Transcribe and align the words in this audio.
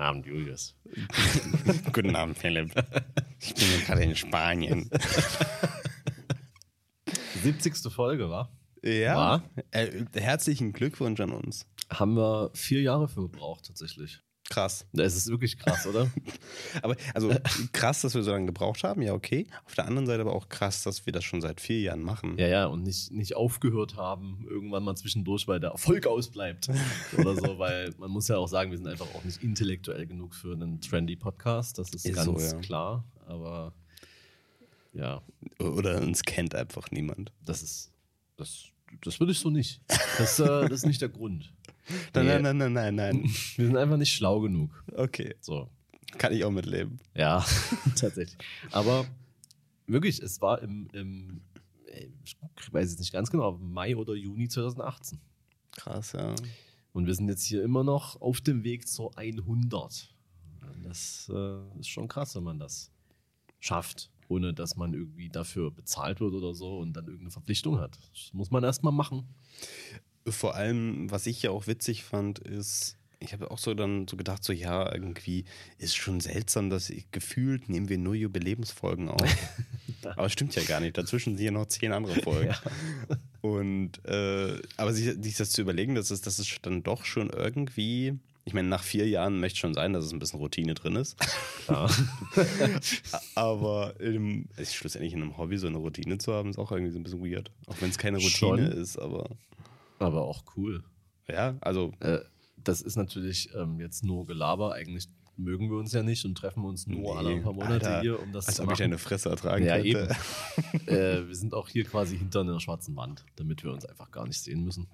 Abend, 0.00 0.26
Julius. 0.26 0.74
Guten 1.92 2.16
Abend, 2.16 2.38
Philipp. 2.38 2.72
Ich 3.40 3.54
bin 3.54 3.68
gerade 3.86 4.02
in 4.02 4.16
Spanien. 4.16 4.90
70. 7.42 7.92
Folge, 7.92 8.28
war? 8.28 8.52
Ja. 8.82 9.16
War? 9.16 9.42
Äh, 9.70 10.04
herzlichen 10.14 10.72
Glückwunsch 10.72 11.20
an 11.20 11.32
uns. 11.32 11.66
Haben 11.90 12.16
wir 12.16 12.50
vier 12.54 12.82
Jahre 12.82 13.08
für 13.08 13.22
gebraucht, 13.22 13.66
tatsächlich. 13.66 14.20
Krass. 14.50 14.84
Es 14.92 15.14
ist 15.14 15.28
wirklich 15.28 15.58
krass, 15.58 15.86
oder? 15.86 16.10
Aber 16.82 16.96
also 17.14 17.32
krass, 17.72 18.00
dass 18.00 18.16
wir 18.16 18.24
so 18.24 18.32
lange 18.32 18.46
gebraucht 18.46 18.82
haben, 18.82 19.00
ja, 19.00 19.14
okay. 19.14 19.46
Auf 19.64 19.76
der 19.76 19.86
anderen 19.86 20.06
Seite 20.06 20.22
aber 20.22 20.34
auch 20.34 20.48
krass, 20.48 20.82
dass 20.82 21.06
wir 21.06 21.12
das 21.12 21.22
schon 21.22 21.40
seit 21.40 21.60
vier 21.60 21.80
Jahren 21.80 22.02
machen. 22.02 22.36
ja, 22.36 22.48
ja, 22.48 22.66
und 22.66 22.82
nicht, 22.82 23.12
nicht 23.12 23.36
aufgehört 23.36 23.94
haben, 23.96 24.44
irgendwann 24.50 24.82
mal 24.82 24.96
zwischendurch, 24.96 25.46
weil 25.46 25.60
der 25.60 25.70
Erfolg 25.70 26.08
ausbleibt. 26.08 26.68
oder 27.16 27.36
so, 27.36 27.60
weil 27.60 27.94
man 27.98 28.10
muss 28.10 28.26
ja 28.26 28.38
auch 28.38 28.48
sagen, 28.48 28.72
wir 28.72 28.78
sind 28.78 28.88
einfach 28.88 29.06
auch 29.14 29.22
nicht 29.22 29.40
intellektuell 29.42 30.06
genug 30.06 30.34
für 30.34 30.52
einen 30.52 30.80
trendy 30.80 31.14
Podcast. 31.14 31.78
Das 31.78 31.90
ist, 31.90 32.04
Ist 32.04 32.16
ganz 32.16 32.26
so, 32.26 32.56
ja. 32.56 32.60
klar. 32.60 33.04
Aber 33.26 33.72
ja, 34.92 35.22
Oder 35.60 36.00
uns 36.02 36.22
kennt 36.24 36.56
einfach 36.56 36.90
niemand. 36.90 37.32
das 37.44 37.62
ist. 37.62 37.92
Das, 38.36 38.64
das 39.04 39.20
würde 39.20 39.30
ich 39.32 39.38
so 39.38 39.50
nicht. 39.50 39.80
Das, 40.18 40.40
äh, 40.40 40.68
das 40.68 40.80
ist 40.80 40.86
nicht 40.86 41.00
der 41.00 41.10
Grund. 41.10 41.52
Nein, 42.14 42.26
Nee. 42.26 42.40
nein, 42.40 42.42
nein, 42.42 42.56
nein, 42.58 42.72
nein, 42.72 42.94
nein. 42.94 43.22
Wir 43.56 43.66
sind 43.66 43.76
einfach 43.76 43.96
nicht 43.96 44.12
schlau 44.12 44.40
genug. 44.40 44.84
Okay. 44.94 45.34
So. 45.40 45.68
Kann 46.18 46.32
ich 46.32 46.44
auch 46.44 46.50
mitleben. 46.50 46.98
Ja, 47.14 47.44
tatsächlich. 47.96 48.36
Aber 48.72 49.06
wirklich, 49.86 50.20
es 50.20 50.40
war 50.40 50.60
im, 50.62 50.88
im 50.92 51.40
ich 52.24 52.72
weiß 52.72 52.90
jetzt 52.90 53.00
nicht 53.00 53.12
ganz 53.12 53.30
genau, 53.30 53.58
Mai 53.58 53.96
oder 53.96 54.14
Juni 54.14 54.48
2018. 54.48 55.18
Krass, 55.76 56.12
ja. 56.12 56.34
Und 56.92 57.06
wir 57.06 57.14
sind 57.14 57.28
jetzt 57.28 57.44
hier 57.44 57.62
immer 57.62 57.84
noch 57.84 58.20
auf 58.20 58.40
dem 58.40 58.64
Weg 58.64 58.88
zur 58.88 59.16
100. 59.16 60.14
Und 60.74 60.82
Das 60.84 61.30
äh, 61.34 61.78
ist 61.78 61.88
schon 61.88 62.08
krass, 62.08 62.34
wenn 62.36 62.44
man 62.44 62.58
das 62.58 62.90
schafft, 63.60 64.10
ohne 64.28 64.52
dass 64.54 64.76
man 64.76 64.94
irgendwie 64.94 65.28
dafür 65.28 65.70
bezahlt 65.70 66.20
wird 66.20 66.32
oder 66.34 66.54
so 66.54 66.78
und 66.78 66.92
dann 66.94 67.04
irgendeine 67.06 67.30
Verpflichtung 67.30 67.78
hat. 67.78 67.98
Das 68.12 68.32
muss 68.32 68.50
man 68.50 68.64
erstmal 68.64 68.92
machen. 68.92 69.28
Vor 70.30 70.54
allem, 70.54 71.10
was 71.10 71.26
ich 71.26 71.42
ja 71.42 71.50
auch 71.50 71.66
witzig 71.66 72.04
fand, 72.04 72.38
ist, 72.38 72.96
ich 73.20 73.32
habe 73.32 73.50
auch 73.50 73.58
so 73.58 73.74
dann 73.74 74.08
so 74.08 74.16
gedacht, 74.16 74.42
so 74.42 74.52
ja, 74.52 74.92
irgendwie 74.92 75.44
ist 75.78 75.94
schon 75.94 76.20
seltsam, 76.20 76.70
dass 76.70 76.90
ich, 76.90 77.10
gefühlt 77.10 77.68
nehmen 77.68 77.88
wir 77.88 77.98
nur 77.98 78.14
Jubiläumsfolgen 78.14 79.08
auf. 79.08 79.20
aber 80.02 80.26
es 80.26 80.32
stimmt 80.32 80.54
ja 80.56 80.62
gar 80.62 80.80
nicht. 80.80 80.96
Dazwischen 80.96 81.36
sind 81.36 81.44
ja 81.44 81.50
noch 81.50 81.66
zehn 81.66 81.92
andere 81.92 82.20
Folgen. 82.22 82.54
Und 83.42 84.04
äh, 84.06 84.60
aber 84.76 84.92
sich, 84.92 85.14
sich 85.22 85.36
das 85.36 85.50
zu 85.50 85.60
überlegen, 85.60 85.94
das 85.94 86.10
ist, 86.10 86.26
das 86.26 86.38
ist 86.38 86.58
dann 86.62 86.82
doch 86.82 87.04
schon 87.04 87.30
irgendwie. 87.30 88.18
Ich 88.44 88.54
meine, 88.54 88.68
nach 88.68 88.82
vier 88.82 89.06
Jahren 89.06 89.38
möchte 89.38 89.58
schon 89.58 89.74
sein, 89.74 89.92
dass 89.92 90.06
es 90.06 90.12
ein 90.12 90.18
bisschen 90.18 90.40
Routine 90.40 90.72
drin 90.74 90.96
ist. 90.96 91.16
Klar. 91.66 91.94
Aber 93.34 93.94
ist 94.56 94.74
schlussendlich 94.74 95.12
in 95.12 95.20
einem 95.20 95.36
Hobby 95.36 95.58
so 95.58 95.66
eine 95.66 95.76
Routine 95.76 96.16
zu 96.16 96.32
haben, 96.32 96.50
ist 96.50 96.58
auch 96.58 96.72
irgendwie 96.72 96.90
so 96.90 96.98
ein 96.98 97.02
bisschen 97.02 97.22
weird. 97.22 97.50
Auch 97.66 97.76
wenn 97.80 97.90
es 97.90 97.98
keine 97.98 98.16
Routine 98.16 98.30
Schon. 98.30 98.58
ist, 98.58 98.98
aber 98.98 99.28
Aber 100.00 100.22
auch 100.22 100.42
cool. 100.56 100.82
ja, 101.28 101.56
also 101.60 101.92
Äh, 102.00 102.18
das 102.56 102.82
ist 102.82 102.96
natürlich 102.96 103.54
ähm, 103.54 103.78
jetzt 103.80 104.04
nur 104.04 104.26
Gelaber. 104.26 104.74
Eigentlich 104.74 105.08
mögen 105.36 105.70
wir 105.70 105.78
uns 105.78 105.92
ja 105.92 106.02
nicht 106.02 106.24
und 106.26 106.34
treffen 106.36 106.64
uns 106.64 106.86
nur 106.86 107.16
alle 107.16 107.30
ein 107.30 107.42
paar 107.42 107.54
Monate 107.54 107.86
Alter, 107.86 108.00
hier, 108.02 108.20
um 108.22 108.32
das 108.32 108.46
als 108.48 108.56
zu 108.56 108.62
ob 108.62 108.66
ich 108.66 108.70
machen. 108.72 108.82
deine 108.82 108.98
Fresse 108.98 109.30
ertragen 109.30 109.64
Ja, 109.64 109.76
könnte. 109.80 110.14
äh, 110.86 111.26
wir 111.26 111.34
sind 111.34 111.54
auch 111.54 111.68
hier 111.68 111.84
quasi 111.84 112.18
hinter 112.18 112.40
einer 112.40 112.60
schwarzen 112.60 112.94
Wand, 112.96 113.24
damit 113.36 113.64
wir 113.64 113.72
uns 113.72 113.86
einfach 113.86 114.10
gar 114.10 114.26
nicht 114.26 114.40
sehen 114.40 114.64
müssen. 114.64 114.88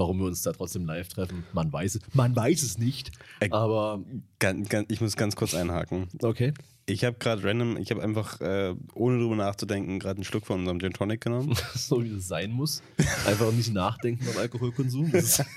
Warum 0.00 0.18
wir 0.18 0.24
uns 0.26 0.40
da 0.40 0.52
trotzdem 0.52 0.86
live 0.86 1.08
treffen, 1.08 1.44
man 1.52 1.70
weiß 1.70 1.96
es, 1.96 2.00
man 2.14 2.34
weiß 2.34 2.62
es 2.62 2.78
nicht. 2.78 3.12
Äh, 3.40 3.50
Aber 3.50 4.02
Ganz, 4.38 4.70
ganz, 4.70 4.86
ich 4.90 5.02
muss 5.02 5.14
ganz 5.14 5.36
kurz 5.36 5.54
einhaken. 5.54 6.08
okay. 6.22 6.54
Ich 6.86 7.04
habe 7.04 7.18
gerade 7.18 7.44
random, 7.44 7.76
ich 7.76 7.90
habe 7.90 8.02
einfach, 8.02 8.40
äh, 8.40 8.74
ohne 8.94 9.18
drüber 9.18 9.36
nachzudenken, 9.36 10.00
gerade 10.00 10.16
einen 10.16 10.24
Schluck 10.24 10.46
von 10.46 10.60
unserem 10.60 10.80
Gin 10.80 10.92
Tonic 10.94 11.20
genommen. 11.20 11.54
so 11.74 12.02
wie 12.02 12.08
es 12.16 12.26
sein 12.26 12.50
muss. 12.50 12.82
Einfach 13.26 13.52
nicht 13.52 13.72
nachdenken 13.74 14.24
beim 14.24 14.38
Alkoholkonsum. 14.38 15.12
Das 15.12 15.38
ist. 15.40 15.44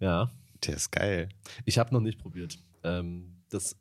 Ja, 0.00 0.30
Der 0.66 0.74
ist 0.76 0.90
geil. 0.90 1.28
ich 1.64 1.78
habe 1.78 1.94
noch 1.94 2.00
nicht 2.00 2.18
probiert. 2.18 2.58
Ähm, 2.84 3.36
das, 3.50 3.76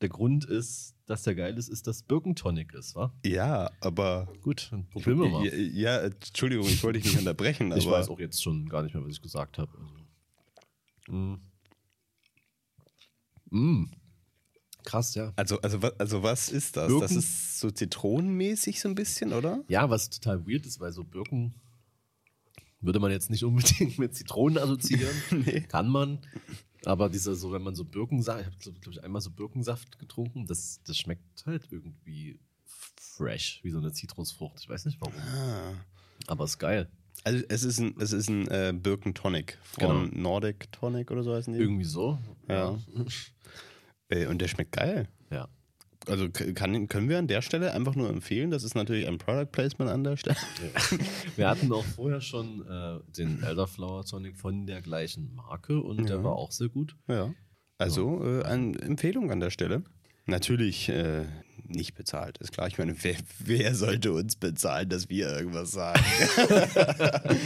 der 0.00 0.08
Grund 0.08 0.44
ist, 0.44 0.94
dass 1.08 1.22
der 1.22 1.34
geil 1.34 1.56
ist, 1.56 1.68
ist, 1.68 1.86
dass 1.86 2.02
Birkentonic 2.02 2.74
ist, 2.74 2.94
wa? 2.94 3.12
Ja, 3.24 3.70
aber. 3.80 4.28
Gut, 4.42 4.68
dann 4.70 4.86
probieren 4.88 5.20
wir 5.20 5.28
mal. 5.28 5.46
Ja, 5.46 5.54
ja, 5.54 5.98
Entschuldigung, 6.06 6.66
ich 6.66 6.82
wollte 6.82 7.00
dich 7.00 7.10
nicht 7.10 7.18
unterbrechen, 7.18 7.66
aber. 7.72 7.80
Ich 7.80 7.90
weiß 7.90 8.08
auch 8.10 8.20
jetzt 8.20 8.42
schon 8.42 8.68
gar 8.68 8.82
nicht 8.82 8.94
mehr, 8.94 9.02
was 9.02 9.12
ich 9.12 9.22
gesagt 9.22 9.58
habe. 9.58 9.72
Also. 9.78 11.16
Mm. 11.16 11.40
Mm. 13.50 13.90
Krass, 14.84 15.14
ja. 15.14 15.32
Also, 15.36 15.60
also, 15.62 15.78
also, 15.98 16.22
was 16.22 16.50
ist 16.50 16.76
das? 16.76 16.88
Birken? 16.88 17.00
Das 17.00 17.12
ist 17.12 17.58
so 17.58 17.70
zitronenmäßig 17.70 18.80
so 18.80 18.88
ein 18.88 18.94
bisschen, 18.94 19.32
oder? 19.32 19.64
Ja, 19.68 19.88
was 19.88 20.10
total 20.10 20.46
weird 20.46 20.66
ist, 20.66 20.78
weil 20.78 20.92
so 20.92 21.04
Birken 21.04 21.54
würde 22.80 23.00
man 23.00 23.10
jetzt 23.10 23.30
nicht 23.30 23.44
unbedingt 23.44 23.98
mit 23.98 24.14
Zitronen 24.14 24.58
assoziieren. 24.58 25.16
Nee. 25.30 25.62
Kann 25.62 25.88
man. 25.88 26.18
Aber 26.88 27.10
dieser, 27.10 27.34
so, 27.34 27.52
wenn 27.52 27.60
man 27.60 27.74
so 27.74 27.84
Birkensaft, 27.84 28.40
ich 28.40 28.46
habe, 28.46 28.56
glaube 28.56 28.80
glaub 28.80 28.94
ich, 28.94 29.04
einmal 29.04 29.20
so 29.20 29.30
Birkensaft 29.30 29.98
getrunken, 29.98 30.46
das, 30.46 30.80
das 30.86 30.96
schmeckt 30.96 31.44
halt 31.44 31.68
irgendwie 31.70 32.40
fresh, 32.96 33.60
wie 33.62 33.70
so 33.70 33.76
eine 33.76 33.92
Zitrusfrucht. 33.92 34.58
Ich 34.60 34.70
weiß 34.70 34.86
nicht 34.86 34.98
warum. 34.98 35.12
Ah. 35.18 35.74
Aber 36.28 36.44
ist 36.44 36.58
geil. 36.58 36.88
Also, 37.24 37.44
es 37.50 37.62
ist 37.62 37.78
ein, 37.78 37.94
es 38.00 38.12
ist 38.12 38.30
ein 38.30 38.48
äh, 38.48 38.72
Birkentonic 38.74 39.58
von 39.64 40.18
Nordic 40.18 40.72
Tonic 40.72 41.10
oder 41.10 41.22
so 41.22 41.34
heißen 41.34 41.52
die. 41.52 41.60
Irgendwie 41.60 41.84
so. 41.84 42.18
Ja. 42.48 42.78
Und 44.30 44.38
der 44.40 44.48
schmeckt 44.48 44.72
geil. 44.72 45.08
Ja. 45.30 45.46
Also 46.08 46.28
kann, 46.30 46.88
können 46.88 47.08
wir 47.08 47.18
an 47.18 47.26
der 47.28 47.42
Stelle 47.42 47.72
einfach 47.72 47.94
nur 47.94 48.08
empfehlen. 48.08 48.50
Das 48.50 48.64
ist 48.64 48.74
natürlich 48.74 49.06
ein 49.06 49.18
Product 49.18 49.46
Placement 49.52 49.90
an 49.90 50.04
der 50.04 50.16
Stelle. 50.16 50.36
Wir 51.36 51.48
hatten 51.48 51.70
auch 51.72 51.84
vorher 51.84 52.20
schon 52.20 52.66
äh, 52.66 52.98
den 53.16 53.42
Elderflower 53.42 54.04
Tonic 54.04 54.36
von 54.36 54.66
der 54.66 54.80
gleichen 54.82 55.34
Marke 55.34 55.80
und 55.80 56.08
der 56.08 56.16
Ja. 56.16 56.24
war 56.24 56.32
auch 56.36 56.50
sehr 56.52 56.68
gut. 56.68 56.96
Ja. 57.08 57.32
Also 57.76 58.24
äh, 58.24 58.42
eine 58.44 58.78
Empfehlung 58.80 59.30
an 59.30 59.40
der 59.40 59.50
Stelle. 59.50 59.82
Natürlich 60.26 60.88
äh, 60.88 61.24
nicht 61.66 61.94
bezahlt, 61.94 62.38
ist 62.38 62.52
klar. 62.52 62.66
Ich 62.68 62.76
meine, 62.78 62.94
wer, 63.02 63.16
wer 63.38 63.74
sollte 63.74 64.12
uns 64.12 64.36
bezahlen, 64.36 64.88
dass 64.88 65.08
wir 65.08 65.28
irgendwas 65.36 65.70
sagen? 65.70 66.02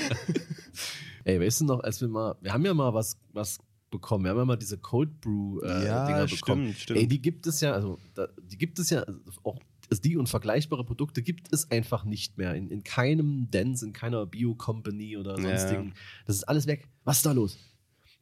Ey, 1.25 1.41
weißt 1.41 1.61
du 1.61 1.65
noch, 1.67 1.81
als 1.81 2.01
wir 2.01 2.09
mal, 2.09 2.35
wir 2.41 2.53
haben 2.53 2.65
ja 2.65 2.75
mal 2.75 2.93
was, 2.95 3.17
was 3.33 3.59
bekommen, 3.93 4.25
wir 4.25 4.31
haben 4.33 4.39
ja 4.39 4.45
mal 4.45 4.57
diese 4.57 4.79
Cold 4.79 5.21
Brew 5.21 5.61
äh, 5.61 5.85
Ja, 5.87 6.07
Dinger 6.09 6.27
stimmt, 6.27 6.41
bekommen. 6.41 6.75
stimmt. 6.75 6.99
Ey, 6.99 7.07
die 7.07 7.23
gibt 7.23 7.47
es 7.47 7.61
ja, 7.61 7.73
also 7.73 7.99
da, 8.15 8.27
die 8.43 8.59
gibt 8.59 8.81
es 8.81 8.91
ja 8.91 9.05
auch, 9.45 9.61
also 9.89 10.03
die 10.03 10.17
und 10.17 10.29
vergleichbare 10.29 10.85
Produkte 10.85 11.23
gibt 11.23 11.53
es 11.53 11.71
einfach 11.71 12.05
nicht 12.05 12.37
mehr. 12.39 12.55
In, 12.57 12.69
in 12.71 12.83
keinem 12.83 13.49
Dance, 13.53 13.87
in 13.87 13.93
keiner 13.93 14.27
Bio-Company 14.27 15.17
oder 15.17 15.37
Ja. 15.39 15.43
sonstigen. 15.43 15.95
Das 16.27 16.35
ist 16.37 16.45
alles 16.45 16.67
weg. 16.67 16.89
Was 17.05 17.19
ist 17.19 17.27
da 17.27 17.33
los? 17.33 17.57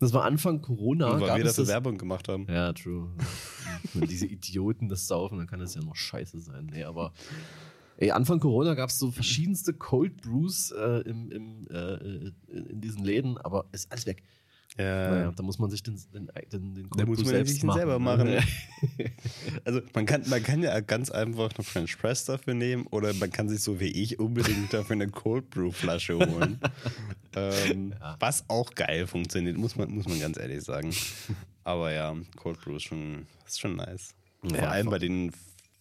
Das 0.00 0.12
war 0.14 0.24
Anfang 0.24 0.62
Corona. 0.62 1.12
Und 1.12 1.20
weil 1.20 1.28
gab 1.28 1.36
wir 1.38 1.44
es 1.44 1.52
dafür 1.52 1.64
das, 1.64 1.72
Werbung 1.72 1.98
gemacht 1.98 2.26
haben. 2.28 2.46
Ja, 2.48 2.72
true. 2.72 3.10
Wenn 3.94 4.08
diese 4.08 4.26
Idioten 4.26 4.88
das 4.88 5.06
saufen, 5.06 5.38
dann 5.38 5.46
kann 5.46 5.60
das 5.60 5.74
ja 5.74 5.82
noch 5.82 5.94
scheiße 5.96 6.40
sein. 6.40 6.70
Nee, 6.72 6.84
aber 6.84 7.12
ey, 7.98 8.10
Anfang 8.10 8.40
Corona 8.40 8.72
gab 8.74 8.88
es 8.88 8.98
so 8.98 9.10
verschiedenste 9.10 9.74
Cold 9.74 10.22
Brews 10.22 10.70
äh, 10.70 11.02
im, 11.02 11.30
im, 11.30 11.66
äh, 11.68 11.94
in, 12.48 12.66
in 12.66 12.80
diesen 12.80 13.04
Läden, 13.04 13.36
aber 13.38 13.66
ist 13.72 13.92
alles 13.92 14.06
weg. 14.06 14.22
Ja. 14.78 15.10
Naja, 15.10 15.32
da 15.32 15.42
muss 15.42 15.58
man 15.58 15.68
sich 15.68 15.82
den, 15.82 15.96
den, 16.14 16.30
den, 16.52 16.74
den 16.74 16.90
Da 16.96 17.04
muss 17.04 17.18
man 17.18 17.26
selbst 17.26 17.60
selber 17.60 17.98
machen. 17.98 18.28
ne? 18.28 18.42
Also 19.64 19.80
man 19.94 20.06
kann, 20.06 20.22
man 20.28 20.42
kann 20.42 20.62
ja 20.62 20.78
ganz 20.80 21.10
einfach 21.10 21.50
eine 21.54 21.64
French 21.64 21.98
Press 21.98 22.24
dafür 22.24 22.54
nehmen 22.54 22.86
oder 22.86 23.12
man 23.14 23.30
kann 23.30 23.48
sich 23.48 23.62
so 23.62 23.80
wie 23.80 23.88
ich 23.90 24.18
unbedingt 24.18 24.72
dafür 24.72 24.94
eine 24.94 25.08
Cold 25.08 25.50
Brew 25.50 25.70
Flasche 25.72 26.14
holen. 26.18 26.60
ähm, 27.34 27.94
Ja. 28.00 28.16
Was 28.20 28.48
auch 28.48 28.74
geil 28.74 29.06
funktioniert, 29.06 29.56
muss 29.58 29.76
man, 29.76 29.90
muss 29.90 30.08
man 30.08 30.20
ganz 30.20 30.38
ehrlich 30.38 30.62
sagen. 30.62 30.94
Aber 31.64 31.92
ja, 31.92 32.16
Cold 32.36 32.60
Brew 32.60 32.76
ist 32.76 32.84
schon, 32.84 33.26
ist 33.46 33.60
schon 33.60 33.76
nice. 33.76 34.14
Vor 34.40 34.56
Ja, 34.56 34.70
allem 34.70 34.84
voll. 34.86 34.92
bei 34.92 34.98
den 35.00 35.32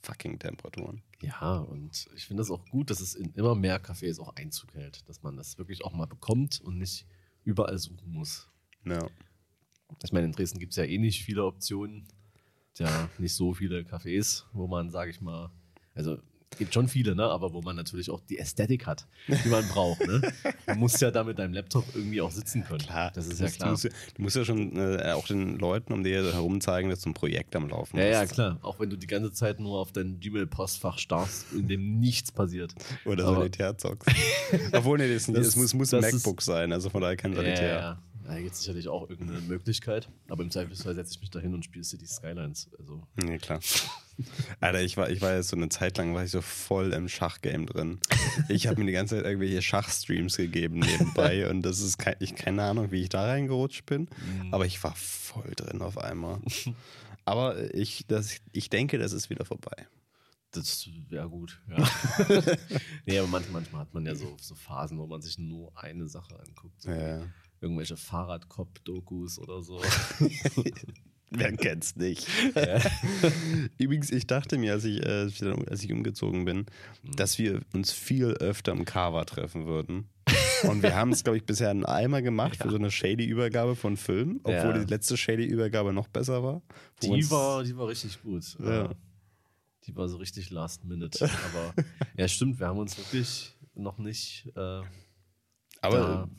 fucking 0.01 0.39
Temperaturen. 0.39 1.01
Ja, 1.21 1.57
und 1.57 2.07
ich 2.15 2.25
finde 2.25 2.41
das 2.41 2.49
auch 2.51 2.65
gut, 2.69 2.89
dass 2.89 3.01
es 3.01 3.13
in 3.15 3.31
immer 3.33 3.53
mehr 3.55 3.81
Cafés 3.81 4.19
auch 4.19 4.35
Einzug 4.35 4.73
hält, 4.73 5.07
dass 5.07 5.21
man 5.21 5.37
das 5.37 5.57
wirklich 5.57 5.83
auch 5.85 5.93
mal 5.93 6.07
bekommt 6.07 6.59
und 6.61 6.77
nicht 6.79 7.05
überall 7.43 7.77
suchen 7.77 8.11
muss. 8.11 8.47
Ja. 8.85 9.07
Ich 10.03 10.11
meine, 10.13 10.25
in 10.27 10.31
Dresden 10.31 10.59
gibt 10.59 10.73
es 10.73 10.77
ja 10.77 10.83
eh 10.83 10.97
nicht 10.97 11.23
viele 11.23 11.43
Optionen. 11.45 12.07
Tja, 12.75 13.09
nicht 13.17 13.33
so 13.33 13.53
viele 13.53 13.79
Cafés, 13.81 14.43
wo 14.53 14.67
man, 14.67 14.89
sage 14.89 15.11
ich 15.11 15.19
mal, 15.19 15.49
also 15.95 16.17
gibt 16.57 16.73
schon 16.73 16.87
viele, 16.87 17.15
ne? 17.15 17.23
aber 17.25 17.53
wo 17.53 17.61
man 17.61 17.75
natürlich 17.75 18.09
auch 18.09 18.21
die 18.21 18.37
Ästhetik 18.37 18.87
hat, 18.87 19.07
die 19.27 19.49
man 19.49 19.67
braucht. 19.69 19.99
Ne? 20.07 20.21
Du 20.67 20.75
musst 20.75 20.99
ja 21.01 21.11
da 21.11 21.23
mit 21.23 21.37
deinem 21.39 21.53
Laptop 21.53 21.85
irgendwie 21.93 22.21
auch 22.21 22.31
sitzen 22.31 22.63
können. 22.63 22.79
Klar, 22.79 23.11
das 23.11 23.27
ist 23.27 23.39
ja 23.39 23.47
klar. 23.49 23.67
Du 23.67 23.71
musst, 23.73 23.83
ja- 23.83 23.89
du 24.15 24.21
musst 24.21 24.35
ja 24.35 24.45
schon 24.45 24.75
äh, 24.77 25.11
auch 25.11 25.27
den 25.27 25.57
Leuten 25.59 25.93
um 25.93 26.03
dir 26.03 26.33
herum 26.33 26.59
zeigen, 26.61 26.89
dass 26.89 27.01
du 27.01 27.09
ein 27.09 27.13
Projekt 27.13 27.55
am 27.55 27.67
Laufen 27.69 27.97
Ja, 27.97 28.05
ja, 28.05 28.19
hast. 28.21 28.33
klar. 28.33 28.57
Auch 28.61 28.79
wenn 28.79 28.89
du 28.89 28.97
die 28.97 29.07
ganze 29.07 29.31
Zeit 29.31 29.59
nur 29.59 29.77
auf 29.79 29.91
dein 29.91 30.19
Gmail-Postfach 30.19 30.97
starrst, 30.99 31.51
in 31.53 31.67
dem 31.67 31.99
nichts 31.99 32.31
passiert. 32.31 32.73
Oder 33.05 33.25
Aber- 33.25 33.37
Solitär 33.37 33.77
zockst. 33.77 34.09
Obwohl, 34.73 34.97
nee, 34.99 35.13
das, 35.13 35.25
Das- 35.27 35.35
das 35.47 35.55
muss, 35.55 35.73
muss 35.73 35.93
ein 35.93 36.03
ist- 36.03 36.13
MacBook 36.13 36.41
sein, 36.41 36.71
also 36.73 36.89
von 36.89 37.01
daher 37.01 37.15
kein 37.17 37.31
Ja, 37.33 37.37
Solitär. 37.37 37.79
ja, 37.79 38.03
Da 38.29 38.39
gibt 38.39 38.53
es 38.53 38.59
sicherlich 38.59 38.87
auch 38.87 39.09
irgendeine 39.09 39.41
Möglichkeit. 39.41 40.07
Aber 40.27 40.43
im 40.43 40.51
Zweifelsfall 40.51 40.93
setze 40.93 41.13
ich 41.15 41.21
mich 41.21 41.31
da 41.31 41.39
hin 41.39 41.55
und 41.55 41.65
spiele 41.65 41.83
City 41.83 42.05
Skylines. 42.05 42.69
Also, 42.77 43.01
Nee, 43.15 43.39
klar. 43.39 43.59
Alter, 44.59 44.81
ich 44.83 44.97
war, 44.97 45.09
ich 45.09 45.19
war 45.21 45.33
jetzt 45.33 45.47
so 45.47 45.55
eine 45.55 45.69
Zeit 45.69 45.97
lang, 45.97 46.13
war 46.13 46.23
ich 46.23 46.29
so 46.29 46.41
voll 46.41 46.93
im 46.93 47.09
Schachgame 47.09 47.65
drin. 47.65 47.99
Ich 48.47 48.67
habe 48.67 48.79
mir 48.79 48.85
die 48.85 48.91
ganze 48.91 49.15
Zeit 49.15 49.25
irgendwelche 49.25 49.63
Schachstreams 49.63 50.37
gegeben 50.37 50.79
nebenbei 50.79 51.49
und 51.49 51.63
das 51.63 51.79
ist 51.79 51.97
kein, 51.97 52.17
ich 52.19 52.35
keine 52.35 52.61
Ahnung, 52.63 52.91
wie 52.91 53.01
ich 53.01 53.09
da 53.09 53.25
reingerutscht 53.25 53.87
bin, 53.87 54.09
aber 54.51 54.65
ich 54.67 54.83
war 54.83 54.93
voll 54.95 55.51
drin 55.55 55.81
auf 55.81 55.97
einmal. 55.97 56.39
Aber 57.25 57.73
ich, 57.73 58.05
das, 58.07 58.41
ich 58.51 58.69
denke, 58.69 58.99
das 58.99 59.11
ist 59.11 59.29
wieder 59.31 59.45
vorbei. 59.45 59.87
das 60.51 60.87
wäre 61.07 61.29
gut. 61.29 61.61
Ja. 61.69 61.89
nee, 63.05 63.17
aber 63.17 63.27
manchmal, 63.27 63.61
manchmal 63.61 63.81
hat 63.81 63.93
man 63.93 64.05
ja 64.05 64.13
so, 64.13 64.35
so 64.39 64.53
Phasen, 64.53 64.99
wo 64.99 65.07
man 65.07 65.21
sich 65.21 65.39
nur 65.39 65.71
eine 65.75 66.07
Sache 66.07 66.39
anguckt. 66.39 66.81
So 66.81 66.91
Ja. 66.91 67.21
Irgendwelche 67.61 67.97
Fahrradkopf-Dokus 67.97 69.39
oder 69.39 69.61
so. 69.61 69.81
Wer 71.31 71.55
kennt's 71.57 71.95
nicht? 71.95 72.27
Übrigens, 73.77 74.09
ich 74.11 74.25
dachte 74.25 74.57
mir, 74.57 74.73
als 74.73 74.83
ich, 74.85 75.05
äh, 75.05 75.29
als 75.69 75.83
ich 75.83 75.91
umgezogen 75.93 76.45
bin, 76.45 76.65
dass 77.03 77.37
wir 77.37 77.61
uns 77.73 77.91
viel 77.91 78.27
öfter 78.33 78.71
im 78.71 78.83
Carver 78.85 79.25
treffen 79.25 79.67
würden. 79.67 80.09
Und 80.63 80.81
wir 80.81 80.95
haben 80.95 81.11
es, 81.11 81.23
glaube 81.23 81.37
ich, 81.37 81.45
bisher 81.45 81.69
einmal 81.69 82.23
gemacht 82.23 82.57
für 82.57 82.69
so 82.69 82.77
eine 82.77 82.89
Shady-Übergabe 82.91 83.75
von 83.75 83.95
Filmen, 83.95 84.39
obwohl 84.43 84.53
Ja. 84.75 84.83
die 84.83 84.89
letzte 84.89 85.17
Shady-Übergabe 85.17 85.93
noch 85.93 86.07
besser 86.07 86.41
war. 86.43 86.61
Die 87.03 87.09
uns- 87.09 87.29
war, 87.29 87.63
die 87.63 87.77
war 87.77 87.87
richtig 87.87 88.21
gut. 88.23 88.57
Ja. 88.59 88.89
Die 89.85 89.95
war 89.95 90.09
so 90.09 90.17
richtig 90.17 90.49
last 90.49 90.83
minute. 90.83 91.29
Aber 91.53 91.73
ja, 92.17 92.27
stimmt, 92.27 92.59
wir 92.59 92.67
haben 92.67 92.79
uns 92.79 92.97
wirklich 92.97 93.55
noch 93.75 93.97
nicht 93.99 94.51
äh, 94.55 94.81
aber 95.81 96.29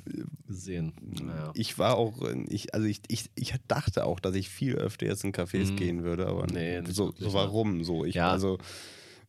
gesehen. 0.47 0.93
Naja. 1.23 1.51
ich 1.55 1.79
war 1.79 1.97
auch, 1.97 2.23
ich, 2.49 2.75
also 2.75 2.87
ich, 2.87 3.01
ich, 3.09 3.31
ich 3.35 3.55
dachte 3.69 4.05
auch, 4.05 4.21
dass 4.21 4.35
ich 4.35 4.49
viel 4.49 4.75
öfter 4.77 5.07
jetzt 5.07 5.25
in 5.25 5.33
Cafés 5.33 5.73
Mhm. 5.73 5.77
gehen 5.77 6.03
würde, 6.03 6.27
aber 6.27 6.47
Nee, 6.47 6.83
so, 6.91 7.07
wirklich, 7.07 7.23
so 7.23 7.29
ne? 7.29 7.35
warum 7.35 7.85
so? 7.85 8.05
Ich, 8.05 8.15
Ja. 8.15 8.31
Also, 8.33 8.59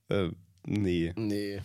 äh, 0.09 0.29
nee. 0.65 1.13
Nee. 1.15 1.61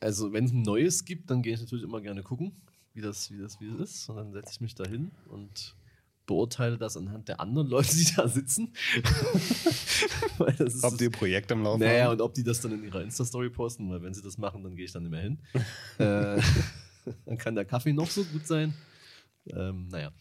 Also, 0.00 0.32
wenn 0.32 0.44
es 0.44 0.52
ein 0.52 0.62
neues 0.62 1.04
gibt, 1.04 1.30
dann 1.30 1.42
gehe 1.42 1.54
ich 1.54 1.60
natürlich 1.60 1.84
immer 1.84 2.00
gerne 2.00 2.22
gucken, 2.22 2.52
wie 2.94 3.00
das, 3.00 3.30
wie 3.30 3.38
das, 3.38 3.60
wie 3.60 3.70
das 3.70 3.80
ist. 3.90 4.08
Und 4.08 4.16
dann 4.16 4.32
setze 4.32 4.50
ich 4.52 4.60
mich 4.60 4.74
da 4.74 4.84
hin 4.86 5.10
und 5.28 5.74
beurteile 6.26 6.76
das 6.76 6.96
anhand 6.96 7.28
der 7.28 7.38
anderen 7.40 7.68
Leute, 7.68 7.88
die 7.96 8.08
da 8.16 8.26
sitzen. 8.28 8.72
Ob 10.38 10.56
das- 10.56 10.96
die 10.96 11.08
Projekte 11.10 11.54
am 11.54 11.62
Laufen 11.62 11.80
Naja, 11.80 12.04
haben? 12.06 12.12
und 12.12 12.20
ob 12.20 12.34
die 12.34 12.42
das 12.42 12.60
dann 12.60 12.72
in 12.72 12.84
ihrer 12.84 13.02
Insta-Story 13.02 13.50
posten, 13.50 13.88
weil 13.90 14.02
wenn 14.02 14.12
sie 14.14 14.22
das 14.22 14.36
machen, 14.38 14.62
dann 14.62 14.74
gehe 14.76 14.84
ich 14.84 14.92
dann 14.92 15.02
nicht 15.04 15.12
mehr 15.12 15.22
hin. 15.22 15.38
äh, 15.98 16.40
dann 17.26 17.38
kann 17.38 17.54
der 17.54 17.64
Kaffee 17.64 17.92
noch 17.92 18.10
so 18.10 18.24
gut 18.24 18.46
sein. 18.46 18.74
Ähm, 19.48 19.88
naja. 19.88 20.12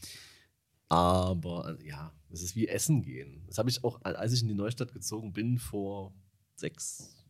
Aber 0.87 1.77
ja, 1.83 2.13
es 2.29 2.43
ist 2.43 2.55
wie 2.55 2.67
Essen 2.67 3.01
gehen. 3.01 3.43
Das 3.47 3.57
habe 3.57 3.69
ich 3.69 3.83
auch, 3.83 3.99
als 4.03 4.33
ich 4.33 4.41
in 4.41 4.47
die 4.47 4.53
Neustadt 4.53 4.93
gezogen 4.93 5.33
bin, 5.33 5.57
vor 5.57 6.13
sechs 6.55 7.25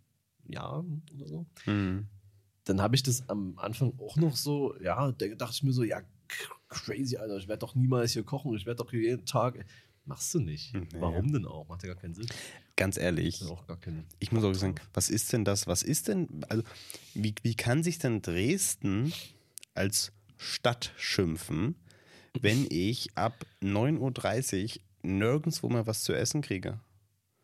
Jahren 0.47 1.03
oder 1.15 1.27
so. 1.27 1.45
Mhm. 1.65 2.07
Dann 2.65 2.81
habe 2.81 2.95
ich 2.95 3.03
das 3.03 3.29
am 3.29 3.57
Anfang 3.57 3.93
auch 3.99 4.17
noch 4.17 4.35
so, 4.35 4.75
ja, 4.81 5.11
da 5.11 5.27
dachte 5.27 5.53
ich 5.53 5.63
mir 5.63 5.71
so, 5.71 5.83
ja, 5.83 6.01
crazy, 6.67 7.17
Alter, 7.17 7.37
ich 7.37 7.47
werde 7.47 7.59
doch 7.59 7.75
niemals 7.75 8.13
hier 8.13 8.23
kochen, 8.23 8.55
ich 8.55 8.65
werde 8.65 8.83
doch 8.83 8.89
hier 8.89 9.01
jeden 9.01 9.25
Tag. 9.25 9.65
Machst 10.05 10.33
du 10.35 10.39
nicht. 10.39 10.73
Nee. 10.73 10.87
Warum 10.99 11.31
denn 11.31 11.45
auch? 11.45 11.67
Macht 11.67 11.81
ja 11.83 11.93
gar 11.93 11.99
keinen 11.99 12.13
Sinn. 12.13 12.27
Ganz 12.75 12.97
ehrlich, 12.97 13.41
Hat 13.41 13.49
auch 13.49 13.65
gar 13.65 13.77
keinen 13.77 14.05
Ich 14.19 14.31
muss 14.31 14.43
auch 14.43 14.53
sagen, 14.53 14.75
was 14.93 15.09
ist 15.09 15.33
denn 15.33 15.45
das? 15.45 15.65
Was 15.65 15.81
ist 15.81 16.07
denn, 16.07 16.45
also, 16.47 16.63
wie, 17.15 17.33
wie 17.41 17.55
kann 17.55 17.81
sich 17.81 17.97
denn 17.97 18.21
Dresden 18.21 19.13
als 19.75 20.11
Stadt 20.37 20.91
schimpfen, 20.97 21.75
wenn 22.39 22.67
ich 22.69 23.15
ab 23.15 23.45
9.30 23.61 24.77
Uhr 24.77 24.81
nirgendwo 25.03 25.69
mehr 25.69 25.87
was 25.87 26.03
zu 26.03 26.13
essen 26.13 26.41
kriege? 26.41 26.79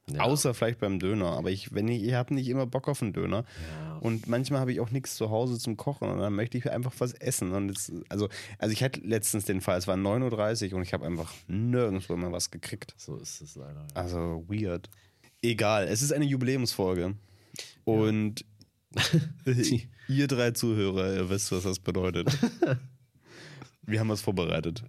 Ja. 0.09 0.21
Außer 0.21 0.53
vielleicht 0.53 0.79
beim 0.79 0.99
Döner. 0.99 1.37
Aber 1.37 1.51
ich, 1.51 1.73
wenn 1.73 1.87
ich, 1.87 2.03
ich 2.03 2.13
habe 2.13 2.33
nicht 2.33 2.47
immer 2.47 2.65
Bock 2.65 2.87
auf 2.87 3.01
einen 3.01 3.13
Döner. 3.13 3.45
Ja. 3.69 3.97
Und 3.97 4.27
manchmal 4.27 4.59
habe 4.59 4.71
ich 4.71 4.79
auch 4.79 4.89
nichts 4.89 5.15
zu 5.15 5.29
Hause 5.29 5.59
zum 5.59 5.77
Kochen 5.77 6.09
und 6.09 6.17
dann 6.17 6.33
möchte 6.33 6.57
ich 6.57 6.69
einfach 6.69 6.93
was 6.97 7.13
essen. 7.13 7.51
Und 7.51 7.69
jetzt, 7.69 7.93
also, 8.09 8.27
also 8.57 8.73
ich 8.73 8.83
hatte 8.83 8.99
letztens 9.01 9.45
den 9.45 9.61
Fall, 9.61 9.77
es 9.77 9.87
war 9.87 9.95
9.30 9.95 10.71
Uhr 10.71 10.77
und 10.77 10.83
ich 10.83 10.93
habe 10.93 11.05
einfach 11.05 11.31
nirgendwo 11.47 12.17
mehr 12.17 12.31
was 12.31 12.51
gekriegt. 12.51 12.93
So 12.97 13.17
ist 13.17 13.41
es 13.41 13.55
leider. 13.55 13.81
Ja. 13.81 13.95
Also 13.95 14.43
weird. 14.47 14.89
Egal, 15.41 15.87
es 15.87 16.01
ist 16.01 16.11
eine 16.11 16.25
Jubiläumsfolge. 16.25 17.15
Und 17.83 18.45
ihr 20.07 20.27
drei 20.27 20.51
Zuhörer, 20.51 21.13
ihr 21.13 21.29
wisst, 21.29 21.51
was 21.51 21.63
das 21.63 21.79
bedeutet. 21.79 22.27
Wir 23.83 23.99
haben 23.99 24.09
was 24.09 24.21
vorbereitet. 24.21 24.83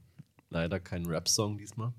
Leider 0.50 0.78
kein 0.78 1.06
Rap-Song 1.06 1.56
diesmal. 1.56 1.92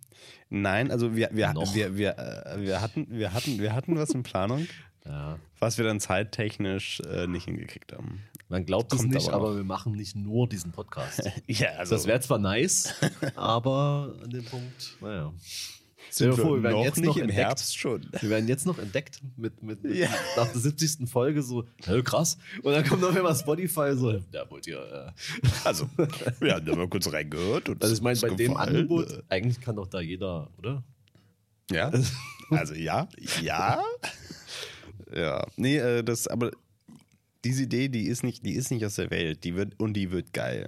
Nein, 0.50 0.92
also 0.92 1.16
wir, 1.16 1.30
wir, 1.34 1.54
Noch. 1.54 1.74
wir, 1.74 1.98
wir, 1.98 2.18
äh, 2.20 2.62
wir, 2.62 2.82
hatten, 2.82 3.08
wir, 3.10 3.34
hatten, 3.34 3.60
wir 3.60 3.74
hatten 3.74 3.98
was 3.98 4.12
in 4.12 4.22
Planung, 4.24 4.68
Ja. 5.06 5.38
was 5.60 5.78
wir 5.78 5.86
dann 5.86 6.00
zeittechnisch 6.00 7.02
äh, 7.02 7.28
nicht 7.28 7.46
hingekriegt 7.46 7.92
haben. 7.92 8.22
Man 8.48 8.66
glaubt 8.66 8.94
es 8.94 9.02
nicht, 9.04 9.28
aber 9.30 9.48
aber, 9.48 9.56
wir 9.58 9.64
machen 9.64 9.94
nicht 9.94 10.16
nur 10.16 10.48
diesen 10.48 10.72
Podcast. 10.72 11.30
Ja, 11.48 11.72
also 11.72 11.96
Das 11.96 12.06
wäre 12.06 12.20
zwar 12.22 12.38
nice, 12.38 12.94
aber 13.36 14.16
an 14.24 14.30
dem 14.30 14.46
Punkt, 14.46 14.98
naja. 15.02 15.34
Sind 16.10 16.34
vor, 16.36 16.58
wir 16.58 16.64
werden 16.64 16.84
jetzt 16.84 16.98
nicht 16.98 17.08
noch 17.08 17.16
im 17.18 17.22
entdeckt. 17.24 17.40
Herbst 17.40 17.78
schon. 17.78 18.06
Wir 18.20 18.30
werden 18.30 18.48
jetzt 18.48 18.66
noch 18.66 18.78
entdeckt 18.78 19.22
mit, 19.38 19.62
mit, 19.64 19.84
mit 19.84 19.96
Ja. 19.96 20.10
nach 20.38 20.52
der 20.52 20.62
70. 20.62 21.10
Folge 21.10 21.42
so, 21.42 21.66
krass. 22.04 22.38
Und 22.62 22.74
dann 22.74 22.86
kommt 22.86 23.02
noch 23.02 23.16
immer 23.16 23.34
Spotify 23.36 23.94
so, 23.96 24.12
ja, 24.12 24.50
wollt 24.50 24.68
ihr, 24.68 24.80
äh. 24.80 25.48
Also, 25.64 25.90
wir 26.40 26.56
haben 26.56 26.66
da 26.66 26.76
mal 26.76 26.88
kurz 26.88 27.12
reingehört. 27.12 27.70
Und 27.70 27.82
Also 27.82 27.96
ich 27.96 28.02
meine, 28.02 28.20
bei 28.20 28.30
dem. 28.30 28.56
Angebot, 28.58 29.24
eigentlich 29.30 29.60
kann 29.62 29.76
doch 29.76 29.88
da 29.88 30.00
jeder, 30.02 30.50
oder? 30.58 30.84
Ja. 31.72 31.92
Also 32.50 32.76
ja, 32.76 33.08
ja. 33.42 33.82
Ja. 35.16 35.48
Nee, 35.56 35.78
äh, 35.78 36.04
das, 36.04 36.28
aber 36.28 36.52
diese 37.44 37.64
Idee, 37.64 37.88
die 37.90 38.04
ist 38.08 38.22
nicht, 38.24 38.46
die 38.46 38.54
ist 38.54 38.70
nicht 38.70 38.86
aus 38.86 38.96
der 38.96 39.10
Welt. 39.10 39.44
Die 39.44 39.56
wird, 39.56 39.80
und 39.80 39.94
die 39.94 40.12
wird 40.12 40.34
geil. 40.34 40.68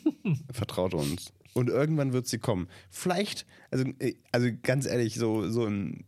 Vertraut 0.52 0.94
uns. 0.94 1.32
Und 1.54 1.68
irgendwann 1.68 2.12
wird 2.12 2.26
sie 2.26 2.38
kommen. 2.38 2.68
Vielleicht, 2.90 3.46
also, 3.70 3.84
also 4.32 4.48
ganz 4.62 4.86
ehrlich, 4.86 5.16
so, 5.16 5.48
so 5.50 5.66
im, 5.66 6.04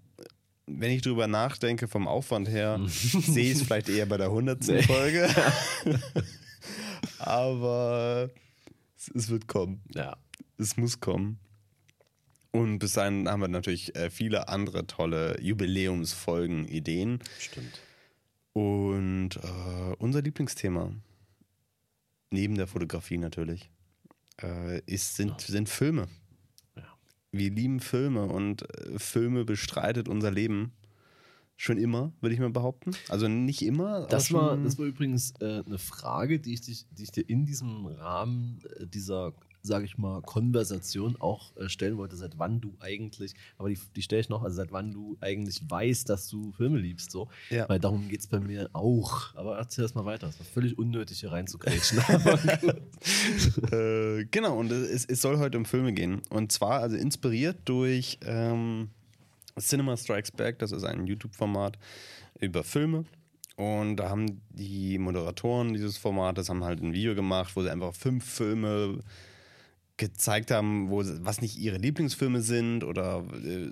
wenn 0.67 0.91
ich 0.91 1.03
drüber 1.03 1.27
nachdenke, 1.27 1.89
vom 1.89 2.06
Aufwand 2.06 2.49
her, 2.49 2.81
sehe 2.87 3.50
ich 3.50 3.59
es 3.59 3.62
vielleicht 3.62 3.89
eher 3.89 4.06
bei 4.06 4.17
der 4.17 4.29
100. 4.29 4.67
Nee. 4.69 4.83
Folge. 4.83 5.29
Aber 7.19 8.31
es, 8.97 9.11
es 9.14 9.28
wird 9.28 9.49
kommen. 9.49 9.83
Ja. 9.95 10.16
Es 10.59 10.76
muss 10.76 11.00
kommen. 11.00 11.38
Und 12.52 12.78
bis 12.78 12.93
dahin 12.93 13.28
haben 13.28 13.40
wir 13.40 13.49
natürlich 13.49 13.97
äh, 13.97 14.11
viele 14.11 14.49
andere 14.49 14.87
tolle 14.87 15.40
Jubiläumsfolgen, 15.40 16.69
Ideen. 16.69 17.21
Stimmt. 17.38 17.81
Und 18.52 19.37
äh, 19.37 19.95
unser 19.99 20.21
Lieblingsthema, 20.21 20.93
neben 22.31 22.55
der 22.55 22.66
Fotografie 22.66 23.16
natürlich, 23.16 23.71
äh, 24.42 24.82
ist, 24.87 25.16
sind, 25.16 25.40
sind 25.40 25.68
Filme. 25.68 26.08
Ja. 26.76 26.84
Wir 27.32 27.50
lieben 27.50 27.80
Filme 27.80 28.26
und 28.26 28.62
äh, 28.62 28.99
Filme 28.99 29.44
bestreitet 29.44 30.08
unser 30.08 30.30
Leben. 30.30 30.72
Schon 31.56 31.78
immer, 31.78 32.12
würde 32.20 32.34
ich 32.34 32.40
mal 32.40 32.50
behaupten. 32.50 32.90
Also 33.08 33.28
nicht 33.28 33.62
immer. 33.62 34.06
Das 34.08 34.32
war, 34.32 34.56
das 34.56 34.78
war 34.78 34.87
übrigens 34.87 35.32
äh, 35.40 35.62
eine 35.64 35.78
Frage, 35.78 36.40
die 36.40 36.54
ich, 36.54 36.62
dich, 36.62 36.87
die 36.90 37.04
ich 37.04 37.12
dir 37.12 37.28
in 37.28 37.46
diesem 37.46 37.87
Rahmen 37.87 38.58
äh, 38.78 38.87
dieser, 38.87 39.32
sage 39.62 39.85
ich 39.85 39.97
mal, 39.97 40.21
Konversation 40.23 41.16
auch 41.21 41.57
äh, 41.57 41.69
stellen 41.69 41.97
wollte, 41.97 42.16
seit 42.16 42.38
wann 42.38 42.61
du 42.61 42.75
eigentlich, 42.81 43.35
aber 43.59 43.69
die, 43.69 43.78
die 43.95 44.02
stelle 44.02 44.21
ich 44.21 44.28
noch, 44.28 44.42
also 44.42 44.57
seit 44.57 44.73
wann 44.73 44.92
du 44.92 45.16
eigentlich 45.21 45.62
weißt, 45.69 46.09
dass 46.09 46.28
du 46.28 46.52
Filme 46.52 46.78
liebst, 46.78 47.11
so. 47.11 47.28
Ja. 47.50 47.69
Weil 47.69 47.78
darum 47.78 48.09
geht 48.09 48.21
es 48.21 48.26
bei 48.26 48.40
mir 48.40 48.69
auch. 48.73 49.35
Aber 49.35 49.57
erzähl 49.59 49.83
das 49.83 49.95
mal 49.95 50.04
weiter. 50.04 50.28
Es 50.28 50.38
war 50.38 50.47
völlig 50.47 50.76
unnötig, 50.78 51.21
hier 51.21 51.31
gut. 52.61 53.73
Äh, 53.73 54.25
genau, 54.31 54.59
und 54.59 54.73
es, 54.73 55.04
es 55.04 55.21
soll 55.21 55.38
heute 55.38 55.59
um 55.59 55.64
Filme 55.64 55.92
gehen. 55.92 56.23
Und 56.31 56.52
zwar 56.52 56.81
also 56.81 56.97
inspiriert 56.97 57.59
durch 57.64 58.19
ähm, 58.25 58.90
Cinema 59.59 59.97
Strikes 59.97 60.33
Back, 60.33 60.59
das 60.59 60.73
ist 60.73 60.85
ein 60.85 61.07
YouTube-Format 61.07 61.78
über 62.40 62.64
Filme. 62.64 63.04
Und 63.57 63.97
da 63.97 64.09
haben 64.09 64.40
die 64.50 64.99
Moderatoren 64.99 65.75
dieses 65.75 65.99
Formates 65.99 66.49
haben 66.49 66.64
halt 66.64 66.81
ein 66.83 66.92
Video 66.92 67.14
gemacht, 67.14 67.54
wo 67.54 67.62
sie 67.62 67.71
einfach 67.71 67.95
fünf 67.95 68.25
Filme 68.25 68.99
gezeigt 70.02 70.50
haben, 70.50 70.90
wo 70.90 71.02
was 71.23 71.40
nicht 71.40 71.59
ihre 71.59 71.78
Lieblingsfilme 71.78 72.42
sind 72.42 72.85
oder 72.85 73.25
äh, 73.44 73.68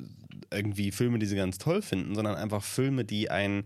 irgendwie 0.51 0.91
Filme, 0.93 1.19
die 1.19 1.27
sie 1.27 1.37
ganz 1.37 1.59
toll 1.59 1.83
finden, 1.83 2.15
sondern 2.15 2.37
einfach 2.37 2.63
Filme, 2.63 3.05
die 3.05 3.31
ein 3.31 3.65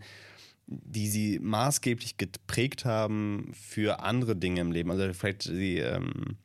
die 0.67 1.09
sie 1.09 1.39
maßgeblich 1.41 2.17
geprägt 2.17 2.87
haben 2.87 3.53
für 3.53 4.01
andere 4.01 4.35
Dinge 4.35 4.63
im 4.63 4.73
Leben. 4.73 4.91
Also 4.91 5.13
vielleicht 5.13 5.43
sie 5.43 5.77
ähm, 5.77 6.39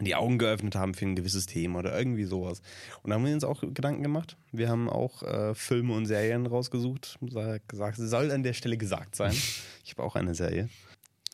die 0.00 0.14
Augen 0.14 0.36
geöffnet 0.36 0.74
haben 0.74 0.92
für 0.92 1.06
ein 1.06 1.16
gewisses 1.16 1.46
Thema 1.46 1.78
oder 1.78 1.96
irgendwie 1.96 2.24
sowas. 2.24 2.60
Und 3.02 3.08
da 3.08 3.16
haben 3.16 3.24
wir 3.24 3.32
uns 3.32 3.44
auch 3.44 3.62
Gedanken 3.62 4.02
gemacht. 4.02 4.36
Wir 4.52 4.68
haben 4.68 4.90
auch 4.90 5.22
äh, 5.22 5.54
Filme 5.54 5.94
und 5.94 6.04
Serien 6.04 6.44
rausgesucht. 6.44 7.18
Sag- 7.30 7.96
soll 7.96 8.30
an 8.30 8.42
der 8.42 8.52
Stelle 8.52 8.76
gesagt 8.76 9.16
sein. 9.16 9.34
Ich 9.82 9.92
habe 9.92 10.02
auch 10.02 10.14
eine 10.14 10.34
Serie. 10.34 10.68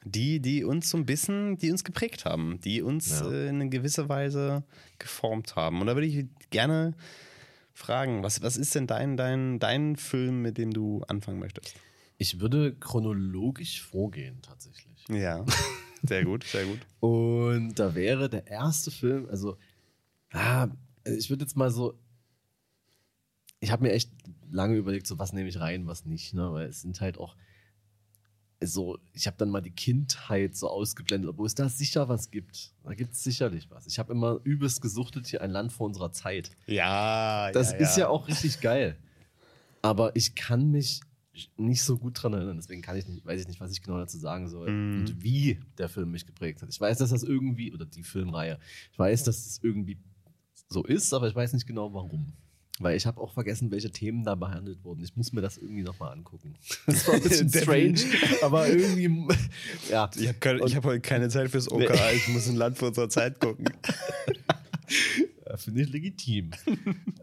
Die, 0.04 0.40
die 0.40 0.64
uns 0.64 0.90
so 0.90 0.96
ein 0.98 1.06
bisschen, 1.06 1.56
die 1.58 1.70
uns 1.70 1.82
geprägt 1.84 2.24
haben, 2.24 2.60
die 2.60 2.82
uns 2.82 3.20
Ja. 3.20 3.30
äh, 3.30 3.48
in 3.48 3.56
eine 3.56 3.68
gewisse 3.70 4.08
Weise 4.08 4.62
geformt 4.98 5.56
haben. 5.56 5.80
Und 5.80 5.86
da 5.86 5.94
würde 5.94 6.06
ich 6.06 6.26
gerne 6.50 6.94
fragen, 7.72 8.22
was, 8.22 8.42
was 8.42 8.56
ist 8.56 8.74
denn 8.74 8.86
dein, 8.86 9.16
dein, 9.16 9.58
dein 9.58 9.96
Film, 9.96 10.42
mit 10.42 10.58
dem 10.58 10.72
du 10.72 11.02
anfangen 11.08 11.38
möchtest? 11.40 11.74
Ich 12.18 12.38
würde 12.40 12.74
chronologisch 12.76 13.82
vorgehen, 13.82 14.40
tatsächlich. 14.42 15.04
Ja, 15.08 15.44
sehr 16.02 16.24
gut, 16.24 16.44
sehr 16.44 16.64
gut. 16.66 16.80
Und 17.00 17.74
da 17.78 17.94
wäre 17.94 18.28
der 18.28 18.46
erste 18.46 18.90
Film, 18.90 19.26
also, 19.28 19.56
ah, 20.32 20.68
ich 21.04 21.28
würde 21.30 21.44
jetzt 21.44 21.56
mal 21.56 21.70
so, 21.70 21.98
ich 23.60 23.70
habe 23.72 23.82
mir 23.82 23.92
echt 23.92 24.10
lange 24.50 24.76
überlegt, 24.76 25.06
so 25.06 25.18
was 25.18 25.32
nehme 25.32 25.48
ich 25.48 25.58
rein, 25.58 25.86
was 25.86 26.04
nicht, 26.04 26.34
ne? 26.34 26.52
Weil 26.52 26.68
es 26.68 26.82
sind 26.82 27.00
halt 27.00 27.18
auch 27.18 27.34
so, 28.66 28.98
ich 29.12 29.26
habe 29.26 29.36
dann 29.38 29.50
mal 29.50 29.60
die 29.60 29.70
Kindheit 29.70 30.56
so 30.56 30.68
ausgeblendet, 30.68 31.30
obwohl 31.30 31.46
es 31.46 31.54
da 31.54 31.68
sicher 31.68 32.08
was 32.08 32.30
gibt. 32.30 32.72
Da 32.84 32.94
gibt 32.94 33.12
es 33.14 33.22
sicherlich 33.24 33.70
was. 33.70 33.86
Ich 33.86 33.98
habe 33.98 34.12
immer 34.12 34.40
übelst 34.44 34.80
gesuchtet 34.82 35.26
hier 35.26 35.42
ein 35.42 35.50
Land 35.50 35.72
vor 35.72 35.86
unserer 35.86 36.12
Zeit. 36.12 36.50
Ja, 36.66 37.50
Das 37.52 37.72
ist 37.72 37.96
ja 37.96 38.08
auch 38.08 38.28
richtig 38.28 38.60
geil. 38.60 38.96
Aber 39.82 40.14
ich 40.16 40.34
kann 40.34 40.70
mich 40.70 41.00
nicht 41.56 41.82
so 41.82 41.98
gut 41.98 42.22
dran 42.22 42.32
erinnern, 42.32 42.56
deswegen 42.56 42.80
kann 42.80 42.96
ich 42.96 43.08
nicht, 43.08 43.26
weiß 43.26 43.40
ich 43.40 43.48
nicht, 43.48 43.58
was 43.60 43.72
ich 43.72 43.82
genau 43.82 43.98
dazu 43.98 44.18
sagen 44.18 44.48
soll 44.48 44.70
Mhm. 44.70 45.00
und 45.00 45.22
wie 45.24 45.58
der 45.78 45.88
Film 45.88 46.12
mich 46.12 46.26
geprägt 46.26 46.62
hat. 46.62 46.68
Ich 46.70 46.80
weiß, 46.80 46.98
dass 46.98 47.10
das 47.10 47.24
irgendwie, 47.24 47.72
oder 47.72 47.84
die 47.86 48.04
Filmreihe, 48.04 48.58
ich 48.92 48.98
weiß, 48.98 49.24
dass 49.24 49.44
es 49.44 49.60
irgendwie 49.62 49.98
so 50.68 50.84
ist, 50.84 51.12
aber 51.12 51.26
ich 51.28 51.34
weiß 51.34 51.52
nicht 51.52 51.66
genau 51.66 51.92
warum. 51.92 52.32
Weil 52.80 52.96
ich 52.96 53.06
habe 53.06 53.20
auch 53.20 53.32
vergessen, 53.32 53.70
welche 53.70 53.90
Themen 53.92 54.24
da 54.24 54.34
behandelt 54.34 54.82
wurden. 54.82 55.04
Ich 55.04 55.14
muss 55.14 55.32
mir 55.32 55.40
das 55.40 55.58
irgendwie 55.58 55.82
nochmal 55.82 56.12
angucken. 56.12 56.54
Das 56.86 57.06
war 57.06 57.14
ein 57.14 57.22
bisschen 57.22 57.48
strange, 57.48 58.00
aber 58.42 58.66
irgendwie, 58.68 59.28
ja. 59.90 60.10
Ich 60.16 60.26
habe 60.28 60.60
Und- 60.62 60.74
hab 60.74 60.84
heute 60.84 61.00
keine 61.00 61.28
Zeit 61.28 61.50
fürs 61.50 61.70
OK. 61.70 61.78
Nee. 61.80 62.16
Ich 62.16 62.28
muss 62.28 62.48
ein 62.48 62.56
Land 62.56 62.76
vor 62.78 62.88
unserer 62.88 63.08
Zeit 63.08 63.38
gucken. 63.40 63.66
Ja, 65.46 65.56
Finde 65.56 65.82
ich 65.82 65.88
legitim. 65.90 66.50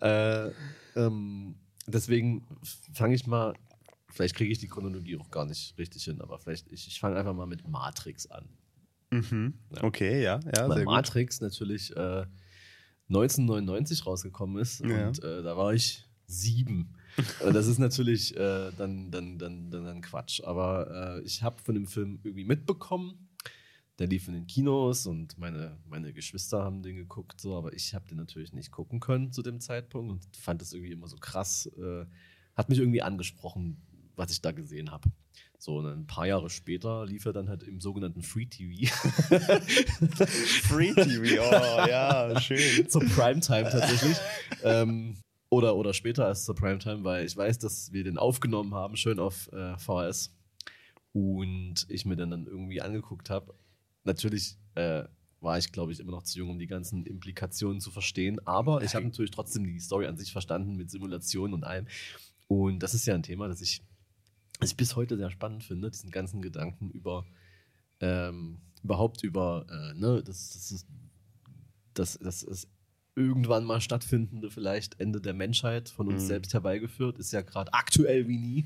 äh, 0.01 0.49
ähm, 0.95 1.55
deswegen 1.87 2.45
fange 2.93 3.15
ich 3.15 3.27
mal, 3.27 3.53
vielleicht 4.09 4.35
kriege 4.35 4.51
ich 4.51 4.59
die 4.59 4.67
Chronologie 4.67 5.17
auch 5.17 5.29
gar 5.31 5.45
nicht 5.45 5.77
richtig 5.77 6.03
hin, 6.03 6.21
aber 6.21 6.39
vielleicht, 6.39 6.71
ich, 6.71 6.87
ich 6.87 6.99
fange 6.99 7.17
einfach 7.17 7.33
mal 7.33 7.45
mit 7.47 7.67
Matrix 7.67 8.27
an. 8.27 8.45
Mhm. 9.11 9.53
Okay, 9.81 10.23
ja, 10.23 10.39
ja, 10.55 10.69
Weil 10.69 10.77
sehr 10.77 10.85
gut. 10.85 10.93
Matrix 10.93 11.41
natürlich 11.41 11.95
äh, 11.95 12.25
1999 13.11 14.05
rausgekommen 14.05 14.61
ist 14.61 14.79
Ja. 14.81 15.07
und 15.07 15.23
äh, 15.23 15.43
da 15.43 15.55
war 15.57 15.73
ich 15.73 16.05
sieben. 16.27 16.93
Und 17.45 17.53
das 17.53 17.67
ist 17.67 17.77
natürlich 17.77 18.35
äh, 18.37 18.71
dann, 18.77 19.11
dann, 19.11 19.37
dann, 19.37 19.69
dann, 19.69 19.83
dann 19.83 20.01
Quatsch. 20.01 20.41
Aber 20.43 21.17
äh, 21.19 21.21
ich 21.23 21.43
habe 21.43 21.61
von 21.61 21.75
dem 21.75 21.85
Film 21.87 22.19
irgendwie 22.23 22.45
mitbekommen, 22.45 23.27
der 23.99 24.07
lief 24.07 24.27
in 24.27 24.33
den 24.33 24.47
Kinos 24.47 25.05
und 25.05 25.37
meine, 25.37 25.77
meine 25.87 26.13
Geschwister 26.13 26.63
haben 26.63 26.81
den 26.81 26.95
geguckt, 26.95 27.39
so, 27.39 27.55
aber 27.55 27.73
ich 27.73 27.93
habe 27.93 28.07
den 28.07 28.17
natürlich 28.17 28.53
nicht 28.53 28.71
gucken 28.71 28.99
können 28.99 29.31
zu 29.31 29.41
dem 29.43 29.59
Zeitpunkt 29.59 30.11
und 30.11 30.35
fand 30.35 30.61
das 30.61 30.73
irgendwie 30.73 30.93
immer 30.93 31.07
so 31.07 31.17
krass. 31.17 31.67
Äh, 31.77 32.05
hat 32.55 32.69
mich 32.69 32.79
irgendwie 32.79 33.01
angesprochen, 33.01 33.81
was 34.15 34.31
ich 34.31 34.41
da 34.41 34.51
gesehen 34.51 34.89
habe. 34.91 35.09
So, 35.63 35.79
ein 35.79 36.07
paar 36.07 36.25
Jahre 36.25 36.49
später 36.49 37.05
lief 37.05 37.23
er 37.27 37.33
dann 37.33 37.47
halt 37.47 37.61
im 37.61 37.79
sogenannten 37.79 38.23
Free 38.23 38.47
TV. 38.47 38.91
Free 40.63 40.91
TV, 40.91 41.39
oh 41.39 41.87
ja, 41.87 42.41
schön. 42.41 42.87
zur 42.89 43.01
Primetime 43.01 43.69
tatsächlich. 43.69 44.17
ähm, 44.63 45.17
oder, 45.51 45.75
oder 45.75 45.93
später 45.93 46.25
als 46.25 46.45
zur 46.45 46.55
Primetime, 46.55 47.03
weil 47.03 47.27
ich 47.27 47.37
weiß, 47.37 47.59
dass 47.59 47.93
wir 47.93 48.03
den 48.03 48.17
aufgenommen 48.17 48.73
haben, 48.73 48.97
schön 48.97 49.19
auf 49.19 49.51
äh, 49.53 49.77
VHS. 49.77 50.33
Und 51.13 51.85
ich 51.89 52.05
mir 52.05 52.15
dann, 52.15 52.31
dann 52.31 52.47
irgendwie 52.47 52.81
angeguckt 52.81 53.29
habe. 53.29 53.53
Natürlich 54.03 54.57
äh, 54.73 55.03
war 55.41 55.59
ich, 55.59 55.71
glaube 55.71 55.91
ich, 55.91 55.99
immer 55.99 56.13
noch 56.13 56.23
zu 56.23 56.39
jung, 56.39 56.49
um 56.49 56.57
die 56.57 56.65
ganzen 56.65 57.05
Implikationen 57.05 57.81
zu 57.81 57.91
verstehen. 57.91 58.39
Aber 58.47 58.81
ich 58.81 58.95
habe 58.95 59.05
natürlich 59.05 59.29
trotzdem 59.29 59.65
die 59.65 59.79
Story 59.79 60.07
an 60.07 60.17
sich 60.17 60.31
verstanden 60.31 60.75
mit 60.75 60.89
Simulationen 60.89 61.53
und 61.53 61.65
allem. 61.65 61.85
Und 62.47 62.79
das 62.79 62.95
ist 62.95 63.05
ja 63.05 63.13
ein 63.13 63.21
Thema, 63.21 63.47
das 63.47 63.61
ich, 63.61 63.83
das 64.61 64.71
ich 64.71 64.77
bis 64.77 64.95
heute 64.95 65.17
sehr 65.17 65.31
spannend 65.31 65.63
finde, 65.63 65.91
diesen 65.91 66.11
ganzen 66.11 66.41
Gedanken 66.41 66.89
über 66.91 67.25
ähm, 67.99 68.59
überhaupt 68.83 69.23
über, 69.23 69.65
äh, 69.69 69.93
ne, 69.99 70.23
das, 70.23 70.51
das 70.53 70.71
ist 70.71 70.87
das, 71.93 72.17
das 72.19 72.41
ist 72.43 72.67
irgendwann 73.15 73.65
mal 73.65 73.81
stattfindende, 73.81 74.49
vielleicht 74.49 74.99
Ende 74.99 75.19
der 75.19 75.33
Menschheit 75.33 75.89
von 75.89 76.07
uns 76.07 76.23
Mhm. 76.23 76.27
selbst 76.27 76.53
herbeigeführt, 76.53 77.19
ist 77.19 77.33
ja 77.33 77.41
gerade 77.41 77.73
aktuell 77.73 78.27
wie 78.27 78.37
nie, 78.37 78.65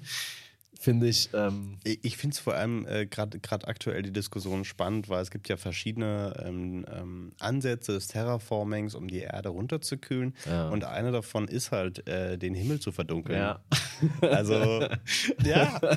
finde 0.80 1.08
ich. 1.08 1.30
Ähm, 1.34 1.78
Ich 1.84 2.18
finde 2.18 2.34
es 2.34 2.40
vor 2.40 2.54
allem 2.54 2.86
äh, 2.88 3.06
gerade 3.06 3.40
aktuell 3.68 4.02
die 4.04 4.12
Diskussion 4.12 4.66
spannend, 4.66 5.10
weil 5.10 5.22
es 5.22 5.32
gibt 5.32 5.50
ja 5.50 5.58
verschiedene 5.58 6.34
ähm, 6.46 6.86
ähm, 6.92 7.32
Ansätze 7.40 7.94
des 7.94 8.08
Terraformings, 8.08 8.96
um 8.96 9.08
die 9.08 9.20
Erde 9.20 9.50
runterzukühlen. 9.50 10.36
Ja. 10.46 10.70
Und 10.70 10.84
einer 10.84 11.12
davon 11.12 11.48
ist 11.48 11.72
halt, 11.72 12.08
äh, 12.08 12.38
den 12.38 12.54
Himmel 12.54 12.80
zu 12.80 12.92
verdunkeln. 12.92 13.40
ja. 13.40 13.64
Also, 14.22 14.56
ja. 15.46 15.80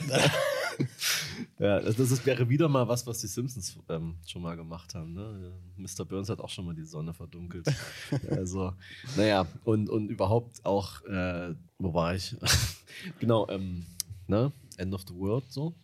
Ja, 1.58 1.80
das, 1.80 1.96
das 1.96 2.24
wäre 2.24 2.48
wieder 2.48 2.68
mal 2.68 2.86
was, 2.86 3.04
was 3.06 3.18
die 3.18 3.26
Simpsons 3.26 3.78
ähm, 3.88 4.14
schon 4.26 4.42
mal 4.42 4.56
gemacht 4.56 4.94
haben. 4.94 5.12
Ne? 5.12 5.52
Mr. 5.76 6.04
Burns 6.04 6.28
hat 6.28 6.38
auch 6.40 6.48
schon 6.48 6.64
mal 6.66 6.74
die 6.74 6.84
Sonne 6.84 7.12
verdunkelt. 7.12 7.66
also, 8.30 8.72
naja, 9.16 9.44
und, 9.64 9.90
und 9.90 10.08
überhaupt 10.08 10.64
auch, 10.64 11.04
äh, 11.04 11.54
wo 11.78 11.94
war 11.94 12.14
ich? 12.14 12.36
genau, 13.18 13.48
ähm, 13.48 13.86
ne? 14.28 14.52
End 14.78 14.94
of 14.94 15.02
the 15.08 15.14
World 15.14 15.44
so. 15.52 15.74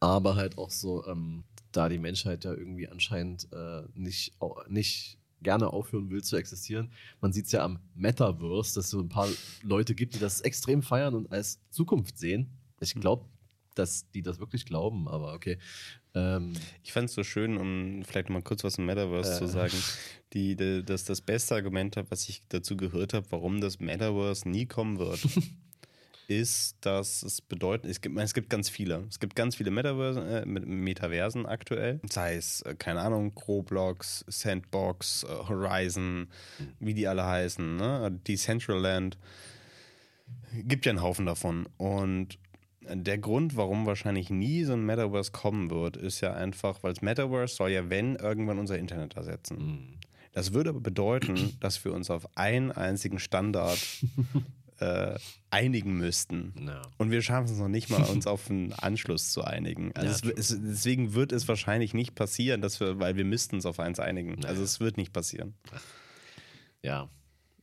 Aber 0.00 0.34
halt 0.36 0.56
auch 0.56 0.70
so, 0.70 1.06
ähm, 1.06 1.44
da 1.72 1.88
die 1.88 1.98
Menschheit 1.98 2.44
ja 2.44 2.52
irgendwie 2.52 2.88
anscheinend 2.88 3.48
äh, 3.52 3.82
nicht, 3.94 4.32
nicht 4.68 5.18
gerne 5.42 5.72
aufhören 5.72 6.10
will 6.10 6.22
zu 6.22 6.36
existieren. 6.36 6.90
Man 7.20 7.32
sieht 7.32 7.46
es 7.46 7.52
ja 7.52 7.64
am 7.64 7.78
Metaverse, 7.94 8.74
dass 8.74 8.86
es 8.86 8.90
so 8.90 9.00
ein 9.00 9.08
paar 9.08 9.28
Leute 9.62 9.94
gibt, 9.94 10.14
die 10.14 10.18
das 10.18 10.40
extrem 10.40 10.82
feiern 10.82 11.14
und 11.14 11.30
als 11.32 11.60
Zukunft 11.70 12.18
sehen. 12.18 12.50
Ich 12.80 12.94
glaube, 12.94 13.26
dass 13.74 14.10
die 14.10 14.22
das 14.22 14.38
wirklich 14.40 14.64
glauben, 14.66 15.06
aber 15.08 15.32
okay. 15.34 15.58
Ähm, 16.14 16.54
Ich 16.82 16.92
fand 16.92 17.08
es 17.08 17.14
so 17.14 17.22
schön, 17.22 17.56
um 17.56 18.02
vielleicht 18.04 18.30
mal 18.30 18.42
kurz 18.42 18.64
was 18.64 18.78
im 18.78 18.86
Metaverse 18.86 19.34
Äh. 19.34 19.38
zu 19.38 19.46
sagen. 19.46 19.76
Die, 20.32 20.56
die, 20.56 20.82
das, 20.84 21.04
das 21.04 21.20
beste 21.20 21.54
Argument, 21.54 21.96
was 22.08 22.28
ich 22.28 22.42
dazu 22.48 22.76
gehört 22.76 23.14
habe, 23.14 23.26
warum 23.30 23.60
das 23.60 23.78
Metaverse 23.80 24.48
nie 24.48 24.66
kommen 24.66 24.98
wird, 24.98 25.20
ist, 26.30 26.76
dass 26.80 27.24
es 27.24 27.40
bedeutet, 27.40 27.90
es 27.90 28.00
gibt, 28.00 28.16
es 28.16 28.34
gibt 28.34 28.50
ganz 28.50 28.68
viele. 28.68 29.04
Es 29.08 29.18
gibt 29.18 29.34
ganz 29.34 29.56
viele 29.56 29.72
Metaversen, 29.72 30.26
äh, 30.28 30.46
Metaversen 30.46 31.44
aktuell. 31.44 32.00
Sei 32.08 32.36
es, 32.36 32.62
äh, 32.62 32.76
keine 32.76 33.00
Ahnung, 33.00 33.32
Roblox, 33.48 34.24
Sandbox, 34.28 35.24
äh, 35.24 35.26
Horizon, 35.26 36.28
wie 36.78 36.94
die 36.94 37.08
alle 37.08 37.26
heißen, 37.26 37.76
ne? 37.76 38.16
Decentraland. 38.28 39.18
Gibt 40.54 40.86
ja 40.86 40.90
einen 40.90 41.02
Haufen 41.02 41.26
davon. 41.26 41.68
Und 41.76 42.38
der 42.82 43.18
Grund, 43.18 43.56
warum 43.56 43.86
wahrscheinlich 43.86 44.30
nie 44.30 44.62
so 44.62 44.74
ein 44.74 44.86
Metaverse 44.86 45.32
kommen 45.32 45.68
wird, 45.70 45.96
ist 45.96 46.20
ja 46.20 46.32
einfach, 46.32 46.82
weil 46.84 46.92
das 46.92 47.02
Metaverse 47.02 47.56
soll 47.56 47.70
ja, 47.70 47.90
wenn, 47.90 48.14
irgendwann 48.14 48.60
unser 48.60 48.78
Internet 48.78 49.16
ersetzen. 49.16 49.98
Das 50.32 50.52
würde 50.54 50.70
aber 50.70 50.80
bedeuten, 50.80 51.56
dass 51.60 51.84
wir 51.84 51.92
uns 51.92 52.08
auf 52.08 52.36
einen 52.36 52.70
einzigen 52.70 53.18
Standard 53.18 53.80
äh, 54.80 55.18
einigen 55.50 55.94
müssten. 55.94 56.54
Ja. 56.66 56.82
Und 56.98 57.10
wir 57.10 57.22
schaffen 57.22 57.52
es 57.52 57.58
noch 57.58 57.68
nicht 57.68 57.90
mal, 57.90 58.02
uns 58.04 58.26
auf 58.26 58.50
einen 58.50 58.72
Anschluss 58.72 59.30
zu 59.30 59.44
einigen. 59.44 59.92
Also 59.94 60.26
Ja, 60.28 60.32
es, 60.36 60.50
es, 60.50 60.58
deswegen 60.62 61.12
wird 61.14 61.32
es 61.32 61.48
wahrscheinlich 61.48 61.92
nicht 61.94 62.14
passieren, 62.14 62.62
dass 62.62 62.80
wir, 62.80 62.98
weil 62.98 63.16
wir 63.16 63.24
müssten 63.24 63.56
uns 63.56 63.66
auf 63.66 63.78
eins 63.80 64.00
einigen. 64.00 64.34
Naja. 64.36 64.48
Also 64.48 64.62
es 64.62 64.80
wird 64.80 64.96
nicht 64.96 65.12
passieren. 65.12 65.54
Ja. 66.82 67.08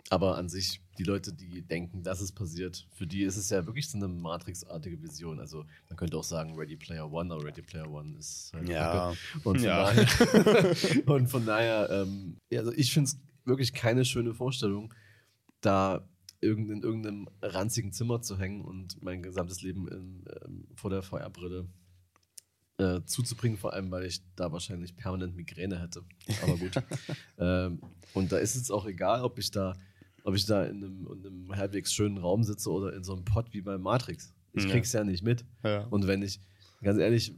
Aber 0.09 0.38
an 0.38 0.47
sich, 0.47 0.79
die 0.97 1.03
Leute, 1.03 1.33
die 1.33 1.63
denken, 1.63 2.01
dass 2.01 2.21
es 2.21 2.31
passiert, 2.31 2.88
für 2.93 3.05
die 3.05 3.24
ist 3.24 3.36
es 3.36 3.50
ja 3.50 3.65
wirklich 3.65 3.89
so 3.89 3.97
eine 3.97 4.07
Matrix-artige 4.07 5.01
Vision. 5.01 5.39
Also 5.39 5.65
man 5.89 5.97
könnte 5.97 6.17
auch 6.17 6.24
sagen 6.24 6.55
Ready 6.55 6.77
Player 6.77 7.12
One, 7.12 7.33
aber 7.33 7.43
Ready 7.43 7.62
Player 7.62 7.89
One 7.91 8.17
ist 8.17 8.51
halt 8.53 8.69
Ja. 8.69 9.09
Und 9.43 9.59
von 9.59 9.59
Ja. 9.59 9.83
daher, 9.91 10.75
und 11.07 11.27
von 11.27 11.45
daher 11.45 11.89
ähm, 11.89 12.38
also 12.53 12.71
ich 12.71 12.93
finde 12.93 13.09
es 13.09 13.19
wirklich 13.43 13.74
keine 13.74 14.05
schöne 14.05 14.33
Vorstellung, 14.33 14.93
da 15.62 16.07
irgend, 16.41 16.70
in 16.70 16.82
irgendeinem 16.84 17.27
ranzigen 17.41 17.91
Zimmer 17.91 18.22
zu 18.22 18.38
hängen 18.38 18.62
und 18.62 19.01
mein 19.01 19.24
gesamtes 19.24 19.62
Leben 19.62 19.88
in, 19.88 20.25
ähm, 20.44 20.67
vor 20.75 20.89
der 20.89 21.01
VR-Brille 21.01 21.67
äh, 22.77 23.01
zuzubringen, 23.06 23.58
vor 23.58 23.74
allem, 23.74 23.89
weil 23.91 24.06
ich 24.06 24.22
da 24.36 24.51
wahrscheinlich 24.51 24.96
permanent 24.96 25.36
Migräne 25.36 25.82
hätte. 25.82 26.03
Aber 26.44 26.58
gut. 26.58 26.72
ähm, 27.39 27.82
und 28.13 28.32
da 28.32 28.38
ist 28.38 28.56
es 28.56 28.70
auch 28.70 28.86
egal, 28.86 29.24
ob 29.24 29.39
ich 29.39 29.50
da, 29.51 29.75
ob 30.24 30.36
ich 30.36 30.46
da 30.46 30.63
in 30.65 30.84
einem, 30.84 31.08
in 31.12 31.25
einem 31.25 31.56
halbwegs 31.56 31.91
schönen 31.94 32.17
Raum 32.17 32.44
sitze 32.44 32.70
oder 32.72 32.94
in 32.94 33.03
so 33.03 33.13
einem 33.15 33.25
Pott 33.25 33.51
wie 33.53 33.62
bei 33.62 33.77
Matrix. 33.77 34.34
Ich 34.53 34.63
Ja. 34.65 34.70
krieg's 34.70 34.94
ja 34.94 35.03
nicht 35.03 35.24
mit. 35.24 35.46
Ja. 35.63 35.86
Und 35.86 36.06
wenn 36.08 36.22
ich, 36.22 36.39
ganz 36.82 37.00
ehrlich, 37.00 37.34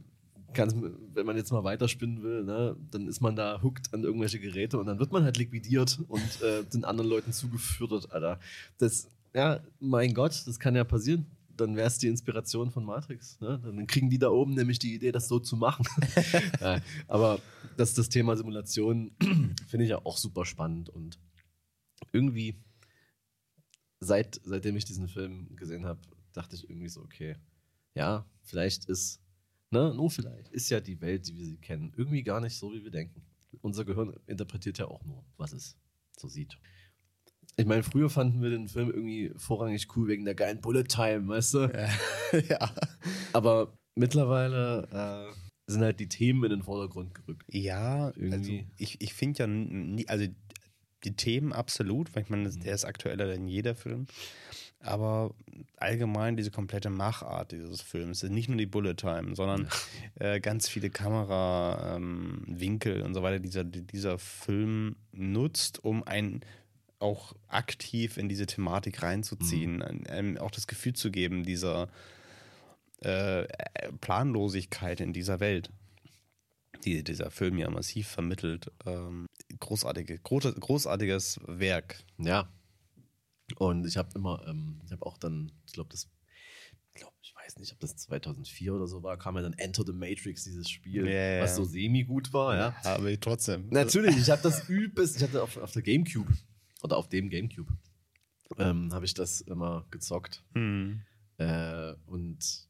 wenn 0.54 1.26
man 1.26 1.36
jetzt 1.36 1.52
mal 1.52 1.64
weiterspinnen 1.64 2.22
will, 2.22 2.44
ne, 2.44 2.76
dann 2.90 3.06
ist 3.06 3.20
man 3.20 3.36
da 3.36 3.62
hooked 3.62 3.92
an 3.94 4.02
irgendwelche 4.02 4.40
Geräte 4.40 4.78
und 4.78 4.86
dann 4.86 4.98
wird 4.98 5.12
man 5.12 5.24
halt 5.24 5.36
liquidiert 5.36 6.00
und 6.08 6.42
äh, 6.42 6.64
den 6.64 6.84
anderen 6.84 7.08
Leuten 7.08 7.32
zugeführt, 7.32 8.10
Alter. 8.12 8.40
Das, 8.78 9.08
ja, 9.34 9.60
mein 9.78 10.14
Gott, 10.14 10.42
das 10.46 10.58
kann 10.58 10.74
ja 10.74 10.84
passieren. 10.84 11.26
dann 11.56 11.76
wäre 11.76 11.88
es 11.88 11.98
die 11.98 12.08
Inspiration 12.08 12.70
von 12.70 12.84
Matrix. 12.84 13.38
Ne? 13.40 13.60
Dann 13.62 13.86
kriegen 13.86 14.08
die 14.10 14.18
da 14.18 14.30
oben 14.30 14.54
nämlich 14.54 14.78
die 14.78 14.94
Idee, 14.94 15.12
das 15.12 15.28
so 15.28 15.38
zu 15.38 15.56
machen. 15.56 15.84
ja, 16.60 16.80
aber 17.06 17.40
das, 17.76 17.94
das 17.94 18.08
Thema 18.08 18.36
Simulation 18.36 19.12
finde 19.68 19.84
ich 19.84 19.90
ja 19.90 20.04
auch 20.04 20.16
super 20.16 20.44
spannend 20.44 20.88
und 20.88 21.18
irgendwie, 22.12 22.56
seit, 24.00 24.40
seitdem 24.44 24.76
ich 24.76 24.84
diesen 24.84 25.08
Film 25.08 25.54
gesehen 25.56 25.84
habe, 25.84 26.00
dachte 26.32 26.56
ich 26.56 26.68
irgendwie 26.68 26.88
so, 26.88 27.02
okay, 27.02 27.36
ja, 27.94 28.24
vielleicht 28.42 28.86
ist, 28.86 29.20
ne, 29.70 29.94
nur 29.94 30.10
vielleicht, 30.10 30.48
ist 30.48 30.70
ja 30.70 30.80
die 30.80 31.00
Welt, 31.00 31.28
die 31.28 31.36
wir 31.36 31.44
sie 31.44 31.58
kennen, 31.58 31.92
irgendwie 31.96 32.22
gar 32.22 32.40
nicht 32.40 32.56
so, 32.56 32.72
wie 32.72 32.84
wir 32.84 32.90
denken. 32.90 33.22
Unser 33.62 33.84
Gehirn 33.84 34.14
interpretiert 34.26 34.78
ja 34.78 34.86
auch 34.86 35.04
nur, 35.04 35.24
was 35.36 35.52
es 35.52 35.76
so 36.16 36.28
sieht. 36.28 36.58
Ich 37.56 37.66
meine, 37.66 37.82
früher 37.82 38.08
fanden 38.08 38.42
wir 38.42 38.50
den 38.50 38.68
Film 38.68 38.90
irgendwie 38.90 39.32
vorrangig 39.36 39.88
cool 39.96 40.08
wegen 40.08 40.24
der 40.24 40.34
geilen 40.34 40.60
Bullet 40.60 40.84
Time, 40.84 41.28
weißt 41.28 41.54
du? 41.54 41.58
ja. 42.48 42.74
Aber 43.32 43.76
mittlerweile 43.96 44.88
äh, 45.28 45.70
sind 45.70 45.82
halt 45.82 46.00
die 46.00 46.08
Themen 46.08 46.44
in 46.44 46.50
den 46.50 46.62
Vordergrund 46.62 47.14
gerückt. 47.14 47.44
Ja, 47.48 48.08
Irgendwie. 48.16 48.32
also 48.32 48.52
ich, 48.78 49.00
ich 49.00 49.14
finde 49.14 49.38
ja, 49.40 49.46
nie, 49.46 50.08
also 50.08 50.26
die 51.04 51.16
Themen 51.16 51.52
absolut, 51.52 52.14
weil 52.14 52.22
ich 52.22 52.30
meine, 52.30 52.50
der 52.50 52.74
ist 52.74 52.84
aktueller 52.84 53.26
denn 53.26 53.48
jeder 53.48 53.74
Film. 53.74 54.06
Aber 54.82 55.34
allgemein 55.76 56.36
diese 56.36 56.50
komplette 56.50 56.90
Machart 56.90 57.52
dieses 57.52 57.82
Films, 57.82 58.22
nicht 58.22 58.48
nur 58.48 58.56
die 58.56 58.66
Bullet 58.66 58.94
Time, 58.94 59.36
sondern 59.36 59.68
äh, 60.18 60.40
ganz 60.40 60.68
viele 60.68 60.90
Kamerawinkel 60.90 63.00
ähm, 63.00 63.06
und 63.06 63.14
so 63.14 63.22
weiter, 63.22 63.40
dieser, 63.40 63.64
die 63.64 63.82
dieser 63.82 64.18
Film 64.18 64.96
nutzt, 65.12 65.84
um 65.84 66.02
einen 66.04 66.40
auch 66.98 67.34
aktiv 67.48 68.16
in 68.16 68.28
diese 68.28 68.46
Thematik 68.46 69.02
reinzuziehen, 69.02 69.82
einem, 69.82 70.06
einem 70.06 70.38
auch 70.38 70.50
das 70.50 70.66
Gefühl 70.66 70.94
zu 70.94 71.10
geben, 71.10 71.44
dieser 71.44 71.88
äh, 73.00 73.46
Planlosigkeit 74.00 75.00
in 75.00 75.12
dieser 75.12 75.40
Welt 75.40 75.70
die 76.84 77.04
dieser 77.04 77.30
Film 77.30 77.58
ja 77.58 77.70
massiv 77.70 78.08
vermittelt. 78.08 78.70
Ähm, 78.86 79.26
großartige, 79.58 80.18
großartiges 80.18 81.40
Werk. 81.46 82.02
Ja. 82.18 82.48
Und 83.56 83.86
ich 83.86 83.96
habe 83.96 84.10
immer, 84.14 84.46
ähm, 84.46 84.80
ich 84.84 84.92
habe 84.92 85.04
auch 85.06 85.18
dann, 85.18 85.52
ich 85.66 85.72
glaube, 85.72 85.90
das, 85.90 86.08
ich 86.92 87.00
glaube, 87.00 87.14
ich 87.22 87.34
weiß 87.34 87.58
nicht, 87.58 87.72
ob 87.72 87.80
das 87.80 87.96
2004 87.96 88.74
oder 88.74 88.86
so 88.86 89.02
war, 89.02 89.16
kam 89.16 89.36
ja 89.36 89.42
dann 89.42 89.54
Enter 89.54 89.84
the 89.84 89.92
Matrix, 89.92 90.44
dieses 90.44 90.68
Spiel, 90.68 91.08
ja, 91.08 91.42
was 91.42 91.56
so 91.56 91.64
semi-gut 91.64 92.32
war, 92.32 92.56
ja. 92.56 92.76
Aber 92.84 93.18
trotzdem. 93.20 93.68
Natürlich, 93.70 94.16
ich 94.16 94.30
habe 94.30 94.42
das 94.42 94.68
übelst, 94.68 95.16
ich 95.16 95.22
hatte 95.22 95.42
auf, 95.42 95.56
auf 95.56 95.72
der 95.72 95.82
Gamecube 95.82 96.32
oder 96.82 96.96
auf 96.96 97.08
dem 97.08 97.30
Gamecube, 97.30 97.72
ähm, 98.58 98.92
habe 98.92 99.04
ich 99.04 99.14
das 99.14 99.40
immer 99.40 99.86
gezockt. 99.90 100.44
Hm. 100.54 101.02
Äh, 101.38 101.94
und 102.06 102.68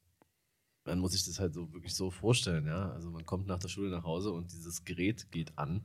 man 0.84 0.98
muss 0.98 1.12
sich 1.12 1.24
das 1.24 1.38
halt 1.38 1.54
so 1.54 1.72
wirklich 1.72 1.94
so 1.94 2.10
vorstellen, 2.10 2.66
ja. 2.66 2.90
Also 2.92 3.10
man 3.10 3.24
kommt 3.26 3.46
nach 3.46 3.58
der 3.58 3.68
Schule 3.68 3.90
nach 3.90 4.04
Hause 4.04 4.32
und 4.32 4.52
dieses 4.52 4.84
Gerät 4.84 5.30
geht 5.30 5.56
an 5.58 5.84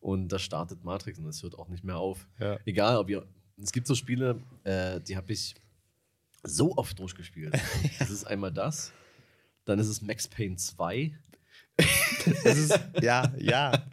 und 0.00 0.28
da 0.28 0.38
startet 0.38 0.84
Matrix 0.84 1.18
und 1.18 1.24
das 1.24 1.42
hört 1.42 1.58
auch 1.58 1.68
nicht 1.68 1.84
mehr 1.84 1.98
auf. 1.98 2.28
Ja. 2.38 2.58
Egal, 2.64 2.96
ob 2.96 3.10
ihr. 3.10 3.26
Es 3.62 3.72
gibt 3.72 3.86
so 3.86 3.94
Spiele, 3.94 4.40
äh, 4.64 5.00
die 5.00 5.16
habe 5.16 5.32
ich 5.32 5.54
so 6.42 6.76
oft 6.76 6.98
durchgespielt. 6.98 7.54
Das 7.98 8.10
ist 8.10 8.24
einmal 8.24 8.52
das, 8.52 8.92
dann 9.64 9.78
ist 9.78 9.88
es 9.88 10.02
Max 10.02 10.28
Payne 10.28 10.56
2. 10.56 11.18
Das 12.44 12.56
ist, 12.58 12.78
ja, 13.02 13.32
ja, 13.38 13.84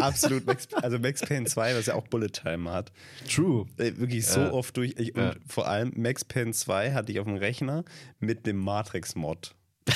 absolut. 0.00 0.46
Max, 0.46 0.72
also 0.74 0.98
Max 0.98 1.20
Payne 1.22 1.46
2, 1.46 1.74
was 1.74 1.86
ja 1.86 1.94
auch 1.94 2.06
Bullet 2.08 2.28
Time 2.28 2.70
hat. 2.70 2.92
True. 3.28 3.66
Äh, 3.78 3.96
Wirklich 3.96 4.26
so 4.26 4.40
Ja. 4.40 4.50
oft 4.52 4.76
durch. 4.76 4.94
Ich, 4.98 5.14
und 5.16 5.22
Ja. 5.22 5.34
vor 5.48 5.66
allem 5.68 5.92
Max 5.96 6.24
Payne 6.24 6.52
2 6.52 6.92
hatte 6.92 7.10
ich 7.12 7.18
auf 7.20 7.26
dem 7.26 7.36
Rechner 7.36 7.84
mit 8.20 8.46
dem 8.46 8.58
Matrix-Mod. 8.58 9.54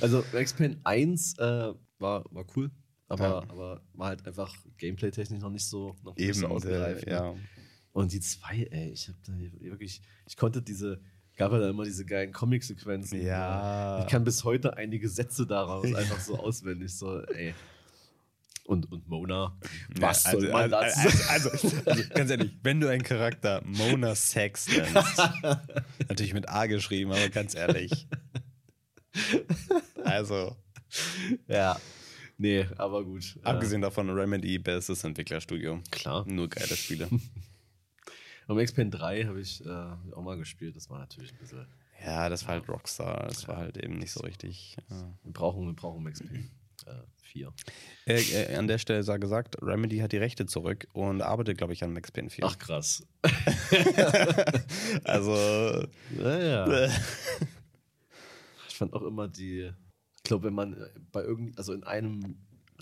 Also 0.00 0.24
Max 0.32 0.52
Payne 0.52 0.76
1 0.84 1.38
äh, 1.38 1.72
war, 1.98 2.24
war 2.30 2.44
cool, 2.56 2.70
aber, 3.08 3.24
Ja. 3.24 3.36
aber 3.48 3.82
war 3.94 4.08
halt 4.08 4.26
einfach 4.26 4.54
gameplay-technisch 4.78 5.40
noch 5.40 5.50
nicht 5.50 5.66
so, 5.66 5.96
noch 6.02 6.16
Eben, 6.16 6.34
so 6.34 6.46
ausgereift. 6.48 7.04
äh, 7.04 7.10
ne? 7.10 7.16
ja. 7.16 7.34
Und 7.92 8.12
die 8.12 8.20
zwei, 8.20 8.66
ey, 8.70 8.90
ich 8.90 9.08
hab 9.08 9.14
da 9.24 9.32
wirklich, 9.60 10.02
ich 10.26 10.36
konnte 10.36 10.60
diese, 10.62 11.00
gab 11.36 11.52
ja 11.52 11.58
da 11.58 11.70
immer 11.70 11.84
diese 11.84 12.04
geilen 12.04 12.32
Comic-Sequenzen. 12.32 13.20
Ja. 13.24 14.00
Ich 14.00 14.06
kann 14.08 14.24
bis 14.24 14.42
heute 14.44 14.76
einige 14.76 15.08
Sätze 15.08 15.46
daraus 15.46 15.84
einfach 15.94 16.18
so 16.20 16.36
auswendig, 16.38 16.92
so, 16.92 17.20
ey. 17.22 17.54
Und, 18.66 18.90
und 18.90 19.06
Mona, 19.08 19.58
was 20.00 20.24
Ja, 20.24 20.30
soll 20.30 20.48
man 20.50 20.72
also, 20.72 20.98
das? 21.02 21.28
also, 21.28 21.50
also, 21.50 21.68
also, 21.84 22.02
ganz 22.14 22.30
ehrlich, 22.30 22.50
wenn 22.62 22.80
du 22.80 22.88
einen 22.88 23.02
Charakter 23.02 23.60
Mona 23.62 24.14
Sex 24.14 24.66
nennst, 24.68 25.18
natürlich 26.08 26.32
mit 26.32 26.48
A 26.48 26.64
geschrieben, 26.64 27.12
aber 27.12 27.28
ganz 27.28 27.54
ehrlich. 27.54 28.08
Also, 30.02 30.56
ja. 31.46 31.78
Nee, 32.36 32.66
aber 32.78 33.04
gut. 33.04 33.36
äh, 33.42 33.46
abgesehen 33.46 33.80
davon, 33.80 34.10
Remedy, 34.10 34.58
bestes 34.58 35.04
Entwicklerstudio. 35.04 35.80
Klar. 35.90 36.24
Nur 36.26 36.48
geile 36.48 36.74
Spiele. 36.76 37.08
Und 38.46 38.56
Max 38.56 38.72
Payne 38.72 38.90
3 38.90 39.24
habe 39.24 39.40
ich 39.40 39.64
äh, 39.64 39.68
auch 39.68 40.22
mal 40.22 40.36
gespielt. 40.36 40.76
Das 40.76 40.90
war 40.90 40.98
natürlich 40.98 41.32
ein 41.32 41.38
bisschen. 41.38 41.66
Ja, 42.04 42.28
das 42.28 42.42
war 42.46 42.54
halt 42.54 42.68
Rockstar. 42.68 43.28
Das 43.28 43.48
war 43.48 43.56
halt 43.56 43.76
eben 43.78 43.98
nicht 43.98 44.12
so 44.12 44.20
richtig. 44.20 44.76
Ja. 44.90 45.14
Wir 45.22 45.32
brauchen, 45.32 45.64
wir 45.66 45.72
brauchen 45.74 46.02
Max 46.02 46.20
Payne 46.20 46.50
äh, 46.86 46.90
4. 47.22 47.52
Äh, 48.06 48.20
äh, 48.20 48.56
an 48.56 48.66
der 48.66 48.76
Stelle 48.78 49.02
sei 49.02 49.16
gesagt, 49.18 49.56
Remedy 49.62 49.98
hat 49.98 50.12
die 50.12 50.18
Rechte 50.18 50.44
zurück 50.44 50.86
und 50.92 51.22
arbeitet, 51.22 51.56
glaube 51.56 51.72
ich, 51.72 51.82
an 51.84 51.92
Max 51.94 52.12
Payne 52.12 52.28
4. 52.28 52.44
Ach 52.44 52.58
krass. 52.58 53.06
Also, 55.04 55.86
Naja. 56.10 56.88
Ich 58.68 58.74
fand 58.76 58.92
auch 58.92 59.02
immer 59.02 59.28
die, 59.28 59.70
ich 60.24 60.28
glaube, 60.28 60.44
wenn 60.44 60.54
man 60.54 60.72
äh, 60.72 60.86
bei 61.12 61.22
irgend, 61.22 61.58
also 61.58 61.74
in 61.74 61.84
einem 61.84 62.36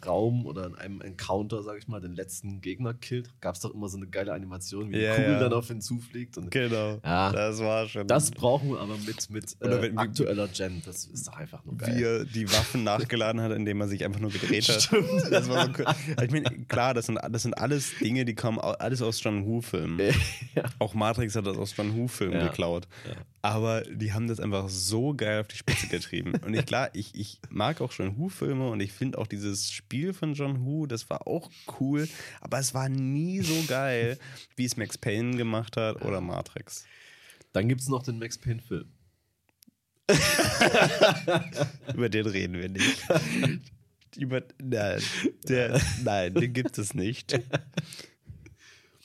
Raum 0.06 0.46
oder 0.46 0.66
in 0.66 0.74
einem 0.76 1.00
Encounter, 1.00 1.62
sag 1.62 1.76
ich 1.78 1.86
mal, 1.86 2.00
den 2.00 2.14
letzten 2.16 2.60
Gegner 2.60 2.92
killt, 2.94 3.30
gab 3.40 3.54
es 3.56 3.60
doch 3.60 3.72
immer 3.74 3.88
so 3.88 3.96
eine 3.96 4.06
geile 4.08 4.32
Animation, 4.32 4.90
wie 4.92 4.98
Ja, 4.98 5.10
die 5.14 5.22
Kugel 5.22 5.32
ja. 5.34 5.38
dann 5.40 5.52
auf 5.52 5.68
ihn 5.70 5.80
zufliegt. 5.80 6.38
Und 6.38 6.50
genau. 6.52 6.98
Ja. 7.04 7.30
Das 7.32 7.58
war 7.60 7.88
schon. 7.88 8.06
das 8.08 8.30
brauchen 8.32 8.70
wir 8.70 8.80
aber 8.80 8.96
mit, 8.96 9.28
mit 9.30 9.52
äh, 9.60 9.82
wenn- 9.82 9.98
aktueller 9.98 10.46
Gen. 10.48 10.82
Das 10.86 11.04
ist 11.06 11.26
doch 11.28 11.36
einfach 11.36 11.64
nur 11.64 11.76
geil. 11.76 11.96
wie 11.96 12.02
er 12.02 12.24
die 12.24 12.48
Waffen 12.50 12.82
nachgeladen 12.84 13.40
hat, 13.40 13.52
indem 13.52 13.80
er 13.80 13.86
sich 13.88 14.04
einfach 14.04 14.20
nur 14.20 14.30
gedreht 14.30 14.68
hat. 14.68 14.82
Stimmt. 14.82 15.08
Das 15.30 15.48
war 15.48 15.66
so 15.66 15.72
cool. 15.78 15.84
Ich 16.24 16.30
meine, 16.30 16.50
klar, 16.66 16.94
das 16.94 17.06
sind, 17.06 17.18
das 17.30 17.42
sind 17.42 17.54
alles 17.54 17.92
Dinge, 18.00 18.24
die 18.24 18.34
kommen 18.36 18.58
alles 18.60 19.02
aus 19.02 19.22
John 19.22 19.46
Woo-Filmen. 19.46 19.98
ja. 20.54 20.64
Auch 20.80 20.94
Matrix 20.94 21.34
hat 21.36 21.46
das 21.46 21.56
aus 21.58 21.76
John 21.76 21.96
Woo-Filmen 21.96 22.40
geklaut. 22.40 22.88
Aber 23.44 23.82
die 23.82 24.12
haben 24.12 24.28
das 24.28 24.38
einfach 24.38 24.68
so 24.68 25.14
geil 25.14 25.40
auf 25.40 25.48
die 25.48 25.56
Spitze 25.56 25.88
getrieben. 25.88 26.34
Und 26.46 26.54
ich, 26.54 26.64
klar, 26.64 26.90
ich, 26.92 27.12
ich 27.16 27.40
mag 27.50 27.80
auch 27.80 27.92
John 27.92 28.16
Woo-Filme 28.16 28.70
und 28.70 28.80
ich 28.80 28.92
finde 28.92 29.18
auch 29.18 29.26
dieses 29.26 29.72
Spiel 29.72 30.12
von 30.12 30.34
John 30.34 30.64
Woo, 30.64 30.86
das 30.86 31.10
war 31.10 31.26
auch 31.26 31.50
cool. 31.80 32.08
Aber 32.40 32.60
es 32.60 32.72
war 32.72 32.88
nie 32.88 33.40
so 33.40 33.64
geil, 33.66 34.16
wie 34.56 34.64
es 34.64 34.76
Max 34.76 34.96
Payne 34.96 35.36
gemacht 35.36 35.76
hat 35.76 36.02
oder 36.02 36.20
Matrix. 36.20 36.84
Dann 37.52 37.68
gibt 37.68 37.80
es 37.80 37.88
noch 37.88 38.04
den 38.04 38.20
Max 38.20 38.38
Payne-Film. 38.38 38.86
Über 41.94 42.08
den 42.08 42.26
reden 42.26 42.54
wir 42.54 42.68
nicht. 42.68 43.02
Über, 44.16 44.42
nein, 44.62 45.02
der, 45.48 45.80
nein, 46.04 46.34
den 46.34 46.52
gibt 46.52 46.78
es 46.78 46.94
nicht. 46.94 47.40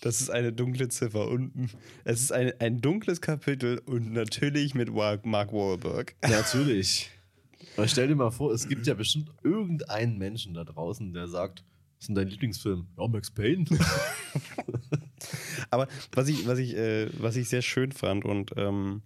Das 0.01 0.21
ist 0.21 0.29
eine 0.29 0.53
dunkle 0.53 0.89
Ziffer 0.89 1.27
unten. 1.27 1.71
Es 2.03 2.21
ist 2.21 2.31
ein, 2.31 2.53
ein 2.59 2.81
dunkles 2.81 3.19
Kapitel 3.19 3.79
und 3.79 4.13
natürlich 4.13 4.75
mit 4.75 4.93
Mark 4.93 5.25
Wahlberg. 5.25 6.15
Natürlich. 6.21 7.09
Aber 7.77 7.87
stell 7.87 8.07
dir 8.07 8.15
mal 8.15 8.31
vor, 8.31 8.53
es 8.53 8.67
gibt 8.67 8.85
ja 8.85 8.93
bestimmt 8.93 9.31
irgendeinen 9.43 10.17
Menschen 10.17 10.53
da 10.53 10.63
draußen, 10.63 11.13
der 11.13 11.27
sagt, 11.27 11.63
was 11.97 12.03
ist 12.03 12.07
denn 12.09 12.15
dein 12.15 12.27
Lieblingsfilm? 12.27 12.87
Ja, 12.97 13.07
Max 13.07 13.31
Payne. 13.31 13.65
Aber 15.71 15.87
was 16.11 16.27
ich, 16.27 16.47
was 16.47 16.59
ich, 16.59 16.75
äh, 16.75 17.09
was 17.19 17.35
ich 17.35 17.49
sehr 17.49 17.63
schön 17.63 17.91
fand 17.91 18.23
und 18.23 18.51
ähm, 18.55 19.01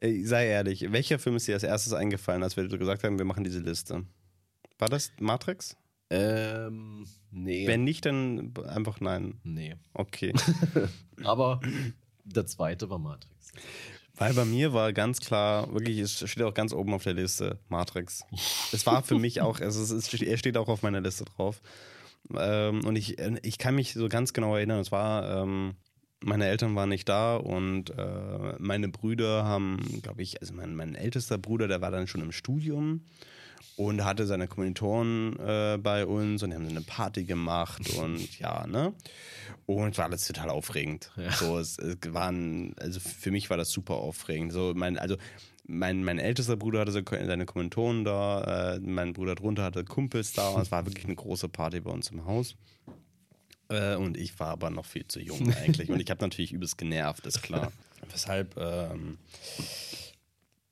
sei 0.00 0.48
ehrlich, 0.48 0.92
welcher 0.92 1.18
Film 1.18 1.36
ist 1.36 1.48
dir 1.48 1.54
als 1.54 1.62
erstes 1.62 1.94
eingefallen, 1.94 2.42
als 2.42 2.56
wir 2.56 2.68
gesagt 2.68 3.04
haben, 3.04 3.18
wir 3.18 3.24
machen 3.24 3.44
diese 3.44 3.60
Liste? 3.60 4.04
War 4.78 4.88
das 4.88 5.12
Matrix? 5.18 5.76
Ähm, 6.10 7.06
nee. 7.30 7.66
Wenn 7.66 7.84
nicht, 7.84 8.06
dann 8.06 8.52
einfach 8.66 9.00
nein. 9.00 9.34
nee. 9.44 9.76
Okay. 9.92 10.32
Aber 11.24 11.60
der 12.24 12.46
zweite 12.46 12.88
war 12.90 12.98
Matrix. 12.98 13.52
Weil 14.16 14.34
bei 14.34 14.44
mir 14.44 14.72
war 14.72 14.92
ganz 14.92 15.20
klar, 15.20 15.72
wirklich, 15.72 15.98
es 15.98 16.28
steht 16.28 16.42
auch 16.42 16.54
ganz 16.54 16.72
oben 16.72 16.92
auf 16.92 17.04
der 17.04 17.14
Liste, 17.14 17.58
Matrix. 17.68 18.24
Es 18.72 18.84
war 18.84 19.02
für 19.02 19.16
mich 19.18 19.40
auch, 19.40 19.60
also 19.60 19.80
es 19.80 19.90
ist, 19.90 20.20
er 20.20 20.36
steht 20.36 20.56
auch 20.56 20.68
auf 20.68 20.82
meiner 20.82 21.00
Liste 21.00 21.24
drauf. 21.24 21.62
Ähm, 22.36 22.84
und 22.84 22.96
ich, 22.96 23.18
ich 23.42 23.58
kann 23.58 23.76
mich 23.76 23.92
so 23.92 24.08
ganz 24.08 24.32
genau 24.32 24.56
erinnern, 24.56 24.80
es 24.80 24.90
war, 24.90 25.42
ähm, 25.42 25.76
meine 26.20 26.46
Eltern 26.46 26.74
waren 26.74 26.88
nicht 26.88 27.08
da 27.08 27.36
und 27.36 27.90
äh, 27.90 28.54
meine 28.58 28.88
Brüder 28.88 29.44
haben, 29.44 30.00
glaube 30.02 30.22
ich, 30.22 30.40
also 30.40 30.52
mein, 30.52 30.74
mein 30.74 30.96
ältester 30.96 31.38
Bruder, 31.38 31.68
der 31.68 31.80
war 31.80 31.92
dann 31.92 32.08
schon 32.08 32.22
im 32.22 32.32
Studium 32.32 33.02
und 33.76 34.04
hatte 34.04 34.26
seine 34.26 34.48
Kommilitonen 34.48 35.38
äh, 35.38 35.78
bei 35.80 36.04
uns 36.04 36.42
und 36.42 36.50
die 36.50 36.56
haben 36.56 36.68
eine 36.68 36.80
Party 36.80 37.24
gemacht 37.24 37.90
und 37.98 38.38
ja, 38.38 38.66
ne? 38.66 38.92
Und 39.66 39.98
war 39.98 40.06
alles 40.06 40.26
total 40.26 40.50
aufregend. 40.50 41.12
Ja. 41.16 41.32
So, 41.32 41.58
es, 41.58 41.78
es 41.78 41.98
waren, 42.08 42.74
also 42.78 43.00
für 43.00 43.30
mich 43.30 43.50
war 43.50 43.56
das 43.56 43.70
super 43.70 43.94
aufregend. 43.94 44.52
So, 44.52 44.72
mein, 44.74 44.98
also 44.98 45.16
mein, 45.66 46.02
mein 46.02 46.18
ältester 46.18 46.56
Bruder 46.56 46.80
hatte 46.80 46.92
seine 46.92 47.44
Kommilitonen 47.44 48.04
da, 48.04 48.74
äh, 48.74 48.80
mein 48.80 49.12
Bruder 49.12 49.34
drunter 49.34 49.64
hatte 49.64 49.84
Kumpels 49.84 50.32
da. 50.32 50.60
Es 50.60 50.72
war 50.72 50.86
wirklich 50.86 51.04
eine 51.04 51.14
große 51.14 51.48
Party 51.48 51.80
bei 51.80 51.90
uns 51.90 52.10
im 52.10 52.24
Haus. 52.24 52.56
Äh, 53.68 53.96
und 53.96 54.16
ich 54.16 54.38
war 54.40 54.48
aber 54.48 54.70
noch 54.70 54.86
viel 54.86 55.06
zu 55.06 55.20
jung 55.20 55.52
eigentlich. 55.52 55.90
und 55.90 56.00
ich 56.00 56.10
habe 56.10 56.20
natürlich 56.22 56.52
übelst 56.52 56.78
genervt, 56.78 57.26
ist 57.26 57.42
klar. 57.42 57.70
Weshalb 58.10 58.56
ähm, 58.56 59.18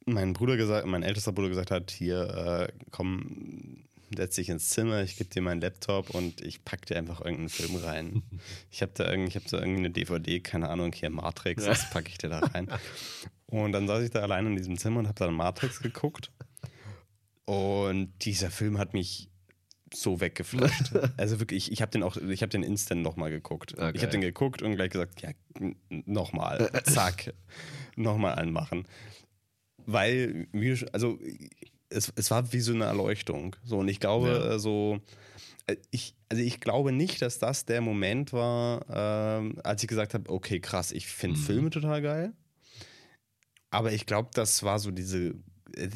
mein 0.06 0.32
Bruder 0.32 0.56
gesagt, 0.56 0.86
mein 0.86 1.02
ältester 1.02 1.32
Bruder 1.32 1.48
gesagt 1.48 1.70
hat, 1.70 1.90
hier, 1.90 2.68
äh, 2.70 2.72
komm, 2.90 3.84
setz 4.14 4.36
dich 4.36 4.48
ins 4.48 4.70
Zimmer, 4.70 5.02
ich 5.02 5.16
gebe 5.16 5.28
dir 5.28 5.42
meinen 5.42 5.60
Laptop 5.60 6.10
und 6.10 6.40
ich 6.40 6.64
pack 6.64 6.86
dir 6.86 6.96
einfach 6.96 7.20
irgendeinen 7.20 7.48
Film 7.48 7.76
rein. 7.76 8.22
Ich 8.70 8.82
habe 8.82 8.92
da, 8.94 9.10
irgend, 9.10 9.28
ich 9.28 9.36
hab 9.36 9.46
da 9.46 9.58
irgendeine 9.58 9.90
DVD, 9.90 10.40
keine 10.40 10.68
Ahnung, 10.68 10.92
hier 10.92 11.10
Matrix, 11.10 11.64
das 11.64 11.90
packe 11.90 12.08
ich 12.08 12.18
dir 12.18 12.28
da 12.28 12.40
rein. 12.40 12.68
Und 13.46 13.72
dann 13.72 13.86
saß 13.86 14.04
ich 14.04 14.10
da 14.10 14.20
allein 14.20 14.46
in 14.46 14.56
diesem 14.56 14.76
Zimmer 14.76 15.00
und 15.00 15.08
habe 15.08 15.18
dann 15.18 15.34
Matrix 15.34 15.80
geguckt. 15.80 16.30
Und 17.46 18.12
dieser 18.22 18.50
Film 18.50 18.78
hat 18.78 18.92
mich 18.92 19.30
so 19.94 20.20
weggeflasht. 20.20 20.92
Also 21.16 21.40
wirklich, 21.40 21.68
ich, 21.68 21.72
ich 21.72 21.82
habe 21.82 21.92
den 21.92 22.02
auch, 22.02 22.16
ich 22.16 22.42
habe 22.42 22.50
den 22.50 22.62
instant 22.62 23.02
nochmal 23.02 23.30
geguckt. 23.30 23.74
Okay. 23.74 23.92
Ich 23.94 24.02
habe 24.02 24.12
den 24.12 24.20
geguckt 24.20 24.62
und 24.62 24.74
gleich 24.76 24.90
gesagt, 24.90 25.22
ja, 25.22 25.30
nochmal, 25.88 26.70
zack, 26.84 27.32
nochmal 27.96 28.34
anmachen. 28.34 28.86
Weil, 29.86 30.48
also 30.92 31.18
es, 31.88 32.12
es 32.16 32.30
war 32.30 32.52
wie 32.52 32.60
so 32.60 32.72
eine 32.72 32.84
Erleuchtung. 32.84 33.56
So, 33.64 33.78
und 33.78 33.88
ich 33.88 34.00
glaube, 34.00 34.28
Ja. 34.28 34.54
äh, 34.54 34.58
so, 34.58 35.00
äh, 35.66 35.76
ich, 35.90 36.14
also 36.28 36.42
ich 36.42 36.60
glaube 36.60 36.92
nicht, 36.92 37.22
dass 37.22 37.38
das 37.38 37.64
der 37.64 37.80
Moment 37.80 38.32
war, 38.32 38.84
ähm, 38.90 39.58
als 39.64 39.82
ich 39.82 39.88
gesagt 39.88 40.14
habe, 40.14 40.28
okay, 40.30 40.60
krass, 40.60 40.92
ich 40.92 41.06
finde 41.06 41.38
Mhm. 41.38 41.44
Filme 41.44 41.70
total 41.70 42.02
geil. 42.02 42.32
Aber 43.70 43.92
ich 43.92 44.06
glaube, 44.06 44.30
das 44.34 44.62
war 44.62 44.78
so 44.78 44.90
diese, 44.90 45.34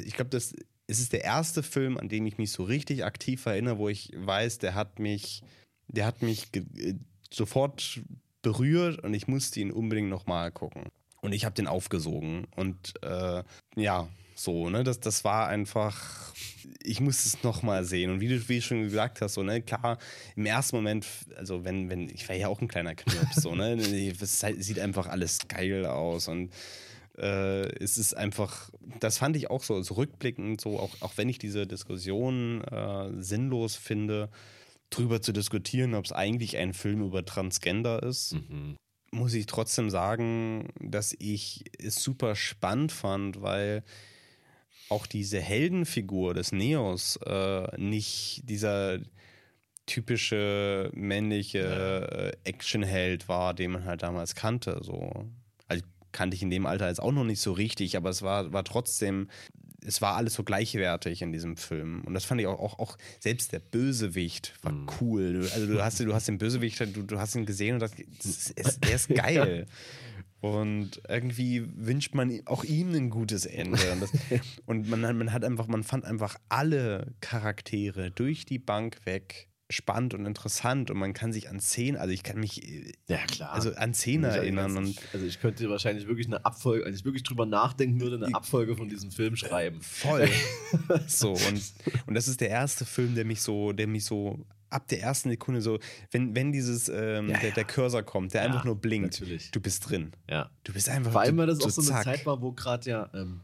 ich 0.04 0.14
glaube, 0.14 0.30
das 0.30 0.54
es 0.86 0.98
ist 0.98 1.12
der 1.12 1.22
erste 1.22 1.62
Film, 1.62 1.96
an 1.98 2.08
den 2.08 2.26
ich 2.26 2.36
mich 2.36 2.50
so 2.50 2.64
richtig 2.64 3.04
aktiv 3.04 3.46
erinnere, 3.46 3.78
wo 3.78 3.88
ich 3.88 4.10
weiß, 4.16 4.58
der 4.58 4.74
hat 4.74 4.98
mich, 4.98 5.42
der 5.86 6.04
hat 6.04 6.20
mich 6.20 6.48
äh, 6.56 6.94
sofort 7.32 8.00
berührt 8.42 8.98
und 9.04 9.14
ich 9.14 9.28
musste 9.28 9.60
ihn 9.60 9.70
unbedingt 9.70 10.08
nochmal 10.08 10.50
gucken. 10.50 10.88
Und 11.20 11.32
ich 11.32 11.44
habe 11.44 11.54
den 11.54 11.66
aufgesogen. 11.66 12.46
Und 12.56 12.94
äh, 13.02 13.42
ja, 13.76 14.08
so, 14.34 14.70
ne, 14.70 14.84
das, 14.84 15.00
das 15.00 15.22
war 15.22 15.48
einfach, 15.48 16.32
ich 16.82 17.00
musste 17.00 17.28
es 17.28 17.44
nochmal 17.44 17.84
sehen. 17.84 18.10
Und 18.10 18.20
wie 18.20 18.28
du, 18.28 18.48
wie 18.48 18.56
du 18.56 18.62
schon 18.62 18.82
gesagt 18.82 19.20
hast, 19.20 19.34
so, 19.34 19.42
ne, 19.42 19.60
klar, 19.60 19.98
im 20.34 20.46
ersten 20.46 20.76
Moment, 20.76 21.06
also 21.36 21.64
wenn, 21.64 21.90
wenn, 21.90 22.08
ich 22.08 22.26
war 22.28 22.36
ja 22.36 22.48
auch 22.48 22.62
ein 22.62 22.68
kleiner 22.68 22.94
Knirps, 22.94 23.42
so, 23.42 23.54
ne, 23.54 23.74
es 24.20 24.40
sieht 24.40 24.78
einfach 24.78 25.08
alles 25.08 25.46
geil 25.48 25.84
aus 25.84 26.28
und 26.28 26.50
äh, 27.18 27.68
es 27.82 27.98
ist 27.98 28.16
einfach, 28.16 28.70
das 28.98 29.18
fand 29.18 29.36
ich 29.36 29.50
auch 29.50 29.62
so, 29.62 29.82
so 29.82 29.94
rückblickend, 29.94 30.58
so 30.58 30.80
auch, 30.80 30.96
auch 31.00 31.12
wenn 31.16 31.28
ich 31.28 31.38
diese 31.38 31.66
Diskussion 31.66 32.64
äh, 32.64 33.10
sinnlos 33.22 33.76
finde, 33.76 34.30
drüber 34.88 35.20
zu 35.20 35.32
diskutieren, 35.32 35.94
ob 35.94 36.06
es 36.06 36.12
eigentlich 36.12 36.56
ein 36.56 36.72
Film 36.72 37.02
über 37.02 37.24
Transgender 37.24 38.02
ist, 38.02 38.32
Mhm. 38.32 38.76
Muss 39.10 39.34
ich 39.34 39.46
trotzdem 39.46 39.90
sagen, 39.90 40.68
dass 40.78 41.14
ich 41.18 41.64
es 41.78 42.02
super 42.02 42.36
spannend 42.36 42.92
fand, 42.92 43.42
weil 43.42 43.82
auch 44.88 45.06
diese 45.06 45.40
Heldenfigur 45.40 46.34
des 46.34 46.52
Neos 46.52 47.16
äh, 47.24 47.76
nicht 47.76 48.42
dieser 48.48 48.98
typische 49.86 50.90
männliche 50.94 52.36
äh, 52.44 52.48
Actionheld 52.48 53.28
war, 53.28 53.54
den 53.54 53.72
man 53.72 53.84
halt 53.84 54.02
damals 54.02 54.34
kannte. 54.34 54.78
So. 54.82 55.26
Also 55.66 55.84
kannte 56.12 56.36
ich 56.36 56.42
in 56.42 56.50
dem 56.50 56.66
Alter 56.66 56.88
jetzt 56.88 57.02
auch 57.02 57.12
noch 57.12 57.24
nicht 57.24 57.40
so 57.40 57.52
richtig, 57.52 57.96
aber 57.96 58.10
es 58.10 58.22
war, 58.22 58.52
war 58.52 58.64
trotzdem, 58.64 59.28
es 59.84 60.00
war 60.02 60.16
alles 60.16 60.34
so 60.34 60.44
gleichwertig 60.44 61.22
in 61.22 61.32
diesem 61.32 61.56
Film. 61.56 62.02
Und 62.04 62.14
das 62.14 62.24
fand 62.24 62.40
ich 62.40 62.46
auch, 62.46 62.58
auch, 62.60 62.78
auch 62.78 62.98
selbst 63.18 63.52
der 63.52 63.60
Bösewicht 63.60 64.54
war 64.62 64.72
Mhm. 64.72 64.86
cool. 65.00 65.32
Du, 65.34 65.40
also 65.52 65.66
du 65.66 65.82
hast, 65.82 66.00
du 66.00 66.14
hast 66.14 66.28
den 66.28 66.38
Bösewicht, 66.38 66.80
du, 66.80 67.02
du 67.02 67.18
hast 67.18 67.34
ihn 67.34 67.46
gesehen 67.46 67.74
und 67.74 67.80
das, 67.80 67.92
das 68.22 68.50
ist, 68.50 68.84
der 68.84 68.94
ist 68.94 69.08
geil. 69.14 69.66
Und 70.40 71.02
irgendwie 71.06 71.66
wünscht 71.76 72.14
man 72.14 72.40
auch 72.46 72.64
ihm 72.64 72.94
ein 72.94 73.10
gutes 73.10 73.44
Ende. 73.44 73.92
Und, 73.92 74.00
das, 74.00 74.10
und 74.66 74.88
man, 74.88 75.00
man 75.02 75.32
hat 75.32 75.44
einfach, 75.44 75.66
man 75.66 75.82
fand 75.82 76.06
einfach 76.06 76.36
alle 76.48 77.12
Charaktere 77.20 78.10
durch 78.10 78.46
die 78.46 78.58
Bank 78.58 79.04
weg 79.04 79.48
spannend 79.70 80.12
und 80.14 80.26
interessant 80.26 80.90
und 80.90 80.98
man 80.98 81.12
kann 81.14 81.32
sich 81.32 81.48
an 81.48 81.60
Szenen, 81.60 81.96
also 81.96 82.12
ich 82.12 82.22
kann 82.22 82.38
mich 82.40 82.62
äh, 82.62 82.92
Ja, 83.08 83.18
klar. 83.26 83.52
also 83.52 83.72
an 83.74 83.94
Szenen 83.94 84.24
erinnern 84.24 84.76
und 84.76 84.98
also 85.12 85.24
ich 85.24 85.40
könnte 85.40 85.70
wahrscheinlich 85.70 86.06
wirklich 86.06 86.26
eine 86.26 86.44
Abfolge, 86.44 86.84
wenn 86.84 86.92
ich 86.94 87.04
wirklich 87.04 87.22
drüber 87.22 87.46
nachdenken 87.46 88.00
würde, 88.00 88.16
eine 88.24 88.34
Abfolge 88.34 88.76
von 88.76 88.88
diesem 88.88 89.10
Film 89.10 89.36
schreiben. 89.36 89.80
voll. 89.80 90.28
so 91.06 91.30
und, 91.32 91.62
und 92.06 92.14
das 92.14 92.28
ist 92.28 92.40
der 92.40 92.50
erste 92.50 92.84
Film, 92.84 93.14
der 93.14 93.24
mich 93.24 93.40
so, 93.42 93.72
der 93.72 93.86
mich 93.86 94.04
so 94.04 94.44
ab 94.70 94.86
der 94.88 95.00
ersten 95.02 95.30
Sekunde 95.30 95.60
so, 95.62 95.78
wenn, 96.10 96.34
wenn 96.36 96.52
dieses 96.52 96.88
ähm, 96.88 97.28
Ja, 97.28 97.38
der, 97.38 97.50
der 97.52 97.64
Cursor 97.64 98.02
kommt, 98.02 98.34
der 98.34 98.42
Ja, 98.42 98.48
einfach 98.48 98.64
nur 98.64 98.76
blinkt, 98.76 99.14
natürlich. 99.20 99.50
du 99.50 99.60
bist 99.60 99.88
drin. 99.88 100.12
Ja. 100.28 100.50
Du 100.64 100.72
bist 100.72 100.88
einfach 100.88 101.12
Vor 101.12 101.20
allem, 101.22 101.36
weil 101.38 101.46
das 101.48 101.60
auch 101.60 101.70
so 101.70 101.80
eine 101.80 101.90
zack. 101.90 102.04
Zeit 102.04 102.26
war, 102.26 102.40
wo 102.40 102.52
gerade 102.52 102.88
ja, 102.90 103.10
ähm, 103.14 103.40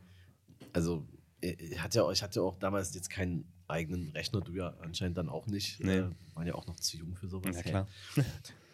also 0.72 1.04
ich 1.52 1.80
hatte, 1.82 1.98
ja, 1.98 2.04
auch- 2.04 2.12
ich 2.12 2.22
hatte 2.22 2.42
auch 2.42 2.58
damals 2.58 2.94
jetzt 2.94 3.10
keinen 3.10 3.44
eigenen 3.68 4.10
Rechner, 4.10 4.40
du 4.40 4.52
ja 4.52 4.74
anscheinend 4.80 5.16
dann 5.18 5.28
auch 5.28 5.46
nicht. 5.46 5.80
Nee. 5.80 5.96
Äh, 5.98 6.10
waren 6.34 6.46
ja 6.46 6.54
auch 6.54 6.66
noch 6.66 6.76
zu 6.76 6.96
jung 6.98 7.14
für 7.16 7.28
sowas. 7.28 7.56
Ja, 7.56 7.62
klar. 7.62 7.88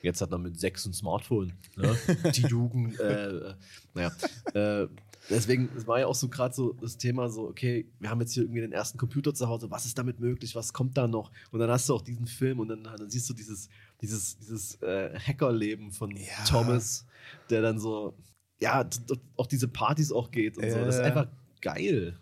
Jetzt 0.02 0.20
hat 0.20 0.30
man 0.32 0.42
mit 0.42 0.58
sechs 0.58 0.84
ein 0.84 0.92
Smartphone. 0.92 1.52
Ne? 1.76 1.96
Die 2.34 2.42
Jugend, 2.42 2.98
äh, 2.98 3.28
äh, 3.50 3.54
naja. 3.94 4.10
Äh, 4.52 4.88
deswegen, 5.30 5.68
es 5.76 5.86
war 5.86 6.00
ja 6.00 6.06
auch 6.08 6.14
so 6.16 6.28
gerade 6.28 6.52
so 6.52 6.72
das 6.72 6.96
Thema 6.98 7.28
so, 7.30 7.48
okay, 7.48 7.86
wir 8.00 8.10
haben 8.10 8.20
jetzt 8.20 8.32
hier 8.34 8.42
irgendwie 8.42 8.62
den 8.62 8.72
ersten 8.72 8.98
Computer 8.98 9.32
zu 9.32 9.46
Hause, 9.48 9.70
was 9.70 9.86
ist 9.86 9.96
damit 9.96 10.18
möglich, 10.18 10.56
was 10.56 10.72
kommt 10.72 10.98
da 10.98 11.06
noch? 11.06 11.30
Und 11.52 11.60
dann 11.60 11.70
hast 11.70 11.88
du 11.88 11.94
auch 11.94 12.02
diesen 12.02 12.26
Film 12.26 12.58
und 12.58 12.66
dann, 12.68 12.82
dann 12.82 13.08
siehst 13.10 13.30
du 13.30 13.34
dieses, 13.34 13.68
dieses, 14.00 14.36
dieses 14.38 14.74
äh, 14.82 15.16
Hackerleben 15.20 15.92
von 15.92 16.10
Ja. 16.16 16.44
Thomas, 16.48 17.06
der 17.48 17.62
dann 17.62 17.78
so, 17.78 18.12
ja, 18.60 18.84
auch 19.36 19.46
diese 19.46 19.68
Partys 19.68 20.10
auch 20.10 20.32
geht 20.32 20.58
und 20.58 20.68
so. 20.68 20.78
Das 20.78 20.96
ist 20.96 21.00
einfach 21.00 21.28
geil. 21.60 22.18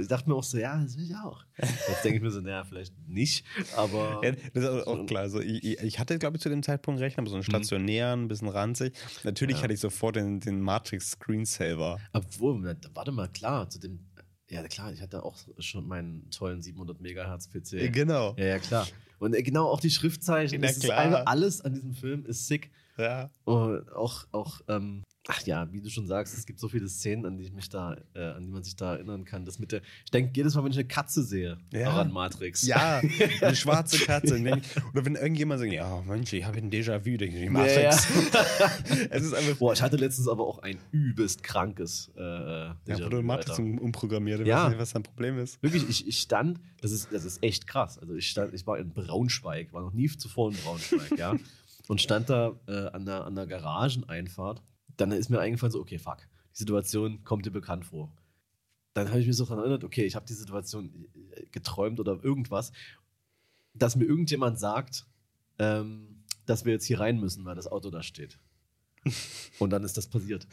Ich 0.00 0.08
dachte 0.08 0.28
mir 0.28 0.34
auch 0.36 0.44
so, 0.44 0.58
ja, 0.58 0.80
das 0.82 0.96
will 0.96 1.04
ich 1.04 1.14
auch. 1.16 1.44
Jetzt 1.58 2.04
denke 2.04 2.16
ich 2.18 2.22
mir 2.22 2.30
so, 2.30 2.40
naja, 2.40 2.64
vielleicht 2.64 2.94
nicht, 3.08 3.44
aber. 3.76 4.20
Ja, 4.24 4.32
das 4.54 4.64
ist 4.64 4.86
auch- 4.86 5.06
klar. 5.06 5.22
Also 5.22 5.40
ich, 5.40 5.62
ich- 5.64 5.98
hatte, 5.98 6.18
glaube 6.18 6.36
ich, 6.36 6.42
zu 6.42 6.48
dem 6.48 6.62
Zeitpunkt 6.62 7.00
Rechner, 7.00 7.20
aber 7.22 7.30
so 7.30 7.36
einen 7.36 7.44
stationären, 7.44 8.22
ein 8.24 8.28
bisschen 8.28 8.48
ranzig. 8.48 8.94
Natürlich 9.24 9.56
Mhm. 9.56 9.58
Ja. 9.58 9.62
hatte 9.64 9.74
ich 9.74 9.80
sofort 9.80 10.16
den, 10.16 10.40
den 10.40 10.60
Matrix 10.60 11.10
Screensaver. 11.12 11.98
Obwohl, 12.12 12.76
warte 12.94 13.12
mal, 13.12 13.28
klar, 13.28 13.68
zu 13.68 13.78
dem. 13.78 14.00
Ja, 14.48 14.62
klar, 14.68 14.92
ich 14.92 15.00
hatte 15.00 15.22
auch 15.24 15.38
schon 15.60 15.86
meinen 15.88 16.28
tollen 16.30 16.60
700 16.60 17.00
Megahertz 17.00 17.48
PC. 17.48 17.88
Genau. 17.90 18.34
Ja, 18.36 18.44
ja, 18.44 18.58
klar. 18.58 18.86
Und 19.18 19.34
äh, 19.34 19.42
genau 19.42 19.66
auch 19.68 19.80
die 19.80 19.88
Schriftzeichen, 19.90 20.62
ist 20.62 20.82
klar. 20.82 21.26
alles 21.26 21.60
an 21.62 21.72
diesem 21.74 21.94
Film 21.94 22.26
ist 22.26 22.48
sick. 22.48 22.70
Ja. 22.98 23.30
Und 23.44 23.90
auch, 23.92 24.24
auch 24.32 24.60
ähm, 24.68 25.04
ach 25.28 25.42
ja, 25.46 25.72
wie 25.72 25.80
du 25.80 25.88
schon 25.88 26.06
sagst, 26.08 26.36
es 26.36 26.46
gibt 26.46 26.58
so 26.58 26.68
viele 26.68 26.88
Szenen, 26.88 27.24
an 27.26 27.38
die 27.38 27.44
ich 27.44 27.52
mich 27.52 27.68
da, 27.68 27.96
äh, 28.14 28.20
an 28.32 28.44
die 28.44 28.50
man 28.52 28.64
sich 28.64 28.74
da 28.74 28.94
erinnern 28.94 29.24
kann. 29.24 29.44
Das 29.44 29.60
mit 29.60 29.70
der, 29.70 29.80
ich 30.04 30.10
denke 30.10 30.32
jedes 30.34 30.54
Mal, 30.56 30.64
wenn 30.64 30.72
ich 30.72 30.78
eine 30.78 30.88
Katze 30.88 31.22
sehe, 31.22 31.58
Ja. 31.72 31.90
auch 31.90 31.96
an 31.98 32.10
Matrix. 32.12 32.62
Ja, 32.66 33.00
eine 33.40 33.54
schwarze 33.54 33.98
Katze. 34.04 34.42
Wenn, 34.42 34.62
oder 34.92 35.04
wenn 35.04 35.14
irgendjemand 35.14 35.60
sagt, 35.60 35.72
ja, 35.72 36.00
Mensch, 36.02 36.32
ich 36.32 36.44
habe 36.44 36.58
ein 36.58 36.70
Déjà-vu, 36.72 37.16
denke 37.16 37.36
ich, 37.38 37.44
Ja, 37.44 37.50
Matrix. 37.50 38.08
ja. 38.08 38.70
es 39.10 39.22
ist 39.24 39.32
einfach. 39.34 39.56
Boah, 39.58 39.72
ich 39.72 39.82
hatte 39.82 39.96
letztens 39.96 40.26
aber 40.26 40.44
auch 40.44 40.58
ein 40.58 40.78
übelst 40.90 41.44
krankes 41.44 42.10
äh, 42.16 42.20
Ja, 42.20 42.74
wurde 42.98 43.22
Matrix 43.22 43.58
um, 43.60 43.78
umprogrammiert. 43.78 44.40
Ich 44.40 44.46
Ja. 44.48 44.64
weiß 44.64 44.70
nicht, 44.70 44.78
was 44.80 44.92
dein 44.92 45.04
Problem 45.04 45.38
ist. 45.38 45.62
Wirklich, 45.62 45.88
ich, 45.88 46.08
ich 46.08 46.18
stand, 46.18 46.58
das 46.80 46.90
ist, 46.90 47.12
das 47.12 47.24
ist 47.24 47.42
echt 47.44 47.68
krass. 47.68 47.96
Also 47.98 48.14
ich 48.16 48.28
stand, 48.28 48.54
ich 48.54 48.66
war 48.66 48.76
in 48.78 48.90
Braunschweig, 48.92 49.72
war 49.72 49.82
noch 49.82 49.92
nie 49.92 50.08
zuvor 50.08 50.50
in 50.50 50.56
Braunschweig, 50.56 51.16
ja. 51.16 51.36
Und 51.88 52.00
stand 52.00 52.30
da 52.30 52.52
äh, 52.68 52.86
an, 52.88 53.06
der, 53.06 53.24
an 53.24 53.34
der 53.36 53.46
Garageneinfahrt. 53.46 54.62
Dann 54.96 55.12
ist 55.12 55.30
mir 55.30 55.40
eingefallen, 55.40 55.72
so, 55.72 55.80
okay, 55.80 55.98
fuck, 55.98 56.18
die 56.54 56.58
Situation 56.58 57.24
kommt 57.24 57.46
dir 57.46 57.50
bekannt 57.50 57.84
vor. 57.86 58.12
Dann 58.94 59.08
habe 59.08 59.20
ich 59.20 59.26
mich 59.26 59.36
so 59.36 59.44
daran 59.44 59.60
erinnert, 59.60 59.84
okay, 59.84 60.04
ich 60.04 60.14
habe 60.14 60.26
die 60.26 60.34
Situation 60.34 61.06
äh, 61.34 61.46
geträumt 61.50 61.98
oder 61.98 62.22
irgendwas, 62.22 62.72
dass 63.74 63.96
mir 63.96 64.04
irgendjemand 64.04 64.58
sagt, 64.58 65.06
ähm, 65.58 66.24
dass 66.44 66.64
wir 66.64 66.72
jetzt 66.72 66.84
hier 66.84 67.00
rein 67.00 67.18
müssen, 67.18 67.44
weil 67.44 67.54
das 67.54 67.66
Auto 67.66 67.90
da 67.90 68.02
steht. 68.02 68.38
Und 69.58 69.70
dann 69.70 69.82
ist 69.84 69.96
das 69.96 70.06
passiert. 70.08 70.46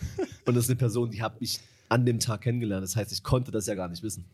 Und 0.45 0.55
das 0.55 0.65
ist 0.65 0.69
eine 0.69 0.77
Person, 0.77 1.11
die 1.11 1.21
habe 1.21 1.35
ich 1.39 1.59
an 1.89 2.05
dem 2.05 2.19
Tag 2.19 2.41
kennengelernt. 2.41 2.83
Das 2.83 2.95
heißt, 2.95 3.11
ich 3.11 3.23
konnte 3.23 3.51
das 3.51 3.65
ja 3.67 3.75
gar 3.75 3.89
nicht 3.89 4.03
wissen. 4.03 4.25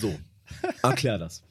So, 0.00 0.18
erklär 0.82 1.18
das. 1.18 1.42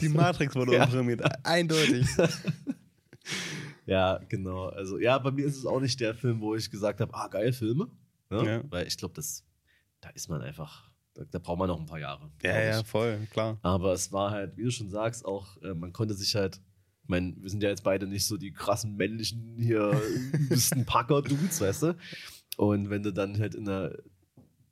Die 0.00 0.08
Matrix 0.08 0.54
wurde 0.54 0.74
Ja. 0.74 0.84
umprogrammiert. 0.84 1.22
Eindeutig. 1.44 2.06
Ja, 3.86 4.18
genau. 4.28 4.66
Also, 4.66 4.98
ja, 4.98 5.16
bei 5.18 5.30
mir 5.30 5.46
ist 5.46 5.56
es 5.56 5.64
auch 5.66 5.80
nicht 5.80 5.98
der 6.00 6.14
Film, 6.14 6.40
wo 6.40 6.54
ich 6.54 6.70
gesagt 6.70 7.00
habe, 7.00 7.14
ah, 7.14 7.28
geil, 7.28 7.52
Filme. 7.52 7.88
Ne? 8.30 8.44
Ja. 8.44 8.62
Weil 8.70 8.86
ich 8.86 8.96
glaube, 8.96 9.14
das, 9.14 9.44
da 10.00 10.08
ist 10.10 10.28
man 10.28 10.42
einfach, 10.42 10.90
da, 11.14 11.24
da 11.30 11.38
braucht 11.38 11.58
man 11.58 11.68
noch 11.68 11.78
ein 11.80 11.86
paar 11.86 12.00
Jahre. 12.00 12.30
Ja, 12.42 12.60
ja, 12.60 12.84
voll, 12.84 13.18
klar. 13.30 13.58
Aber 13.62 13.92
es 13.92 14.12
war 14.12 14.32
halt, 14.32 14.56
wie 14.56 14.64
du 14.64 14.70
schon 14.70 14.90
sagst, 14.90 15.24
auch, 15.24 15.60
äh, 15.62 15.72
man 15.74 15.92
konnte 15.92 16.14
sich 16.14 16.34
halt, 16.34 16.60
ich 17.04 17.08
meine, 17.08 17.34
wir 17.38 17.48
sind 17.48 17.62
ja 17.62 17.68
jetzt 17.68 17.84
beide 17.84 18.08
nicht 18.08 18.26
so 18.26 18.36
die 18.36 18.52
krassen 18.52 18.96
männlichen 18.96 19.56
hier 19.58 19.92
übelsten 20.32 20.84
Packer-Dudes, 20.84 21.60
weißt 21.60 21.82
du? 21.84 21.96
Und 22.56 22.90
wenn 22.90 23.04
du 23.04 23.12
dann 23.12 23.38
halt 23.38 23.54
in 23.54 23.68
einer, 23.68 23.92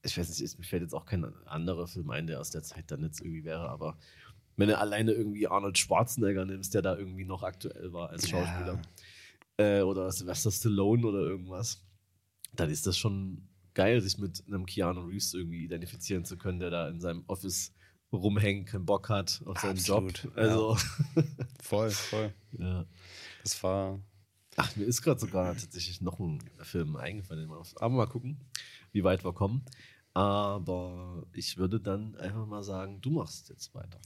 ich 0.03 0.18
weiß 0.18 0.29
nicht, 0.29 0.40
es- 0.40 0.59
mir 0.59 0.64
fällt 0.64 0.83
jetzt 0.83 0.94
auch 0.94 1.07
kein 1.07 1.24
anderer 1.46 1.87
Film 1.87 2.11
ein, 2.11 2.27
der 2.27 2.40
aus 2.40 2.50
der 2.50 2.64
Zeit 2.64 2.90
dann 2.90 3.03
jetzt 3.05 3.20
irgendwie 3.20 3.44
wäre, 3.44 3.68
aber 3.68 3.96
wenn 4.57 4.68
du 4.68 4.79
alleine 4.79 5.12
irgendwie 5.12 5.46
Arnold 5.48 5.79
Schwarzenegger 5.79 6.44
nimmst, 6.44 6.74
der 6.74 6.83
da 6.83 6.96
irgendwie 6.96 7.24
noch 7.24 7.42
aktuell 7.42 7.92
war 7.92 8.11
als 8.11 8.29
Ja. 8.31 8.38
Äh, 9.57 9.83
oder 9.83 10.11
Sylvester 10.11 10.51
Stallone 10.51 11.07
oder 11.07 11.21
irgendwas, 11.21 11.83
dann 12.55 12.71
ist 12.71 12.87
das 12.87 12.97
schon 12.99 13.49
geil, 13.75 14.01
sich 14.01 14.19
mit 14.19 14.43
einem 14.47 14.67
Keanu 14.67 15.03
Reeves 15.07 15.35
irgendwie 15.35 15.64
identifizieren 15.64 16.25
zu 16.25 16.37
können, 16.37 16.61
der 16.61 16.71
da 16.71 16.88
in 16.88 17.01
seinem 17.01 17.25
Office 17.27 17.73
rumhängt, 18.12 18.69
keinen 18.69 18.87
Bock 18.87 19.09
hat 19.09 19.43
auf 19.45 19.59
seinen 19.59 19.79
Absolut, 19.79 20.23
Job. 20.25 20.33
Also, 20.37 20.77
Voll, 21.62 21.90
voll. 21.90 22.33
ja. 22.59 22.87
Das 23.43 23.61
war. 23.62 24.01
Ach, 24.57 24.77
mir 24.77 24.85
ist 24.85 25.03
gerade 25.03 25.19
sogar 25.19 25.53
tatsächlich 25.57 26.01
noch 26.01 26.21
ein 26.21 26.40
Film 26.62 26.95
eingefallen. 26.95 27.43
den 27.43 27.51
wir 27.51 27.59
auf- 27.59 27.75
Aber 27.83 27.95
mal 27.95 28.07
gucken, 28.07 28.38
wie 28.93 29.03
weit 29.03 29.25
wir 29.25 29.33
kommen. 29.33 29.64
Aber 30.12 31.27
ich 31.33 31.57
würde 31.57 31.81
dann 31.81 32.14
einfach 32.17 32.47
mal 32.47 32.62
sagen, 32.62 33.01
du 33.01 33.11
machst 33.11 33.49
jetzt 33.49 33.75
weiter. 33.75 33.99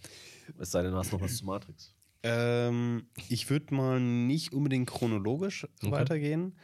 Es 0.58 0.70
sei 0.70 0.82
denn, 0.82 0.92
du 0.92 0.96
hast 0.96 1.12
noch 1.12 1.20
was 1.20 1.36
zu 1.36 1.44
Matrix. 1.44 1.94
Ähm, 2.22 3.06
ich 3.28 3.48
würde 3.48 3.74
mal 3.74 4.00
nicht 4.00 4.52
unbedingt 4.52 4.88
chronologisch 4.88 5.66
Okay. 5.82 5.90
weitergehen, 5.92 6.56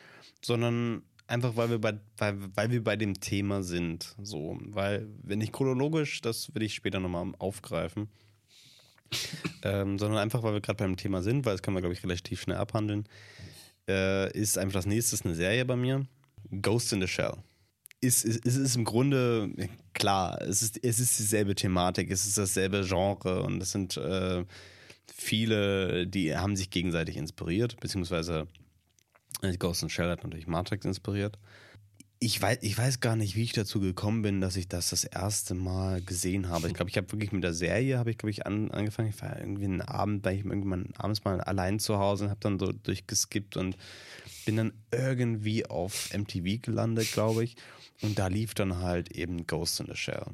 sondern 0.42 1.02
einfach, 1.26 1.56
weil 1.56 1.70
wir 1.70 1.78
bei, 1.80 1.98
weil, 2.18 2.36
weil 2.54 2.70
wir 2.70 2.82
bei 2.82 2.96
dem 2.96 3.20
Thema 3.20 3.62
sind. 3.62 4.14
So, 4.22 4.58
weil, 4.66 5.08
wenn 5.22 5.40
ich 5.40 5.52
chronologisch, 5.52 6.20
das 6.20 6.54
will 6.54 6.62
ich 6.62 6.74
später 6.74 7.00
nochmal 7.00 7.32
aufgreifen. 7.38 8.08
ähm, 9.62 9.98
sondern 9.98 10.18
einfach, 10.18 10.42
weil 10.42 10.54
wir 10.54 10.60
gerade 10.60 10.78
beim 10.78 10.96
Thema 10.96 11.22
sind, 11.22 11.44
weil 11.46 11.54
das 11.54 11.62
können 11.62 11.76
wir, 11.76 11.80
glaube 11.82 11.94
ich, 11.94 12.02
relativ 12.02 12.40
schnell 12.42 12.56
abhandeln, 12.56 13.04
äh, 13.88 14.32
ist 14.36 14.58
einfach 14.58 14.74
das 14.74 14.86
nächste 14.86 15.24
eine 15.24 15.34
Serie 15.34 15.64
bei 15.64 15.76
mir. 15.76 16.06
Ghost 16.62 16.92
in 16.92 17.00
the 17.00 17.06
Shell. 17.06 17.34
Ist, 18.00 18.24
ist, 18.24 18.44
es 18.44 18.56
ist 18.56 18.76
im 18.76 18.84
Grunde, 18.84 19.50
klar, 19.94 20.40
es 20.42 20.62
ist, 20.62 20.82
es 20.84 21.00
ist 21.00 21.18
dieselbe 21.18 21.54
Thematik, 21.54 22.10
es 22.10 22.26
ist 22.26 22.36
dasselbe 22.36 22.82
Genre 22.84 23.42
und 23.42 23.62
es 23.62 23.70
sind 23.70 23.96
äh, 23.96 24.44
viele, 25.12 26.06
die 26.06 26.36
haben 26.36 26.56
sich 26.56 26.70
gegenseitig 26.70 27.16
inspiriert, 27.16 27.78
beziehungsweise 27.80 28.48
äh, 29.42 29.56
Ghost 29.56 29.80
the 29.80 29.88
Shell 29.88 30.10
hat 30.10 30.24
natürlich 30.24 30.46
Matrix 30.46 30.84
inspiriert. 30.84 31.38
Ich 32.20 32.40
weiß, 32.40 32.58
ich 32.62 32.78
weiß 32.78 33.00
gar 33.00 33.16
nicht, 33.16 33.36
wie 33.36 33.42
ich 33.42 33.52
dazu 33.52 33.80
gekommen 33.80 34.22
bin, 34.22 34.40
dass 34.40 34.56
ich 34.56 34.66
das 34.66 34.90
das 34.90 35.04
erste 35.04 35.54
Mal 35.54 36.00
gesehen 36.00 36.48
habe. 36.48 36.68
Ich 36.68 36.74
glaube, 36.74 36.88
ich 36.88 36.96
habe 36.96 37.10
wirklich 37.12 37.32
mit 37.32 37.44
der 37.44 37.52
Serie, 37.52 37.98
habe 37.98 38.10
ich, 38.10 38.18
glaube 38.18 38.30
ich, 38.30 38.46
an, 38.46 38.70
angefangen. 38.70 39.10
Ich 39.10 39.20
war 39.20 39.38
irgendwie 39.38 39.64
einen 39.64 39.82
Abend, 39.82 40.24
weil 40.24 40.38
ich 40.38 40.44
irgendwann 40.44 40.88
abends 40.96 41.24
mal 41.24 41.40
allein 41.42 41.80
zu 41.80 41.98
Hause 41.98 42.24
und 42.24 42.30
habe 42.30 42.40
dann 42.40 42.58
so 42.58 42.72
durchgeskippt 42.72 43.58
und 43.58 43.76
bin 44.46 44.56
dann 44.56 44.72
irgendwie 44.90 45.66
auf 45.66 46.14
MTV 46.14 46.62
gelandet, 46.62 47.12
glaube 47.12 47.44
ich. 47.44 47.56
Und 48.00 48.18
da 48.18 48.28
lief 48.28 48.54
dann 48.54 48.78
halt 48.78 49.10
eben 49.10 49.46
Ghost 49.46 49.80
in 49.80 49.86
the 49.86 49.96
Shell. 49.96 50.24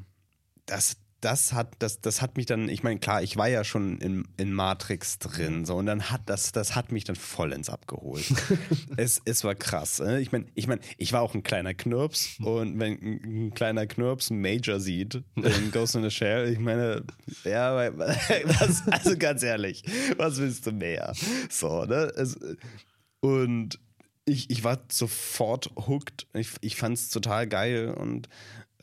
Das, 0.67 0.97
das 1.21 1.53
hat, 1.53 1.75
das, 1.81 2.01
das 2.01 2.23
hat 2.23 2.37
mich 2.37 2.47
dann, 2.47 2.69
ich 2.69 2.83
meine, 2.83 2.99
klar, 2.99 3.23
ich 3.23 3.37
war 3.37 3.49
ja 3.49 3.65
schon 3.65 3.99
in, 3.99 4.27
in 4.37 4.53
Matrix 4.53 5.19
drin, 5.19 5.65
so, 5.65 5.77
und 5.77 5.87
dann 5.87 6.11
hat 6.11 6.23
das, 6.27 6.53
das 6.53 6.75
hat 6.75 6.93
mich 6.93 7.05
dann 7.05 7.17
vollends 7.17 7.69
abgeholt. 7.69 8.25
es, 8.97 9.21
es 9.25 9.45
war 9.45 9.55
krass. 9.55 10.01
äh. 10.01 10.21
Ich 10.21 10.33
meine, 10.33 10.47
ich 10.55 10.67
meine, 10.67 10.81
ich 10.97 11.13
war 11.13 11.23
auch 11.23 11.35
ein 11.35 11.43
kleiner 11.43 11.75
Knirps 11.75 12.39
und 12.41 12.79
wenn 12.79 12.93
ein, 12.93 13.47
ein 13.47 13.55
kleiner 13.55 13.87
Knirps 13.87 14.31
einen 14.31 14.41
Major 14.41 14.81
sieht 14.81 15.23
in 15.37 15.71
Ghost 15.73 15.95
in 15.95 16.03
the 16.03 16.11
Shell, 16.11 16.53
ich 16.53 16.59
meine, 16.59 17.05
ja, 17.45 17.75
was, 17.99 18.89
also 18.89 19.17
ganz 19.19 19.43
ehrlich, 19.43 19.83
was 20.17 20.39
willst 20.39 20.67
du 20.67 20.73
mehr? 20.73 21.13
So, 21.51 21.85
ne? 21.85 22.13
Es, 22.17 22.39
und 23.21 23.79
ich, 24.25 24.49
ich 24.51 24.65
war 24.65 24.79
sofort 24.91 25.71
hooked. 25.77 26.27
Ich, 26.35 26.51
ich 26.61 26.77
fand 26.77 26.97
es 26.97 27.11
total 27.11 27.47
geil 27.47 27.95
und 27.95 28.29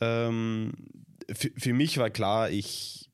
ähm, 0.00 0.72
für, 1.32 1.50
für 1.56 1.72
mich 1.74 1.98
war 1.98 2.10
klar, 2.10 2.50
ich, 2.50 3.10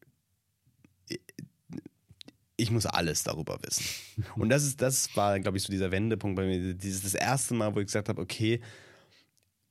ich 2.56 2.70
muss 2.70 2.86
alles 2.86 3.24
darüber 3.24 3.58
wissen. 3.62 3.84
Und 4.36 4.48
das 4.48 4.64
ist, 4.64 4.80
das 4.80 5.14
war, 5.16 5.38
glaube 5.40 5.56
ich, 5.58 5.64
so 5.64 5.72
dieser 5.72 5.90
Wendepunkt 5.90 6.36
bei 6.36 6.46
mir. 6.46 6.74
Dieses 6.74 7.02
das 7.02 7.14
erste 7.14 7.54
Mal, 7.54 7.74
wo 7.74 7.80
ich 7.80 7.86
gesagt 7.86 8.08
habe, 8.08 8.22
okay, 8.22 8.60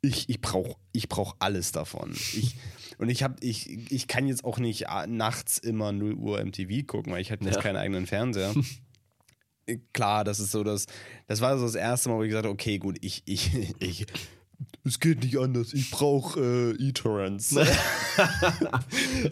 ich, 0.02 0.28
ich 0.30 0.42
brauche 0.42 0.76
ich 0.92 1.08
brauch 1.08 1.36
alles 1.40 1.72
davon. 1.72 2.12
Ich, 2.12 2.56
und 2.98 3.10
ich, 3.10 3.24
hab, 3.24 3.42
ich, 3.42 3.92
ich 3.92 4.08
kann 4.08 4.28
jetzt 4.28 4.44
auch 4.44 4.60
nicht 4.60 4.90
ah, 4.90 5.08
nachts 5.08 5.58
immer 5.58 5.92
0 5.92 6.14
Uhr 6.16 6.44
MTV 6.44 6.86
gucken, 6.86 7.14
weil 7.14 7.22
ich 7.22 7.32
hatte 7.32 7.46
jetzt 7.46 7.56
Ja. 7.56 7.62
keinen 7.62 7.78
eigenen 7.78 8.06
Fernseher. 8.06 8.54
Klar, 9.94 10.26
das 10.26 10.42
ist 10.42 10.52
so 10.52 10.62
das, 10.66 10.88
das 11.28 11.40
war 11.40 11.58
so 11.58 11.64
das 11.64 11.76
erste 11.76 12.10
Mal, 12.10 12.18
wo 12.18 12.24
ich 12.24 12.30
gesagt 12.30 12.44
habe, 12.46 12.54
okay, 12.54 12.80
gut, 12.80 12.98
ich, 13.00 13.24
ich, 13.26 13.74
ich, 13.80 14.06
es 14.84 15.00
geht 15.00 15.24
nicht 15.24 15.38
anders, 15.38 15.74
ich 15.74 15.92
brauche 15.92 16.40
äh, 16.80 16.88
E-Torrents. 16.88 17.50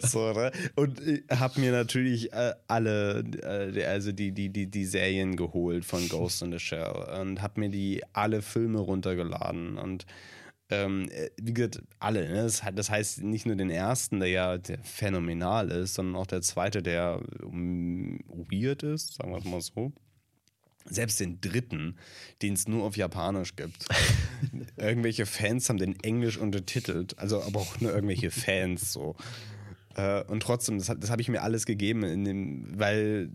so, 0.00 0.32
ne? 0.32 0.52
Und 0.76 1.00
ich 1.00 1.22
habe 1.30 1.60
mir 1.60 1.72
natürlich 1.72 2.32
äh, 2.32 2.54
alle, 2.68 3.24
äh, 3.42 3.84
also 3.84 4.12
die, 4.12 4.32
die, 4.32 4.50
die, 4.50 4.66
die 4.70 4.84
Serien 4.84 5.36
geholt 5.36 5.84
von 5.84 6.08
Ghost 6.08 6.42
in 6.42 6.52
the 6.52 6.58
Shell 6.58 7.06
und 7.20 7.42
habe 7.42 7.60
mir 7.60 7.68
die 7.68 8.02
alle 8.12 8.42
Filme 8.42 8.80
runtergeladen 8.80 9.78
und 9.78 10.06
ähm, 10.72 11.08
äh, 11.10 11.30
wie 11.40 11.52
gesagt, 11.52 11.82
alle. 11.98 12.28
Ne? 12.28 12.42
Das, 12.42 12.62
das 12.74 12.90
heißt 12.90 13.22
nicht 13.22 13.46
nur 13.46 13.56
den 13.56 13.70
ersten, 13.70 14.20
der 14.20 14.28
ja 14.28 14.58
der 14.58 14.78
phänomenal 14.82 15.70
ist, 15.70 15.94
sondern 15.94 16.16
auch 16.16 16.26
der 16.26 16.40
zweite, 16.40 16.82
der 16.82 17.20
um, 17.42 18.18
weird 18.50 18.82
ist, 18.82 19.14
sagen 19.14 19.32
wir 19.32 19.38
es 19.38 19.44
mal 19.44 19.60
so. 19.60 19.92
Selbst 20.84 21.20
den 21.20 21.40
dritten, 21.40 21.96
den 22.42 22.54
es 22.54 22.68
nur 22.68 22.84
auf 22.84 22.96
Japanisch 22.96 23.56
gibt. 23.56 23.86
irgendwelche 24.76 25.26
Fans 25.26 25.68
haben 25.68 25.78
den 25.78 25.98
Englisch 26.02 26.38
untertitelt, 26.38 27.18
also 27.18 27.42
aber 27.42 27.60
auch 27.60 27.80
nur 27.80 27.94
irgendwelche 27.94 28.30
Fans 28.30 28.92
so. 28.92 29.16
Äh, 29.94 30.22
und 30.24 30.42
trotzdem, 30.42 30.78
das, 30.78 30.92
das 30.98 31.10
habe 31.10 31.22
ich 31.22 31.28
mir 31.28 31.42
alles 31.42 31.66
gegeben, 31.66 32.02
in 32.02 32.24
dem, 32.24 32.78
weil 32.78 33.30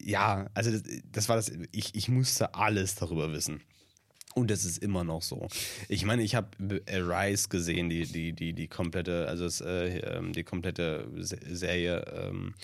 ja, 0.00 0.48
also 0.54 0.70
das, 0.70 0.82
das 1.12 1.28
war 1.28 1.36
das, 1.36 1.52
ich, 1.70 1.94
ich 1.94 2.08
musste 2.08 2.54
alles 2.54 2.94
darüber 2.94 3.32
wissen. 3.32 3.60
Und 4.34 4.50
das 4.50 4.64
ist 4.64 4.78
immer 4.78 5.04
noch 5.04 5.22
so. 5.22 5.48
Ich 5.88 6.04
meine, 6.04 6.22
ich 6.22 6.34
habe 6.34 6.48
Rise 6.88 7.48
gesehen, 7.48 7.88
die, 7.88 8.06
die, 8.06 8.32
die, 8.32 8.52
die 8.52 8.68
komplette, 8.68 9.28
also 9.28 9.44
es, 9.44 9.60
äh, 9.60 9.98
ähm, 9.98 10.32
die 10.32 10.42
komplette 10.42 11.06
Se- 11.18 11.38
Serie, 11.50 12.04
ähm, 12.14 12.54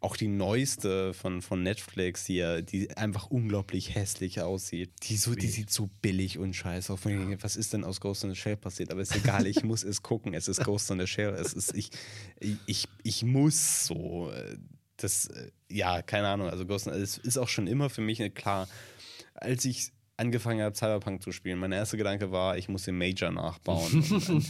auch 0.00 0.16
die 0.16 0.28
neueste 0.28 1.12
von, 1.12 1.42
von 1.42 1.62
Netflix 1.62 2.24
hier, 2.24 2.62
die 2.62 2.96
einfach 2.96 3.26
unglaublich 3.30 3.94
hässlich 3.94 4.40
aussieht. 4.40 4.90
Die, 5.02 5.16
so, 5.16 5.34
die 5.34 5.48
sieht 5.48 5.70
so 5.70 5.90
billig 6.00 6.38
und 6.38 6.54
scheiße 6.54 6.92
aus. 6.92 7.00
Was 7.40 7.56
ist 7.56 7.72
denn 7.72 7.84
aus 7.84 8.00
Ghost 8.00 8.24
in 8.24 8.30
the 8.30 8.36
Shell 8.36 8.56
passiert? 8.56 8.90
Aber 8.90 9.02
ist 9.02 9.14
egal, 9.14 9.46
ich 9.46 9.62
muss 9.64 9.84
es 9.84 10.02
gucken. 10.02 10.34
Es 10.34 10.48
ist 10.48 10.64
Ghost 10.64 10.90
in 10.90 10.98
the 10.98 11.06
Shell. 11.06 11.34
Es 11.34 11.52
ist, 11.52 11.74
ich, 11.74 11.90
ich, 12.66 12.88
ich 13.02 13.22
muss 13.22 13.86
so. 13.86 14.30
äh, 14.30 14.56
Das, 14.96 15.26
äh, 15.26 15.50
ja, 15.70 16.02
keine 16.02 16.28
Ahnung. 16.28 16.48
Also 16.48 16.64
Ghost 16.66 16.86
in, 16.86 16.94
es 16.94 17.18
ist 17.18 17.36
auch 17.38 17.48
schon 17.48 17.66
immer 17.66 17.90
für 17.90 18.00
mich 18.00 18.18
äh, 18.18 18.30
klar, 18.30 18.66
als 19.34 19.64
ich 19.64 19.92
angefangen 20.18 20.60
habe, 20.60 20.74
Cyberpunk 20.74 21.22
zu 21.22 21.32
spielen, 21.32 21.58
mein 21.58 21.72
erster 21.72 21.96
Gedanke 21.96 22.30
war, 22.30 22.58
ich 22.58 22.68
muss 22.68 22.82
den 22.82 22.98
Major 22.98 23.30
nachbauen. 23.30 24.04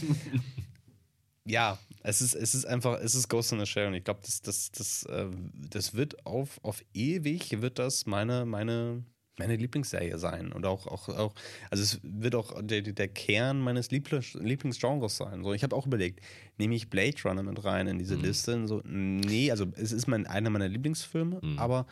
Ja, 1.49 1.79
es 2.03 2.21
ist, 2.21 2.35
es 2.35 2.53
ist 2.53 2.65
einfach, 2.65 2.99
es 2.99 3.15
ist 3.15 3.27
Ghost 3.27 3.51
in 3.51 3.59
the 3.59 3.65
Shell 3.65 3.87
und 3.87 3.95
ich 3.95 4.03
glaube, 4.03 4.19
das, 4.23 4.41
das, 4.43 4.71
das, 4.71 5.03
äh, 5.05 5.25
das 5.71 5.95
wird 5.95 6.23
auf, 6.27 6.59
auf 6.63 6.83
ewig, 6.93 7.61
wird 7.61 7.79
das 7.79 8.05
meine, 8.05 8.45
meine, 8.45 9.03
meine 9.39 9.55
Lieblingsserie 9.55 10.19
sein. 10.19 10.51
Und 10.51 10.67
auch, 10.67 10.85
auch, 10.85 11.09
auch 11.09 11.33
also 11.71 11.81
es 11.81 11.99
wird 12.03 12.35
auch 12.35 12.61
der, 12.61 12.83
der 12.83 13.07
Kern 13.07 13.59
meines 13.61 13.89
Lieblings, 13.89 14.35
Lieblingsgenres 14.35 15.17
sein. 15.17 15.43
So, 15.43 15.53
ich 15.53 15.63
habe 15.63 15.75
auch 15.75 15.87
überlegt, 15.87 16.19
nehme 16.59 16.75
ich 16.75 16.91
Blade 16.91 17.17
Runner 17.25 17.41
mit 17.41 17.63
rein 17.63 17.87
in 17.87 17.97
diese 17.97 18.15
Liste? 18.15 18.53
Und 18.55 18.67
so, 18.67 18.81
nee, 18.85 19.49
also 19.49 19.65
es 19.75 19.91
ist 19.91 20.07
mein, 20.07 20.27
einer 20.27 20.51
meiner 20.51 20.67
Lieblingsfilme, 20.67 21.41
aber 21.57 21.87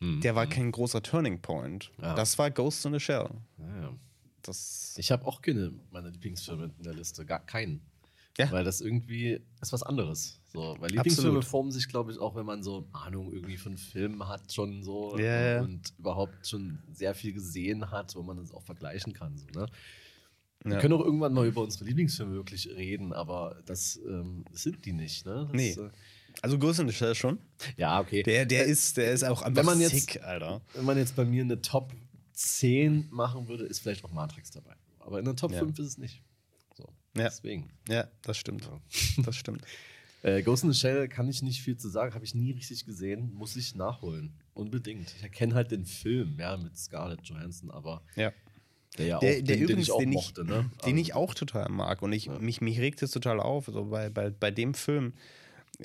der 0.00 0.34
war 0.34 0.46
kein 0.46 0.70
großer 0.70 1.02
Turning 1.02 1.40
Point. 1.40 1.90
Ja. 2.00 2.14
Das 2.14 2.38
war 2.38 2.50
Ghost 2.50 2.84
in 2.84 2.92
the 2.92 3.00
Shell. 3.00 3.30
Ja. 3.58 3.92
Das, 4.42 4.94
Ich 4.98 5.10
habe 5.10 5.24
auch 5.26 5.40
keine 5.40 5.72
meiner 5.90 6.10
Lieblingsfilme 6.10 6.70
in 6.76 6.82
der 6.82 6.94
Liste, 6.94 7.24
gar 7.24 7.40
keinen. 7.44 7.80
Ja. 8.36 8.50
Weil 8.50 8.64
das 8.64 8.80
irgendwie 8.80 9.40
ist 9.62 9.72
was 9.72 9.82
anderes. 9.84 10.40
So, 10.48 10.76
weil 10.80 10.90
Lieblingsfilme 10.90 11.30
Absolut. 11.38 11.44
formen 11.44 11.70
sich, 11.70 11.88
glaube 11.88 12.10
ich, 12.12 12.18
auch, 12.18 12.34
wenn 12.34 12.44
man 12.44 12.62
so 12.62 12.88
Ahnung 12.92 13.32
irgendwie 13.32 13.56
von 13.56 13.76
Filmen 13.78 14.26
hat, 14.28 14.52
schon 14.52 14.82
so 14.82 15.16
ja. 15.18 15.62
und 15.62 15.94
überhaupt 15.98 16.46
schon 16.46 16.80
sehr 16.92 17.14
viel 17.14 17.32
gesehen 17.32 17.90
hat, 17.90 18.14
wo 18.16 18.22
man 18.22 18.36
das 18.36 18.52
auch 18.52 18.62
vergleichen 18.62 19.12
kann. 19.12 19.38
So, 19.38 19.46
ne? 19.58 19.66
Wir 20.64 20.74
Ja. 20.74 20.80
können 20.80 20.94
auch 20.94 21.04
irgendwann 21.04 21.32
mal 21.32 21.46
über 21.46 21.62
unsere 21.62 21.84
Lieblingsfilme 21.84 22.32
wirklich 22.34 22.68
reden, 22.68 23.12
aber 23.12 23.60
das 23.66 24.00
ähm, 24.06 24.44
sind 24.52 24.84
die 24.84 24.92
nicht. 24.92 25.26
Ne? 25.26 25.46
Das, 25.46 25.56
Nee. 25.56 25.70
äh, 25.72 25.90
also 26.42 26.58
Ghost 26.58 26.80
in 26.80 26.88
the 26.88 26.94
Shell 26.94 27.14
schon. 27.14 27.38
ja, 27.76 28.00
okay. 28.00 28.22
Der, 28.22 28.44
der, 28.46 28.64
ist, 28.64 28.96
der 28.96 29.12
ist 29.12 29.24
auch 29.24 29.42
einfach 29.42 29.62
man 29.62 29.80
jetzt- 29.80 29.94
sick, 29.94 30.22
Alter. 30.22 30.60
wenn 30.74 30.84
man 30.84 30.96
jetzt 30.98 31.16
bei 31.16 31.24
mir 31.24 31.42
eine 31.42 31.60
Top 31.62 31.92
10 32.32 33.08
machen 33.10 33.48
würde, 33.48 33.64
ist 33.64 33.80
vielleicht 33.80 34.04
auch 34.04 34.12
Matrix 34.12 34.50
dabei. 34.50 34.74
Aber 35.00 35.18
in 35.18 35.24
der 35.24 35.36
Top 35.36 35.52
Ja. 35.52 35.58
5 35.60 35.78
ist 35.78 35.86
es 35.86 35.98
nicht. 35.98 36.22
So, 36.76 36.84
Ja. 37.16 37.24
deswegen. 37.24 37.70
Ja, 37.88 38.08
das 38.22 38.36
stimmt. 38.38 38.68
Das 39.24 39.36
stimmt. 39.36 39.62
Äh, 40.26 40.42
Ghost 40.42 40.64
in 40.64 40.72
the 40.72 40.78
Shell 40.80 41.06
kann 41.06 41.28
ich 41.28 41.42
nicht 41.42 41.60
viel 41.60 41.76
zu 41.76 41.86
sagen, 41.90 42.14
habe 42.14 42.24
ich 42.24 42.34
nie 42.34 42.50
richtig 42.52 42.86
gesehen, 42.86 43.34
muss 43.34 43.56
ich 43.56 43.74
nachholen. 43.74 44.32
Unbedingt. 44.54 45.12
Ich 45.14 45.22
erkenne 45.22 45.54
halt 45.54 45.70
den 45.70 45.84
Film, 45.84 46.38
ja, 46.40 46.56
mit 46.56 46.78
Scarlett 46.78 47.20
Johansson, 47.26 47.70
aber 47.70 48.00
Ja. 48.16 48.32
der 48.96 49.06
ja 49.06 49.16
auch, 49.18 49.20
Der, 49.20 49.42
der 49.42 49.56
den, 49.56 49.64
übrigens, 49.64 49.68
den 49.68 49.80
ich 49.82 49.92
auch 49.92 49.98
den, 49.98 50.08
ich, 50.08 50.14
mochte, 50.14 50.44
ne? 50.46 50.70
den 50.86 50.92
Also, 50.92 50.96
ich 50.96 51.14
auch 51.14 51.34
total 51.34 51.68
mag. 51.68 52.00
Und 52.00 52.14
ich, 52.14 52.30
mich, 52.40 52.62
mich 52.62 52.78
regt 52.80 53.02
es 53.02 53.10
total 53.10 53.38
auf. 53.38 53.66
So 53.66 53.84
bei, 53.84 54.08
bei, 54.08 54.30
bei 54.30 54.50
dem 54.50 54.72
Film 54.72 55.12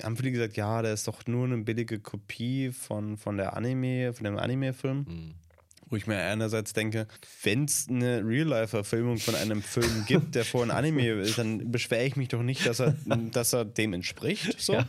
haben 0.04 0.16
viele 0.16 0.32
gesagt, 0.32 0.56
ja, 0.56 0.82
der 0.82 0.94
ist 0.94 1.06
doch 1.08 1.26
nur 1.26 1.44
eine 1.44 1.58
billige 1.58 1.98
Kopie 1.98 2.70
von, 2.72 3.16
von 3.16 3.36
der 3.36 3.56
Anime, 3.56 4.12
von 4.12 4.24
dem 4.24 4.36
Anime-Film. 4.36 4.98
Mhm. 5.08 5.34
Wo 5.88 5.96
ich 5.96 6.06
mir 6.06 6.18
einerseits 6.18 6.72
denke, 6.72 7.08
wenn 7.42 7.64
es 7.64 7.88
eine 7.88 8.24
Real-Life-Verfilmung 8.24 9.18
von 9.18 9.34
einem 9.34 9.60
Film 9.60 10.04
gibt, 10.06 10.36
der 10.36 10.44
vor 10.44 10.62
ein 10.62 10.70
Anime 10.70 11.08
ist, 11.20 11.36
dann 11.36 11.72
beschwere 11.72 12.04
ich 12.04 12.14
mich 12.14 12.28
doch 12.28 12.42
nicht, 12.42 12.64
dass 12.64 12.78
er, 12.80 12.94
dass 13.32 13.52
er 13.52 13.64
dem 13.64 13.92
entspricht. 13.92 14.60
So. 14.60 14.74
Ja. 14.74 14.86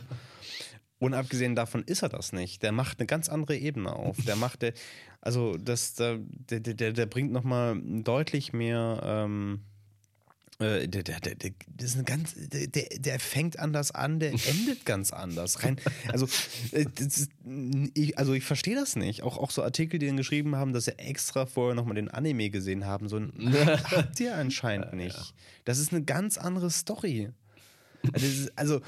Und 1.00 1.16
abgesehen 1.16 1.56
davon 1.56 1.82
ist 1.84 2.04
er 2.04 2.10
das 2.10 2.32
nicht. 2.32 2.62
Der 2.62 2.72
macht 2.72 3.00
eine 3.00 3.08
ganz 3.08 3.28
andere 3.28 3.58
Ebene 3.58 3.96
auf. 3.96 4.18
Der 4.28 4.36
macht, 4.36 4.62
der, 4.62 4.74
also 5.20 5.58
das, 5.58 5.96
der, 5.96 6.20
der, 6.20 6.60
der, 6.60 6.94
der 6.94 7.06
bringt 7.08 7.32
nochmal 7.32 7.82
deutlich 7.84 8.54
mehr. 8.54 9.02
Ähm, 9.04 9.62
äh, 10.62 10.88
der, 10.88 11.04
der, 11.04 11.20
der, 11.20 11.36
der, 11.36 11.52
das 11.68 11.90
ist 11.90 11.96
eine 11.96 12.04
ganz, 12.04 12.36
der, 12.36 12.68
der, 12.68 13.20
fängt 13.20 13.58
anders 13.58 13.92
an, 13.92 14.20
der 14.20 14.32
endet 14.48 14.86
ganz 14.86 15.12
anders. 15.12 15.64
Rein, 15.64 15.78
also, 16.10 16.28
äh, 16.72 16.86
das 16.96 17.18
ist, 17.18 17.32
ich, 17.94 18.18
also 18.18 18.34
ich 18.34 18.44
verstehe 18.44 18.76
das 18.76 18.96
nicht. 18.96 19.24
Auch, 19.24 19.38
auch 19.38 19.52
so 19.52 19.64
Artikel, 19.64 20.00
die 20.00 20.08
dann 20.08 20.18
geschrieben 20.18 20.56
haben, 20.56 20.74
dass 20.74 20.86
sie 20.86 20.98
extra 21.00 21.46
vorher 21.46 21.76
nochmal 21.76 21.96
den 21.96 22.10
Anime 22.10 22.50
gesehen 22.50 22.86
haben. 22.86 23.10
So 23.10 23.18
ein, 23.18 23.32
habt 23.92 24.20
ihr 24.20 24.36
anscheinend 24.36 24.94
nicht. 24.94 25.34
Das 25.66 25.80
ist 25.80 25.92
eine 25.92 26.04
ganz 26.04 26.38
andere 26.38 26.70
Story. 26.70 27.32
Also, 28.14 28.26
ist, 28.26 28.58
also 28.58 28.82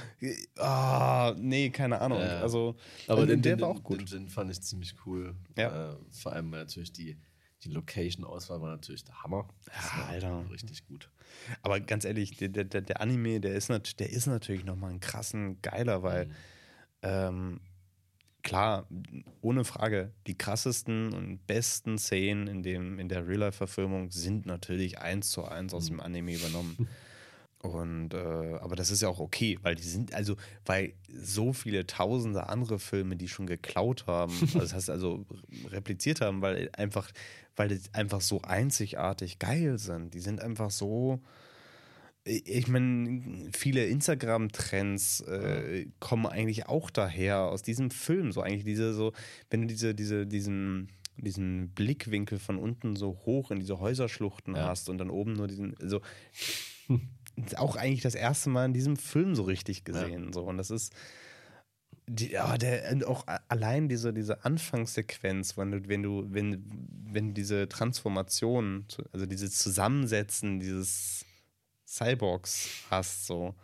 ah, 0.57 1.35
nee, 1.37 1.69
keine 1.69 2.01
Ahnung. 2.01 2.19
Ja. 2.19 2.41
Also, 2.41 2.75
Aber 3.07 3.25
den, 3.25 3.41
der 3.41 3.55
den, 3.55 3.61
war 3.61 3.69
auch 3.69 3.83
gut. 3.83 3.99
Den, 3.99 4.05
den 4.05 4.29
fand 4.29 4.51
ich 4.51 4.61
ziemlich 4.61 4.95
cool. 5.05 5.35
Ja. 5.57 5.91
Äh, 5.91 5.95
vor 6.11 6.33
allem 6.33 6.51
weil 6.51 6.61
natürlich 6.61 6.91
die, 6.91 7.17
die 7.63 7.69
Location-Auswahl 7.69 8.61
war 8.61 8.69
natürlich 8.69 9.03
der 9.03 9.23
Hammer. 9.23 9.47
Das 9.65 9.75
Ja, 9.75 10.05
Alter. 10.05 10.49
Richtig 10.51 10.85
gut. 10.87 11.09
Aber 11.61 11.79
ganz 11.79 12.05
ehrlich, 12.05 12.37
der, 12.37 12.49
der, 12.49 12.81
der 12.81 13.01
Anime, 13.01 13.39
der 13.39 13.55
ist, 13.55 13.69
nat 13.69 13.99
der 13.99 14.09
ist 14.09 14.27
natürlich 14.27 14.65
nochmal 14.65 14.91
ein 14.91 14.99
krassen 14.99 15.61
Geiler, 15.61 16.03
weil 16.03 16.29
ähm, 17.01 17.59
klar, 18.43 18.87
ohne 19.41 19.63
Frage, 19.63 20.11
die 20.27 20.37
krassesten 20.37 21.13
und 21.13 21.47
besten 21.47 21.97
Szenen 21.97 22.47
in, 22.47 22.63
dem, 22.63 22.99
in 22.99 23.09
der 23.09 23.27
Real-Life-Verfilmung 23.27 24.11
sind 24.11 24.45
natürlich 24.45 24.99
eins 24.99 25.29
zu 25.29 25.45
eins 25.45 25.73
aus 25.73 25.87
dem 25.87 25.99
Anime 25.99 26.35
übernommen. 26.35 26.87
Und 27.63 28.13
äh, 28.13 28.17
aber 28.59 28.75
das 28.75 28.91
ist 28.91 29.01
ja 29.01 29.07
auch 29.07 29.21
okay, 29.21 29.57
weil 29.61 29.75
die 29.75 29.83
sind, 29.83 30.13
also, 30.13 30.35
weil 30.65 30.93
so 31.07 31.53
viele 31.53 31.87
tausende 31.87 32.49
andere 32.49 32.77
Filme, 32.77 33.15
die 33.15 33.29
schon 33.29 33.47
geklaut 33.47 34.05
haben, 34.05 34.33
also 34.41 34.59
das 34.59 34.73
heißt 34.73 34.89
also 34.89 35.25
repliziert 35.69 36.19
haben, 36.19 36.41
weil 36.41 36.69
einfach, 36.77 37.09
weil 37.55 37.69
die 37.69 37.79
einfach 37.93 38.19
so 38.19 38.41
einzigartig 38.41 39.39
geil 39.39 39.77
sind. 39.79 40.13
Die 40.13 40.19
sind 40.19 40.41
einfach 40.41 40.71
so. 40.71 41.21
Ich 42.25 42.67
meine, 42.67 43.49
viele 43.53 43.85
Instagram-Trends 43.85 45.21
äh, 45.21 45.87
kommen 45.99 46.25
eigentlich 46.25 46.67
auch 46.67 46.89
daher 46.89 47.43
aus 47.43 47.63
diesem 47.63 47.91
Film. 47.91 48.31
So 48.33 48.41
eigentlich 48.41 48.63
diese, 48.65 48.93
so, 48.93 49.13
wenn 49.49 49.61
du 49.61 49.67
diese, 49.67 49.93
diese, 49.93 50.25
diesen, 50.25 50.89
diesen 51.17 51.69
Blickwinkel 51.69 52.39
von 52.39 52.57
unten 52.57 52.95
so 52.95 53.19
hoch 53.25 53.51
in 53.51 53.59
diese 53.59 53.79
Häuserschluchten 53.79 54.55
Ja. 54.55 54.67
hast 54.69 54.89
und 54.89 54.97
dann 54.99 55.09
oben 55.09 55.33
nur 55.33 55.47
diesen, 55.47 55.77
also 55.81 56.01
auch 57.57 57.75
eigentlich 57.75 58.01
das 58.01 58.15
erste 58.15 58.49
Mal 58.49 58.65
in 58.65 58.73
diesem 58.73 58.97
Film 58.97 59.35
so 59.35 59.43
richtig 59.43 59.83
gesehen. 59.83 60.33
So. 60.33 60.43
Und 60.43 60.57
das 60.57 60.71
ist. 60.71 60.93
Die, 62.05 62.31
ja, 62.31 62.57
der, 62.57 63.07
auch 63.07 63.25
allein 63.47 63.87
diese, 63.87 64.13
diese 64.13 64.43
Anfangssequenz, 64.43 65.55
wenn 65.55 65.71
du, 65.71 65.87
wenn 65.87 66.03
du, 66.03 66.25
wenn, 66.27 66.61
wenn 67.05 67.33
diese 67.33 67.69
Transformation, 67.69 68.85
also 69.13 69.25
dieses 69.25 69.57
Zusammensetzen 69.57 70.59
dieses 70.59 71.25
Cyborgs 71.87 72.67
hast, 72.89 73.25
so. 73.25 73.55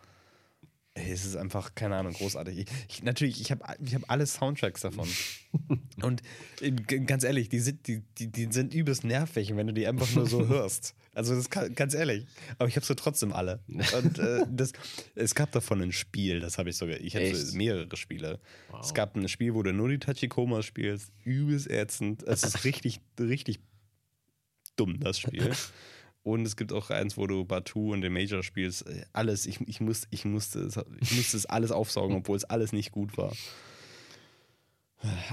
Ey, 1.00 1.12
es 1.12 1.24
ist 1.24 1.36
einfach, 1.36 1.74
keine 1.74 1.96
Ahnung, 1.96 2.12
großartig. 2.12 2.58
Ich, 2.58 2.66
ich, 2.88 3.02
natürlich, 3.02 3.40
ich 3.40 3.50
habe 3.50 3.62
ich 3.84 3.94
hab 3.94 4.02
alle 4.10 4.26
Soundtracks 4.26 4.82
davon. 4.82 5.08
Und 6.02 6.22
äh, 6.60 6.70
g- 6.72 7.00
ganz 7.00 7.24
ehrlich, 7.24 7.48
die 7.48 7.60
sind, 7.60 7.86
die, 7.86 8.02
die, 8.18 8.26
die 8.28 8.48
sind 8.52 8.74
übelst 8.74 9.04
nervig, 9.04 9.54
wenn 9.56 9.66
du 9.66 9.72
die 9.72 9.86
einfach 9.86 10.12
nur 10.14 10.26
so 10.26 10.46
hörst. 10.48 10.94
Also 11.14 11.34
das 11.34 11.50
kann, 11.50 11.74
ganz 11.74 11.94
ehrlich. 11.94 12.26
Aber 12.58 12.68
ich 12.68 12.76
habe 12.76 12.86
sie 12.86 12.94
trotzdem 12.94 13.32
alle. 13.32 13.60
Und 13.68 14.18
äh, 14.18 14.44
das, 14.50 14.72
es 15.14 15.34
gab 15.34 15.50
davon 15.52 15.80
ein 15.82 15.92
Spiel, 15.92 16.40
das 16.40 16.58
habe 16.58 16.70
ich 16.70 16.76
sogar. 16.76 16.98
Ich 17.00 17.16
habe 17.16 17.32
mehrere 17.54 17.96
Spiele. 17.96 18.38
Wow. 18.70 18.80
Es 18.84 18.94
gab 18.94 19.16
ein 19.16 19.28
Spiel, 19.28 19.54
wo 19.54 19.62
du 19.62 19.72
nur 19.72 19.88
die 19.88 19.98
Tachikomas 19.98 20.64
spielst. 20.66 21.10
Übelst 21.24 21.68
ätzend. 21.68 22.22
Es 22.24 22.42
ist 22.44 22.64
richtig, 22.64 23.00
richtig 23.18 23.58
dumm, 24.76 25.00
das 25.00 25.18
Spiel. 25.18 25.50
Und 26.22 26.44
es 26.46 26.54
gibt 26.56 26.72
auch 26.72 26.90
eins, 26.90 27.16
wo 27.16 27.26
du 27.26 27.44
Batu 27.46 27.92
und 27.92 28.02
den 28.02 28.12
Major 28.12 28.42
spielst. 28.42 28.86
Äh, 28.86 29.04
Alles, 29.12 29.46
ich, 29.46 29.60
ich, 29.66 29.80
muss, 29.80 30.06
ich, 30.10 30.24
musste, 30.24 30.60
es, 30.60 30.76
ich 31.00 31.12
musste 31.16 31.36
es 31.36 31.46
alles 31.46 31.70
aufsaugen, 31.72 32.16
obwohl 32.16 32.36
es 32.36 32.44
alles 32.44 32.72
nicht 32.72 32.92
gut 32.92 33.16
war. 33.16 33.32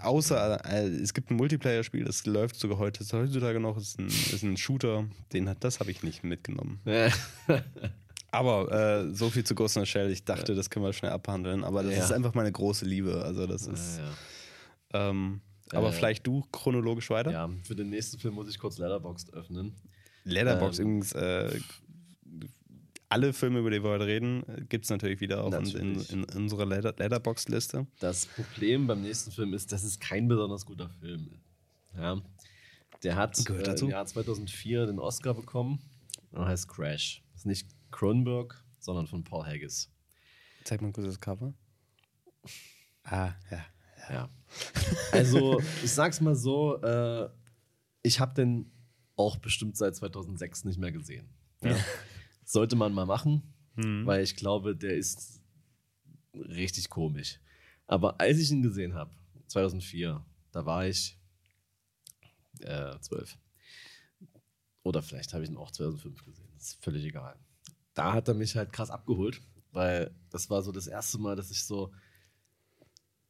Außer 0.02 0.64
äh, 0.66 0.88
es 0.88 1.14
gibt 1.14 1.30
ein 1.30 1.36
Multiplayer-Spiel, 1.36 2.06
das 2.06 2.26
läuft 2.26 2.56
sogar 2.56 2.78
heute, 2.78 3.04
heutzutage 3.12 3.60
noch, 3.60 3.76
ist 3.78 4.00
ein, 4.00 4.08
ist 4.08 4.44
ein 4.44 4.56
Shooter, 4.56 5.06
den 5.34 5.50
hat, 5.50 5.62
das 5.66 5.82
habe 5.82 5.92
ich 5.92 6.04
nicht 6.04 6.24
mitgenommen. 6.24 6.80
Aber 8.32 8.72
äh, 8.72 9.14
so 9.14 9.30
viel 9.30 9.44
zu 9.44 9.56
Ghost 9.56 9.76
in 9.76 9.84
the 9.84 9.86
Shell, 9.86 10.10
ich 10.10 10.24
dachte, 10.24 10.56
das 10.56 10.70
können 10.70 10.86
wir 10.86 10.94
schnell 10.94 11.12
abhandeln, 11.12 11.64
aber 11.64 11.82
das 11.84 11.96
Ja. 11.96 12.04
ist 12.04 12.12
einfach 12.12 12.34
meine 12.34 12.52
große 12.52 12.86
Liebe. 12.86 13.24
Also 13.24 13.48
das 13.48 13.68
ist. 13.68 14.00
ja, 14.92 15.10
Ähm, 15.10 15.42
aber 15.72 15.90
Äh, 15.90 15.92
vielleicht 15.94 16.28
du 16.28 16.46
chronologisch 16.52 17.10
weiter? 17.10 17.32
ja. 17.32 17.48
ja, 17.48 17.54
für 17.64 17.76
den 17.76 17.90
nächsten 17.90 18.20
Film 18.20 18.36
muss 18.36 18.50
ich 18.50 18.60
kurz 18.60 18.78
Letterboxd 18.78 19.34
öffnen. 19.34 19.76
Letterbox 20.28 20.80
Ähm, 20.80 20.86
übrigens, 20.86 21.12
äh, 21.14 21.60
alle 23.10 23.32
Filme, 23.34 23.60
über 23.60 23.72
die 23.72 23.82
wir 23.84 23.90
heute 23.90 24.06
reden, 24.06 24.44
gibt 24.68 24.84
es 24.86 24.90
natürlich 24.92 25.22
wieder 25.22 25.44
auch 25.44 25.54
in, 25.54 25.66
in, 25.66 25.94
Natürlich. 25.94 26.12
in 26.12 26.24
unserer 26.26 26.66
Letter 26.66 26.94
Letterbox-Liste. 26.98 27.88
Das 28.00 28.26
Problem 28.26 28.88
beim 28.88 29.02
nächsten 29.02 29.32
Film 29.32 29.54
ist, 29.54 29.72
dass 29.72 29.84
es 29.84 30.00
kein 30.00 30.28
besonders 30.28 30.66
guter 30.66 30.90
Film 30.90 31.30
ist. 31.34 31.98
Ja. 31.98 32.22
Der 33.04 33.16
hat 33.16 33.38
Gehört 33.46 33.68
äh, 33.68 33.72
dazu. 33.72 33.86
im 33.86 33.92
Jahr 33.92 34.06
2004 34.06 34.88
den 34.88 35.00
Oscar 35.00 35.34
bekommen 35.34 35.80
und 36.32 36.46
heißt 36.46 36.68
Crash. 36.68 37.24
Das 37.32 37.42
ist 37.42 37.46
nicht 37.46 37.70
Cronenberg, 37.92 38.62
sondern 38.80 39.08
von 39.08 39.24
Paul 39.24 39.46
Haggis. 39.46 39.90
Zeig 40.66 40.82
mal 40.82 40.92
kurz 40.92 41.08
das 41.08 41.20
Cover. 41.20 41.54
Ah, 43.04 43.32
ja. 43.52 43.66
Ja. 44.10 44.30
Also, 45.12 45.62
ich 45.84 45.92
sag's 45.92 46.22
mal 46.22 46.36
so, 46.36 46.82
äh, 46.82 47.30
ich 48.04 48.20
habe 48.20 48.34
den 48.34 48.72
auch 49.18 49.38
bestimmt 49.38 49.76
seit 49.76 49.96
2006 49.96 50.64
nicht 50.64 50.80
mehr 50.80 50.94
gesehen. 50.94 51.28
Ja. 51.62 51.76
Sollte 52.46 52.78
man 52.78 52.94
mal 52.94 53.06
machen, 53.06 53.44
weil 54.06 54.24
ich 54.24 54.38
glaube, 54.38 54.76
der 54.76 54.96
ist 54.96 55.44
richtig 56.34 56.90
komisch. 56.90 57.40
Aber 57.88 58.20
als 58.22 58.38
ich 58.38 58.52
ihn 58.52 58.62
gesehen 58.62 58.94
habe, 58.94 59.12
2004, 59.48 60.24
da 60.52 60.66
war 60.66 60.88
ich 60.88 61.20
äh, 62.62 62.98
12. 63.00 63.38
Oder 64.84 65.02
vielleicht 65.02 65.34
habe 65.34 65.44
ich 65.44 65.50
ihn 65.50 65.58
auch 65.58 65.72
2005 65.72 66.24
gesehen. 66.24 66.50
Das 66.56 66.70
ist 66.70 66.84
völlig 66.84 67.04
egal. 67.04 67.36
Da 67.94 68.14
hat 68.14 68.28
er 68.30 68.34
mich 68.34 68.56
halt 68.56 68.72
krass 68.72 68.90
abgeholt, 68.90 69.42
weil 69.72 70.16
das 70.30 70.50
war 70.50 70.62
so 70.62 70.72
das 70.72 70.88
erste 70.88 71.18
Mal, 71.18 71.36
dass 71.36 71.52
ich 71.52 71.66
so 71.66 71.92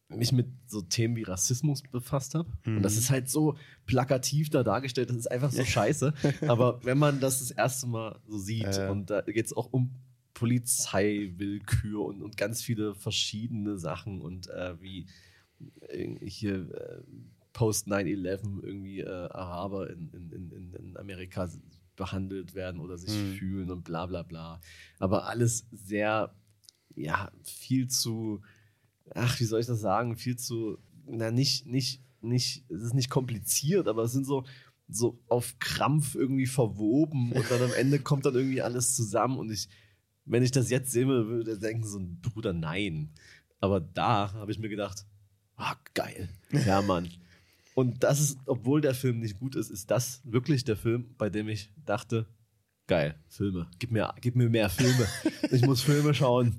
mich 0.10 0.32
mit 0.32 0.48
so 0.67 0.82
Themen 0.82 1.15
wie 1.17 1.24
Rassismus 1.24 1.82
befasst 1.82 2.34
habe. 2.36 2.50
Und 2.65 2.82
das 2.84 2.96
ist 2.96 3.10
halt 3.10 3.30
so 3.30 3.58
plakativ 3.86 4.50
da 4.50 4.63
dargestellt, 4.63 5.10
das 5.10 5.17
ist 5.17 5.32
einfach 5.32 5.52
so 5.52 5.63
scheiße. 5.65 6.13
Aber 6.48 6.80
wenn 6.86 6.98
man 6.98 7.20
das 7.20 7.39
das 7.39 7.52
erste 7.52 7.88
Mal 7.88 8.20
so 8.28 8.38
sieht 8.38 8.78
Äh. 8.78 8.89
und 8.89 9.10
da 9.10 9.22
geht 9.22 9.46
es 9.46 9.56
auch 9.56 9.72
um 9.74 9.91
Polizeiwillkür 10.34 12.06
und, 12.06 12.22
und 12.22 12.38
ganz 12.38 12.62
viele 12.62 12.96
verschiedene 12.96 13.78
Sachen 13.78 14.22
und 14.22 14.48
äh, 14.50 14.80
wie 14.82 15.08
äh, 15.82 16.15
hier 16.28 16.72
äh, 16.74 17.02
Post 17.54 17.88
9-11 17.88 18.63
irgendwie 18.63 19.00
äh, 19.02 19.08
Araber 19.10 19.89
in, 19.89 20.10
in, 20.13 20.52
in, 20.52 20.74
in 20.74 20.98
Amerika 20.98 21.50
behandelt 21.96 22.54
werden 22.54 22.79
oder 22.79 22.98
sich 22.98 23.10
Mhm. 23.12 23.34
fühlen 23.38 23.71
und 23.71 23.84
bla 23.84 24.06
bla 24.06 24.21
bla. 24.21 24.62
Aber 25.00 25.25
alles 25.27 25.65
sehr, 25.71 26.34
ja, 26.96 27.32
viel 27.44 27.88
zu, 27.88 28.42
ach, 29.16 29.40
wie 29.40 29.46
soll 29.46 29.60
ich 29.60 29.68
das 29.68 29.80
sagen, 29.80 30.18
viel 30.18 30.38
zu, 30.38 30.78
na, 31.06 31.32
nicht, 31.32 31.66
nicht, 31.66 32.02
nicht, 32.22 32.66
es 32.70 32.82
ist 32.82 32.94
nicht 32.94 33.10
kompliziert, 33.10 33.88
aber 33.88 34.04
es 34.04 34.12
sind 34.12 34.26
so, 34.26 34.46
so 34.90 35.20
auf 35.28 35.60
Krampf 35.60 36.16
irgendwie 36.16 36.48
verwoben 36.48 37.32
und 37.32 37.50
dann 37.50 37.62
am 37.62 37.74
Ende 37.74 38.00
kommt 38.00 38.26
dann 38.26 38.36
irgendwie 38.36 38.62
alles 38.62 38.96
zusammen 38.96 39.38
und 39.38 39.52
ich, 39.52 39.68
wenn 40.26 40.44
ich 40.44 40.52
das 40.52 40.70
jetzt 40.70 40.92
sehe, 40.92 41.08
würde 41.08 41.54
ich 41.54 41.60
denken 41.60 41.84
so 41.84 42.00
ein 42.00 42.20
Bruder, 42.20 42.54
nein. 42.54 43.12
Aber 43.60 43.80
da 43.80 44.34
habe 44.34 44.52
ich 44.52 44.60
mir 44.60 44.70
gedacht, 44.70 45.06
ah, 45.56 45.76
geil. 45.94 46.30
Ja, 46.52 46.82
Mann. 46.82 47.10
Und 47.76 48.04
das 48.04 48.20
ist, 48.20 48.40
obwohl 48.46 48.82
der 48.82 48.94
Film 48.94 49.20
nicht 49.20 49.40
gut 49.40 49.56
ist, 49.56 49.70
ist 49.70 49.92
das 49.92 50.22
wirklich 50.24 50.64
der 50.64 50.78
Film, 50.78 51.14
bei 51.18 51.30
dem 51.30 51.48
ich 51.48 51.72
dachte, 51.86 52.28
geil, 52.88 53.16
Filme, 53.28 53.70
gib 53.80 53.92
mir, 53.92 54.14
gib 54.20 54.36
mir 54.36 54.50
mehr 54.50 54.70
Filme. 54.70 55.08
ich 55.52 55.62
muss 55.62 55.82
Filme 55.82 56.14
schauen. 56.14 56.58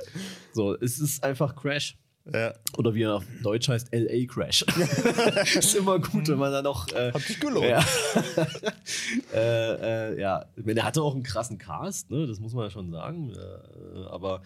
So, 0.53 0.77
es 0.77 0.99
ist 0.99 1.25
einfach 1.25 1.57
Crash. 1.57 1.97
Ja. 2.33 2.55
Oder 2.77 2.95
wie 2.95 3.03
er 3.03 3.17
auf 3.17 3.25
Deutsch 3.43 3.69
heißt, 3.69 3.89
LA 3.93 4.27
Crash. 4.27 4.63
ist 5.57 5.75
immer 5.75 5.99
gut, 5.99 6.29
wenn 6.29 6.39
man 6.39 6.53
dann 6.53 6.65
noch. 6.65 6.89
Äh, 6.93 7.13
Hat 7.13 7.23
sich 7.23 7.41
gelohnt. 7.41 7.67
ja. 7.67 7.85
äh, 9.35 10.13
äh, 10.13 10.21
ja, 10.21 10.47
ich 10.57 10.65
meine, 10.65 10.81
er 10.81 10.87
hatte 10.87 11.03
auch 11.03 11.15
einen 11.15 11.23
krassen 11.23 11.59
Cast, 11.59 12.11
ne? 12.11 12.27
das 12.27 12.41
muss 12.41 12.53
man 12.53 12.65
ja 12.65 12.71
schon 12.71 12.91
sagen. 12.91 13.31
Äh, 13.31 14.05
aber, 14.11 14.43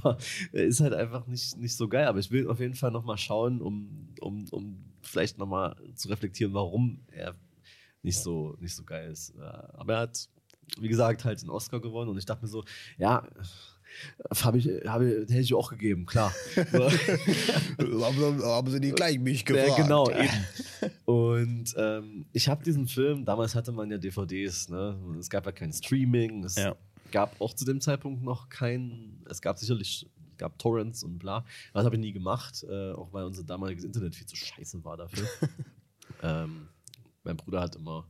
aber 0.00 0.18
er 0.52 0.64
ist 0.64 0.80
halt 0.80 0.94
einfach 0.94 1.26
nicht, 1.26 1.56
nicht 1.56 1.76
so 1.76 1.88
geil. 1.88 2.06
Aber 2.06 2.18
ich 2.18 2.30
will 2.30 2.48
auf 2.48 2.60
jeden 2.60 2.74
Fall 2.74 2.90
nochmal 2.90 3.18
schauen, 3.18 3.60
um, 3.60 4.14
um, 4.20 4.46
um 4.50 4.84
vielleicht 5.02 5.38
nochmal 5.38 5.76
zu 5.94 6.08
reflektieren, 6.08 6.54
warum 6.54 7.00
er 7.12 7.36
nicht 8.02 8.18
so, 8.18 8.56
nicht 8.60 8.74
so 8.74 8.84
geil 8.84 9.10
ist. 9.10 9.30
Äh, 9.36 9.42
Aber 9.74 9.94
er 9.94 10.00
hat, 10.00 10.28
wie 10.78 10.88
gesagt, 10.88 11.24
halt 11.24 11.42
den 11.42 11.50
Oscar 11.50 11.80
gewonnen 11.80 12.10
und 12.10 12.18
ich 12.18 12.26
dachte 12.26 12.42
mir 12.42 12.48
so, 12.48 12.64
ja. 12.98 13.26
Habe 14.42 14.58
ich, 14.58 14.66
habe, 14.86 15.04
den 15.10 15.28
hätte 15.28 15.40
ich 15.40 15.54
auch 15.54 15.70
gegeben, 15.70 16.06
klar. 16.06 16.32
Haben, 17.78 18.42
haben 18.42 18.70
sie 18.70 18.80
nicht 18.80 18.96
gleich 18.96 19.18
mich 19.18 19.40
Ja, 19.48 19.54
gefragt? 19.54 19.76
genau, 19.82 20.10
eben. 20.10 20.46
Und 21.04 21.74
ähm, 21.76 22.26
ich 22.32 22.48
habe 22.48 22.62
diesen 22.64 22.86
Film, 22.86 23.24
damals 23.24 23.54
hatte 23.54 23.72
man 23.72 23.90
ja 23.90 23.98
DVDs, 23.98 24.68
ne? 24.68 24.96
Es 25.18 25.28
gab 25.30 25.46
ja 25.46 25.52
kein 25.52 25.72
Streaming, 25.72 26.44
es 26.44 26.56
Ja. 26.56 26.74
gab 27.10 27.40
auch 27.40 27.54
zu 27.54 27.64
dem 27.64 27.80
Zeitpunkt 27.80 28.22
noch 28.22 28.48
kein, 28.48 29.22
es 29.28 29.40
gab 29.40 29.58
sicherlich, 29.58 30.06
es 30.32 30.38
gab 30.38 30.58
Torrents 30.58 31.02
und 31.02 31.18
bla. 31.18 31.44
Das 31.74 31.84
habe 31.84 31.96
ich 31.96 32.00
nie 32.00 32.12
gemacht, 32.12 32.64
äh, 32.68 32.92
auch 32.92 33.12
weil 33.12 33.24
unser 33.24 33.42
damaliges 33.44 33.84
Internet 33.84 34.14
viel 34.14 34.26
zu 34.26 34.36
scheiße 34.36 34.84
war 34.84 34.96
dafür. 34.96 35.26
ähm, 36.22 36.68
mein 37.24 37.36
Bruder 37.36 37.60
hat 37.60 37.76
immer 37.76 38.06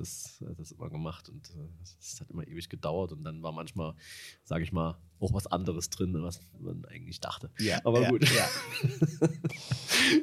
das, 0.00 0.42
äh, 0.42 0.54
das 0.56 0.72
immer 0.72 0.90
gemacht 0.90 1.28
und 1.28 1.50
äh, 1.50 1.68
es 2.00 2.20
hat 2.20 2.30
immer 2.30 2.46
ewig 2.46 2.68
gedauert 2.68 3.12
und 3.12 3.24
dann 3.24 3.42
war 3.42 3.52
manchmal, 3.52 3.94
sage 4.44 4.64
ich 4.64 4.72
mal, 4.72 4.98
auch 5.20 5.32
was 5.32 5.46
anderes 5.46 5.90
drin, 5.90 6.14
was 6.22 6.40
man 6.58 6.84
eigentlich 6.86 7.20
dachte. 7.20 7.50
Ja, 7.58 7.80
aber 7.84 8.02
ja, 8.02 8.10
gut. 8.10 8.24
ja. 8.30 8.48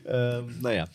ähm, 0.40 0.62
naja. 0.62 0.88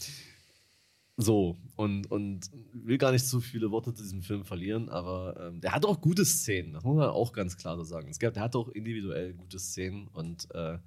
So, 1.16 1.58
und, 1.76 2.10
und 2.10 2.50
will 2.72 2.96
gar 2.96 3.12
nicht 3.12 3.26
zu 3.26 3.40
viele 3.40 3.70
Worte 3.70 3.92
zu 3.92 4.02
diesem 4.02 4.22
Film 4.22 4.44
verlieren, 4.44 4.88
aber 4.88 5.38
ähm, 5.38 5.60
der 5.60 5.72
hat 5.72 5.84
auch 5.84 6.00
gute 6.00 6.24
Szenen, 6.24 6.72
das 6.72 6.82
muss 6.82 6.96
man 6.96 7.10
auch 7.10 7.34
ganz 7.34 7.58
klar 7.58 7.76
so 7.76 7.84
sagen. 7.84 8.08
Es 8.08 8.18
gab, 8.18 8.32
der 8.32 8.42
hat 8.42 8.56
auch 8.56 8.68
individuell 8.68 9.34
gute 9.34 9.58
Szenen 9.58 10.08
und 10.08 10.48
äh, 10.54 10.78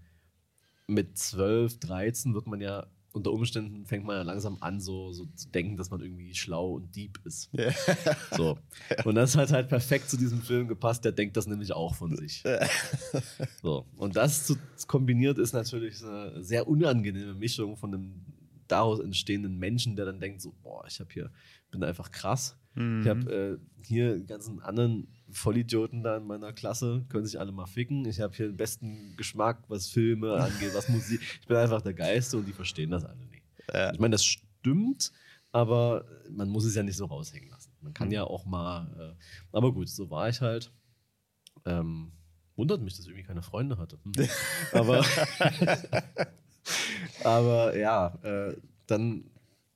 mit 0.88 1.18
12, 1.18 1.80
13 1.80 2.34
wird 2.34 2.48
man 2.48 2.62
ja 2.62 2.88
unter 3.14 3.32
Umständen 3.32 3.86
fängt 3.86 4.06
man 4.06 4.18
ja 4.18 4.24
langsam 4.24 4.58
an, 4.60 4.82
so, 4.82 5.14
so 5.14 5.26
zu 5.36 5.48
denken, 5.50 5.78
dass 5.78 5.92
man 5.92 6.02
irgendwie 6.02 6.34
schlau 6.34 6.74
und 6.74 6.96
deep 6.96 7.20
ist. 7.26 7.50
So. 8.36 8.58
Und 9.06 9.16
das 9.16 9.38
hat 9.38 9.52
halt 9.52 9.70
perfekt 9.70 10.10
zu 10.10 10.18
diesem 10.18 10.42
Film 10.42 10.68
gepasst, 10.68 11.06
der 11.06 11.12
denkt 11.12 11.38
das 11.38 11.46
nämlich 11.46 11.72
auch 11.72 11.94
von 11.94 12.16
sich. 12.16 12.44
So. 13.62 13.86
Und 13.96 14.16
das 14.16 14.48
zu, 14.48 14.58
kombiniert 14.88 15.38
ist 15.38 15.54
natürlich 15.54 16.04
eine 16.04 16.44
sehr 16.44 16.68
unangenehme 16.68 17.36
Mischung 17.36 17.78
von 17.78 17.94
einem 17.94 18.26
daraus 18.68 19.00
entstehenden 19.00 19.60
Menschen, 19.60 19.96
der 19.96 20.06
dann 20.06 20.20
denkt 20.20 20.42
so, 20.42 20.54
boah, 20.64 20.84
ich 20.88 21.00
habe 21.00 21.12
hier, 21.14 21.32
bin 21.70 21.84
einfach 21.84 22.12
krass. 22.12 22.58
Ich 22.76 23.08
habe 23.08 23.32
äh, 23.32 23.58
hier 23.86 24.20
ganzen 24.22 24.62
anderen 24.62 25.08
Vollidioten 25.30 26.04
da 26.04 26.18
in 26.18 26.26
meiner 26.26 26.54
Klasse, 26.54 27.06
können 27.10 27.26
sich 27.26 27.40
alle 27.40 27.52
mal 27.52 27.66
ficken. 27.66 28.06
Ich 28.06 28.20
habe 28.20 28.36
hier 28.36 28.48
den 28.48 28.58
besten 28.58 29.16
Geschmack, 29.18 29.64
was 29.68 29.88
Filme 29.88 30.36
angeht, 30.36 30.74
was 30.74 30.90
Musik. 30.90 31.22
Ich 31.42 31.48
bin 31.48 31.58
einfach 31.58 31.82
der 31.82 31.94
Geiste 31.94 32.38
und 32.38 32.48
die 32.48 32.54
verstehen 32.54 32.92
das 32.92 33.06
alle 33.06 33.26
nicht. 33.28 33.44
Ja. 33.72 33.94
Ich 33.94 34.00
meine, 34.00 34.14
das 34.14 34.26
stimmt, 34.26 35.12
aber 35.52 36.06
man 36.32 36.50
muss 36.50 36.66
es 36.66 36.76
ja 36.76 36.84
nicht 36.84 36.98
so 36.98 37.06
raushängen 37.06 37.50
lassen. 37.50 37.72
Man 37.82 37.94
kann 37.94 38.12
ja 38.12 38.24
auch 38.24 38.46
mal, 38.46 39.16
äh, 39.20 39.56
aber 39.56 39.74
gut, 39.74 39.90
so 39.90 40.10
war 40.10 40.30
ich 40.30 40.42
halt. 40.42 40.72
Ähm, 41.66 42.12
wundert 42.56 42.82
mich, 42.82 42.96
dass 42.96 43.06
ich 43.06 43.12
irgendwie 43.12 43.28
keine 43.28 43.44
Freunde 43.44 43.78
hatte. 43.78 44.00
Hm. 44.04 44.28
aber, 44.72 45.04
aber 47.24 47.78
ja, 47.78 48.20
äh, 48.24 48.56
dann, 48.88 49.26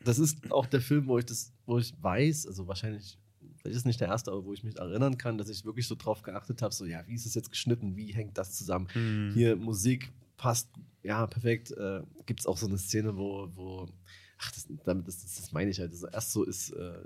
das 0.03 0.19
ist 0.19 0.51
auch 0.51 0.65
der 0.65 0.81
Film, 0.81 1.07
wo 1.07 1.17
ich 1.17 1.25
das, 1.25 1.53
wo 1.67 1.77
ich 1.77 1.93
weiß, 2.01 2.47
also 2.47 2.67
wahrscheinlich, 2.67 3.19
vielleicht 3.57 3.77
ist 3.77 3.85
nicht 3.85 4.01
der 4.01 4.07
erste, 4.07 4.31
aber 4.31 4.45
wo 4.45 4.53
ich 4.53 4.63
mich 4.63 4.77
erinnern 4.77 5.17
kann, 5.17 5.37
dass 5.37 5.49
ich 5.49 5.65
wirklich 5.65 5.85
so 5.85 5.95
drauf 5.95 6.23
geachtet 6.23 6.61
habe, 6.61 6.73
so, 6.73 6.85
ja, 6.85 7.05
wie 7.05 7.13
ist 7.13 7.27
es 7.27 7.35
jetzt 7.35 7.51
geschnitten, 7.51 7.95
wie 7.95 8.13
hängt 8.13 8.37
das 8.37 8.53
zusammen? 8.53 8.87
Mhm. 8.95 9.31
Hier 9.33 9.55
Musik 9.55 10.11
passt, 10.37 10.69
ja, 11.03 11.27
perfekt. 11.27 11.71
Äh, 11.71 12.01
Gibt 12.25 12.39
es 12.39 12.47
auch 12.47 12.57
so 12.57 12.67
eine 12.67 12.77
Szene, 12.77 13.17
wo, 13.17 13.49
wo 13.53 13.89
ach, 14.39 14.51
das, 14.51 14.67
damit, 14.85 15.07
das, 15.07 15.19
das, 15.21 15.51
meine 15.51 15.69
ich 15.69 15.79
halt. 15.79 15.91
Also 15.91 16.07
erst 16.07 16.31
so 16.31 16.43
ist, 16.43 16.71
äh, 16.71 16.99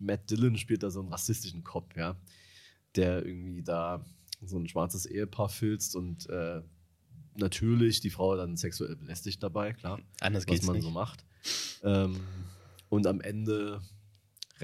Matt 0.00 0.30
Dillon 0.30 0.56
spielt 0.56 0.82
da 0.82 0.90
so 0.90 1.00
einen 1.00 1.08
rassistischen 1.08 1.64
Cop, 1.64 1.96
ja, 1.96 2.16
der 2.94 3.26
irgendwie 3.26 3.62
da 3.62 4.04
so 4.44 4.58
ein 4.58 4.68
schwarzes 4.68 5.06
Ehepaar 5.06 5.48
filzt 5.48 5.96
und 5.96 6.28
äh, 6.28 6.62
natürlich 7.34 8.00
die 8.00 8.10
Frau 8.10 8.36
dann 8.36 8.56
sexuell 8.56 8.94
belästigt 8.94 9.42
dabei, 9.42 9.72
klar, 9.72 10.00
Anders 10.20 10.42
was 10.42 10.46
geht's 10.46 10.66
man 10.66 10.76
nicht. 10.76 10.84
so 10.84 10.90
macht. 10.90 11.24
Ähm, 11.82 12.20
und 12.90 13.06
am 13.06 13.20
Ende 13.20 13.82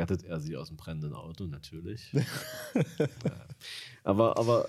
rettet 0.01 0.25
er 0.25 0.41
sie 0.41 0.57
aus 0.57 0.69
dem 0.69 0.77
brennenden 0.77 1.13
Auto, 1.13 1.47
natürlich. 1.47 2.13
ja. 2.15 2.23
Aber, 4.03 4.39
aber 4.39 4.69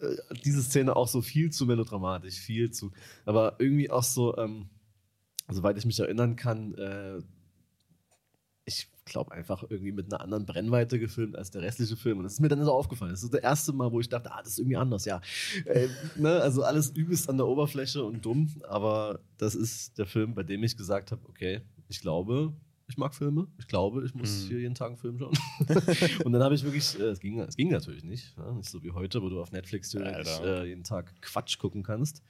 äh, 0.00 0.16
diese 0.44 0.62
Szene 0.62 0.96
auch 0.96 1.08
so 1.08 1.20
viel 1.20 1.50
zu 1.50 1.66
melodramatisch, 1.66 2.36
viel 2.36 2.70
zu, 2.70 2.92
aber 3.24 3.56
irgendwie 3.58 3.90
auch 3.90 4.04
so, 4.04 4.36
ähm, 4.38 4.68
soweit 5.48 5.76
ich 5.76 5.84
mich 5.84 5.98
erinnern 5.98 6.36
kann, 6.36 6.74
äh, 6.74 7.20
ich 8.64 8.88
glaube 9.04 9.32
einfach 9.32 9.64
irgendwie 9.68 9.90
mit 9.90 10.12
einer 10.12 10.22
anderen 10.22 10.46
Brennweite 10.46 11.00
gefilmt 11.00 11.36
als 11.36 11.50
der 11.50 11.62
restliche 11.62 11.96
Film. 11.96 12.18
Und 12.18 12.24
das 12.24 12.34
ist 12.34 12.40
mir 12.40 12.48
dann 12.48 12.64
so 12.64 12.72
aufgefallen. 12.72 13.10
Das 13.10 13.24
ist 13.24 13.34
das 13.34 13.40
erste 13.40 13.72
Mal, 13.72 13.90
wo 13.90 13.98
ich 13.98 14.08
dachte, 14.08 14.30
ah, 14.32 14.40
das 14.42 14.52
ist 14.52 14.58
irgendwie 14.60 14.76
anders, 14.76 15.04
ja. 15.04 15.20
Äh, 15.64 15.88
ne? 16.16 16.40
Also 16.40 16.62
alles 16.62 16.90
übelst 16.90 17.28
an 17.28 17.36
der 17.36 17.48
Oberfläche 17.48 18.04
und 18.04 18.24
dumm, 18.24 18.48
aber 18.68 19.20
das 19.38 19.56
ist 19.56 19.98
der 19.98 20.06
Film, 20.06 20.34
bei 20.34 20.44
dem 20.44 20.62
ich 20.62 20.76
gesagt 20.76 21.10
habe, 21.10 21.28
okay, 21.28 21.62
ich 21.88 22.00
glaube, 22.00 22.54
ich 22.90 22.98
mag 22.98 23.14
Filme. 23.14 23.46
Ich 23.58 23.66
glaube, 23.66 24.04
ich 24.04 24.14
muss 24.14 24.44
Mhm. 24.44 24.48
hier 24.48 24.60
jeden 24.60 24.74
Tag 24.74 24.88
einen 24.88 24.96
Film 24.98 25.18
schauen. 25.18 25.32
und 26.24 26.32
dann 26.32 26.42
habe 26.42 26.54
ich 26.54 26.62
wirklich, 26.64 26.98
äh, 26.98 27.04
es, 27.04 27.20
ging, 27.20 27.40
es 27.40 27.56
ging 27.56 27.70
natürlich 27.70 28.04
nicht, 28.04 28.36
ja? 28.36 28.52
nicht 28.52 28.68
so 28.68 28.82
wie 28.82 28.90
heute, 28.90 29.22
wo 29.22 29.28
du 29.28 29.40
auf 29.40 29.52
Netflix 29.52 29.94
äh, 29.94 30.64
jeden 30.64 30.84
Tag 30.84 31.14
Quatsch 31.22 31.58
gucken 31.58 31.82
kannst. 31.82 32.22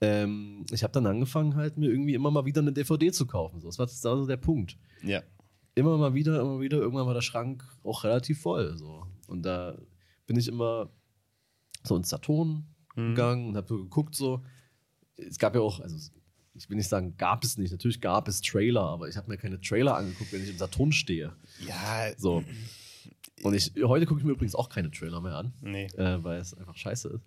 Ähm, 0.00 0.64
ich 0.70 0.82
habe 0.84 0.92
dann 0.92 1.06
angefangen, 1.06 1.56
halt 1.56 1.76
mir 1.76 1.90
irgendwie 1.90 2.14
immer 2.14 2.30
mal 2.30 2.44
wieder 2.44 2.60
eine 2.60 2.72
DVD 2.72 3.10
zu 3.12 3.26
kaufen. 3.26 3.60
So, 3.60 3.66
das 3.68 3.78
war 3.78 3.86
das 3.86 4.00
so 4.00 4.26
der 4.26 4.36
Punkt. 4.36 4.78
Ja. 5.02 5.22
Immer 5.74 5.96
mal 5.98 6.14
wieder, 6.14 6.40
immer 6.40 6.60
wieder, 6.60 6.78
irgendwann 6.78 7.06
war 7.06 7.14
der 7.14 7.20
Schrank 7.20 7.64
auch 7.84 8.04
relativ 8.04 8.40
voll. 8.40 8.76
So. 8.78 9.06
Und 9.26 9.42
da 9.42 9.76
bin 10.26 10.36
ich 10.38 10.48
immer 10.48 10.90
so 11.84 11.96
ins 11.96 12.08
Saturn 12.08 12.66
Mhm. 12.96 13.10
gegangen 13.10 13.48
und 13.50 13.56
habe 13.56 13.68
so 13.68 13.78
geguckt, 13.78 14.14
so. 14.14 14.42
Es 15.16 15.38
gab 15.38 15.54
ja 15.54 15.60
auch, 15.60 15.80
also 15.80 16.10
ich 16.58 16.68
will 16.68 16.76
nicht 16.76 16.88
sagen, 16.88 17.16
gab 17.16 17.44
es 17.44 17.56
nicht. 17.56 17.70
Natürlich 17.70 18.00
gab 18.00 18.28
es 18.28 18.40
Trailer, 18.40 18.82
aber 18.82 19.08
ich 19.08 19.16
habe 19.16 19.30
mir 19.30 19.38
keine 19.38 19.60
Trailer 19.60 19.96
angeguckt, 19.96 20.32
wenn 20.32 20.42
ich 20.42 20.50
im 20.50 20.58
Saturn 20.58 20.92
stehe. 20.92 21.32
Ja, 21.66 22.10
So. 22.16 22.44
Und 23.44 23.54
ich, 23.54 23.72
heute 23.84 24.06
gucke 24.06 24.20
ich 24.20 24.26
mir 24.26 24.32
übrigens 24.32 24.56
auch 24.56 24.68
keine 24.68 24.90
Trailer 24.90 25.20
mehr 25.20 25.36
an, 25.36 25.52
nee. 25.60 25.86
äh, 25.96 26.22
weil 26.24 26.40
es 26.40 26.54
einfach 26.54 26.76
scheiße 26.76 27.08
ist. 27.08 27.24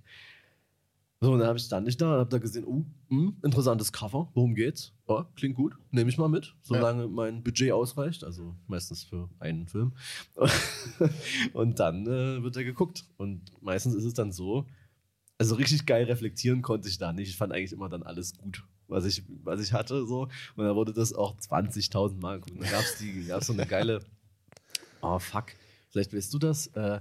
So, 1.23 1.33
und 1.33 1.39
dann 1.39 1.47
hab 1.47 1.55
ich, 1.55 1.63
stand 1.63 1.87
ich 1.87 1.97
da 1.97 2.13
und 2.13 2.19
habe 2.19 2.29
da 2.31 2.39
gesehen, 2.39 2.65
oh, 2.65 2.83
hm, 3.09 3.37
interessantes 3.43 3.91
Cover, 3.91 4.31
worum 4.33 4.55
geht's? 4.55 4.91
Ja, 5.07 5.29
klingt 5.35 5.55
gut, 5.55 5.77
nehme 5.91 6.09
ich 6.09 6.17
mal 6.17 6.27
mit, 6.27 6.55
solange 6.63 7.07
mein 7.07 7.43
Budget 7.43 7.71
ausreicht, 7.73 8.23
also 8.23 8.55
meistens 8.65 9.03
für 9.03 9.29
einen 9.39 9.67
Film. 9.67 9.93
und 11.53 11.79
dann 11.79 12.07
äh, 12.07 12.41
wird 12.41 12.57
er 12.57 12.63
geguckt. 12.63 13.05
Und 13.17 13.51
meistens 13.61 13.93
ist 13.93 14.05
es 14.05 14.15
dann 14.15 14.31
so, 14.31 14.65
also 15.37 15.55
richtig 15.55 15.85
geil 15.85 16.05
reflektieren 16.05 16.63
konnte 16.63 16.89
ich 16.89 16.97
da 16.97 17.13
nicht. 17.13 17.29
Ich 17.29 17.37
fand 17.37 17.53
eigentlich 17.53 17.73
immer 17.73 17.89
dann 17.89 18.01
alles 18.01 18.35
gut, 18.37 18.63
was 18.91 19.05
ich, 19.05 19.23
was 19.43 19.61
ich 19.61 19.73
hatte. 19.73 20.05
So. 20.05 20.27
Und 20.55 20.65
dann 20.65 20.75
wurde 20.75 20.93
das 20.93 21.13
auch 21.13 21.35
20.000 21.37 22.19
Mal 22.21 22.39
geguckt. 22.39 22.61
Dann 22.61 22.69
gab 22.71 22.81
es 22.81 22.97
die, 22.97 23.23
so 23.41 23.53
eine 23.53 23.65
geile, 23.65 24.01
oh 25.01 25.17
fuck, 25.19 25.47
vielleicht 25.89 26.13
weißt 26.13 26.33
du 26.33 26.39
das, 26.39 26.67
äh, 26.67 26.99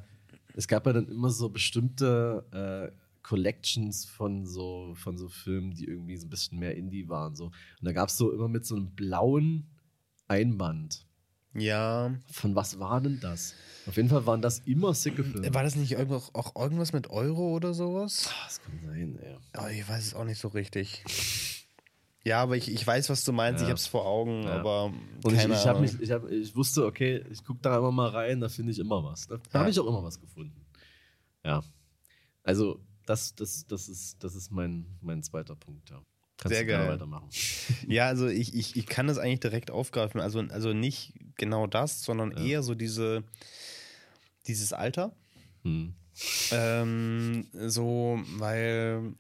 es 0.54 0.66
gab 0.66 0.86
ja 0.86 0.92
dann 0.92 1.08
immer 1.08 1.30
so 1.30 1.48
bestimmte 1.48 2.90
äh, 2.92 2.96
Collections 3.22 4.04
von 4.06 4.46
so, 4.46 4.94
von 4.96 5.16
so 5.18 5.28
Filmen, 5.28 5.74
die 5.74 5.84
irgendwie 5.84 6.16
so 6.16 6.26
ein 6.26 6.30
bisschen 6.30 6.58
mehr 6.58 6.76
Indie 6.76 7.08
waren. 7.08 7.36
So. 7.36 7.44
Und 7.46 7.54
da 7.82 7.92
gab 7.92 8.08
es 8.08 8.16
so 8.16 8.32
immer 8.32 8.48
mit 8.48 8.64
so 8.66 8.74
einem 8.76 8.90
blauen 8.90 9.66
Einband. 10.26 11.06
Ja. 11.54 12.14
Von 12.30 12.54
was 12.54 12.78
war 12.78 13.00
denn 13.00 13.18
das? 13.20 13.54
Auf 13.86 13.96
jeden 13.96 14.08
Fall 14.08 14.24
waren 14.26 14.40
das 14.40 14.60
immer 14.60 14.94
sicke 14.94 15.24
Filme. 15.24 15.52
War 15.52 15.62
das 15.64 15.74
nicht 15.76 15.92
irgendwo- 15.92 16.22
auch 16.32 16.54
irgendwas 16.56 16.92
mit 16.92 17.10
Euro 17.10 17.54
oder 17.54 17.74
sowas? 17.74 18.28
Ah, 18.30 18.44
das 18.46 18.62
kann 18.62 18.78
sein, 18.86 19.18
ey. 19.20 19.36
Oh, 19.58 19.66
ich 19.66 19.88
weiß 19.88 20.06
es 20.06 20.14
auch 20.14 20.24
nicht 20.24 20.38
so 20.40 20.48
richtig. 20.48 21.02
Ja, 22.24 22.42
aber 22.42 22.56
ich, 22.56 22.70
ich 22.70 22.86
weiß, 22.86 23.08
was 23.08 23.24
du 23.24 23.32
meinst. 23.32 23.60
Ja. 23.62 23.66
Ich 23.68 23.70
hab's 23.70 23.86
vor 23.86 24.04
Augen, 24.06 24.42
Ja. 24.42 24.50
aber 24.58 24.84
Und 25.24 25.32
ich, 25.32 25.38
keine 25.38 25.54
ich, 25.54 25.66
hab 25.66 25.80
mich, 25.80 25.98
ich, 26.00 26.10
hab, 26.10 26.28
ich 26.30 26.54
wusste, 26.54 26.84
okay, 26.84 27.24
ich 27.30 27.42
gucke 27.44 27.60
da 27.62 27.78
immer 27.78 27.92
mal 27.92 28.08
rein, 28.10 28.40
da 28.40 28.48
finde 28.48 28.72
ich 28.72 28.78
immer 28.78 29.02
was. 29.02 29.26
Da 29.26 29.36
Ja. 29.54 29.60
habe 29.60 29.70
ich 29.70 29.78
auch 29.80 29.86
immer 29.86 30.02
was 30.02 30.20
gefunden. 30.20 30.66
Ja. 31.44 31.62
Also, 32.42 32.80
das, 33.06 33.34
das, 33.34 33.66
das, 33.66 33.88
ist, 33.88 34.22
das 34.22 34.34
ist 34.34 34.50
mein, 34.50 34.86
mein 35.00 35.22
zweiter 35.22 35.56
Punkt, 35.56 35.88
ja. 35.90 36.00
Kannst 36.36 36.54
Sehr 36.54 36.62
du 36.64 36.68
gerne 36.68 36.84
geil. 36.84 36.94
weitermachen. 36.94 37.28
Ja, 37.88 38.06
also 38.06 38.26
ich, 38.28 38.54
ich, 38.54 38.76
ich 38.76 38.86
kann 38.86 39.06
das 39.06 39.18
eigentlich 39.18 39.40
direkt 39.40 39.70
aufgreifen. 39.70 40.20
Also, 40.20 40.40
also 40.40 40.72
nicht 40.72 41.14
genau 41.36 41.66
das, 41.66 42.02
sondern 42.02 42.32
eher 42.32 42.62
so 42.62 42.74
diese, 42.74 43.24
dieses 44.46 44.72
Alter. 44.72 45.14
Hm. 45.64 45.94
Ähm, 46.50 47.46
so, 47.66 48.20
weil 48.36 49.14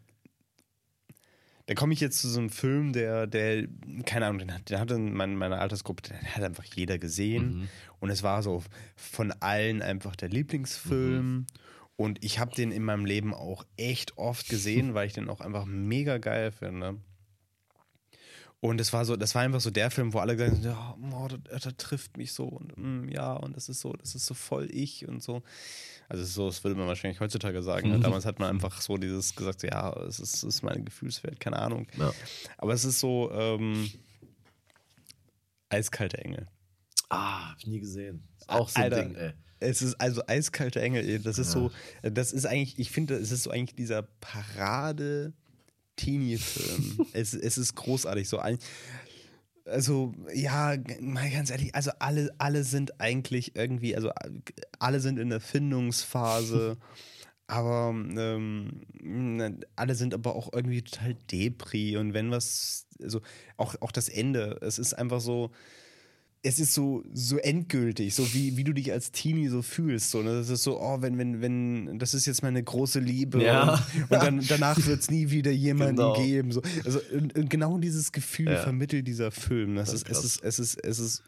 da 1.70 1.76
komme 1.76 1.92
ich 1.92 2.00
jetzt 2.00 2.18
zu 2.20 2.28
so 2.28 2.40
einem 2.40 2.50
Film, 2.50 2.92
der, 2.92 3.28
der, 3.28 3.68
keine 4.04 4.26
Ahnung, 4.26 4.40
den, 4.40 4.52
hat- 4.52 4.68
den 4.70 4.80
hatte 4.80 4.98
meine, 4.98 5.36
meine 5.36 5.58
Altersgruppe, 5.60 6.02
den 6.02 6.16
hat 6.34 6.42
einfach 6.42 6.64
jeder 6.64 6.98
gesehen. 6.98 7.68
Und 8.00 8.10
es 8.10 8.24
war 8.24 8.42
so 8.42 8.64
von 8.96 9.30
allen 9.38 9.80
einfach 9.80 10.16
der 10.16 10.30
Lieblingsfilm. 10.30 11.46
Und 11.94 12.24
ich 12.24 12.40
habe 12.40 12.52
den 12.56 12.72
in 12.72 12.82
meinem 12.82 13.04
Leben 13.04 13.32
auch 13.32 13.64
echt 13.76 14.18
oft 14.18 14.48
gesehen, 14.48 14.94
weil 14.94 15.06
ich 15.06 15.12
den 15.12 15.28
auch 15.28 15.40
einfach 15.40 15.64
mega 15.64 16.18
geil 16.18 16.50
finde. 16.50 16.96
Und 18.58 18.80
es 18.80 18.92
war 18.92 19.04
so, 19.04 19.16
das 19.16 19.34
war 19.36 19.42
einfach 19.42 19.60
so 19.60 19.70
der 19.70 19.90
Film, 19.92 20.12
wo 20.12 20.18
alle 20.18 20.36
gesagt 20.36 20.64
haben, 20.64 20.64
ja, 20.64 20.96
oh, 21.16 21.28
das, 21.28 21.62
das 21.62 21.76
trifft 21.78 22.16
mich 22.16 22.32
so 22.32 22.46
und 22.46 22.76
mm, 22.76 23.08
ja, 23.10 23.32
und 23.34 23.56
das 23.56 23.68
ist 23.68 23.80
so, 23.80 23.92
das 23.94 24.14
ist 24.16 24.26
so 24.26 24.34
voll 24.34 24.68
ich 24.70 25.06
und 25.08 25.22
so. 25.22 25.42
Also 26.10 26.24
so, 26.24 26.46
das 26.48 26.64
würde 26.64 26.76
man 26.76 26.88
wahrscheinlich 26.88 27.20
heutzutage 27.20 27.62
sagen. 27.62 27.88
ne? 27.88 28.00
Damals 28.00 28.26
hat 28.26 28.40
man 28.40 28.50
einfach 28.50 28.80
so 28.80 28.96
dieses 28.96 29.36
gesagt, 29.36 29.62
ja, 29.62 29.92
es 30.08 30.18
ist, 30.18 30.34
es 30.34 30.42
ist 30.42 30.62
meine 30.62 30.82
Gefühlswelt, 30.82 31.38
keine 31.38 31.56
Ahnung. 31.60 31.86
Ja. 31.96 32.12
Aber 32.58 32.74
es 32.74 32.84
ist 32.84 32.98
so 32.98 33.30
ähm, 33.32 33.88
eiskalte 35.68 36.18
Engel. 36.18 36.48
Ah, 37.10 37.50
hab 37.50 37.58
ich 37.58 37.66
nie 37.68 37.78
gesehen. 37.78 38.26
Ist 38.40 38.50
auch 38.50 38.68
so 38.68 38.80
ein 38.80 38.92
Alter, 38.92 39.02
Ding, 39.04 39.14
ey. 39.14 39.32
Es 39.60 39.82
ist 39.82 40.00
also 40.00 40.22
eiskalte 40.26 40.80
Engel. 40.80 41.08
ey. 41.08 41.22
Das 41.22 41.38
ist 41.38 41.52
so, 41.52 41.70
das 42.02 42.32
ist 42.32 42.44
eigentlich, 42.44 42.76
ich 42.80 42.90
finde, 42.90 43.14
es 43.14 43.30
ist 43.30 43.44
so 43.44 43.52
eigentlich 43.52 43.76
dieser 43.76 44.02
Parade 44.02 45.32
Teenie-Film. 45.94 47.06
es, 47.12 47.34
es 47.34 47.56
ist 47.56 47.76
großartig. 47.76 48.28
So 48.28 48.40
ein, 48.40 48.58
also, 49.70 50.12
ja, 50.34 50.76
mal 51.00 51.30
ganz 51.30 51.50
ehrlich, 51.50 51.74
also 51.74 51.90
alle, 51.98 52.30
alle 52.38 52.64
sind 52.64 53.00
eigentlich 53.00 53.56
irgendwie, 53.56 53.96
also 53.96 54.10
alle 54.78 55.00
sind 55.00 55.18
in 55.18 55.30
der 55.30 55.40
Findungsphase. 55.40 56.76
Aber 57.46 57.90
ähm, 57.90 58.82
na, 59.02 59.50
alle 59.74 59.96
sind 59.96 60.14
aber 60.14 60.36
auch 60.36 60.52
irgendwie 60.52 60.82
total 60.82 61.16
Depri 61.32 61.96
und 61.96 62.14
wenn 62.14 62.30
was, 62.30 62.86
also 63.02 63.22
auch, 63.56 63.74
auch 63.80 63.90
das 63.90 64.08
Ende, 64.08 64.56
es 64.60 64.78
ist 64.78 64.94
einfach 64.94 65.20
so, 65.20 65.50
es 66.42 66.58
ist 66.58 66.72
so, 66.72 67.02
so 67.12 67.36
endgültig, 67.36 68.14
so 68.14 68.32
wie, 68.32 68.56
wie 68.56 68.64
du 68.64 68.72
dich 68.72 68.92
als 68.92 69.12
Teenie 69.12 69.48
so 69.48 69.60
fühlst. 69.60 70.10
So, 70.10 70.22
ne? 70.22 70.32
Das 70.38 70.48
ist 70.48 70.62
so, 70.62 70.80
oh, 70.80 71.02
wenn, 71.02 71.18
wenn, 71.18 71.42
wenn, 71.42 71.98
das 71.98 72.14
ist 72.14 72.24
jetzt 72.24 72.42
meine 72.42 72.62
große 72.62 72.98
Liebe 72.98 73.42
Ja. 73.44 73.74
und, 73.74 74.10
und 74.10 74.22
dann, 74.22 74.40
danach 74.48 74.78
wird 74.86 75.00
es 75.02 75.10
nie 75.10 75.30
wieder 75.30 75.50
jemanden 75.50 75.96
Genau. 75.96 76.12
geben. 76.14 76.50
So. 76.50 76.62
Also, 76.84 77.00
und, 77.12 77.36
und 77.36 77.50
genau 77.50 77.76
dieses 77.76 78.10
Gefühl 78.12 78.52
Ja. 78.52 78.62
vermittelt 78.62 79.06
dieser 79.06 79.30
Film. 79.30 79.74
Das 79.76 79.90
Das 79.90 80.02
ist, 80.02 80.08
ist 80.08 80.18
es, 80.18 80.24
ist, 80.36 80.42
es, 80.44 80.58
ist, 80.58 80.84
es 80.84 80.98
ist 80.98 81.22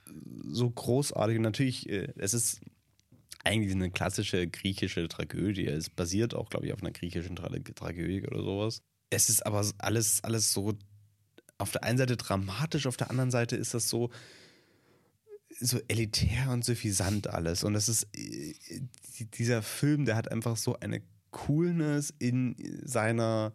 so 0.45 0.71
großartig. 0.71 1.37
Und 1.37 1.43
natürlich, 1.43 1.91
äh, 1.91 2.09
es 2.17 2.33
ist 2.33 2.61
eigentlich 3.45 3.73
eine 3.75 3.91
klassische 3.91 4.47
griechische 4.47 5.09
Tragödie. 5.09 5.67
Es 5.67 5.91
basiert 5.91 6.35
auch, 6.35 6.49
glaube 6.49 6.65
ich, 6.67 6.73
auf 6.73 6.81
einer 6.81 6.93
griechischen 6.93 7.37
Tra 7.37 7.51
Tragödie 7.75 8.23
oder 8.27 8.43
sowas. 8.43 8.81
Es 9.11 9.29
ist 9.29 9.45
aber 9.45 9.63
alles, 9.77 10.25
alles 10.25 10.55
so 10.55 10.73
auf 11.59 11.71
der 11.71 11.85
einen 11.85 11.99
Seite 11.99 12.17
dramatisch, 12.17 12.87
auf 12.87 12.97
der 12.97 13.11
anderen 13.11 13.31
Seite 13.31 13.57
ist 13.57 13.75
das 13.75 13.91
so, 13.91 14.11
so 15.63 15.79
elitär 15.89 16.51
und 16.51 16.65
suffisant 16.65 17.29
alles. 17.29 17.65
Und 17.65 17.75
das 17.75 17.89
ist, 17.89 18.05
äh, 18.17 18.55
die- 19.19 19.25
dieser 19.31 19.63
Film, 19.63 20.05
der 20.05 20.17
hat 20.17 20.31
einfach 20.31 20.57
so 20.57 20.79
eine 20.81 21.01
Coolness 21.31 22.13
in 22.19 22.57
seiner, 22.85 23.53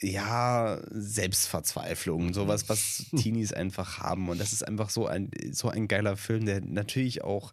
ja, 0.00 0.78
Selbstverzweiflung, 0.90 2.34
sowas, 2.34 2.68
was 2.68 3.06
Teenies 3.16 3.52
einfach 3.52 3.98
haben. 3.98 4.28
Und 4.28 4.38
das 4.40 4.52
ist 4.52 4.66
einfach 4.66 4.90
so 4.90 5.06
ein, 5.06 5.30
so 5.52 5.68
ein 5.70 5.88
geiler 5.88 6.16
Film, 6.16 6.44
der 6.44 6.60
natürlich 6.60 7.24
auch, 7.24 7.52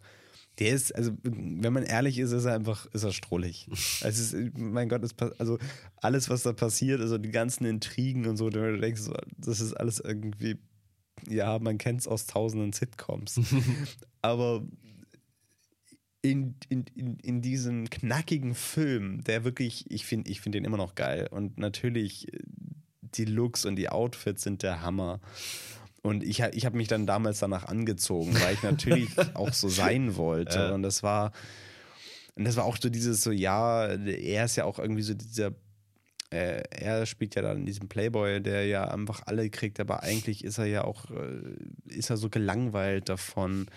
der 0.60 0.74
ist, 0.76 0.94
also, 0.94 1.12
wenn 1.24 1.74
man 1.74 1.84
ehrlich 1.84 2.20
ist, 2.20 2.32
ist 2.32 2.46
er 2.46 2.54
einfach, 2.56 2.86
ist 2.94 3.04
er 3.04 3.12
strollig. 3.14 3.68
Es 4.04 4.20
ist, 4.20 4.36
mein 4.58 4.90
Gott, 4.90 5.04
es, 5.04 5.14
pass- 5.14 5.40
also 5.40 5.58
alles, 5.98 6.30
was 6.30 6.44
da 6.44 6.52
passiert, 6.54 7.00
also 7.00 7.18
die 7.18 7.32
ganzen 7.32 7.66
Intrigen 7.66 8.26
und 8.28 8.38
so, 8.38 8.50
du 8.50 8.78
denkst, 8.80 9.02
so, 9.02 9.14
das 9.38 9.62
ist 9.62 9.74
alles 9.74 10.00
irgendwie, 10.00 10.58
ja, 11.28 11.60
man 11.60 11.78
kennt 11.78 12.02
es 12.02 12.08
aus 12.08 12.26
tausenden 12.26 12.74
Sitcoms. 12.74 13.40
Aber 14.22 14.64
in, 16.22 16.56
in, 16.70 16.86
in, 16.96 17.18
in 17.18 17.42
diesem 17.42 17.90
knackigen 17.90 18.56
Film, 18.56 19.24
der 19.24 19.44
wirklich, 19.44 19.92
ich 19.92 20.06
finde 20.06 20.32
ich 20.32 20.42
find 20.42 20.56
den 20.56 20.66
immer 20.66 20.78
noch 20.78 20.96
geil. 20.96 21.28
Und 21.30 21.58
natürlich, 21.58 22.34
äh, 22.34 22.40
die 23.02 23.26
Looks 23.26 23.66
und 23.66 23.76
die 23.76 23.90
Outfits 23.90 24.44
sind 24.44 24.64
der 24.64 24.82
Hammer. 24.82 25.20
Und 26.02 26.24
ich, 26.24 26.40
ich 26.40 26.66
habe 26.66 26.78
mich 26.78 26.88
dann 26.88 27.06
damals 27.06 27.40
danach 27.40 27.66
angezogen, 27.66 28.34
weil 28.42 28.56
ich 28.56 28.64
natürlich 28.64 29.10
auch 29.36 29.54
so 29.54 29.70
sein 29.70 30.16
wollte. 30.16 30.60
Ja. 30.60 30.74
Und 30.74 30.84
das 30.84 31.04
war, 31.04 31.32
und 32.36 32.46
das 32.46 32.56
war 32.56 32.66
auch 32.66 32.78
so 32.82 32.90
dieses 32.90 33.22
so, 33.22 33.32
ja, 33.32 33.86
er 33.88 34.46
ist 34.46 34.56
ja 34.56 34.66
auch 34.66 34.80
irgendwie 34.80 35.04
so 35.04 35.14
dieser, 35.14 35.54
äh, 36.34 36.64
er 36.72 37.06
spielt 37.06 37.36
ja 37.36 37.44
dann 37.44 37.58
in 37.58 37.66
diesem 37.66 37.88
Playboy, 37.88 38.42
der 38.42 38.66
ja 38.66 38.86
einfach 38.86 39.22
alle 39.28 39.50
kriegt, 39.52 39.80
aber 39.80 40.02
eigentlich 40.02 40.44
ist 40.44 40.58
er 40.58 40.66
ja 40.66 40.84
auch, 40.84 41.12
äh, 41.12 41.94
ist 41.94 42.10
er 42.10 42.18
so 42.18 42.30
gelangweilt 42.30 43.08
davon. 43.08 43.68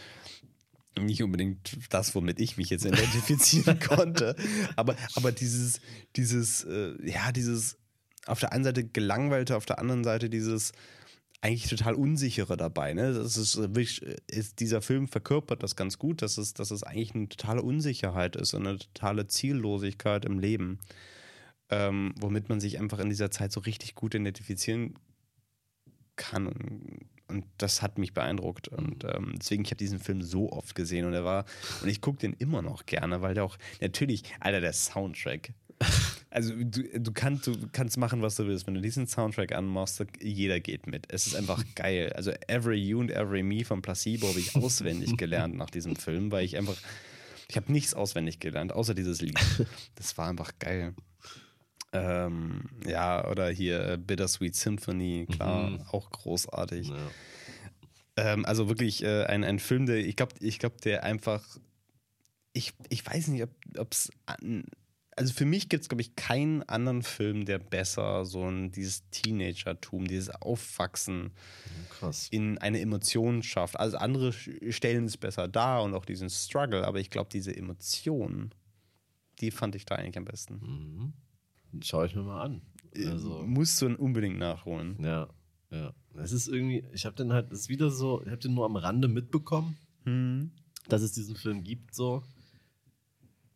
Nicht 0.99 1.23
unbedingt 1.23 1.77
das, 1.91 2.15
womit 2.15 2.41
ich 2.41 2.57
mich 2.57 2.71
jetzt 2.71 2.85
identifizieren 2.87 3.79
konnte, 3.79 4.35
aber, 4.75 4.97
aber 5.17 5.33
dieses, 5.33 5.81
dieses, 6.17 6.65
äh, 6.65 6.95
ja, 7.05 7.31
dieses 7.31 7.77
auf 8.25 8.41
der 8.41 8.53
einen 8.53 8.65
Seite 8.65 8.85
gelangweilte, 8.85 9.57
auf 9.57 9.67
der 9.67 9.79
anderen 9.79 10.03
Seite 10.03 10.31
dieses 10.31 10.73
eigentlich 11.43 11.69
total 11.69 11.95
unsichere 11.95 12.57
dabei. 12.57 12.95
Ne? 12.95 13.13
Das 13.13 13.37
ist 13.37 13.57
wirklich, 13.59 14.03
ist, 14.27 14.59
dieser 14.61 14.81
Film 14.81 15.07
verkörpert 15.07 15.63
das 15.63 15.77
ganz 15.77 15.99
gut, 15.99 16.23
dass 16.23 16.39
es, 16.39 16.55
dass 16.55 16.71
es 16.71 16.83
eigentlich 16.83 17.15
eine 17.15 17.29
totale 17.29 17.63
Unsicherheit 17.63 18.35
ist 18.35 18.55
und 18.55 18.67
eine 18.67 18.79
totale 18.79 19.27
Ziellosigkeit 19.27 20.25
im 20.25 20.39
Leben, 20.39 20.81
ähm, 21.71 22.15
womit 22.19 22.49
man 22.49 22.61
sich 22.61 22.79
einfach 22.79 22.99
in 22.99 23.09
dieser 23.09 23.31
Zeit 23.31 23.53
so 23.53 23.61
richtig 23.61 23.95
gut 23.95 24.15
identifizieren 24.15 24.95
kann. 26.17 26.47
Und, 26.47 27.07
und 27.29 27.45
das 27.59 27.83
hat 27.83 27.99
mich 27.99 28.15
beeindruckt. 28.15 28.69
Und 28.69 29.05
ähm, 29.05 29.35
deswegen, 29.39 29.65
ich 29.65 29.71
habe 29.71 29.77
diesen 29.77 29.99
Film 29.99 30.23
so 30.23 30.51
oft 30.53 30.75
gesehen 30.75 31.07
und 31.07 31.13
er 31.13 31.25
war, 31.25 31.45
und 31.83 31.89
ich 31.89 32.01
gucke 32.01 32.19
den 32.19 32.33
immer 32.35 32.63
noch 32.63 32.87
gerne, 32.87 33.23
weil 33.23 33.35
der 33.35 33.45
auch, 33.45 33.57
natürlich, 33.81 34.23
Alter, 34.41 34.61
der 34.61 34.73
Soundtrack. 34.73 35.53
Also 36.29 36.53
du, 36.55 36.83
du, 37.01 37.13
kannst, 37.13 37.47
du 37.47 37.55
kannst 37.73 37.97
machen, 37.97 38.21
was 38.21 38.35
du 38.35 38.47
willst. 38.47 38.67
Wenn 38.67 38.75
du 38.75 38.83
diesen 38.83 39.07
Soundtrack 39.07 39.53
anmachst, 39.53 40.05
jeder 40.21 40.61
geht 40.61 40.87
mit. 40.87 41.07
Es 41.09 41.27
ist 41.27 41.35
einfach 41.35 41.65
geil. 41.75 42.13
Also 42.15 42.33
Every 42.47 42.77
You 42.77 43.01
and 43.01 43.11
Every 43.11 43.43
Me 43.43 43.65
von 43.65 43.81
Placebo 43.81 44.29
habe 44.29 44.41
ich 44.41 44.55
auswendig 44.55 45.17
gelernt 45.17 45.57
nach 45.57 45.71
diesem 45.71 45.97
Film, 45.97 46.31
weil 46.31 46.45
ich 46.45 46.59
einfach, 46.59 46.77
ich 47.49 47.57
habe 47.57 47.73
nichts 47.73 47.95
auswendig 47.95 48.39
gelernt, 48.39 48.75
außer 48.75 48.93
dieses 48.93 49.23
Lied. 49.23 49.39
Das 49.95 50.19
war 50.19 50.29
einfach 50.29 50.53
geil. 50.59 50.95
Ähm, 51.97 52.65
ja, 52.87 53.29
oder 53.31 53.49
hier 53.49 53.87
äh, 53.93 53.97
Bittersweet 53.99 54.55
Symphony, 54.57 55.27
klar, 55.31 55.71
Mhm. 55.71 55.83
auch 55.93 56.11
großartig. 56.11 56.89
Ja. 56.89 56.97
Ähm, 58.17 58.45
also 58.47 58.69
wirklich 58.69 59.03
äh, 59.03 59.25
ein, 59.25 59.45
ein 59.45 59.59
Film, 59.59 59.87
der, 59.87 59.99
ich 59.99 60.17
glaube, 60.17 60.35
ich 60.41 60.59
glaub, 60.59 60.81
der 60.81 61.03
einfach, 61.05 61.45
ich, 62.53 62.73
ich 62.89 63.05
weiß 63.07 63.29
nicht, 63.29 63.45
ob 63.79 63.93
es, 63.93 64.11
also 65.19 65.33
für 65.33 65.45
mich 65.45 65.69
gibt 65.69 65.83
es, 65.83 65.89
glaube 65.89 66.03
ich, 66.03 66.15
keinen 66.17 66.63
anderen 66.65 67.03
Film, 67.03 67.45
der 67.45 67.59
besser 67.59 68.25
so 68.25 68.49
ein, 68.51 68.71
dieses 68.73 69.09
Teenagertum, 69.11 70.07
dieses 70.07 70.31
Aufwachsen 70.31 71.33
Krass. 71.91 72.29
in 72.31 72.59
eine 72.59 72.81
Emotion 72.81 73.43
schafft. 73.43 73.79
Also 73.79 73.97
andere 73.99 74.33
stellen 74.33 75.05
es 75.07 75.17
besser 75.17 75.49
dar 75.49 75.83
und 75.83 75.95
auch 75.95 76.05
diesen 76.07 76.31
Struggle, 76.31 76.87
aber 76.87 77.01
ich 77.01 77.11
glaube, 77.11 77.29
diese 77.33 77.55
Emotion, 77.57 78.51
die 79.41 79.51
fand 79.51 79.75
ich 79.75 79.85
da 79.85 79.97
eigentlich 79.97 80.17
am 80.19 80.25
besten. 80.25 80.55
Mhm. 80.55 81.13
Schau 81.83 82.05
ich 82.05 82.15
mir 82.15 82.23
mal 82.23 82.43
an. 82.43 82.63
Also, 82.97 83.43
Musst 83.47 83.81
du 83.83 83.95
unbedingt 83.97 84.39
nachholen. 84.39 84.97
ja, 85.03 85.29
ja. 85.71 85.93
Es 86.15 86.33
ist 86.33 86.49
irgendwie, 86.49 86.83
ich 86.95 87.05
habe 87.05 87.15
den 87.17 87.33
halt, 87.33 87.51
das 87.53 87.61
ist 87.61 87.69
wieder 87.69 87.91
so, 87.91 88.23
ich 88.23 88.29
habe 88.29 88.39
den 88.39 88.55
nur 88.55 88.65
am 88.65 88.77
Rande 88.77 89.07
mitbekommen, 89.09 89.77
Hm. 90.05 90.51
dass 90.89 91.03
es 91.03 91.13
diesen 91.13 91.37
Film 91.37 91.63
gibt, 91.63 91.95
so. 91.95 92.23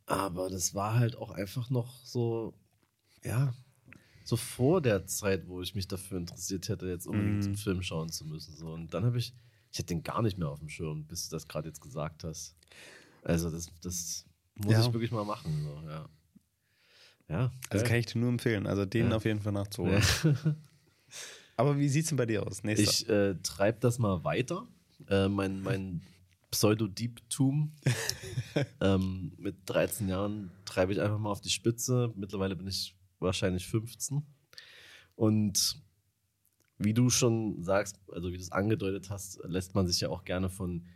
Aber 0.06 0.50
das 0.50 0.74
war 0.74 0.94
halt 0.98 1.16
auch 1.16 1.30
einfach 1.30 1.70
noch 1.70 2.04
so, 2.04 2.52
ja, 3.24 3.54
so 4.24 4.36
vor 4.36 4.80
der 4.80 5.06
Zeit, 5.06 5.46
wo 5.48 5.62
ich 5.62 5.74
mich 5.74 5.88
dafür 5.88 6.18
interessiert 6.18 6.68
hätte, 6.68 6.86
jetzt 6.88 7.06
unbedingt 7.06 7.38
Mhm. 7.38 7.44
einen 7.46 7.56
Film 7.56 7.82
schauen 7.82 8.10
zu 8.10 8.24
müssen. 8.26 8.54
So. 8.56 8.72
Und 8.72 8.92
dann 8.92 9.04
habe 9.04 9.18
ich, 9.18 9.32
ich 9.72 9.78
hatte 9.78 9.86
den 9.86 10.02
gar 10.02 10.20
nicht 10.22 10.36
mehr 10.36 10.48
auf 10.48 10.58
dem 10.58 10.68
Schirm, 10.68 11.04
bis 11.06 11.28
du 11.28 11.36
das 11.36 11.48
gerade 11.48 11.68
jetzt 11.68 11.80
gesagt 11.80 12.24
hast. 12.24 12.56
Also 13.22 13.50
das, 13.50 13.68
das 13.82 14.26
muss 14.56 14.72
Ja. 14.72 14.80
ich 14.86 14.92
wirklich 14.92 15.12
mal 15.12 15.24
machen. 15.24 15.62
So, 15.64 15.88
ja. 15.88 16.08
Ja, 17.30 17.52
Also 17.70 17.84
kann 17.86 17.96
ich 17.96 18.06
dir 18.06 18.18
nur 18.18 18.28
empfehlen. 18.28 18.66
Also 18.66 18.84
den 18.84 19.10
Ja. 19.10 19.16
auf 19.16 19.24
jeden 19.24 19.40
Fall 19.40 19.52
nachzuholen. 19.52 20.02
Aber 21.56 21.78
wie 21.78 21.88
sieht's 21.88 22.08
denn 22.08 22.16
bei 22.16 22.26
dir 22.26 22.44
aus? 22.46 22.64
Nächster. 22.64 22.90
Ich 22.90 23.08
äh, 23.08 23.34
treibe 23.42 23.78
das 23.80 23.98
mal 23.98 24.24
weiter. 24.24 24.66
Äh, 25.08 25.28
mein 25.28 25.62
mein 25.62 26.02
Pseudo-Diebtum. 26.50 27.72
ähm, 28.80 29.32
mit 29.38 29.56
13 29.66 30.08
Jahren 30.08 30.50
treibe 30.64 30.92
ich 30.92 31.00
einfach 31.00 31.18
mal 31.18 31.30
auf 31.30 31.40
die 31.40 31.50
Spitze. 31.50 32.12
Mittlerweile 32.16 32.56
bin 32.56 32.66
ich 32.66 32.96
wahrscheinlich 33.20 33.68
15. 33.68 34.22
Und 35.14 35.80
wie 36.78 36.94
du 36.94 37.10
schon 37.10 37.62
sagst, 37.62 38.00
also 38.10 38.32
wie 38.32 38.36
du 38.38 38.42
es 38.42 38.50
angedeutet 38.50 39.10
hast, 39.10 39.38
lässt 39.44 39.74
man 39.74 39.86
sich 39.86 40.00
ja 40.00 40.08
auch 40.08 40.24
gerne 40.24 40.48
von 40.48 40.86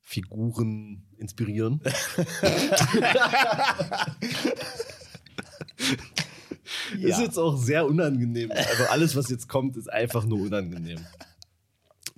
Figuren 0.00 1.02
inspirieren. 1.18 1.80
Ja. 6.98 7.08
Ist 7.08 7.20
jetzt 7.20 7.38
auch 7.38 7.56
sehr 7.56 7.86
unangenehm. 7.86 8.50
Also 8.50 8.84
alles, 8.90 9.16
was 9.16 9.28
jetzt 9.30 9.48
kommt, 9.48 9.76
ist 9.76 9.90
einfach 9.92 10.24
nur 10.24 10.40
unangenehm. 10.40 11.00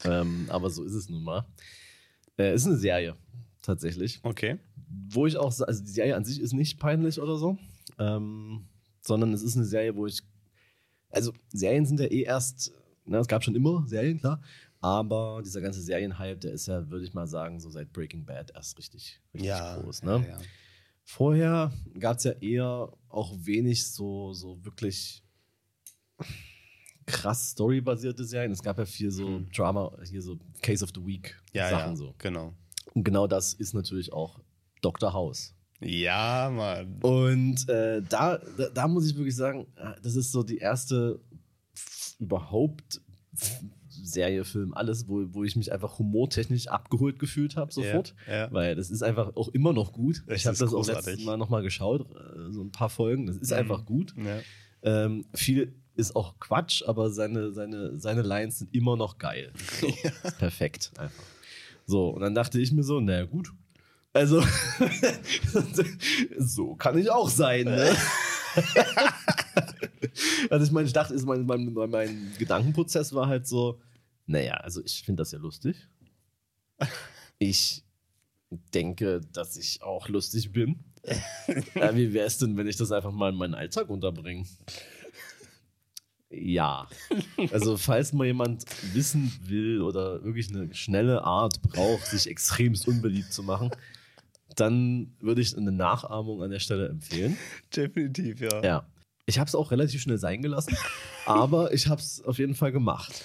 ähm, 0.04 0.46
aber 0.48 0.70
so 0.70 0.84
ist 0.84 0.94
es 0.94 1.08
nun 1.08 1.22
mal. 1.22 1.46
Äh, 2.38 2.54
ist 2.54 2.66
eine 2.66 2.76
Serie, 2.76 3.16
tatsächlich. 3.62 4.20
Okay. 4.22 4.58
Wo 5.08 5.26
ich 5.26 5.36
auch, 5.36 5.58
also 5.60 5.82
die 5.84 5.90
Serie 5.90 6.16
an 6.16 6.24
sich 6.24 6.40
ist 6.40 6.52
nicht 6.52 6.78
peinlich 6.78 7.20
oder 7.20 7.36
so, 7.36 7.58
ähm, 7.98 8.66
sondern 9.00 9.32
es 9.32 9.42
ist 9.42 9.56
eine 9.56 9.64
Serie, 9.64 9.94
wo 9.96 10.06
ich, 10.06 10.22
also 11.10 11.32
Serien 11.52 11.86
sind 11.86 12.00
ja 12.00 12.06
eh 12.06 12.22
erst, 12.22 12.72
na, 13.04 13.18
es 13.18 13.28
gab 13.28 13.44
schon 13.44 13.54
immer 13.54 13.84
Serien, 13.86 14.18
klar, 14.18 14.40
aber 14.80 15.40
dieser 15.44 15.60
ganze 15.60 15.80
Serienhype, 15.80 16.36
der 16.38 16.52
ist 16.52 16.66
ja, 16.66 16.90
würde 16.90 17.04
ich 17.04 17.14
mal 17.14 17.26
sagen, 17.26 17.60
so 17.60 17.70
seit 17.70 17.92
Breaking 17.92 18.24
Bad 18.24 18.52
erst 18.54 18.76
richtig, 18.78 19.20
richtig 19.32 19.48
Ja. 19.48 19.76
groß. 19.78 20.02
Ne? 20.02 20.24
ja, 20.28 20.38
ja. 20.38 20.38
Vorher 21.04 21.72
gab 21.98 22.16
es 22.18 22.24
ja 22.24 22.32
eher 22.32 22.92
auch 23.08 23.32
wenig 23.38 23.86
so, 23.86 24.32
so 24.32 24.64
wirklich 24.64 25.22
krass 27.06 27.50
storybasierte 27.50 28.24
Serien. 28.24 28.52
Es 28.52 28.62
gab 28.62 28.78
ja 28.78 28.86
viel 28.86 29.10
so 29.10 29.26
Hm. 29.26 29.48
Drama, 29.54 29.92
hier 30.08 30.22
so 30.22 30.38
Case 30.62 30.82
of 30.82 30.90
the 30.94 31.04
Week 31.04 31.36
Ja, 31.52 31.68
Sachen 31.70 31.90
ja, 31.92 31.96
so. 31.96 32.14
genau. 32.18 32.54
Und 32.94 33.04
genau 33.04 33.26
das 33.26 33.54
ist 33.54 33.74
natürlich 33.74 34.12
auch 34.12 34.40
Dr. 34.80 35.12
House. 35.12 35.54
Ja, 35.80 36.50
Mann. 36.54 36.98
Und 37.02 37.68
äh, 37.68 38.00
da, 38.02 38.38
da, 38.56 38.68
da 38.72 38.88
muss 38.88 39.06
ich 39.10 39.16
wirklich 39.16 39.36
sagen, 39.36 39.66
äh, 39.76 40.00
das 40.02 40.14
ist 40.16 40.32
so 40.32 40.42
die 40.42 40.58
erste 40.58 41.20
überhaupt 42.18 43.00
Serie, 44.06 44.44
Film, 44.44 44.74
alles, 44.74 45.08
wo, 45.08 45.24
wo 45.32 45.44
ich 45.44 45.56
mich 45.56 45.72
einfach 45.72 45.98
humortechnisch 45.98 46.68
abgeholt 46.68 47.18
gefühlt 47.18 47.56
habe 47.56 47.72
sofort. 47.72 48.14
Ja, 48.26 48.34
ja. 48.36 48.52
Weil 48.52 48.74
das 48.76 48.90
ist 48.90 49.02
einfach 49.02 49.34
auch 49.36 49.48
immer 49.48 49.72
noch 49.72 49.92
gut. 49.92 50.22
Es 50.26 50.40
ich 50.40 50.46
habe 50.46 50.56
das 50.56 50.68
auch 50.68 50.74
großartig. 50.76 51.06
letztes 51.06 51.24
Mal 51.26 51.36
nochmal 51.36 51.62
geschaut, 51.62 52.02
äh, 52.02 52.52
so 52.52 52.62
ein 52.62 52.70
paar 52.72 52.90
Folgen. 52.90 53.26
Das 53.26 53.36
ist 53.36 53.50
Mhm. 53.50 53.56
einfach 53.58 53.84
gut. 53.84 54.14
Ja. 54.16 54.40
Ähm, 54.82 55.24
viel 55.34 55.74
ist 55.96 56.16
auch 56.16 56.38
Quatsch, 56.40 56.82
aber 56.86 57.10
seine, 57.10 57.52
seine, 57.52 57.98
seine 57.98 58.22
Lines 58.22 58.58
sind 58.58 58.74
immer 58.74 58.96
noch 58.96 59.18
geil. 59.18 59.52
So, 59.80 59.86
perfekt 60.38 60.90
einfach. 60.98 61.22
So, 61.86 62.08
und 62.08 62.20
dann 62.22 62.34
dachte 62.34 62.60
ich 62.60 62.72
mir 62.72 62.82
so, 62.82 63.00
naja, 63.00 63.24
gut. 63.24 63.52
Also, 64.12 64.42
so 66.38 66.74
kann 66.76 66.98
ich 66.98 67.10
auch 67.10 67.28
sein, 67.28 67.64
ne? 67.64 67.94
also, 70.50 70.64
ich 70.64 70.72
meine, 70.72 70.86
ich 70.86 70.92
dachte, 70.92 71.14
ist 71.14 71.26
mein, 71.26 71.44
mein, 71.46 71.72
mein 71.72 72.32
Gedankenprozess 72.38 73.12
war 73.14 73.26
halt 73.28 73.46
so, 73.46 73.78
naja, 74.26 74.54
also 74.54 74.82
ich 74.84 75.02
finde 75.02 75.22
das 75.22 75.32
ja 75.32 75.38
lustig. 75.38 75.76
Ich 77.38 77.84
denke, 78.50 79.20
dass 79.32 79.56
ich 79.56 79.82
auch 79.82 80.08
lustig 80.08 80.52
bin. 80.52 80.84
Ja, 81.74 81.94
wie 81.94 82.14
wäre 82.14 82.26
es 82.26 82.38
denn, 82.38 82.56
wenn 82.56 82.66
ich 82.66 82.76
das 82.76 82.90
einfach 82.90 83.12
mal 83.12 83.30
in 83.30 83.36
meinen 83.36 83.54
Alltag 83.54 83.90
unterbringe? 83.90 84.46
Ja. 86.30 86.88
Also, 87.52 87.76
falls 87.76 88.14
mal 88.14 88.26
jemand 88.26 88.64
wissen 88.94 89.30
will 89.42 89.82
oder 89.82 90.24
wirklich 90.24 90.48
eine 90.48 90.74
schnelle 90.74 91.22
Art 91.22 91.60
braucht, 91.60 92.06
sich 92.06 92.26
extremst 92.26 92.88
unbeliebt 92.88 93.32
zu 93.32 93.42
machen, 93.42 93.70
dann 94.56 95.14
würde 95.20 95.42
ich 95.42 95.56
eine 95.56 95.72
Nachahmung 95.72 96.42
an 96.42 96.50
der 96.50 96.58
Stelle 96.60 96.88
empfehlen. 96.88 97.36
Definitiv, 97.76 98.40
ja. 98.40 98.62
Ja. 98.64 98.86
Ich 99.26 99.38
habe 99.38 99.48
es 99.48 99.54
auch 99.54 99.70
relativ 99.70 100.02
schnell 100.02 100.18
sein 100.18 100.42
gelassen, 100.42 100.76
aber 101.26 101.72
ich 101.72 101.88
habe 101.88 102.00
es 102.00 102.22
auf 102.22 102.38
jeden 102.38 102.54
Fall 102.54 102.72
gemacht. 102.72 103.24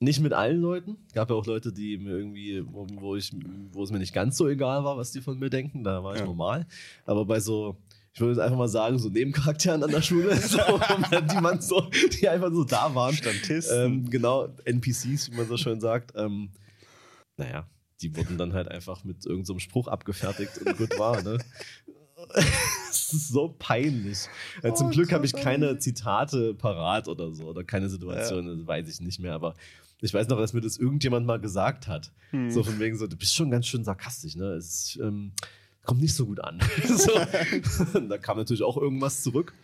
Nicht 0.00 0.20
mit 0.20 0.32
allen 0.32 0.60
Leuten. 0.60 0.96
Gab 1.14 1.30
ja 1.30 1.36
auch 1.36 1.46
Leute, 1.46 1.72
die 1.72 1.96
mir 1.98 2.16
irgendwie, 2.18 2.62
wo, 2.66 2.86
wo, 2.96 3.16
ich, 3.16 3.32
wo 3.72 3.82
es 3.84 3.90
mir 3.90 3.98
nicht 4.00 4.12
ganz 4.12 4.36
so 4.36 4.48
egal 4.48 4.84
war, 4.84 4.96
was 4.96 5.12
die 5.12 5.20
von 5.20 5.38
mir 5.38 5.50
denken. 5.50 5.84
Da 5.84 6.02
war 6.02 6.14
ich 6.14 6.20
Ja. 6.20 6.26
normal. 6.26 6.66
Aber 7.06 7.24
bei 7.24 7.40
so, 7.40 7.76
ich 8.12 8.20
würde 8.20 8.32
jetzt 8.32 8.40
einfach 8.40 8.58
mal 8.58 8.68
sagen, 8.68 8.98
so 8.98 9.08
Nebencharakteren 9.08 9.82
an 9.82 9.90
der 9.90 10.02
Schule, 10.02 10.36
so, 10.40 10.58
die 10.58 11.40
man 11.40 11.60
so, 11.60 11.88
die 12.20 12.28
einfach 12.28 12.52
so 12.52 12.64
da 12.64 12.94
waren. 12.94 13.14
Statisten. 13.14 13.84
Ähm, 14.04 14.10
genau, 14.10 14.48
NPCs, 14.64 15.30
wie 15.32 15.36
man 15.36 15.48
so 15.48 15.56
schön 15.56 15.80
sagt. 15.80 16.12
Ähm, 16.16 16.50
naja, 17.36 17.66
die 18.02 18.14
wurden 18.16 18.36
dann 18.36 18.52
halt 18.52 18.68
einfach 18.70 19.04
mit 19.04 19.24
irgendeinem 19.24 19.44
so 19.44 19.58
Spruch 19.60 19.88
abgefertigt 19.88 20.58
und 20.58 20.76
gut 20.76 20.98
war, 20.98 21.22
ne? 21.22 21.38
Es 22.90 23.12
ist 23.12 23.28
so 23.28 23.54
peinlich. 23.58 24.28
Äh, 24.62 24.72
Zum 24.72 24.86
Oh, 24.86 24.90
Glück 24.90 25.12
habe 25.12 25.26
ich 25.26 25.32
keine 25.34 25.78
Zitate 25.78 26.54
parat 26.54 27.06
oder 27.08 27.32
so 27.34 27.44
oder 27.44 27.64
keine 27.64 27.88
Situation, 27.90 28.46
das 28.46 28.66
weiß 28.66 28.88
ich 28.88 29.00
nicht 29.00 29.20
mehr, 29.20 29.34
aber 29.34 29.54
ich 30.04 30.12
weiß 30.12 30.28
noch, 30.28 30.36
dass 30.36 30.52
mir 30.52 30.60
das 30.60 30.76
irgendjemand 30.76 31.26
mal 31.26 31.40
gesagt 31.40 31.88
hat. 31.88 32.12
Hm. 32.30 32.50
So 32.50 32.62
von 32.62 32.78
wegen 32.78 32.94
so, 32.98 33.06
du 33.06 33.16
bist 33.16 33.34
schon 33.34 33.50
ganz 33.50 33.66
schön 33.66 33.84
sarkastisch, 33.84 34.36
ne? 34.36 34.52
Es 34.52 34.98
ähm, 35.02 35.32
kommt 35.82 36.02
nicht 36.02 36.14
so 36.14 36.26
gut 36.26 36.40
an. 36.40 36.60
so. 36.86 37.12
da 38.08 38.18
kam 38.18 38.36
natürlich 38.36 38.62
auch 38.62 38.76
irgendwas 38.76 39.22
zurück. 39.22 39.54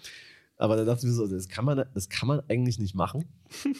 Aber 0.56 0.76
dann 0.76 0.86
dachte 0.86 1.00
ich 1.00 1.04
mir 1.10 1.12
so, 1.12 1.26
das 1.26 1.48
kann 1.50 1.66
man, 1.66 1.84
das 1.92 2.08
kann 2.08 2.26
man 2.26 2.40
eigentlich 2.48 2.78
nicht 2.78 2.94
machen. 2.94 3.26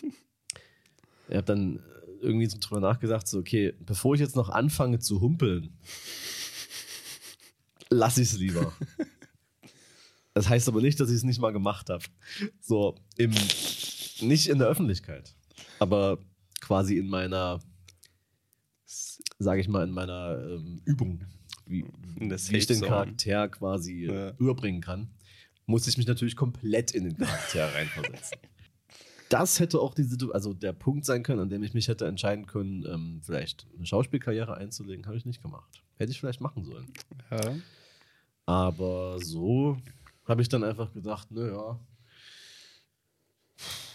Ich 1.29 1.37
habe 1.37 1.47
dann 1.47 1.79
irgendwie 2.21 2.47
so 2.47 2.59
drüber 2.59 2.81
nachgedacht, 2.81 3.29
so, 3.29 3.39
okay, 3.39 3.73
bevor 3.79 4.15
ich 4.15 4.21
jetzt 4.21 4.35
noch 4.35 4.49
anfange 4.49 4.99
zu 4.99 5.21
humpeln, 5.21 5.79
lass 7.89 8.19
ich 8.19 8.33
es 8.33 8.37
lieber. 8.37 8.73
Das 10.35 10.49
heißt 10.49 10.67
aber 10.67 10.81
nicht, 10.81 10.99
dass 10.99 11.09
ich 11.09 11.15
es 11.15 11.23
nicht 11.23 11.41
mal 11.41 11.53
gemacht 11.53 11.89
habe. 11.89 12.03
So, 12.61 12.97
im, 13.17 13.31
nicht 14.23 14.49
in 14.49 14.59
der 14.59 14.67
Öffentlichkeit, 14.67 15.37
aber 15.79 16.19
quasi 16.71 16.99
in 16.99 17.09
meiner, 17.09 17.59
sage 19.41 19.61
ich 19.61 19.67
mal, 19.67 19.83
in 19.83 19.91
meiner 19.91 20.39
ähm, 20.41 20.81
Übung, 20.85 21.25
wie, 21.67 21.85
wie 22.17 22.57
ich 22.57 22.67
den. 22.69 22.81
Charakter 22.81 23.49
quasi 23.49 24.05
Ja. 24.05 24.31
überbringen 24.39 24.81
kann, 24.81 25.11
muss 25.67 25.89
ich 25.89 25.99
mich 25.99 26.07
natürlich 26.07 26.37
komplett 26.37 26.93
in 26.93 27.03
den 27.05 27.17
Charakter 27.17 27.75
reinversetzen. 27.75 28.39
Das 29.31 29.61
hätte 29.61 29.79
auch 29.79 29.95
die 29.95 30.03
Situ 30.03 30.33
also 30.33 30.53
der 30.53 30.73
Punkt 30.73 31.05
sein 31.05 31.23
können, 31.23 31.39
an 31.41 31.49
dem 31.49 31.63
ich 31.63 31.73
mich 31.73 31.87
hätte 31.87 32.05
entscheiden 32.05 32.47
können, 32.47 32.85
ähm, 32.85 33.21
vielleicht 33.23 33.65
eine 33.77 33.87
Schauspielkarriere 33.87 34.57
einzulegen, 34.57 35.07
habe 35.07 35.17
ich 35.17 35.25
nicht 35.25 35.41
gemacht. 35.41 35.85
Hätte 35.99 36.11
ich 36.11 36.19
vielleicht 36.19 36.41
machen 36.41 36.65
sollen. 36.65 36.93
Ja. 37.31 37.55
Aber 38.47 39.21
so 39.21 39.77
habe 40.25 40.43
ich 40.43 40.49
dann 40.49 40.65
einfach 40.65 40.93
gedacht, 40.93 41.31
naja, 41.31 41.79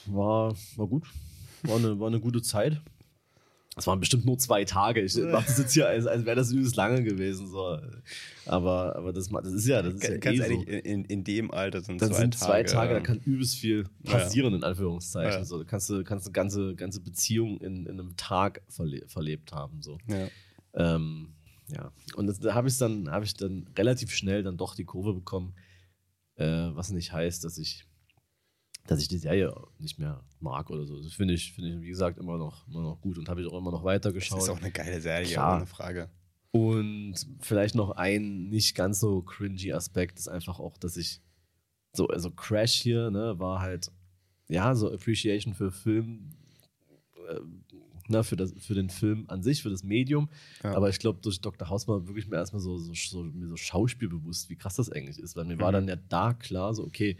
war, 0.05 0.55
war 0.77 0.87
gut. 0.87 1.05
War 1.67 1.77
eine, 1.77 1.99
war 1.99 2.07
eine 2.07 2.19
gute 2.19 2.41
Zeit. 2.41 2.81
Es 3.77 3.85
waren 3.87 3.99
bestimmt 3.99 4.25
nur 4.25 4.37
zwei 4.37 4.63
Tage. 4.63 5.01
Ich 5.01 5.17
mache 5.17 5.47
das 5.47 5.57
jetzt 5.57 5.73
hier, 5.73 5.87
als, 5.89 6.07
als 6.07 6.25
wäre 6.25 6.37
das 6.37 6.49
übelst 6.51 6.77
lange 6.77 7.03
gewesen. 7.03 7.47
So. 7.49 7.77
Aber, 8.45 8.95
aber 8.95 9.11
das, 9.11 9.27
das 9.27 9.51
ist 9.51 9.67
ja, 9.67 9.81
das 9.81 9.95
ist 9.95 10.03
ja 10.03 10.17
Ganz 10.17 10.39
eh 10.39 10.43
ehrlich, 10.43 10.59
so. 10.59 10.65
in, 10.65 11.03
in 11.03 11.23
dem 11.25 11.51
Alter 11.51 11.81
sind 11.81 12.01
Dann 12.01 12.11
zwei 12.13 12.19
sind 12.21 12.33
Tage. 12.35 12.45
zwei 12.45 12.63
Tage, 12.63 12.93
da 12.93 12.99
kann 13.01 13.19
übelst 13.19 13.55
viel 13.55 13.83
Ja. 14.03 14.13
passieren, 14.13 14.53
in 14.53 14.63
Anführungszeichen. 14.63 15.39
Ja. 15.39 15.45
So, 15.45 15.57
da 15.57 15.65
kannst 15.65 15.89
du, 15.89 16.05
kannst 16.05 16.25
du 16.25 16.31
ganze, 16.31 16.73
ganze 16.75 17.01
Beziehung 17.01 17.57
in, 17.59 17.85
in 17.85 17.99
einem 17.99 18.15
Tag 18.15 18.61
verle 18.69 19.03
verlebt 19.07 19.51
haben. 19.51 19.81
So. 19.81 19.97
ja. 20.07 20.27
Ähm, 20.73 21.33
ja, 21.67 21.91
und 22.15 22.27
das, 22.27 22.39
da 22.39 22.53
habe 22.53 22.67
ich 22.69 22.77
dann, 22.77 23.09
habe 23.11 23.25
ich 23.25 23.33
dann 23.33 23.67
relativ 23.77 24.11
schnell 24.11 24.43
dann 24.43 24.55
doch 24.55 24.75
die 24.75 24.85
Kurve 24.85 25.13
bekommen, 25.13 25.53
äh, 26.35 26.45
was 26.45 26.91
nicht 26.91 27.11
heißt, 27.11 27.43
dass 27.43 27.57
ich, 27.57 27.85
dass 28.87 28.99
ich 29.01 29.07
die 29.07 29.17
Serie 29.17 29.53
nicht 29.79 29.97
mehr 29.99 30.23
mag 30.39 30.69
oder 30.69 30.85
so. 30.85 31.01
Das 31.01 31.13
finde 31.13 31.33
ich, 31.33 31.53
finde 31.53 31.71
ich, 31.71 31.81
wie 31.81 31.87
gesagt, 31.87 32.19
immer 32.19 32.37
noch, 32.37 32.67
immer 32.67 32.81
noch 32.81 33.01
gut 33.01 33.17
und 33.17 33.27
habe 33.29 33.41
ich 33.41 33.47
auch 33.47 33.57
immer 33.57 33.71
noch 33.71 33.79
Das 33.79 33.85
weitergeschaut. 33.85 34.39
ist 34.43 34.49
auch 34.49 34.59
eine 34.59 34.71
geile 34.71 35.01
Serie, 35.01 35.25
Klar. 35.27 35.57
ohne 35.57 35.65
Frage. 35.65 36.09
Und 36.51 37.15
vielleicht 37.41 37.75
noch 37.75 37.91
ein 37.91 38.49
nicht 38.49 38.75
ganz 38.75 38.99
so 38.99 39.21
cringy 39.21 39.73
Aspekt 39.73 40.19
ist 40.19 40.27
einfach 40.29 40.59
auch, 40.59 40.77
dass 40.77 40.95
ich 40.97 41.19
so, 41.93 42.07
also 42.07 42.29
Crash 42.31 42.73
hier, 42.73 43.09
ne, 43.11 43.39
war 43.39 43.59
halt, 43.61 43.91
ja, 44.47 44.75
so 44.75 44.91
Appreciation 44.91 45.53
für 45.53 45.71
Film, 45.71 46.29
äh, 47.29 47.39
na, 48.07 48.21
für, 48.21 48.35
das, 48.35 48.53
für 48.59 48.75
den 48.75 48.89
Film 48.91 49.25
an 49.29 49.41
sich, 49.41 49.63
für 49.63 49.69
das 49.71 49.83
Medium. 49.83 50.29
Ja. 50.63 50.75
Aber 50.75 50.89
ich 50.89 50.99
glaube, 50.99 51.19
durch 51.21 51.41
Dr. 51.41 51.67
Haus 51.69 51.87
war 51.87 52.05
wirklich 52.07 52.27
mir 52.27 52.35
erstmal 52.37 52.61
so, 52.61 52.77
so, 52.77 52.93
so, 52.93 53.23
mir 53.23 53.47
so 53.47 53.55
Schauspiel 53.57 54.09
bewusst, 54.09 54.49
wie 54.49 54.55
krass 54.55 54.75
das 54.75 54.91
eigentlich 54.91 55.17
ist. 55.19 55.35
Weil 55.35 55.45
mir 55.45 55.59
war 55.59 55.69
Mhm. 55.71 55.73
dann 55.73 55.87
ja 55.87 55.95
da 56.09 56.33
klar, 56.33 56.73
so, 56.75 56.83
okay, 56.85 57.17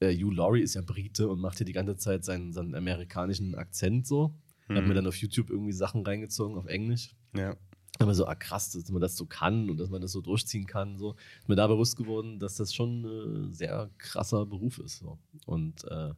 äh, 0.00 0.14
Hugh 0.14 0.30
Laurie 0.34 0.62
ist 0.62 0.74
ja 0.74 0.82
Brite 0.82 1.28
und 1.28 1.40
macht 1.40 1.58
hier 1.58 1.66
die 1.66 1.72
ganze 1.72 1.96
Zeit 1.96 2.24
seinen, 2.24 2.52
seinen 2.52 2.74
amerikanischen 2.74 3.54
Akzent 3.54 4.06
so. 4.06 4.34
Habe 4.68 4.82
Mhm. 4.82 4.88
mir 4.88 4.94
dann 4.94 5.06
auf 5.06 5.16
YouTube 5.16 5.50
irgendwie 5.50 5.72
Sachen 5.72 6.04
reingezogen 6.04 6.56
auf 6.58 6.66
Englisch 6.66 7.14
Ja. 7.36 7.56
aber 8.00 8.14
so, 8.14 8.26
ah, 8.26 8.34
krass, 8.34 8.72
dass 8.72 8.90
man 8.90 9.00
das 9.00 9.16
so 9.16 9.24
kann 9.26 9.70
und 9.70 9.78
dass 9.78 9.90
man 9.90 10.02
das 10.02 10.12
so 10.12 10.20
durchziehen 10.20 10.66
kann. 10.66 10.98
So. 10.98 11.14
Ist 11.40 11.48
mir 11.48 11.54
da 11.56 11.66
bewusst 11.66 11.96
geworden, 11.96 12.38
dass 12.40 12.56
das 12.56 12.74
schon 12.74 13.04
ein 13.04 13.52
sehr 13.54 13.90
krasser 13.98 14.44
Beruf 14.44 14.78
ist. 14.78 14.98
So. 14.98 15.18
Und 15.46 15.84
äh, 15.84 16.10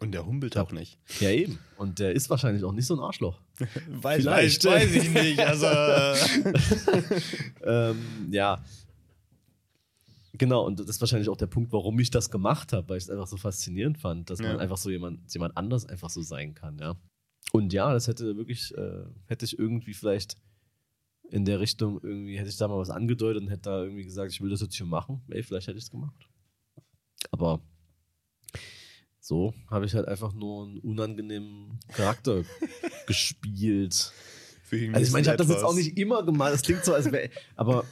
Und 0.00 0.12
der 0.12 0.24
humpelt 0.24 0.54
Ja. 0.54 0.62
auch 0.62 0.72
nicht. 0.72 0.98
ja, 1.20 1.28
eben. 1.30 1.58
Und 1.76 1.98
der 1.98 2.12
ist 2.12 2.30
wahrscheinlich 2.30 2.64
auch 2.64 2.72
nicht 2.72 2.86
so 2.86 2.94
ein 2.94 3.00
Arschloch. 3.00 3.40
Weiß, 3.90 4.22
Vielleicht. 4.22 4.64
weiß, 4.64 4.72
weiß 4.90 4.94
ich 4.94 5.10
nicht. 5.10 5.38
Also, 5.40 5.66
äh, 5.66 6.14
ähm, 7.90 7.98
ja. 8.30 8.64
Genau, 10.34 10.64
und 10.66 10.80
das 10.80 10.88
ist 10.88 11.00
wahrscheinlich 11.00 11.28
auch 11.28 11.36
der 11.36 11.46
Punkt, 11.46 11.72
warum 11.72 11.98
ich 12.00 12.10
das 12.10 12.30
gemacht 12.30 12.72
habe, 12.72 12.88
weil 12.88 12.96
ich 12.98 13.04
es 13.04 13.10
einfach 13.10 13.26
so 13.26 13.36
faszinierend 13.36 13.98
fand, 13.98 14.30
dass 14.30 14.40
Ja. 14.40 14.48
man 14.48 14.60
einfach 14.60 14.78
so 14.78 14.88
jemand, 14.90 15.32
jemand 15.34 15.56
anders 15.56 15.84
einfach 15.86 16.08
so 16.10 16.22
sein 16.22 16.54
kann, 16.54 16.78
ja. 16.78 16.96
Und 17.52 17.72
ja, 17.74 17.92
das 17.92 18.08
hätte 18.08 18.36
wirklich, 18.36 18.74
äh, 18.76 19.04
hätte 19.26 19.44
ich 19.44 19.58
irgendwie 19.58 19.92
vielleicht 19.92 20.36
in 21.28 21.44
der 21.44 21.60
Richtung 21.60 22.00
irgendwie, 22.02 22.38
hätte 22.38 22.48
ich 22.48 22.56
da 22.56 22.68
mal 22.68 22.78
was 22.78 22.90
angedeutet 22.90 23.42
und 23.42 23.48
hätte 23.48 23.62
da 23.62 23.82
irgendwie 23.82 24.04
gesagt, 24.04 24.32
ich 24.32 24.40
will 24.40 24.50
das 24.50 24.60
jetzt 24.62 24.74
hier 24.74 24.86
machen, 24.86 25.22
ey, 25.28 25.42
vielleicht 25.42 25.66
hätte 25.66 25.78
ich 25.78 25.84
es 25.84 25.90
gemacht. 25.90 26.14
Aber 27.30 27.60
so 29.20 29.54
habe 29.70 29.84
ich 29.86 29.94
halt 29.94 30.08
einfach 30.08 30.32
nur 30.32 30.64
einen 30.66 30.78
unangenehmen 30.78 31.78
Charakter 31.92 32.42
gespielt. 33.06 34.12
Für 34.64 34.78
ihn 34.78 34.94
Also 34.94 35.06
ich 35.06 35.12
meine, 35.12 35.22
ich 35.22 35.28
habe 35.28 35.36
das 35.38 35.48
jetzt 35.48 35.62
auch 35.64 35.74
nicht 35.74 35.96
immer 35.98 36.22
gemacht. 36.24 36.52
Das 36.54 36.62
klingt 36.62 36.84
so, 36.84 36.94
als 36.94 37.10
wäre. 37.12 37.30
Aber 37.56 37.84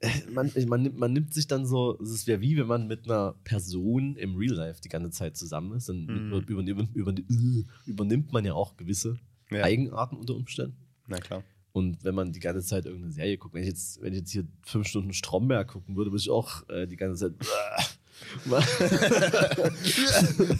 man, 0.32 0.50
man, 0.68 0.82
nimmt, 0.82 0.98
man 0.98 1.12
nimmt 1.12 1.32
sich 1.32 1.46
dann 1.46 1.64
so. 1.66 1.98
Es 2.00 2.26
wäre 2.26 2.40
wie 2.40 2.56
wenn 2.58 2.66
man 2.66 2.86
mit 2.86 3.04
einer 3.06 3.34
Person 3.44 4.16
im 4.16 4.36
Real 4.36 4.54
Life 4.54 4.80
die 4.82 4.88
ganze 4.90 5.10
Zeit 5.10 5.36
zusammen 5.36 5.76
ist. 5.76 5.88
Dann 5.88 6.04
Mhm. 6.06 6.32
über, 6.46 6.62
über, 6.62 6.86
über, 6.94 7.12
äh, 7.12 7.64
übernimmt 7.86 8.32
man 8.32 8.44
ja 8.44 8.52
auch 8.54 8.76
gewisse 8.76 9.18
Ja. 9.50 9.62
Eigenarten 9.64 10.16
unter 10.16 10.34
Umständen. 10.34 10.76
Na 11.06 11.18
klar. 11.18 11.42
Und 11.72 12.04
wenn 12.04 12.14
man 12.14 12.32
die 12.32 12.40
ganze 12.40 12.66
Zeit 12.66 12.84
irgendeine 12.86 13.12
Serie 13.12 13.36
guckt, 13.38 13.54
wenn 13.54 13.62
ich 13.62 13.68
jetzt, 13.68 14.00
wenn 14.02 14.12
ich 14.12 14.20
jetzt 14.20 14.30
hier 14.32 14.46
fünf 14.62 14.86
Stunden 14.88 15.12
Stromberg 15.12 15.68
gucken 15.68 15.94
würde, 15.96 16.10
würde 16.10 16.20
ich 16.22 16.30
auch 16.30 16.66
äh, 16.68 16.86
die 16.86 16.96
ganze 16.96 17.30
Zeit. 17.30 17.34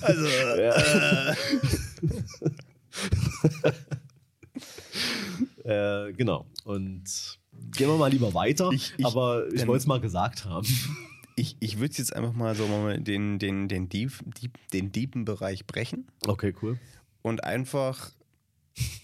Also, 0.03 0.26
Ja. 5.64 6.07
äh, 6.09 6.12
genau. 6.12 6.47
Und 6.64 7.36
gehen 7.77 7.89
wir 7.89 7.97
mal 7.97 8.11
lieber 8.11 8.33
weiter. 8.35 8.70
Ich- 8.72 8.95
ich- 8.97 9.05
aber 9.07 9.47
ich 9.53 9.66
wollte 9.66 9.83
es 9.83 9.87
mal 9.87 10.01
gesagt 10.01 10.45
haben. 10.45 10.66
ich, 11.37 11.57
ich 11.61 11.79
würde 11.79 11.95
jetzt 11.97 12.14
einfach 12.14 12.33
mal 12.33 12.55
so 12.55 12.66
mal 12.66 12.99
den, 13.01 13.39
den, 13.39 13.68
den, 13.68 13.89
Deep, 13.89 14.12
Deep, 14.41 14.59
den 14.72 14.93
deepen 14.93 15.24
Bereich 15.24 15.66
brechen 15.66 16.07
Okay, 16.27 16.55
cool. 16.62 16.79
und 17.22 17.45
einfach, 17.45 18.11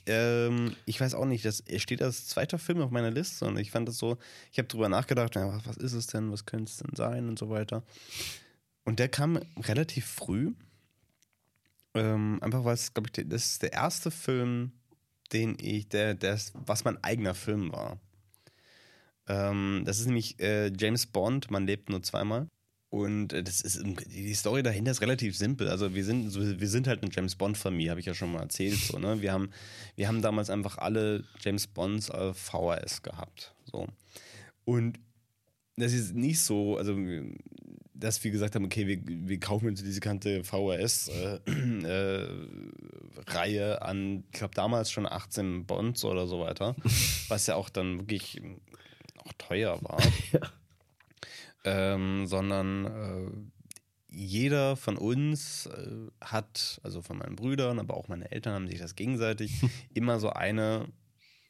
ähm, 0.07 0.75
ich 0.87 1.01
weiß 1.01 1.15
auch 1.15 1.25
nicht, 1.27 1.45
das 1.45 1.63
steht 1.77 2.03
als 2.03 2.27
zweiter 2.27 2.59
Film 2.59 2.81
auf 2.81 2.91
meiner 2.91 3.11
Liste 3.11 3.45
und 3.47 3.59
ich 3.59 3.71
fand 3.71 3.87
das 3.89 3.99
so, 3.99 4.19
ich 4.51 4.59
habe 4.59 4.69
drüber 4.69 4.89
nachgedacht, 4.89 5.35
ja, 5.37 5.49
was, 5.55 5.67
was 5.67 5.77
ist 5.77 5.93
es 5.93 6.07
denn, 6.09 6.31
was 6.33 6.45
könnte 6.47 6.71
es 6.71 6.77
denn 6.79 6.95
sein 6.97 7.29
und 7.29 7.39
so 7.39 7.49
weiter. 7.51 7.83
Und 8.85 8.99
der 8.99 9.09
kam 9.09 9.39
relativ 9.59 10.07
früh, 10.07 10.53
ähm, 11.95 12.39
einfach 12.43 12.65
weil 12.65 12.75
es, 12.75 12.95
glaube 12.95 13.11
ich, 13.15 13.29
das 13.29 13.45
ist 13.47 13.63
der 13.63 13.73
erste 13.73 14.11
Film, 14.11 14.73
den 15.33 15.57
ich, 15.61 15.89
der, 15.89 16.15
der, 16.15 16.39
was 16.67 16.85
mein 16.85 17.03
eigener 17.05 17.35
Film 17.35 17.73
war. 17.73 17.99
Ähm, 19.29 19.83
das 19.85 20.01
ist 20.01 20.07
nämlich 20.07 20.41
äh, 20.41 20.73
James 20.77 21.07
Bond, 21.07 21.51
man 21.51 21.67
lebt 21.67 21.91
nur 21.91 22.03
zweimal. 22.03 22.49
Und 22.91 23.33
äh, 23.33 23.43
das 23.43 23.63
ist 23.63 23.83
die 23.85 24.35
Story 24.35 24.63
dahinter 24.63 24.91
ist 24.91 25.01
relativ 25.01 25.37
simpel. 25.37 25.69
Also 25.69 25.95
wir 25.95 26.05
sind 26.05 26.35
wir 26.35 26.69
sind 26.69 26.87
halt 26.87 27.03
eine 27.03 27.11
James 27.13 27.37
Bond 27.37 27.57
Familie, 27.57 27.91
habe 27.91 28.01
ich 28.01 28.07
ja 28.07 28.15
schon 28.15 28.33
mal 28.33 28.41
erzählt. 28.41 28.79
So, 28.79 28.99
ne? 28.99 29.23
Wir 29.23 29.33
haben 29.33 29.51
wir 29.97 30.09
haben 30.09 30.21
damals 30.21 30.51
einfach 30.51 30.79
alle 30.79 31.25
James 31.41 31.67
Bonds 31.67 32.11
auf 32.11 32.37
VHS 32.37 33.03
gehabt. 33.03 33.55
So 33.65 33.87
und 34.65 35.01
das 35.77 35.93
ist 35.93 36.15
nicht 36.15 36.41
so, 36.41 36.77
also 36.77 36.97
dass 37.95 38.23
wir 38.25 38.31
gesagt 38.31 38.55
haben, 38.55 38.65
okay, 38.65 38.87
wir, 38.87 39.01
wir 39.05 39.39
kaufen 39.39 39.69
uns 39.69 39.83
diese 39.83 40.01
ganze 40.01 40.43
VHS-Reihe 40.43 41.41
äh, 43.27 43.31
Reihe 43.31 43.83
an, 43.83 44.25
ich 44.33 44.39
glaube 44.39 44.55
damals 44.55 44.91
schon 44.91 45.07
18 45.07 45.67
Bonds 45.67 46.05
oder 46.05 46.27
so 46.27 46.41
weiter, 46.41 46.75
was 47.29 47.47
ja 47.47 47.55
auch 47.55 47.69
dann 47.69 48.01
wirklich 48.01 48.43
auch 49.25 49.33
teuer 49.39 49.79
war. 49.83 50.01
Ähm, 51.65 52.27
sondern 52.27 52.87
äh, 52.87 53.31
jeder 54.09 54.75
von 54.77 54.97
uns 54.99 55.67
äh, 55.67 56.09
hat, 56.21 56.81
also 56.83 57.03
von 57.03 57.19
meinen 57.19 57.37
Brüdern, 57.37 57.79
aber 57.79 57.97
auch 57.97 58.09
meine 58.09 58.33
Eltern 58.33 58.55
haben 58.55 58.67
sich 58.67 58.81
das 58.81 58.97
gegenseitig 58.97 59.63
immer 59.95 60.19
so 60.19 60.31
eine, 60.31 60.89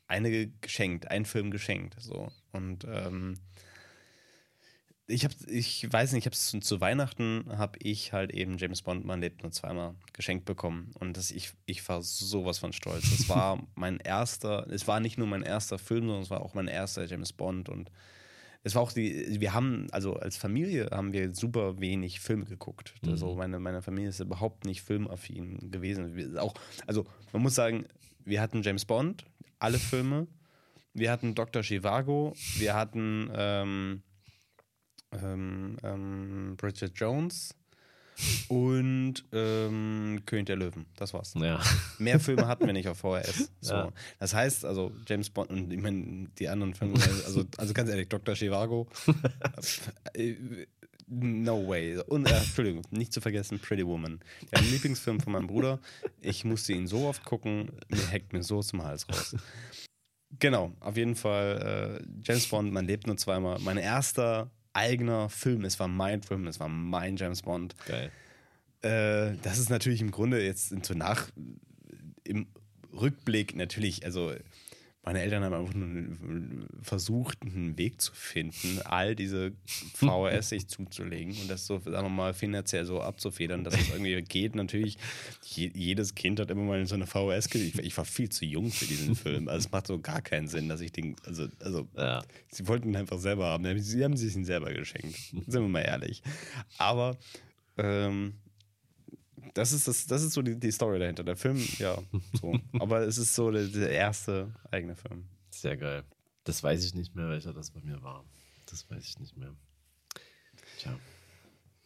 eine 0.06 0.48
geschenkt, 0.60 1.10
einen 1.10 1.24
Film 1.24 1.50
geschenkt. 1.50 1.96
So. 1.98 2.30
Und 2.52 2.84
ähm, 2.84 3.38
ich 5.12 5.24
habe, 5.24 5.34
ich 5.48 5.92
weiß 5.92 6.12
nicht, 6.12 6.22
ich 6.22 6.26
habe 6.26 6.34
es 6.34 6.48
zu, 6.48 6.60
zu 6.60 6.80
Weihnachten 6.80 7.44
habe 7.56 7.78
ich 7.82 8.12
halt 8.12 8.32
eben 8.32 8.56
James 8.58 8.82
Bond, 8.82 9.04
man 9.04 9.20
lebt 9.20 9.42
nur 9.42 9.52
zweimal, 9.52 9.94
geschenkt 10.12 10.44
bekommen. 10.44 10.90
Und 10.98 11.16
das, 11.16 11.30
ich, 11.30 11.52
ich 11.66 11.86
war 11.88 12.02
sowas 12.02 12.58
von 12.58 12.72
stolz. 12.72 13.04
Es 13.12 13.28
war 13.28 13.62
mein 13.74 13.98
erster, 13.98 14.66
es 14.70 14.88
war 14.88 15.00
nicht 15.00 15.18
nur 15.18 15.26
mein 15.26 15.42
erster 15.42 15.78
Film, 15.78 16.06
sondern 16.06 16.22
es 16.22 16.30
war 16.30 16.40
auch 16.40 16.54
mein 16.54 16.68
erster 16.68 17.04
James 17.04 17.32
Bond. 17.32 17.68
Und 17.68 17.90
es 18.64 18.74
war 18.74 18.82
auch 18.82 18.92
die, 18.92 19.40
wir 19.40 19.52
haben, 19.52 19.88
also 19.92 20.14
als 20.14 20.36
Familie 20.36 20.88
haben 20.90 21.12
wir 21.12 21.34
super 21.34 21.80
wenig 21.80 22.20
Filme 22.20 22.46
geguckt. 22.46 22.94
Mhm. 23.02 23.10
Also 23.10 23.34
meine, 23.34 23.58
meine 23.58 23.82
Familie 23.82 24.08
ist 24.08 24.20
überhaupt 24.20 24.64
nicht 24.64 24.82
filmaffin 24.82 25.70
gewesen. 25.70 26.16
Wir, 26.16 26.42
auch, 26.42 26.54
also 26.86 27.06
man 27.32 27.42
muss 27.42 27.54
sagen, 27.54 27.84
wir 28.24 28.40
hatten 28.40 28.62
James 28.62 28.84
Bond, 28.84 29.26
alle 29.58 29.78
Filme. 29.78 30.26
Wir 30.94 31.10
hatten 31.10 31.34
Dr. 31.34 31.62
Chivago, 31.62 32.34
wir 32.58 32.74
hatten 32.74 33.30
ähm, 33.34 34.02
ähm, 35.12 35.76
ähm, 35.82 36.56
Bridget 36.56 36.92
Jones 36.94 37.54
und 38.48 39.24
ähm, 39.32 40.22
König 40.26 40.46
der 40.46 40.56
Löwen. 40.56 40.86
Das 40.96 41.14
war's. 41.14 41.34
Ja. 41.36 41.60
Mehr 41.98 42.20
Filme 42.20 42.46
hatten 42.46 42.66
wir 42.66 42.72
nicht 42.72 42.88
auf 42.88 42.98
VHS. 42.98 43.50
So. 43.60 43.74
Ja. 43.74 43.92
Das 44.18 44.34
heißt, 44.34 44.64
also 44.64 44.92
James 45.06 45.30
Bond 45.30 45.50
und 45.50 45.72
ich 45.72 45.80
meine, 45.80 46.28
die 46.38 46.48
anderen 46.48 46.74
Filme, 46.74 46.94
also, 47.24 47.44
also 47.56 47.74
ganz 47.74 47.90
ehrlich, 47.90 48.08
Dr. 48.08 48.34
Chivago. 48.34 48.88
äh, 50.14 50.34
no 51.06 51.66
way. 51.68 51.98
Und, 52.06 52.28
äh, 52.28 52.36
Entschuldigung, 52.36 52.82
nicht 52.90 53.12
zu 53.12 53.20
vergessen, 53.20 53.60
Pretty 53.60 53.86
Woman. 53.86 54.20
Der 54.52 54.62
Lieblingsfilm 54.62 55.20
von 55.20 55.32
meinem 55.32 55.46
Bruder. 55.46 55.78
Ich 56.20 56.44
musste 56.44 56.72
ihn 56.72 56.86
so 56.86 57.06
oft 57.06 57.24
gucken, 57.24 57.70
mir 57.88 58.10
hackt 58.10 58.32
mir 58.32 58.42
so 58.42 58.62
zum 58.62 58.82
Hals 58.82 59.08
raus. 59.08 59.36
Genau, 60.38 60.72
auf 60.80 60.96
jeden 60.96 61.14
Fall 61.14 62.00
äh, 62.00 62.04
James 62.22 62.48
Bond, 62.48 62.72
man 62.72 62.86
lebt 62.86 63.06
nur 63.06 63.16
zweimal. 63.16 63.58
Mein 63.60 63.76
erster 63.76 64.50
eigener 64.72 65.28
Film, 65.28 65.64
es 65.64 65.78
war 65.80 65.88
mein 65.88 66.22
Film, 66.22 66.46
es 66.46 66.60
war 66.60 66.68
mein 66.68 67.16
James 67.16 67.42
Bond. 67.42 67.74
Geil. 67.86 68.10
Äh, 68.82 69.36
das 69.42 69.58
ist 69.58 69.70
natürlich 69.70 70.00
im 70.00 70.10
Grunde 70.10 70.42
jetzt 70.42 70.74
so 70.84 70.94
nach 70.94 71.28
im 72.24 72.46
Rückblick 72.92 73.56
natürlich, 73.56 74.04
also 74.04 74.32
meine 75.05 75.20
Eltern 75.20 75.42
haben 75.42 75.55
einfach 75.55 75.74
nur 75.74 76.66
versucht, 76.80 77.42
einen 77.42 77.76
Weg 77.76 78.00
zu 78.00 78.12
finden, 78.14 78.80
all 78.84 79.16
diese 79.16 79.53
VHS 79.94 80.50
sich 80.50 80.68
zuzulegen 80.68 81.36
und 81.40 81.50
das 81.50 81.66
so, 81.66 81.80
sagen 81.80 82.07
wir 82.07 82.09
mal, 82.09 82.34
finanziell 82.34 82.84
so 82.84 83.00
abzufedern, 83.00 83.64
dass 83.64 83.74
es 83.74 83.90
irgendwie 83.90 84.22
geht. 84.22 84.55
Natürlich, 84.55 84.98
je, 85.44 85.72
jedes 85.74 86.14
Kind 86.14 86.38
hat 86.38 86.50
immer 86.53 86.62
mal 86.62 86.86
so 86.86 86.94
eine 86.94 87.09
VHS 87.09 87.48
gesehen. 87.50 87.72
Ich, 87.74 87.78
ich 87.84 87.96
war 87.96 88.05
viel 88.05 88.28
zu 88.28 88.44
jung 88.44 88.70
für 88.70 88.86
diesen 88.86 89.16
Film. 89.16 89.48
Also 89.48 89.66
es 89.66 89.72
macht 89.72 89.88
so 89.88 89.98
gar 89.98 90.22
keinen 90.22 90.46
Sinn, 90.46 90.68
dass 90.68 90.80
ich 90.80 90.92
den, 90.92 91.16
also, 91.26 91.48
also 91.59 91.88
Ja. 91.96 92.22
Sie 92.48 92.68
wollten 92.68 92.90
ihn 92.90 92.96
einfach 92.96 93.18
selber 93.18 93.46
haben. 93.46 93.80
Sie 93.80 94.05
haben 94.05 94.16
sich 94.16 94.36
ihn 94.36 94.44
selber 94.44 94.72
geschenkt. 94.72 95.16
Sind 95.16 95.53
wir 95.53 95.68
mal 95.68 95.80
ehrlich. 95.80 96.22
Aber 96.78 97.16
ähm, 97.76 98.34
das 99.55 99.72
ist, 99.72 99.88
das, 99.88 100.07
das 100.07 100.22
ist 100.22 100.32
so 100.32 100.42
die, 100.42 100.59
die 100.59 100.70
Story 100.70 100.98
dahinter. 100.98 101.24
Der 101.24 101.36
Film, 101.36 101.59
ja, 101.78 101.98
so. 102.40 102.59
Aber 102.78 103.00
es 103.00 103.18
ist 103.18 103.34
so 103.34 103.50
der, 103.50 103.66
der 103.66 103.90
erste 103.90 104.55
eigene 104.70 104.96
Film. 104.96 105.26
Sehr 105.50 105.76
geil. 105.76 106.05
Das 106.44 106.62
weiß 106.62 106.84
ich 106.84 106.94
nicht 106.94 107.14
mehr, 107.14 107.28
welcher 107.28 107.53
das 107.53 107.70
bei 107.70 107.80
mir 107.80 108.03
war. 108.03 108.24
Das 108.66 108.88
weiß 108.90 109.05
ich 109.05 109.18
nicht 109.18 109.36
mehr. 109.36 109.55
Tja. 110.78 110.98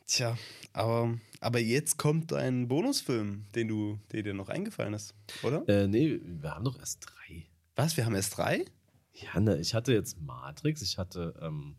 Tja, 0.07 0.39
aber, 0.73 1.19
aber 1.41 1.59
jetzt 1.59 1.99
kommt 1.99 2.33
ein 2.33 2.69
Bonusfilm, 2.69 3.47
den 3.57 3.67
du, 3.67 3.99
der 4.12 4.23
dir 4.23 4.35
noch 4.35 4.49
eingefallen 4.49 4.95
ist, 4.95 5.14
oder? 5.43 5.69
Äh, 5.69 5.89
nee, 5.89 6.21
wir 6.23 6.55
haben 6.55 6.64
doch 6.64 6.79
erst 6.79 7.05
drei. 7.05 7.49
Was? 7.75 7.97
Wir 7.97 8.07
haben 8.07 8.14
erst 8.14 8.37
drei? 8.37 8.64
Ja, 9.12 9.41
ne, 9.41 9.59
ich 9.59 9.75
hatte 9.75 9.93
jetzt 9.93 10.21
Matrix, 10.21 10.81
ich 10.83 10.97
hatte 10.97 11.35
ähm, 11.43 11.77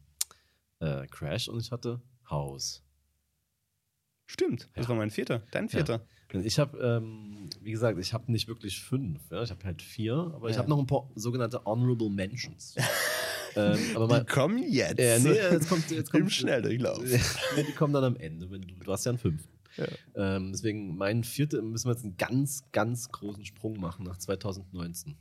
äh, 0.80 1.08
Crash 1.08 1.48
und 1.48 1.62
ich 1.62 1.72
hatte 1.72 2.02
House. 2.30 2.84
Stimmt, 4.28 4.70
das 4.76 4.86
Ja. 4.86 4.90
war 4.90 4.96
mein 4.98 5.10
vierter. 5.10 5.42
Dein 5.52 5.70
vierter. 5.70 6.06
Und 6.34 6.46
Ich 6.46 6.60
habe, 6.60 6.78
ähm, 6.80 7.50
wie 7.62 7.72
gesagt, 7.72 7.98
ich 8.00 8.14
habe 8.14 8.30
nicht 8.32 8.48
wirklich 8.50 8.82
fünf. 8.82 9.22
Ja? 9.32 9.42
Ich 9.44 9.50
habe 9.50 9.64
halt 9.64 9.82
vier, 9.82 10.14
aber 10.36 10.50
ich 10.50 10.56
Ja. 10.56 10.60
habe 10.62 10.70
noch 10.70 10.78
ein 10.80 10.86
paar 10.86 11.10
sogenannte 11.16 11.64
Honorable 11.64 12.10
Mentions. 12.10 12.76
ähm, 13.56 13.80
aber 13.96 14.08
mal, 14.08 14.20
Die 14.20 14.26
kommen 14.26 14.62
jetzt. 14.70 15.00
äh, 15.00 15.20
nee, 15.20 15.30
jetzt 15.32 15.70
kommt, 15.70 15.90
jetzt 15.92 16.12
kommt 16.12 16.24
Im 16.24 16.30
Schnelldurchlauf. 16.30 17.02
nee, 17.56 17.64
die 17.64 17.72
kommen 17.72 17.94
dann 17.94 18.04
am 18.04 18.16
Ende. 18.18 18.52
Wenn 18.52 18.62
du, 18.64 18.74
du 18.76 18.92
hast 18.92 19.06
ja 19.06 19.12
einen 19.12 19.20
fünf. 19.20 19.48
Ja. 19.78 19.88
Ähm, 20.16 20.52
deswegen, 20.52 20.98
mein 20.98 21.24
vierter 21.24 21.62
müssen 21.62 21.88
wir 21.88 21.94
jetzt 21.94 22.04
einen 22.04 22.18
ganz, 22.18 22.64
ganz 22.74 23.10
großen 23.10 23.46
Sprung 23.46 23.80
machen 23.80 24.04
nach 24.06 24.18
2019. 24.18 25.16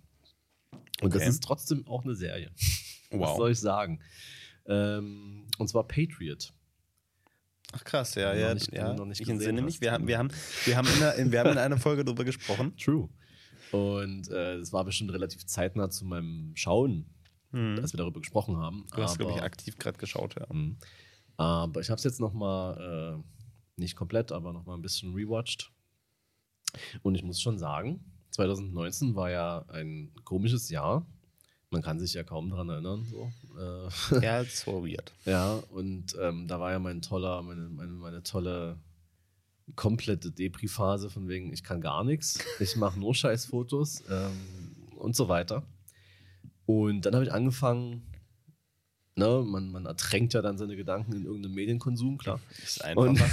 Und 1.02 1.14
das 1.14 1.22
Okay. 1.22 1.28
ist 1.30 1.44
trotzdem 1.44 1.86
auch 1.86 2.04
eine 2.04 2.14
Serie. 2.16 2.50
Was 3.10 3.20
Wow. 3.20 3.36
soll 3.36 3.50
ich 3.52 3.60
sagen? 3.60 4.00
Ähm, 4.66 5.46
und 5.58 5.68
zwar 5.68 5.86
Patriot. 5.86 6.52
Ach 7.72 7.84
krass, 7.84 8.14
ja, 8.14 8.32
ja, 8.34 8.54
nicht- 8.54 8.72
ja. 8.72 8.94
noch 8.94 9.04
nicht 9.06 9.20
ich 9.20 9.28
entsinne 9.28 9.60
mich. 9.62 9.80
Wir 9.80 9.92
haben, 9.92 10.06
wir 10.06 10.18
haben, 10.18 10.28
wir 10.64 10.76
haben, 10.76 10.86
in 10.88 11.02
einer, 11.02 11.32
wir 11.32 11.40
haben 11.40 11.50
in 11.52 11.58
einer 11.58 11.78
Folge 11.78 12.04
darüber 12.04 12.24
gesprochen. 12.24 12.76
True. 12.82 13.08
Und 13.72 14.30
äh, 14.30 14.54
es 14.56 14.72
war 14.72 14.84
bestimmt 14.84 15.12
relativ 15.12 15.44
zeitnah 15.46 15.90
zu 15.90 16.04
meinem 16.04 16.52
Schauen, 16.54 17.06
als 17.78 17.92
wir 17.92 17.98
darüber 17.98 18.20
gesprochen 18.20 18.56
haben. 18.58 18.86
Du 18.94 19.02
hast, 19.02 19.18
glaube 19.18 19.32
ich, 19.32 19.42
aktiv 19.42 19.78
gerade 19.78 19.98
geschaut, 19.98 20.34
ja. 20.38 20.46
Mhm. 20.52 20.76
Aber 21.36 21.80
ich 21.80 21.90
habe 21.90 21.98
es 21.98 22.04
jetzt 22.04 22.20
noch 22.20 22.32
mal, 22.32 23.18
äh, 23.18 23.80
nicht 23.80 23.96
komplett, 23.96 24.30
aber 24.32 24.52
noch 24.52 24.64
mal 24.66 24.74
ein 24.74 24.82
bisschen 24.82 25.14
rewatcht. 25.14 25.72
Und 27.02 27.14
ich 27.14 27.22
muss 27.22 27.40
schon 27.40 27.58
sagen, 27.58 28.04
2019 28.30 29.14
war 29.14 29.30
ja 29.30 29.64
ein 29.68 30.12
komisches 30.24 30.68
Jahr. 30.70 31.06
Man 31.70 31.82
kann 31.82 31.98
sich 31.98 32.14
ja 32.14 32.22
kaum 32.22 32.50
daran 32.50 32.68
erinnern. 32.68 33.04
So. 33.10 33.30
Äh, 33.58 34.24
Ja, 34.24 34.44
so 34.44 34.86
weird. 34.86 35.12
ja, 35.24 35.54
und 35.70 36.16
ähm, 36.20 36.46
da 36.46 36.60
war 36.60 36.70
ja 36.70 36.78
mein 36.78 37.02
toller, 37.02 37.42
meine, 37.42 37.68
meine, 37.68 37.92
meine 37.92 38.22
tolle 38.22 38.78
komplette 39.74 40.30
Depri-Phase 40.30 41.10
von 41.10 41.28
wegen, 41.28 41.52
ich 41.52 41.64
kann 41.64 41.80
gar 41.80 42.04
nichts, 42.04 42.38
ich 42.60 42.76
mache 42.76 43.00
nur 43.00 43.14
Scheißfotos 43.16 44.04
ähm, 44.08 44.96
und 44.96 45.16
so 45.16 45.28
weiter. 45.28 45.64
Und 46.66 47.02
dann 47.04 47.14
habe 47.14 47.24
ich 47.24 47.32
angefangen, 47.32 48.06
ne, 49.16 49.42
man, 49.44 49.70
man 49.70 49.86
ertränkt 49.86 50.34
ja 50.34 50.42
dann 50.42 50.58
seine 50.58 50.76
Gedanken 50.76 51.14
in 51.14 51.24
irgendeinem 51.24 51.54
Medienkonsum, 51.54 52.18
klar. 52.18 52.40
Ist 52.62 52.82
Und, 52.94 53.08
einfacher. 53.08 53.30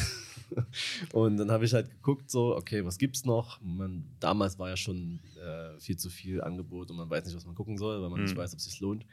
und 1.13 1.37
dann 1.37 1.51
habe 1.51 1.65
ich 1.65 1.73
halt 1.73 1.89
geguckt, 1.89 2.29
so, 2.29 2.55
okay, 2.55 2.83
was 2.85 2.97
gibt's 2.97 3.25
noch? 3.25 3.59
Man, 3.61 4.05
damals 4.19 4.57
war 4.59 4.69
ja 4.69 4.77
schon 4.77 5.19
äh, 5.41 5.79
viel 5.79 5.97
zu 5.97 6.09
viel 6.09 6.41
Angebot 6.41 6.91
und 6.91 6.97
man 6.97 7.09
weiß 7.09 7.25
nicht, 7.25 7.35
was 7.35 7.45
man 7.45 7.55
gucken 7.55 7.77
soll, 7.77 8.01
weil 8.01 8.09
man 8.09 8.21
nicht 8.21 8.35
Mhm. 8.35 8.39
weiß, 8.39 8.53
ob 8.53 8.59
es 8.59 8.65
sich 8.65 8.79
lohnt. 8.79 9.05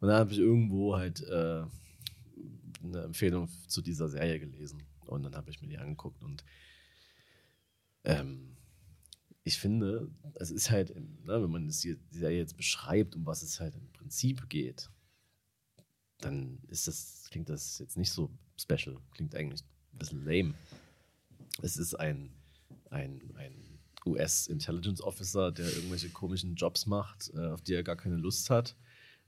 Und 0.00 0.08
dann 0.08 0.18
habe 0.18 0.32
ich 0.32 0.38
irgendwo 0.38 0.96
halt 0.96 1.22
äh, 1.22 1.64
eine 2.82 3.02
Empfehlung 3.04 3.48
zu 3.68 3.82
dieser 3.82 4.08
Serie 4.08 4.38
gelesen. 4.40 4.82
Und 5.06 5.22
dann 5.24 5.34
habe 5.34 5.50
ich 5.50 5.60
mir 5.60 5.68
die 5.68 5.78
angeguckt 5.78 6.22
und 6.22 6.44
ähm, 8.04 8.56
ich 9.44 9.58
finde, 9.58 10.10
es 10.34 10.50
ist 10.50 10.70
halt, 10.70 10.94
ne, 10.94 11.42
wenn 11.42 11.50
man 11.50 11.66
das 11.66 11.80
hier, 11.80 11.96
die 12.12 12.18
Serie 12.18 12.38
jetzt 12.38 12.56
beschreibt, 12.56 13.16
um 13.16 13.26
was 13.26 13.42
es 13.42 13.58
halt 13.58 13.74
im 13.74 13.90
Prinzip 13.92 14.48
geht, 14.48 14.90
dann 16.18 16.58
ist 16.68 16.86
das, 16.86 17.28
klingt 17.30 17.48
das 17.48 17.78
jetzt 17.78 17.96
nicht 17.96 18.12
so 18.12 18.30
special, 18.58 18.98
klingt 19.12 19.34
eigentlich 19.34 19.62
ein 19.92 19.98
bisschen 19.98 20.24
lame. 20.24 20.54
Es 21.62 21.76
ist 21.76 21.94
ein, 21.94 22.30
ein, 22.90 23.20
ein 23.36 23.54
US-Intelligence 24.06 25.02
Officer, 25.02 25.52
der 25.52 25.66
irgendwelche 25.66 26.08
komischen 26.10 26.54
Jobs 26.54 26.86
macht, 26.86 27.30
äh, 27.34 27.46
auf 27.48 27.62
die 27.62 27.74
er 27.74 27.82
gar 27.82 27.96
keine 27.96 28.16
Lust 28.16 28.50
hat. 28.50 28.76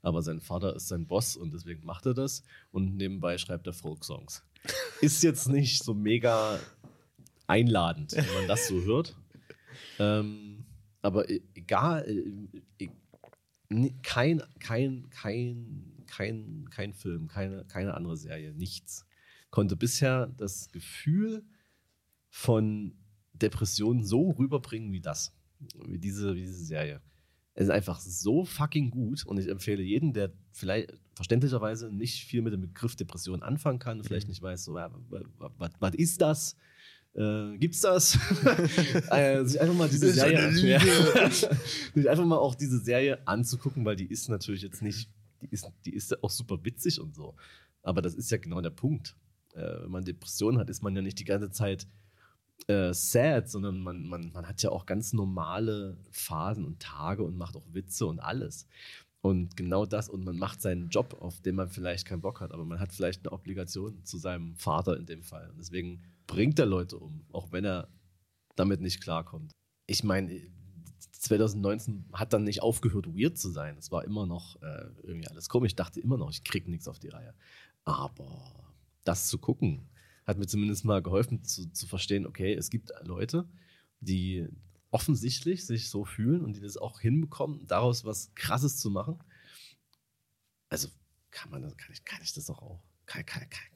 Aber 0.01 0.21
sein 0.21 0.41
Vater 0.41 0.75
ist 0.75 0.89
sein 0.89 1.07
Boss 1.07 1.37
und 1.37 1.53
deswegen 1.53 1.85
macht 1.85 2.05
er 2.05 2.13
das. 2.13 2.43
Und 2.71 2.97
nebenbei 2.97 3.37
schreibt 3.37 3.67
er 3.67 3.73
Folksongs. 3.73 4.43
Ist 5.01 5.23
jetzt 5.23 5.47
nicht 5.47 5.83
so 5.83 5.93
mega 5.93 6.59
einladend, 7.47 8.13
wenn 8.13 8.33
man 8.33 8.47
das 8.47 8.67
so 8.67 8.81
hört. 8.83 9.15
Ähm, 9.99 10.65
aber 11.01 11.29
e- 11.29 11.41
egal, 11.53 12.05
äh, 12.07 12.85
e- 12.85 13.93
kein, 14.01 14.43
kein, 14.59 15.09
kein, 15.09 16.05
kein, 16.07 16.69
kein 16.69 16.93
Film, 16.93 17.27
keine, 17.27 17.65
keine 17.65 17.93
andere 17.93 18.17
Serie, 18.17 18.53
nichts 18.53 19.05
konnte 19.53 19.75
bisher 19.75 20.27
das 20.37 20.71
Gefühl 20.71 21.43
von 22.35 22.95
Depressionen 23.33 24.03
so 24.03 24.31
rüberbringen 24.31 24.91
wie 24.91 25.01
das, 25.01 25.37
wie 25.85 25.99
diese, 25.99 26.33
wie 26.33 26.41
diese 26.41 26.65
Serie. 26.65 26.99
Es 27.53 27.65
ist 27.65 27.69
einfach 27.69 27.99
so 27.99 28.43
fucking 28.43 28.89
gut 28.89 29.23
und 29.23 29.37
ich 29.37 29.47
empfehle 29.47 29.83
jeden, 29.83 30.13
der 30.13 30.33
vielleicht 30.51 30.97
verständlicherweise 31.13 31.91
nicht 31.91 32.25
viel 32.25 32.41
mit 32.41 32.51
dem 32.51 32.61
Begriff 32.61 32.95
Depression 32.95 33.43
anfangen 33.43 33.77
kann, 33.77 34.03
vielleicht 34.03 34.27
nicht 34.27 34.41
weiß, 34.41 34.63
so, 34.63 34.73
was 34.73 35.93
ist 35.93 36.21
das? 36.21 36.55
Äh, 37.13 37.55
gibt's 37.59 37.81
das? 37.81 38.17
äh, 39.11 39.45
sich 39.45 39.61
einfach 39.61 39.75
mal 39.75 39.87
diese 39.87 40.11
Serie. 40.11 40.49
Ja. 40.67 41.29
sich 41.29 42.09
einfach 42.09 42.25
mal 42.25 42.37
auch 42.37 42.55
diese 42.55 42.79
Serie 42.79 43.27
anzugucken, 43.27 43.85
weil 43.85 43.95
die 43.95 44.07
ist 44.07 44.27
natürlich 44.27 44.63
jetzt 44.63 44.81
nicht, 44.81 45.07
die 45.39 45.49
ist, 45.51 45.71
die 45.85 45.93
ist 45.93 46.23
auch 46.23 46.31
super 46.31 46.65
witzig 46.65 46.99
und 46.99 47.13
so. 47.13 47.35
Aber 47.83 48.01
das 48.01 48.15
ist 48.15 48.31
ja 48.31 48.39
genau 48.39 48.59
der 48.59 48.71
Punkt. 48.71 49.15
Äh, 49.53 49.83
wenn 49.83 49.91
man 49.91 50.03
Depressionen 50.03 50.57
hat, 50.57 50.71
ist 50.71 50.81
man 50.81 50.95
ja 50.95 51.03
nicht 51.03 51.19
die 51.19 51.25
ganze 51.25 51.51
Zeit 51.51 51.85
äh, 52.67 52.93
sad, 52.93 53.49
sondern 53.49 53.79
man, 53.79 54.07
man, 54.07 54.31
man 54.31 54.47
hat 54.47 54.61
ja 54.61 54.69
auch 54.71 54.85
ganz 54.85 55.13
normale 55.13 55.97
Phasen 56.11 56.65
und 56.65 56.79
Tage 56.79 57.23
und 57.23 57.37
macht 57.37 57.55
auch 57.55 57.65
Witze 57.73 58.05
und 58.05 58.19
alles. 58.19 58.67
Und 59.21 59.55
genau 59.55 59.85
das, 59.85 60.09
und 60.09 60.25
man 60.25 60.37
macht 60.37 60.61
seinen 60.61 60.89
Job, 60.89 61.15
auf 61.21 61.39
den 61.41 61.55
man 61.55 61.69
vielleicht 61.69 62.05
keinen 62.05 62.21
Bock 62.21 62.41
hat, 62.41 62.51
aber 62.51 62.65
man 62.65 62.79
hat 62.79 62.91
vielleicht 62.91 63.25
eine 63.25 63.31
Obligation 63.31 64.03
zu 64.03 64.17
seinem 64.17 64.55
Vater 64.55 64.97
in 64.97 65.05
dem 65.05 65.23
Fall. 65.23 65.49
Und 65.49 65.59
deswegen 65.59 66.01
bringt 66.27 66.59
er 66.59 66.65
Leute 66.65 66.97
um, 66.97 67.25
auch 67.31 67.51
wenn 67.51 67.63
er 67.63 67.87
damit 68.55 68.81
nicht 68.81 69.01
klarkommt. 69.01 69.51
Ich 69.87 70.03
meine, 70.03 70.41
2019 71.11 72.05
hat 72.11 72.33
dann 72.33 72.43
nicht 72.43 72.61
aufgehört, 72.61 73.07
weird 73.15 73.37
zu 73.37 73.49
sein. 73.49 73.77
Es 73.77 73.91
war 73.91 74.03
immer 74.03 74.25
noch 74.25 74.61
äh, 74.61 74.89
irgendwie 75.03 75.29
alles 75.29 75.47
komisch. 75.47 75.71
Ich 75.71 75.75
dachte 75.77 76.01
immer 76.01 76.17
noch, 76.17 76.29
ich 76.29 76.43
krieg 76.43 76.67
nichts 76.67 76.89
auf 76.89 76.99
die 76.99 77.09
Reihe. 77.09 77.33
Aber 77.85 78.73
das 79.05 79.27
zu 79.27 79.37
gucken, 79.37 79.87
hat 80.25 80.37
mir 80.37 80.47
zumindest 80.47 80.85
mal 80.85 81.01
geholfen 81.01 81.43
zu, 81.43 81.71
zu 81.71 81.87
verstehen, 81.87 82.25
okay, 82.25 82.53
es 82.53 82.69
gibt 82.69 82.91
Leute, 83.03 83.47
die 83.99 84.47
offensichtlich 84.91 85.65
sich 85.65 85.89
so 85.89 86.05
fühlen 86.05 86.41
und 86.43 86.55
die 86.55 86.61
das 86.61 86.77
auch 86.77 86.99
hinbekommen, 86.99 87.65
daraus 87.67 88.05
was 88.05 88.33
Krasses 88.35 88.77
zu 88.77 88.89
machen. 88.89 89.19
Also 90.69 90.89
kann 91.31 91.49
man 91.49 91.61
das, 91.61 91.75
kann 91.77 91.91
ich, 91.91 92.05
kann 92.05 92.19
ich 92.21 92.33
das 92.33 92.45
doch 92.45 92.61
auch. 92.61 92.83
Kann, 93.05 93.25
kann, 93.25 93.49
kann, 93.49 93.73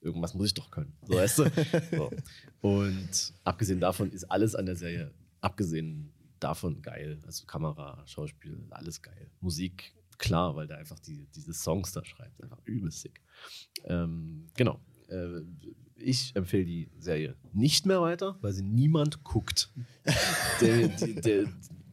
irgendwas 0.00 0.34
muss 0.34 0.46
ich 0.46 0.54
doch 0.54 0.70
können. 0.70 0.96
So 1.02 1.14
weißt 1.14 1.38
du? 1.38 1.50
so. 1.96 2.10
Und 2.60 3.32
abgesehen 3.44 3.80
davon 3.80 4.10
ist 4.12 4.24
alles 4.24 4.54
an 4.54 4.66
der 4.66 4.76
Serie, 4.76 5.12
abgesehen 5.40 6.12
davon 6.40 6.82
geil. 6.82 7.20
Also 7.26 7.46
Kamera, 7.46 8.06
Schauspiel, 8.06 8.66
alles 8.70 9.02
geil. 9.02 9.30
Musik, 9.40 9.94
klar, 10.18 10.54
weil 10.56 10.66
der 10.66 10.78
einfach 10.78 10.98
die, 11.00 11.26
diese 11.34 11.52
Songs 11.52 11.92
da 11.92 12.04
schreibt. 12.04 12.42
Einfach 12.42 12.60
übelst 12.64 13.00
sick. 13.00 13.20
Ähm, 13.84 14.48
genau. 14.56 14.80
Äh, 15.08 15.40
ich 16.00 16.34
empfehle 16.34 16.64
die 16.64 16.88
Serie 16.98 17.34
nicht 17.52 17.86
mehr 17.86 18.00
weiter, 18.00 18.36
weil 18.40 18.52
sie 18.52 18.62
niemand 18.62 19.24
guckt. 19.24 19.70
der, 20.60 20.88
die, 20.88 21.14
der, 21.14 21.44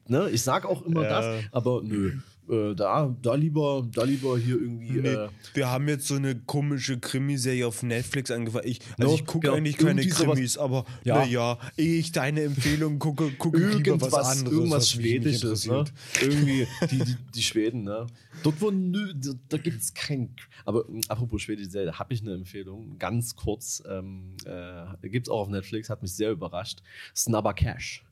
ne? 0.07 0.29
Ich 0.29 0.41
sag 0.43 0.65
auch 0.65 0.81
immer 0.83 1.03
Ja. 1.03 1.09
das, 1.21 1.43
aber 1.51 1.81
nö. 1.83 2.13
Äh, 2.49 2.75
da, 2.75 3.15
da 3.21 3.33
lieber, 3.35 3.87
da 3.91 4.03
lieber 4.03 4.37
hier 4.37 4.55
irgendwie. 4.61 4.99
Äh, 4.99 5.29
wir 5.55 5.69
haben 5.69 5.87
jetzt 5.87 6.07
so 6.07 6.15
eine 6.15 6.35
komische 6.35 6.99
Krimiserie 6.99 7.65
auf 7.65 7.81
Netflix 7.81 8.29
angefangen. 8.29 8.67
Ich, 8.67 8.79
No, 8.97 9.05
also 9.05 9.15
ich 9.15 9.25
gucke 9.25 9.47
genau, 9.47 9.55
eigentlich 9.57 9.77
keine 9.77 10.01
irgendwie 10.01 10.09
sowas- 10.11 10.33
Krimis, 10.35 10.57
aber 10.57 10.85
Ja. 11.03 11.15
naja, 11.19 11.57
ehe 11.77 11.95
ich 11.99 12.11
deine 12.11 12.41
Empfehlung 12.43 12.99
gucke, 12.99 13.31
gucke 13.31 13.57
ich 13.57 13.77
lieber 13.77 13.99
was 13.99 14.03
irgendwas, 14.13 14.27
anderes. 14.37 14.53
irgendwas 14.53 14.77
was 14.81 14.89
Schwedisches, 14.91 15.65
ne? 15.67 15.77
interessiert. 15.79 15.93
Irgendwie 16.21 16.67
die, 16.91 16.97
die, 17.05 17.15
die 17.35 17.41
Schweden, 17.41 17.83
ne? 17.83 18.05
Dort 18.43 18.61
wo 18.61 18.69
nö, 18.69 19.13
da, 19.15 19.31
da 19.49 19.57
gibt 19.57 19.81
es 19.81 19.93
kein. 19.93 20.35
Aber 20.65 20.87
ähm, 20.87 21.01
apropos 21.07 21.41
schwedische 21.41 21.69
Serie, 21.71 21.87
da 21.87 21.99
habe 21.99 22.13
ich 22.13 22.21
eine 22.21 22.33
Empfehlung, 22.35 22.99
ganz 22.99 23.35
kurz. 23.35 23.81
Ähm, 23.89 24.35
äh, 24.45 25.09
gibt 25.09 25.27
es 25.27 25.31
auch 25.31 25.41
auf 25.41 25.49
Netflix, 25.49 25.89
hat 25.89 26.01
mich 26.03 26.13
sehr 26.13 26.31
überrascht. 26.31 26.81
Snubber 27.15 27.53
Cash. 27.53 28.03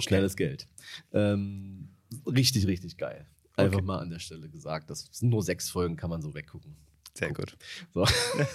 Schnelles 0.00 0.36
Geld. 0.36 0.68
Ähm, 1.12 1.88
richtig, 2.26 2.66
richtig 2.68 2.96
geil. 2.98 3.26
Einfach 3.58 3.78
Okay. 3.78 3.84
mal 3.86 3.98
an 3.98 4.10
der 4.10 4.18
Stelle 4.20 4.48
gesagt. 4.48 4.88
Das 4.90 5.08
sind 5.10 5.30
nur 5.30 5.42
sechs 5.42 5.68
Folgen, 5.70 5.96
kann 5.96 6.10
man 6.10 6.22
so 6.22 6.34
weggucken. 6.34 6.76
Sehr 7.14 7.32
gut. 7.32 7.56
So. 7.92 8.06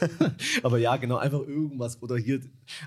Aber 0.64 0.78
ja, 0.78 0.96
genau, 0.96 1.18
einfach 1.18 1.42
irgendwas. 1.42 2.02
Oder 2.02 2.16
hier 2.18 2.40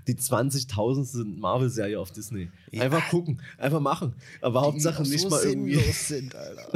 die 0.07 0.15
20.000. 0.15 1.39
Marvel-Serie 1.39 2.01
auf 2.01 2.11
Disney. 2.13 2.51
Ja. 2.71 2.85
Einfach 2.85 3.07
gucken, 3.11 3.43
einfach 3.59 3.81
machen. 3.81 4.15
Aber 4.41 4.63
Hauptsache 4.63 5.03
Die 5.03 5.11
nicht 5.11 5.21
so 5.23 5.29
mal 5.29 5.43
irgendwie. 5.45 5.77
sind, 5.93 6.35
Alter. 6.35 6.71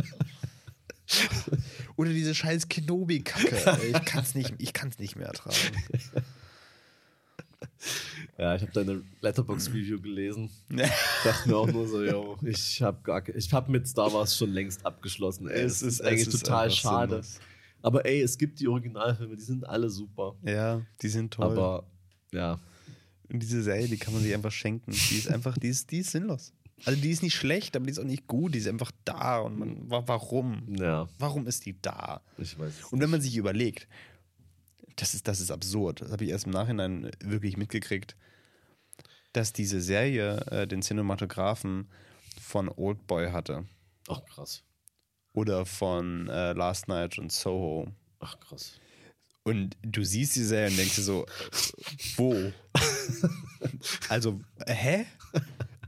Oder 1.96 2.10
diese 2.12 2.34
scheiß 2.34 2.68
Kenobi-Kacke. 2.68 3.78
Ich 3.94 4.04
kann's 4.04 4.34
nicht, 4.34 4.54
ich 4.58 4.72
kann's 4.74 4.98
nicht 4.98 5.16
mehr 5.16 5.28
ertragen. 5.28 5.56
Ja, 8.40 8.54
ich 8.54 8.62
habe 8.62 8.72
deine 8.72 9.02
Letterbox-Review 9.20 10.00
gelesen. 10.00 10.48
Dachte 11.24 11.46
mir 11.48 11.56
auch 11.58 11.70
nur 11.70 11.86
so, 11.86 12.02
yo, 12.02 12.38
ich 12.42 12.80
habe 12.80 12.98
gar 13.02 13.28
ich 13.28 13.52
habe 13.52 13.70
mit 13.70 13.86
Star 13.86 14.10
Wars 14.14 14.34
schon 14.34 14.50
längst 14.50 14.86
abgeschlossen. 14.86 15.46
Ey, 15.46 15.60
es, 15.60 15.82
ist, 15.82 16.00
eigentlich 16.00 16.26
ist 16.28 16.40
total 16.40 16.70
schade. 16.70 17.16
sinnlos. 17.22 17.40
Aber 17.82 18.06
ey, 18.06 18.22
es 18.22 18.38
gibt 18.38 18.58
die 18.60 18.68
Originalfilme, 18.68 19.36
die 19.36 19.42
sind 19.42 19.68
alle 19.68 19.90
super. 19.90 20.36
Ja, 20.42 20.80
die 21.02 21.08
sind 21.08 21.34
toll. 21.34 21.52
Aber 21.52 21.84
ja, 22.32 22.58
Und 23.30 23.40
diese 23.42 23.62
Serie, 23.62 23.88
die 23.88 23.98
kann 23.98 24.14
man 24.14 24.22
sich 24.22 24.32
einfach 24.34 24.52
schenken. 24.52 24.90
Die 24.90 25.16
ist 25.18 25.28
einfach, 25.28 25.58
die 25.58 25.68
ist, 25.68 25.90
die 25.90 25.98
ist 25.98 26.10
sinnlos. 26.10 26.54
Also 26.86 26.98
die 26.98 27.10
ist 27.10 27.22
nicht 27.22 27.34
schlecht, 27.34 27.76
aber 27.76 27.84
die 27.84 27.92
ist 27.92 27.98
auch 27.98 28.04
nicht 28.04 28.26
gut. 28.26 28.54
Die 28.54 28.58
ist 28.58 28.68
einfach 28.68 28.90
da. 29.04 29.40
Und 29.40 29.58
man, 29.58 29.90
wa- 29.90 30.02
warum? 30.06 30.62
ja, 30.78 31.06
Warum 31.18 31.46
ist 31.46 31.66
die 31.66 31.76
da? 31.82 32.22
ich 32.38 32.58
weiß. 32.58 32.84
Und 32.90 33.00
wenn 33.00 33.10
man 33.10 33.20
sich 33.20 33.36
überlegt, 33.36 33.86
das 34.96 35.12
ist, 35.12 35.28
das 35.28 35.40
ist 35.40 35.50
absurd. 35.50 36.00
Das 36.00 36.10
habe 36.10 36.24
ich 36.24 36.30
erst 36.30 36.46
im 36.46 36.52
Nachhinein 36.52 37.10
wirklich 37.22 37.58
mitgekriegt, 37.58 38.16
dass 39.32 39.52
diese 39.52 39.80
Serie 39.80 40.36
äh, 40.50 40.66
den 40.66 40.82
Cinematografen 40.82 41.90
von 42.40 42.68
Oldboy 42.68 43.30
hatte. 43.30 43.64
Ach 44.08 44.24
krass. 44.24 44.62
Oder 45.32 45.64
von 45.66 46.28
äh, 46.28 46.52
Last 46.52 46.88
Night 46.88 47.18
und 47.18 47.30
Soho. 47.30 47.88
Ach 48.18 48.38
krass. 48.40 48.80
Und 49.42 49.76
du 49.82 50.04
siehst 50.04 50.36
die 50.36 50.44
Serie 50.44 50.68
und 50.68 50.76
denkst 50.76 50.96
dir 50.96 51.02
so, 51.02 51.26
wo? 52.16 52.52
also, 54.08 54.40
hä? 54.66 55.06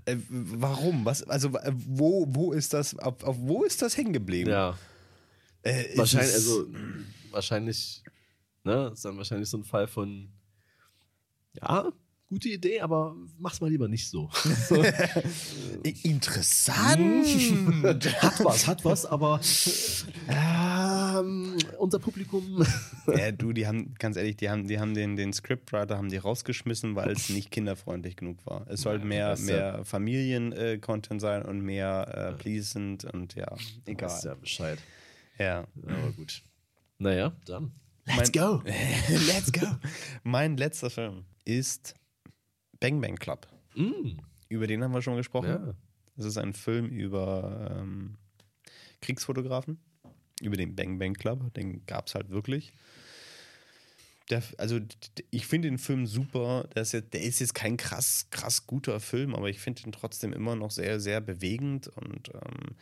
Äh, 0.04 0.16
warum? 0.28 1.04
Was? 1.04 1.22
Also, 1.24 1.48
äh, 1.58 1.72
wo, 1.74 2.26
wo 2.28 2.52
ist 2.52 2.72
das, 2.72 2.98
auf, 2.98 3.22
auf 3.22 3.36
wo 3.38 3.64
ist 3.64 3.82
das 3.82 3.96
hängen 3.96 4.12
geblieben? 4.12 4.50
Ja, 4.50 4.78
Äh, 5.62 5.96
wahrscheinlich, 5.96 6.34
also 6.34 6.66
wahrscheinlich 7.30 8.02
Ne? 8.64 8.90
Ist 8.92 9.04
dann 9.04 9.16
wahrscheinlich 9.16 9.48
so 9.48 9.58
ein 9.58 9.64
Fall 9.64 9.88
von, 9.88 10.28
ja, 11.54 11.92
gute 12.32 12.48
Idee, 12.48 12.80
aber 12.80 13.14
mach's 13.38 13.60
mal 13.60 13.68
lieber 13.70 13.88
nicht 13.88 14.08
so. 14.08 14.30
Interessant. 16.02 17.26
hat 18.22 18.42
was, 18.42 18.66
hat 18.66 18.84
was, 18.86 19.04
aber 19.04 19.38
ähm, 20.28 21.58
unser 21.78 21.98
Publikum. 21.98 22.64
ja, 23.06 23.32
du, 23.32 23.52
die 23.52 23.66
haben, 23.66 23.92
ganz 23.98 24.16
ehrlich, 24.16 24.38
die 24.38 24.48
haben, 24.48 24.66
die 24.66 24.80
haben 24.80 24.94
den, 24.94 25.16
den 25.16 25.34
Scriptwriter 25.34 25.98
haben 25.98 26.08
die 26.08 26.16
rausgeschmissen, 26.16 26.96
weil 26.96 27.10
es 27.10 27.28
nicht 27.28 27.50
kinderfreundlich 27.50 28.16
genug 28.16 28.38
war. 28.46 28.66
Es 28.68 28.80
sollte 28.80 29.04
mehr, 29.04 29.36
mehr 29.38 29.84
Familien-Content 29.84 31.20
sein 31.20 31.42
und 31.42 31.60
mehr 31.60 32.32
äh, 32.32 32.32
pleasant 32.32 33.04
und 33.04 33.34
ja, 33.34 33.54
egal. 33.84 34.08
Ist 34.08 34.24
ja 34.24 34.34
Bescheid. 34.34 34.78
Ja. 35.38 35.66
Aber 35.86 36.12
gut. 36.16 36.42
Naja, 36.96 37.36
dann. 37.44 37.72
Let's 38.06 38.32
mein, 38.34 38.42
go. 38.42 38.62
Let's 39.26 39.52
go. 39.52 39.66
Mein 40.24 40.56
letzter 40.56 40.88
Film 40.88 41.26
ist 41.44 41.94
Bang 42.82 43.00
Bang 43.00 43.16
Club. 43.16 43.46
Mm. 43.74 44.18
Über 44.48 44.66
den 44.66 44.82
haben 44.82 44.92
wir 44.92 45.00
schon 45.00 45.16
gesprochen. 45.16 45.48
Ja. 45.48 45.74
Das 46.16 46.26
ist 46.26 46.36
ein 46.36 46.52
Film 46.52 46.88
über 46.88 47.78
ähm, 47.80 48.18
Kriegsfotografen, 49.00 49.80
über 50.40 50.56
den 50.56 50.74
Bang 50.74 50.98
Bang 50.98 51.14
Club. 51.14 51.54
Den 51.54 51.86
gab 51.86 52.08
es 52.08 52.14
halt 52.14 52.28
wirklich. 52.30 52.72
Der, 54.30 54.42
also 54.58 54.78
ich 55.30 55.46
finde 55.46 55.68
den 55.68 55.78
Film 55.78 56.06
super. 56.06 56.68
Der 56.74 56.82
ist, 56.82 56.92
jetzt, 56.92 57.14
der 57.14 57.22
ist 57.22 57.40
jetzt 57.40 57.54
kein 57.54 57.76
krass, 57.76 58.26
krass 58.30 58.66
guter 58.66 59.00
Film, 59.00 59.34
aber 59.34 59.48
ich 59.48 59.60
finde 59.60 59.82
ihn 59.82 59.92
trotzdem 59.92 60.32
immer 60.32 60.56
noch 60.56 60.70
sehr, 60.70 61.00
sehr 61.00 61.20
bewegend. 61.20 61.88
Und 61.88 62.30
ähm, 62.34 62.76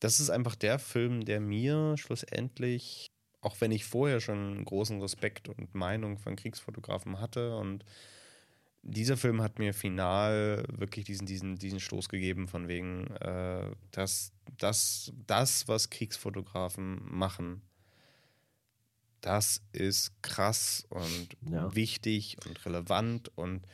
das 0.00 0.20
ist 0.20 0.30
einfach 0.30 0.54
der 0.54 0.78
Film, 0.78 1.24
der 1.24 1.40
mir 1.40 1.96
schlussendlich, 1.96 3.10
auch 3.40 3.56
wenn 3.60 3.72
ich 3.72 3.84
vorher 3.84 4.20
schon 4.20 4.64
großen 4.64 5.00
Respekt 5.00 5.48
und 5.48 5.74
Meinung 5.74 6.18
von 6.18 6.36
Kriegsfotografen 6.36 7.20
hatte 7.20 7.56
und 7.56 7.84
dieser 8.82 9.16
Film 9.16 9.42
hat 9.42 9.58
mir 9.58 9.74
final 9.74 10.64
wirklich 10.68 11.04
diesen, 11.04 11.26
diesen, 11.26 11.56
diesen 11.56 11.80
Stoß 11.80 12.08
gegeben, 12.08 12.48
von 12.48 12.68
wegen, 12.68 13.08
äh, 13.16 13.70
dass 13.90 14.32
das, 14.58 15.12
das, 15.26 15.68
was 15.68 15.90
Kriegsfotografen 15.90 17.00
machen, 17.04 17.62
das 19.20 19.62
ist 19.72 20.22
krass 20.22 20.86
und 20.88 21.28
ja. 21.50 21.74
wichtig 21.74 22.38
und 22.46 22.64
relevant 22.64 23.30
und 23.36 23.66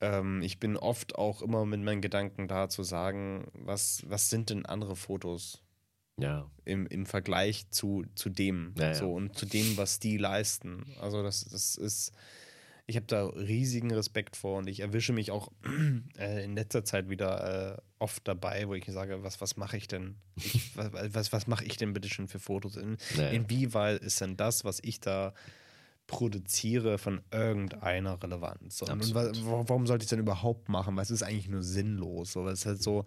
ähm, 0.00 0.42
ich 0.42 0.58
bin 0.58 0.76
oft 0.76 1.14
auch 1.14 1.40
immer 1.40 1.64
mit 1.64 1.80
meinen 1.80 2.02
Gedanken 2.02 2.48
da 2.48 2.68
zu 2.68 2.82
sagen, 2.82 3.46
was, 3.54 4.02
was 4.06 4.28
sind 4.28 4.50
denn 4.50 4.66
andere 4.66 4.96
Fotos? 4.96 5.62
Ja. 6.18 6.50
Im, 6.66 6.86
im 6.86 7.06
Vergleich 7.06 7.70
zu, 7.70 8.04
zu 8.14 8.28
dem 8.28 8.74
ja, 8.76 8.94
so 8.94 9.14
und 9.14 9.38
zu 9.38 9.46
dem, 9.46 9.76
was 9.78 9.98
die 9.98 10.18
leisten. 10.18 10.84
Also 11.00 11.22
das, 11.22 11.44
das 11.46 11.76
ist 11.76 12.12
ich 12.92 12.96
habe 12.96 13.06
da 13.06 13.24
riesigen 13.24 13.90
Respekt 13.90 14.36
vor 14.36 14.58
und 14.58 14.68
ich 14.68 14.80
erwische 14.80 15.14
mich 15.14 15.30
auch 15.30 15.50
äh, 16.18 16.44
in 16.44 16.54
letzter 16.54 16.84
Zeit 16.84 17.08
wieder 17.08 17.76
äh, 17.76 17.82
oft 17.98 18.28
dabei, 18.28 18.68
wo 18.68 18.74
ich 18.74 18.84
sage, 18.84 19.22
was, 19.22 19.40
was 19.40 19.56
mache 19.56 19.78
ich 19.78 19.88
denn? 19.88 20.16
Ich, 20.36 20.72
was 20.76 20.90
was, 21.14 21.32
was 21.32 21.46
mache 21.46 21.64
ich 21.64 21.78
denn 21.78 21.94
bitte 21.94 22.10
schon 22.10 22.28
für 22.28 22.38
Fotos? 22.38 22.76
In, 22.76 22.98
naja. 23.16 23.30
Inwieweit 23.30 24.02
ist 24.02 24.20
denn 24.20 24.36
das, 24.36 24.66
was 24.66 24.78
ich 24.82 25.00
da 25.00 25.32
produziere, 26.06 26.98
von 26.98 27.22
irgendeiner 27.30 28.22
Relevanz? 28.22 28.82
Und, 28.82 28.90
und 28.90 29.14
warum 29.14 29.86
sollte 29.86 30.02
ich 30.02 30.06
es 30.06 30.10
denn 30.10 30.18
überhaupt 30.18 30.68
machen? 30.68 30.94
Weil 30.94 31.04
es 31.04 31.10
ist 31.10 31.22
eigentlich 31.22 31.48
nur 31.48 31.62
sinnlos. 31.62 32.32
So, 32.32 32.46
es 32.46 32.60
ist 32.60 32.66
halt 32.66 32.82
so, 32.82 33.06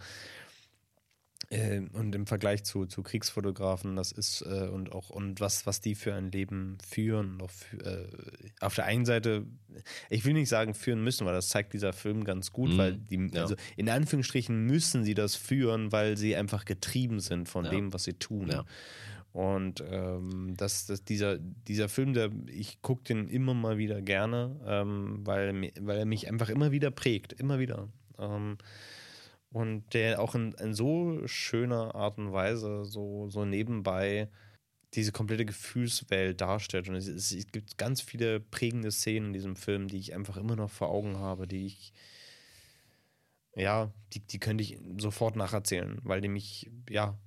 äh, 1.50 1.82
und 1.93 2.16
im 2.16 2.26
Vergleich 2.26 2.64
zu, 2.64 2.86
zu 2.86 3.04
Kriegsfotografen, 3.04 3.96
das 3.96 4.12
ist 4.12 4.41
äh, 4.41 4.68
und 4.68 4.91
auch 4.91 5.10
und 5.10 5.39
was, 5.39 5.66
was 5.66 5.82
die 5.82 5.96
für 5.96 6.14
ein 6.14 6.32
Leben 6.32 6.78
führen. 6.88 7.41
Für, 7.48 7.78
äh, 7.86 8.08
auf 8.60 8.76
der 8.76 8.86
einen 8.86 9.06
Seite, 9.06 9.46
ich 10.10 10.26
will 10.26 10.34
nicht 10.34 10.50
sagen 10.50 10.74
führen 10.74 11.04
müssen, 11.04 11.26
weil 11.26 11.34
das 11.34 11.50
zeigt 11.50 11.74
dieser 11.74 11.93
Film 11.93 12.24
ganz 12.24 12.52
gut, 12.52 12.72
mhm. 12.72 12.78
weil 12.78 12.98
die, 12.98 13.30
ja. 13.34 13.41
also 13.41 13.56
in 13.76 13.89
Anführungsstrichen 13.89 14.66
müssen 14.66 15.04
sie 15.04 15.14
das 15.14 15.36
führen, 15.36 15.91
weil 15.91 16.18
sie 16.18 16.36
einfach 16.36 16.66
getrieben 16.66 17.20
sind 17.20 17.50
von 17.50 17.66
ja. 17.66 17.72
dem, 17.72 17.93
was 17.93 18.04
sie 18.04 18.14
tun. 18.14 18.50
Ja. 18.50 18.66
Und 19.36 19.84
ähm, 19.86 20.54
das, 20.56 20.86
das, 20.86 21.04
dieser, 21.04 21.38
dieser 21.38 21.89
Film, 21.89 22.14
der, 22.14 22.32
ich 22.48 22.82
gucke 22.82 23.04
den 23.04 23.28
immer 23.28 23.54
mal 23.54 23.78
wieder 23.78 24.02
gerne, 24.02 24.58
ähm, 24.66 25.20
weil, 25.26 25.72
weil 25.82 25.98
er 25.98 26.06
mich 26.06 26.30
einfach 26.30 26.48
immer 26.48 26.72
wieder 26.72 26.89
prägt, 26.89 27.34
immer 27.34 27.60
wieder. 27.60 27.89
Ähm, 28.18 28.58
und 29.56 29.93
der 29.93 30.20
auch 30.20 30.36
in, 30.36 30.51
in 30.60 30.74
so 30.74 31.26
schöner 31.28 31.95
Art 31.95 32.18
und 32.18 32.34
Weise 32.34 32.84
so, 32.84 33.30
so 33.30 33.45
nebenbei 33.45 34.28
diese 34.95 35.14
komplette 35.14 35.45
Gefühlswelt 35.45 36.41
darstellt. 36.41 36.89
Und 36.89 36.95
es, 36.95 37.08
es, 37.08 37.47
gibt 37.53 37.78
ganz 37.78 38.01
viele 38.01 38.41
prägende 38.41 38.91
Szenen 38.91 39.28
in 39.28 39.34
diesem 39.34 39.56
Film, 39.56 39.88
die 39.88 39.97
ich 39.97 40.14
einfach 40.14 40.36
immer 40.36 40.58
noch 40.58 40.70
vor 40.70 40.89
Augen 40.89 41.20
habe, 41.20 41.47
die 41.47 41.68
ich, 41.68 41.93
ja, 43.56 43.93
die, 44.12 44.20
die 44.20 44.39
könnte 44.39 44.62
ich 44.62 44.78
sofort 44.97 45.38
nacherzählen, 45.38 45.99
weil 46.03 46.20
die 46.20 46.28
mich, 46.28 46.70
ja, 46.89 47.18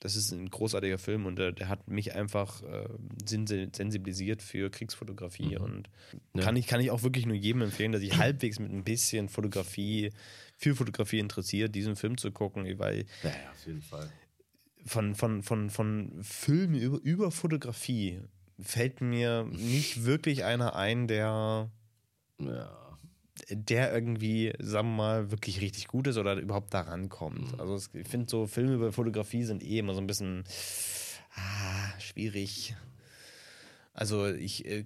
das 0.00 0.16
ist 0.16 0.30
ein 0.32 0.48
großartiger 0.48 0.98
Film 0.98 1.26
und 1.26 1.36
der, 1.36 1.52
der 1.52 1.68
hat 1.68 1.86
mich 1.86 2.14
einfach 2.14 2.62
äh, 2.62 2.88
sensibilisiert 3.26 4.40
für 4.40 4.70
Kriegsfotografie 4.70 5.56
mhm. 5.56 5.64
und 5.64 5.90
ja. 6.34 6.42
kann, 6.42 6.56
ich, 6.56 6.66
kann 6.66 6.80
ich 6.80 6.90
auch 6.90 7.02
wirklich 7.02 7.26
nur 7.26 7.36
jedem 7.36 7.60
empfehlen, 7.60 7.92
dass 7.92 8.02
ich 8.02 8.16
halbwegs 8.16 8.58
mit 8.58 8.70
ein 8.70 8.84
bisschen 8.84 9.28
Fotografie 9.28 10.12
für 10.56 10.74
Fotografie 10.74 11.18
interessiert, 11.18 11.74
diesen 11.74 11.96
Film 11.96 12.18
zu 12.18 12.32
gucken, 12.32 12.64
weil. 12.78 13.06
Ja, 13.22 13.30
ja 13.30 13.50
auf 13.52 13.66
jeden 13.66 13.82
Fall. 13.82 14.10
Von, 14.84 15.14
von, 15.14 15.42
von, 15.42 15.70
von 15.70 16.22
Filmen 16.22 16.76
über, 16.76 16.98
über 17.02 17.30
Fotografie 17.30 18.20
fällt 18.60 19.00
mir 19.00 19.44
nicht 19.44 20.04
wirklich 20.04 20.44
einer 20.44 20.76
ein, 20.76 21.08
der. 21.08 21.70
Ja 22.38 22.86
der 23.50 23.92
irgendwie, 23.92 24.52
sagen 24.58 24.88
wir 24.88 24.96
mal, 24.96 25.30
wirklich 25.30 25.60
richtig 25.60 25.88
gut 25.88 26.06
ist 26.06 26.16
oder 26.16 26.36
überhaupt 26.36 26.72
da 26.72 26.82
rankommt. 26.82 27.52
Mhm. 27.52 27.60
Also 27.60 27.76
ich 27.92 28.08
finde 28.08 28.28
so 28.28 28.46
Filme 28.46 28.74
über 28.74 28.92
Fotografie 28.92 29.44
sind 29.44 29.62
eh 29.62 29.78
immer 29.78 29.94
so 29.94 30.00
ein 30.00 30.06
bisschen 30.06 30.44
ah, 31.34 32.00
schwierig. 32.00 32.74
Also 33.92 34.26
ich, 34.26 34.64
äh, 34.66 34.84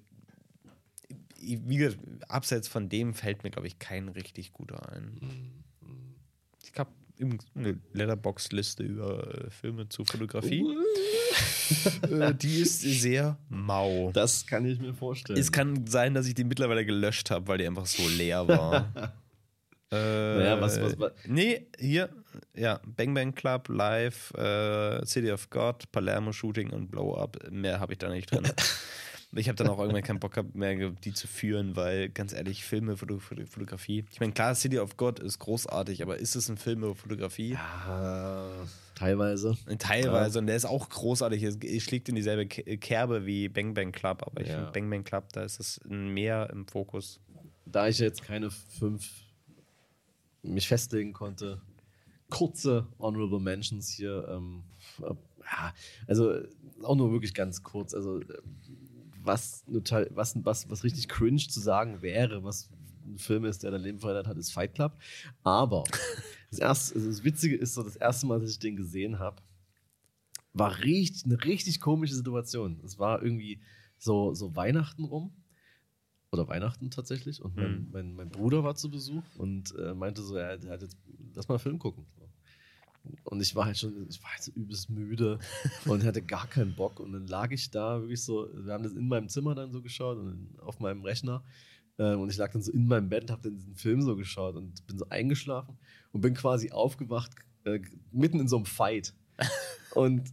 wie 1.41 1.77
gesagt, 1.77 1.99
abseits 2.29 2.68
von 2.68 2.89
dem 2.89 3.14
fällt 3.14 3.45
mir, 3.45 3.51
glaube 3.51 3.66
ich, 3.66 3.79
kein 3.79 4.09
richtig 4.09 4.53
guter 4.53 4.93
ein. 4.93 5.18
Mhm. 5.21 5.59
Ich 6.73 6.79
habe 6.79 6.91
eine 7.55 7.79
Letterbox-Liste 7.93 8.83
über 8.83 9.47
äh, 9.47 9.51
Filme 9.51 9.89
zu 9.89 10.05
Fotografie. 10.05 10.64
äh, 12.11 12.35
die 12.35 12.61
ist 12.61 12.81
sehr 12.81 13.39
mau. 13.49 14.11
Das 14.12 14.47
kann 14.47 14.64
ich 14.64 14.81
mir 14.81 14.95
vorstellen. 14.95 15.39
Es 15.39 15.53
kann 15.53 15.87
sein, 15.87 16.14
dass 16.14 16.27
ich 16.27 16.35
die 16.35 16.45
mittlerweile 16.45 16.85
gelöscht 16.85 17.31
habe, 17.31 17.49
weil 17.49 17.59
die 17.59 17.66
einfach 17.66 17.87
so 17.87 18.07
leer 18.09 18.49
war. 18.49 18.93
äh, 19.93 19.97
naja, 19.97 20.61
was, 20.61 20.81
was, 20.81 20.99
was? 20.99 21.12
Nee, 21.27 21.66
hier, 21.79 22.09
ja, 22.55 22.81
Bang 22.87 23.14
Bang 23.14 23.35
Club, 23.35 23.68
Live, 23.68 24.33
äh, 24.35 25.05
City 25.05 25.31
of 25.31 25.51
God, 25.51 25.91
Palermo 25.93 26.33
Shooting 26.33 26.71
und 26.71 26.91
Blow 26.91 27.14
Up. 27.14 27.37
Mehr 27.51 27.81
habe 27.81 27.93
ich 27.93 27.99
da 27.99 28.09
nicht 28.09 28.31
drin. 28.31 28.45
Ich 29.33 29.49
habe 29.49 29.55
dann 29.57 29.68
auch 29.68 29.78
irgendwann 29.78 30.03
keinen 30.03 30.18
Bock 30.18 30.33
gehabt 30.33 30.57
mehr, 30.57 30.91
die 30.91 31.12
zu 31.12 31.28
führen, 31.28 31.76
weil 31.76 32.09
ganz 32.09 32.33
ehrlich, 32.33 32.64
Filme, 32.64 32.97
Foto, 32.97 33.20
Foto, 33.20 33.47
Fotografie. 33.47 34.05
Ich 34.11 34.18
meine, 34.18 34.33
klar, 34.33 34.57
City 34.57 34.81
of 34.81 34.97
God 34.97 35.20
ist 35.20 35.39
großartig, 35.39 36.03
aber 36.03 36.18
ist 36.18 36.35
es 36.35 36.49
ein 36.49 36.57
Film 36.57 36.83
über 36.83 36.97
Fotografie? 36.97 37.53
Ja, 37.53 38.49
teilweise. 38.97 39.57
Teilweise. 39.78 40.39
Ja. 40.39 40.41
Und 40.41 40.47
der 40.49 40.57
ist 40.57 40.64
auch 40.64 40.89
großartig. 40.89 41.45
Er 41.45 41.81
schlägt 41.81 42.09
in 42.09 42.16
dieselbe 42.16 42.47
Kerbe 42.47 43.24
wie 43.24 43.49
Bang 43.49 43.72
Bang 43.74 43.93
Club, 43.93 44.24
aber 44.26 44.41
ich 44.41 44.49
ja. 44.49 44.57
finde 44.57 44.72
Bang 44.72 44.91
Bang 44.91 45.05
Club, 45.05 45.33
da 45.33 45.43
ist 45.45 45.61
es 45.61 45.81
mehr 45.87 46.51
im 46.51 46.66
Fokus. 46.66 47.20
Da 47.66 47.87
ich 47.87 48.01
jetzt 48.01 48.22
keine 48.22 48.51
fünf 48.51 49.09
mich 50.43 50.66
festlegen 50.66 51.12
konnte, 51.12 51.61
kurze 52.31 52.89
Honorable 52.99 53.39
Mentions 53.41 53.91
hier. 53.91 54.26
Ähm, 54.28 54.64
ja, 55.01 55.74
also 56.07 56.41
auch 56.83 56.97
nur 56.97 57.12
wirklich 57.12 57.35
ganz 57.35 57.62
kurz. 57.62 57.95
Also 57.95 58.20
was, 59.23 59.64
total, 59.64 60.09
was, 60.14 60.35
was, 60.45 60.68
was 60.71 60.85
richtig 60.85 61.09
cringe 61.09 61.47
zu 61.49 61.61
sagen 61.61 62.03
wäre, 62.03 62.43
was 62.45 62.71
ein 63.05 63.18
Film 63.18 63.45
ist, 63.45 63.62
der 63.62 63.71
dein 63.71 63.83
Leben 63.83 63.99
verändert 63.99 64.27
hat, 64.27 64.37
ist 64.37 64.53
Fight 64.53 64.75
Club. 64.75 64.97
Aber 65.43 65.85
das, 66.51 66.59
erste, 66.59 66.95
also 66.95 67.09
das 67.09 67.25
Witzige 67.25 67.57
ist 67.57 67.75
so, 67.75 67.83
das 67.83 67.97
erste 67.97 68.27
Mal, 68.27 68.41
dass 68.41 68.51
ich 68.51 68.59
den 68.59 68.77
gesehen 68.77 69.18
habe, 69.18 69.43
war 70.53 70.79
richtig, 70.79 71.25
eine 71.25 71.43
richtig 71.45 71.81
komische 71.81 72.14
Situation. 72.14 72.81
Es 72.85 72.99
war 72.99 73.23
irgendwie 73.23 73.61
so, 73.99 74.35
so 74.35 74.57
Weihnachten 74.57 75.05
rum. 75.05 75.33
Oder 76.33 76.47
Weihnachten 76.47 76.91
tatsächlich. 76.91 77.43
Und 77.43 77.57
mein, 77.57 77.73
mhm. 77.73 77.89
mein, 77.91 78.14
mein 78.14 78.29
Bruder 78.29 78.62
war 78.62 78.77
zu 78.77 78.89
Besuch 78.89 79.25
und 79.37 79.75
äh, 79.77 79.95
meinte 79.95 80.23
so, 80.23 80.37
er, 80.37 80.62
er 80.62 80.71
hat 80.71 80.83
jetzt, 80.83 80.97
lass 81.35 81.49
mal 81.49 81.57
einen 81.57 81.61
Film 81.61 81.79
gucken. 81.81 82.07
Und 83.24 83.40
ich 83.40 83.55
war 83.55 83.66
halt 83.66 83.78
schon, 83.78 84.07
ich 84.09 84.22
war 84.22 84.30
halt 84.30 84.42
so 84.42 84.53
übelst 84.53 84.90
müde 84.90 85.38
und 85.86 86.05
hatte 86.05 86.22
gar 86.22 86.46
keinen 86.46 86.74
Bock. 86.74 87.01
Und 87.01 87.12
dann 87.12 87.26
lag 87.26 87.51
ich 87.51 87.70
da 87.70 88.01
wirklich 88.01 88.22
so, 88.22 88.48
wir 88.53 88.72
haben 88.72 88.84
das 88.84 88.92
in 88.92 89.09
meinem 89.09 89.28
Zimmer 89.28 89.55
dann 89.55 89.72
so 89.72 89.80
geschaut 89.80 90.18
und 90.18 90.59
auf 90.61 90.80
meinem 90.80 91.03
Rechner. 91.03 91.42
Äh, 91.98 92.14
und 92.14 92.30
ich 92.30 92.36
lag 92.36 92.53
dann 92.53 92.62
so 92.62 92.72
in 92.72 92.86
meinem 92.86 93.09
Bett, 93.09 93.30
habe 93.30 93.42
dann 93.42 93.57
diesen 93.57 93.74
Film 93.74 94.03
so 94.03 94.16
geschaut 94.16 94.57
und 94.57 94.86
bin 94.86 94.98
so 94.98 95.07
eingeschlafen 95.09 95.78
und 96.12 96.20
bin 96.20 96.34
quasi 96.34 96.70
aufgewacht, 96.70 97.32
äh, 97.64 97.80
mitten 98.12 98.40
in 98.40 98.48
so 98.48 98.57
einem 98.57 98.66
Fight. 98.66 99.14
Und 99.94 100.32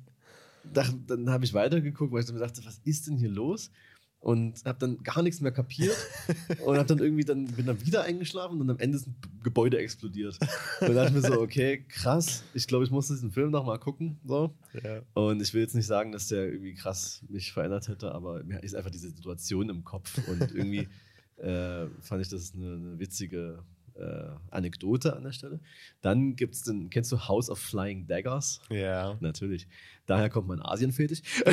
dann 0.74 1.30
habe 1.30 1.46
ich 1.46 1.54
weitergeguckt, 1.54 2.12
weil 2.12 2.20
ich 2.20 2.28
dann 2.28 2.38
dachte, 2.38 2.64
was 2.66 2.80
ist 2.84 3.08
denn 3.08 3.18
hier 3.18 3.30
los? 3.30 3.72
Und 4.20 4.66
habe 4.66 4.80
dann 4.80 4.98
gar 5.04 5.22
nichts 5.22 5.42
mehr 5.42 5.52
kapiert 5.52 5.96
und 6.66 6.78
habe 6.78 6.88
dann 6.88 7.00
irgendwie 7.00 7.24
dann 7.24 7.46
bin 7.46 7.66
dann 7.66 7.86
wieder 7.86 8.04
eingeschlafen 8.04 8.60
und 8.60 8.70
am 8.70 8.80
Ende 8.80 8.98
ist 8.98 9.08
ein 9.08 9.16
Gebäude 9.44 9.78
explodiert. 9.78 10.38
Und 10.82 10.88
dann 10.88 10.96
dachte 10.96 11.10
ich 11.10 11.24
mir 11.24 11.28
so, 11.28 11.42
okay, 11.42 11.86
krass, 11.88 12.44
ich 12.54 12.68
glaube, 12.68 12.84
ich 12.84 12.92
muss 12.92 13.08
diesen 13.08 13.32
Film 13.32 13.52
noch 13.52 13.66
mal 13.66 13.78
gucken, 13.78 14.20
so. 14.26 14.56
Ja. 14.84 15.02
Und 15.14 15.42
ich 15.42 15.54
will 15.54 15.62
jetzt 15.62 15.76
nicht 15.76 15.88
sagen, 15.88 16.12
dass 16.12 16.28
der 16.28 16.52
irgendwie 16.52 16.74
krass 16.74 17.24
mich 17.30 17.54
verändert 17.54 17.88
hätte, 17.88 18.14
aber 18.14 18.44
mir 18.44 18.62
ist 18.64 18.76
einfach 18.76 18.92
diese 18.92 19.10
Situation 19.10 19.70
im 19.70 19.84
Kopf 19.84 20.20
und 20.28 20.42
irgendwie 20.54 20.88
äh, 21.38 21.88
fand 22.02 22.22
ich 22.22 22.30
das 22.30 22.54
eine, 22.56 22.74
eine 22.74 23.00
witzige 23.00 23.64
äh, 24.00 24.30
Anekdote 24.52 25.16
an 25.16 25.24
der 25.24 25.32
Stelle. 25.32 25.60
Dann 26.02 26.36
gibt's 26.36 26.64
den, 26.64 26.90
kennst 26.90 27.12
du 27.12 27.20
House 27.28 27.50
of 27.50 27.60
Flying 27.60 28.08
Daggers? 28.08 28.62
ja. 28.70 29.18
Natürlich. 29.20 29.68
Daher 30.06 30.30
kommt 30.30 30.48
mein 30.48 30.62
Asien-Fetisch. 30.62 31.22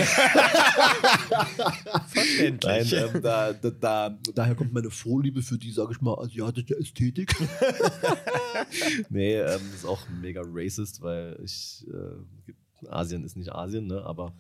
Verständlich. 2.07 2.93
Nein, 2.93 3.11
ähm, 3.15 3.23
da, 3.23 3.53
da, 3.53 3.71
da, 3.71 4.19
daher 4.35 4.55
kommt 4.55 4.73
meine 4.73 4.91
Vorliebe 4.91 5.43
für 5.43 5.59
die, 5.59 5.73
sage 5.73 5.93
ich 5.93 6.01
mal, 6.01 6.17
asiatische 6.19 6.77
Ästhetik. 6.79 7.35
nee, 9.09 9.35
ähm, 9.37 9.45
das 9.45 9.75
ist 9.79 9.85
auch 9.85 10.01
mega 10.21 10.43
racist, 10.45 11.01
weil 11.03 11.37
ich, 11.43 11.85
äh, 11.89 12.87
Asien 12.89 13.25
ist 13.25 13.37
nicht 13.37 13.53
Asien, 13.53 13.87
ne? 13.87 14.03
aber 14.05 14.33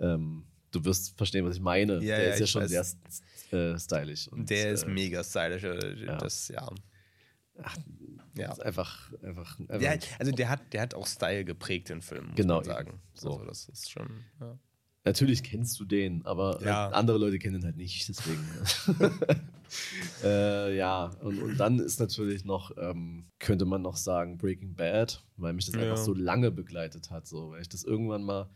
ähm, 0.00 0.44
du 0.70 0.84
wirst 0.84 1.16
verstehen, 1.16 1.44
was 1.44 1.56
ich 1.56 1.62
meine. 1.62 1.94
Ja, 1.94 2.16
Der 2.16 2.24
ja, 2.28 2.32
ist 2.32 2.40
ja 2.40 2.46
schon 2.46 2.62
weiß. 2.62 2.96
sehr 3.50 3.74
äh, 3.74 3.78
stylisch. 3.78 4.28
Und, 4.28 4.50
Der 4.50 4.72
ist 4.72 4.84
äh, 4.84 4.88
mega 4.88 5.22
stylisch. 5.22 5.64
äh, 5.64 6.04
ja. 6.04 6.16
Das, 6.16 6.48
ja. 6.48 6.68
Ach, 7.64 7.76
Ja. 8.36 8.50
ist 8.52 8.62
einfach, 8.62 9.12
einfach, 9.22 9.58
einfach 9.60 9.78
Der, 9.78 9.98
also 10.18 10.32
der 10.32 10.48
hat, 10.48 10.72
der 10.72 10.80
hat 10.82 10.94
auch 10.94 11.06
Style 11.06 11.44
geprägt, 11.44 11.88
den 11.90 12.00
Film, 12.02 12.26
muss 12.28 12.36
Genau, 12.36 12.56
man 12.56 12.64
sagen. 12.64 12.88
eben. 12.90 13.00
So. 13.14 13.32
Also 13.32 13.44
das 13.44 13.68
ist 13.68 13.90
schon. 13.90 14.08
Ja. 14.40 14.58
Natürlich 15.04 15.42
kennst 15.42 15.78
du 15.80 15.84
den, 15.84 16.24
aber 16.24 16.62
Ja. 16.62 16.90
äh, 16.90 16.92
andere 16.94 17.18
Leute 17.18 17.38
kennen 17.38 17.56
ihn 17.56 17.64
halt 17.64 17.76
nicht, 17.76 18.08
deswegen. 18.08 18.44
äh, 20.22 20.76
ja, 20.76 21.06
und, 21.20 21.40
und 21.42 21.56
dann 21.58 21.78
ist 21.78 21.98
natürlich 22.00 22.44
noch, 22.44 22.70
ähm, 22.76 23.26
könnte 23.38 23.64
man 23.64 23.82
noch 23.82 23.96
sagen, 23.96 24.38
Breaking 24.38 24.74
Bad, 24.74 25.24
weil 25.36 25.52
mich 25.52 25.66
das 25.66 25.74
Ja. 25.74 25.82
einfach 25.82 25.96
so 25.96 26.14
lange 26.14 26.50
begleitet 26.50 27.10
hat, 27.10 27.26
so, 27.26 27.50
weil 27.50 27.62
ich 27.62 27.68
das 27.68 27.84
irgendwann 27.84 28.22
mal, 28.22 28.48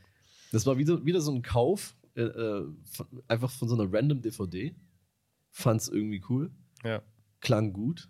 das 0.52 0.66
war 0.66 0.78
wieder, 0.78 1.04
wieder 1.04 1.20
so 1.20 1.32
ein 1.32 1.42
Kauf, 1.42 1.96
äh, 2.14 2.22
äh, 2.22 2.66
von, 2.84 3.06
einfach 3.28 3.50
von 3.50 3.68
so 3.68 3.74
einer 3.78 3.92
random 3.92 4.22
DVD, 4.22 4.74
fand 5.50 5.80
es 5.80 5.88
irgendwie 5.88 6.22
cool, 6.28 6.50
ja. 6.84 7.02
klang 7.40 7.72
gut, 7.72 8.08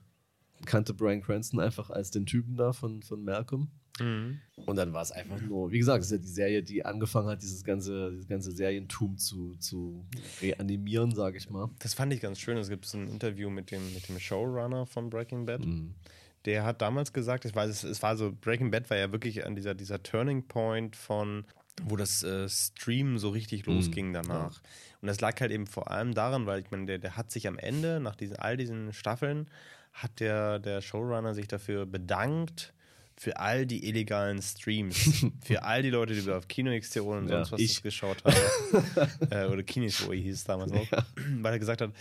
kannte 0.66 0.92
Brian 0.92 1.22
Cranston 1.22 1.60
einfach 1.60 1.90
als 1.90 2.10
den 2.10 2.26
Typen 2.26 2.56
da 2.56 2.72
von, 2.72 3.02
von 3.02 3.24
Malcolm. 3.24 3.70
Mhm. 4.00 4.40
Und 4.66 4.76
dann 4.76 4.92
war 4.92 5.02
es 5.02 5.12
einfach 5.12 5.40
nur, 5.40 5.70
wie 5.70 5.78
gesagt, 5.78 6.04
es 6.04 6.10
ist 6.10 6.12
ja 6.12 6.18
die 6.18 6.28
Serie, 6.28 6.62
die 6.62 6.84
angefangen 6.84 7.28
hat, 7.28 7.42
dieses 7.42 7.64
ganze, 7.64 8.10
dieses 8.10 8.28
ganze 8.28 8.52
Serientum 8.52 9.16
zu, 9.16 9.54
zu 9.56 10.04
reanimieren, 10.42 11.14
sage 11.14 11.38
ich 11.38 11.48
mal. 11.50 11.70
Das 11.78 11.94
fand 11.94 12.12
ich 12.12 12.20
ganz 12.20 12.38
schön. 12.38 12.58
Es 12.58 12.68
gibt 12.68 12.84
so 12.84 12.98
ein 12.98 13.08
Interview 13.08 13.48
mit 13.48 13.70
dem, 13.70 13.94
mit 13.94 14.08
dem 14.08 14.18
Showrunner 14.18 14.86
von 14.86 15.08
Breaking 15.08 15.46
Bad. 15.46 15.64
Mhm. 15.64 15.94
Der 16.44 16.64
hat 16.64 16.82
damals 16.82 17.12
gesagt, 17.12 17.44
ich 17.44 17.54
weiß, 17.54 17.70
es, 17.70 17.84
es 17.84 18.02
war 18.02 18.16
so, 18.16 18.32
Breaking 18.32 18.70
Bad 18.70 18.88
war 18.90 18.96
ja 18.96 19.10
wirklich 19.12 19.46
an 19.46 19.54
dieser, 19.54 19.74
dieser 19.74 20.02
Turning 20.02 20.46
Point 20.46 20.94
von, 20.94 21.44
wo 21.82 21.96
das 21.96 22.22
äh, 22.22 22.48
Stream 22.48 23.18
so 23.18 23.30
richtig 23.30 23.66
losging 23.66 24.12
danach. 24.12 24.60
Und 25.00 25.08
das 25.08 25.20
lag 25.20 25.40
halt 25.40 25.50
eben 25.50 25.66
vor 25.66 25.90
allem 25.90 26.14
daran, 26.14 26.46
weil 26.46 26.60
ich 26.60 26.70
meine, 26.70 26.86
der, 26.86 26.98
der 26.98 27.16
hat 27.16 27.30
sich 27.30 27.48
am 27.48 27.58
Ende, 27.58 28.00
nach 28.00 28.16
diesen, 28.16 28.36
all 28.36 28.56
diesen 28.56 28.92
Staffeln, 28.92 29.48
hat 30.02 30.20
der, 30.20 30.58
der 30.58 30.80
Showrunner 30.80 31.34
sich 31.34 31.48
dafür 31.48 31.86
bedankt, 31.86 32.72
für 33.18 33.38
all 33.38 33.64
die 33.64 33.88
illegalen 33.88 34.42
Streams, 34.42 35.24
für 35.42 35.62
all 35.62 35.82
die 35.82 35.88
Leute, 35.90 36.14
die 36.14 36.30
auf 36.30 36.48
Kino 36.48 36.78
XTO 36.78 37.16
und 37.16 37.28
Ja, 37.28 37.36
sonst 37.44 37.52
was 37.52 37.60
ich. 37.60 37.82
geschaut 37.82 38.22
haben. 38.24 39.10
äh, 39.30 39.46
oder 39.46 39.62
Kinis, 39.62 40.06
wo 40.06 40.12
hieß 40.12 40.34
es 40.34 40.44
damals 40.44 40.72
auch. 40.72 40.86
Weil 41.40 41.54
er 41.54 41.58
gesagt 41.58 41.80
hat, 41.80 41.92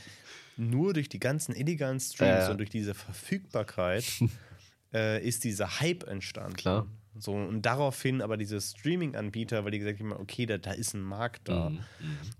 nur 0.58 0.94
durch 0.94 1.08
die 1.08 1.20
ganzen 1.20 1.56
illegalen 1.56 2.00
Streams 2.02 2.30
Ja, 2.32 2.40
ja. 2.44 2.52
und 2.52 2.58
durch 2.58 2.70
diese 2.70 2.94
Verfügbarkeit 2.94 4.04
äh, 4.94 5.26
ist 5.26 5.46
dieser 5.46 5.80
Hype 5.80 6.04
entstanden. 6.04 6.58
Klar. 6.58 6.88
So, 7.18 7.34
und 7.34 7.62
daraufhin 7.62 8.22
aber 8.22 8.36
diese 8.38 8.60
Streaming-Anbieter, 8.60 9.64
weil 9.64 9.72
die 9.72 9.80
gesagt 9.80 10.00
haben, 10.00 10.12
okay, 10.12 10.46
da, 10.46 10.58
da 10.58 10.72
ist 10.72 10.94
ein 10.94 11.02
Markt 11.02 11.48
da. 11.48 11.70
Mhm. 11.70 11.80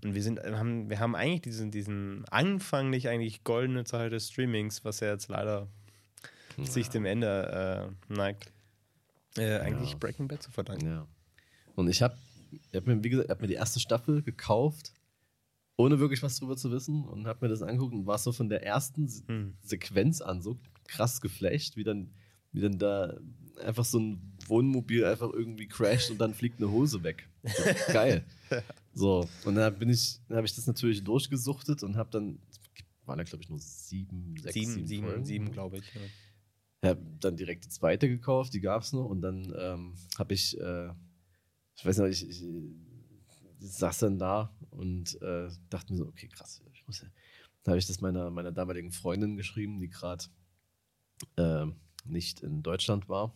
Und 0.04 0.14
wir 0.14 0.22
sind, 0.22 0.40
haben, 0.40 0.90
wir 0.90 0.98
haben 1.00 1.14
eigentlich 1.14 1.42
diesen, 1.42 1.70
diesen 1.70 2.24
anfanglich 2.30 3.08
eigentlich 3.08 3.42
goldene 3.42 3.84
Zeit 3.84 4.12
des 4.12 4.28
Streamings, 4.28 4.84
was 4.84 5.00
ja 5.00 5.08
jetzt 5.08 5.28
leider 5.28 5.68
sich 6.62 6.88
dem 6.88 7.04
Ende 7.04 7.90
äh, 8.10 8.12
neigt, 8.12 8.52
äh, 9.36 9.58
eigentlich 9.58 9.92
Ja. 9.92 9.96
Breaking 9.98 10.28
Bad 10.28 10.42
zu 10.42 10.50
verdanken. 10.50 10.86
Ja. 10.86 11.06
Und 11.74 11.88
ich 11.88 12.02
habe 12.02 12.16
ich 12.50 12.74
hab 12.74 12.86
mir, 12.86 13.02
wie 13.02 13.10
gesagt, 13.10 13.28
hab 13.28 13.40
mir 13.40 13.46
die 13.48 13.54
erste 13.54 13.80
Staffel 13.80 14.22
gekauft, 14.22 14.92
ohne 15.76 15.98
wirklich 15.98 16.22
was 16.22 16.38
drüber 16.38 16.56
zu 16.56 16.70
wissen 16.70 17.04
und 17.04 17.26
habe 17.26 17.44
mir 17.44 17.50
das 17.50 17.60
angeguckt 17.60 17.92
und 17.92 18.06
war 18.06 18.16
so 18.18 18.32
von 18.32 18.48
der 18.48 18.64
ersten 18.64 19.08
Se 19.08 19.22
Hm. 19.26 19.54
Sequenz 19.60 20.22
an 20.22 20.40
so 20.40 20.58
krass 20.86 21.20
geflasht, 21.20 21.76
wie 21.76 21.84
dann, 21.84 22.10
wie 22.52 22.60
dann 22.60 22.78
da 22.78 23.14
einfach 23.58 23.84
so 23.84 23.98
ein 23.98 24.36
Wohnmobil 24.46 25.04
einfach 25.04 25.32
irgendwie 25.32 25.66
crasht 25.66 26.10
und 26.10 26.18
dann 26.18 26.34
fliegt 26.34 26.58
eine 26.58 26.70
Hose 26.70 27.02
weg. 27.02 27.28
Geil. 27.92 28.24
So, 28.98 29.28
und 29.44 29.56
dann 29.56 29.78
bin 29.78 29.90
ich, 29.90 30.20
habe 30.30 30.46
ich 30.46 30.54
das 30.54 30.66
natürlich 30.66 31.04
durchgesuchtet 31.04 31.82
und 31.82 31.96
habe 31.96 32.08
dann, 32.10 32.38
waren 33.04 33.18
da 33.18 33.24
glaube 33.24 33.42
ich 33.42 33.50
nur 33.50 33.58
sieben, 33.58 34.34
sechs, 34.38 34.54
Sieben, 34.54 34.72
sieben, 34.72 34.86
sieben, 34.86 35.24
sieben, 35.26 35.52
glaube 35.52 35.76
ich. 35.76 35.84
Ja. 36.82 36.88
habe 36.90 37.02
dann 37.20 37.36
direkt 37.36 37.66
die 37.66 37.68
zweite 37.68 38.08
gekauft, 38.08 38.54
die 38.54 38.60
gab 38.62 38.80
es 38.80 38.94
noch. 38.94 39.04
Und 39.04 39.20
dann 39.20 39.52
ähm, 39.58 39.94
habe 40.18 40.32
ich, 40.32 40.58
äh, 40.58 40.88
ich 41.76 41.84
weiß 41.84 41.98
nicht, 41.98 42.22
ich, 42.22 42.30
ich, 42.30 42.42
ich 43.60 43.70
saß 43.70 43.98
dann 43.98 44.18
da 44.18 44.56
und 44.70 45.20
äh, 45.20 45.50
dachte 45.68 45.92
mir 45.92 45.98
so, 45.98 46.06
okay, 46.06 46.28
krass, 46.28 46.62
ich 46.72 46.86
muss 46.86 47.02
ja. 47.02 47.08
Da 47.64 47.72
habe 47.72 47.78
ich 47.78 47.86
das 47.86 48.00
meiner, 48.00 48.30
meiner 48.30 48.52
damaligen 48.52 48.92
Freundin 48.92 49.36
geschrieben, 49.36 49.78
die 49.78 49.90
gerade 49.90 50.24
äh, 51.36 51.66
nicht 52.06 52.40
in 52.40 52.62
Deutschland 52.62 53.10
war. 53.10 53.34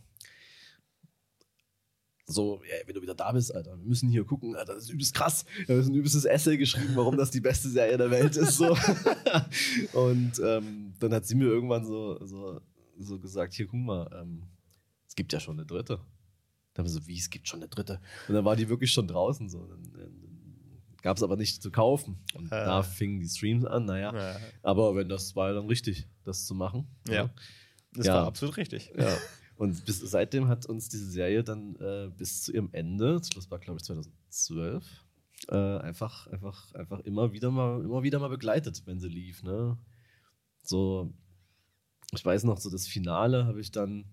So, 2.32 2.62
ja, 2.62 2.76
wenn 2.86 2.94
du 2.94 3.02
wieder 3.02 3.14
da 3.14 3.32
bist, 3.32 3.54
Alter, 3.54 3.76
wir 3.78 3.84
müssen 3.86 4.08
hier 4.08 4.24
gucken, 4.24 4.54
Alter, 4.54 4.74
das 4.74 4.84
ist 4.84 4.90
übelst 4.90 5.14
krass. 5.14 5.44
Wir 5.66 5.76
haben 5.76 5.84
ein 5.86 5.94
übelstes 5.94 6.24
Essay 6.24 6.56
geschrieben, 6.56 6.92
warum 6.94 7.16
das 7.16 7.30
die 7.30 7.40
beste 7.40 7.68
Serie 7.68 7.98
der 7.98 8.10
Welt 8.10 8.36
ist. 8.36 8.56
So. 8.56 8.76
Und 9.92 10.32
ähm, 10.44 10.94
dann 11.00 11.12
hat 11.12 11.26
sie 11.26 11.34
mir 11.34 11.46
irgendwann 11.46 11.84
so, 11.84 12.24
so, 12.24 12.60
so 12.98 13.18
gesagt: 13.18 13.54
Hier, 13.54 13.66
guck 13.66 13.80
mal, 13.80 14.08
ähm, 14.20 14.44
es 15.08 15.14
gibt 15.16 15.32
ja 15.32 15.40
schon 15.40 15.58
eine 15.58 15.66
dritte. 15.66 15.96
Dann 16.74 16.84
haben 16.84 16.92
wir 16.94 17.00
so, 17.00 17.06
wie, 17.06 17.18
es 17.18 17.30
gibt 17.30 17.48
schon 17.48 17.60
eine 17.60 17.68
dritte. 17.68 18.00
Und 18.28 18.34
dann 18.34 18.44
war 18.44 18.54
die 18.56 18.68
wirklich 18.68 18.92
schon 18.92 19.08
draußen. 19.08 19.48
So. 19.48 19.66
Dann, 19.66 19.82
dann 19.92 20.30
gab 21.02 21.16
es 21.16 21.22
aber 21.22 21.36
nicht 21.36 21.62
zu 21.62 21.70
kaufen. 21.70 22.18
Und 22.34 22.52
Ah. 22.52 22.64
da 22.64 22.82
fingen 22.82 23.18
die 23.20 23.28
Streams 23.28 23.64
an, 23.64 23.86
naja. 23.86 24.14
Ja. 24.14 24.36
Aber 24.62 24.94
wenn 24.94 25.08
das 25.08 25.34
war 25.34 25.52
dann 25.52 25.66
richtig, 25.66 26.06
das 26.24 26.46
zu 26.46 26.54
machen. 26.54 26.86
Ja. 27.08 27.30
Das 27.92 28.06
Ja. 28.06 28.14
war 28.14 28.26
absolut 28.26 28.56
richtig. 28.56 28.92
Ja. 28.96 29.16
Und 29.60 29.84
bis, 29.84 29.98
seitdem 30.00 30.48
hat 30.48 30.64
uns 30.64 30.88
diese 30.88 31.10
Serie 31.10 31.44
dann 31.44 31.76
äh, 31.76 32.10
bis 32.16 32.44
zu 32.44 32.50
ihrem 32.50 32.70
Ende, 32.72 33.20
das 33.34 33.50
war 33.50 33.58
glaube 33.58 33.76
ich 33.76 33.84
2012, 33.84 35.04
äh, 35.48 35.54
einfach, 35.54 36.28
einfach, 36.28 36.72
einfach 36.72 37.00
immer 37.00 37.34
wieder 37.34 37.50
mal, 37.50 37.84
immer 37.84 38.02
wieder 38.02 38.18
mal 38.20 38.30
begleitet, 38.30 38.80
wenn 38.86 39.00
sie 39.00 39.10
lief. 39.10 39.42
Ne? 39.42 39.76
So, 40.62 41.12
ich 42.14 42.24
weiß 42.24 42.44
noch, 42.44 42.56
so 42.56 42.70
das 42.70 42.86
Finale 42.86 43.44
habe 43.44 43.60
ich 43.60 43.70
dann, 43.70 44.06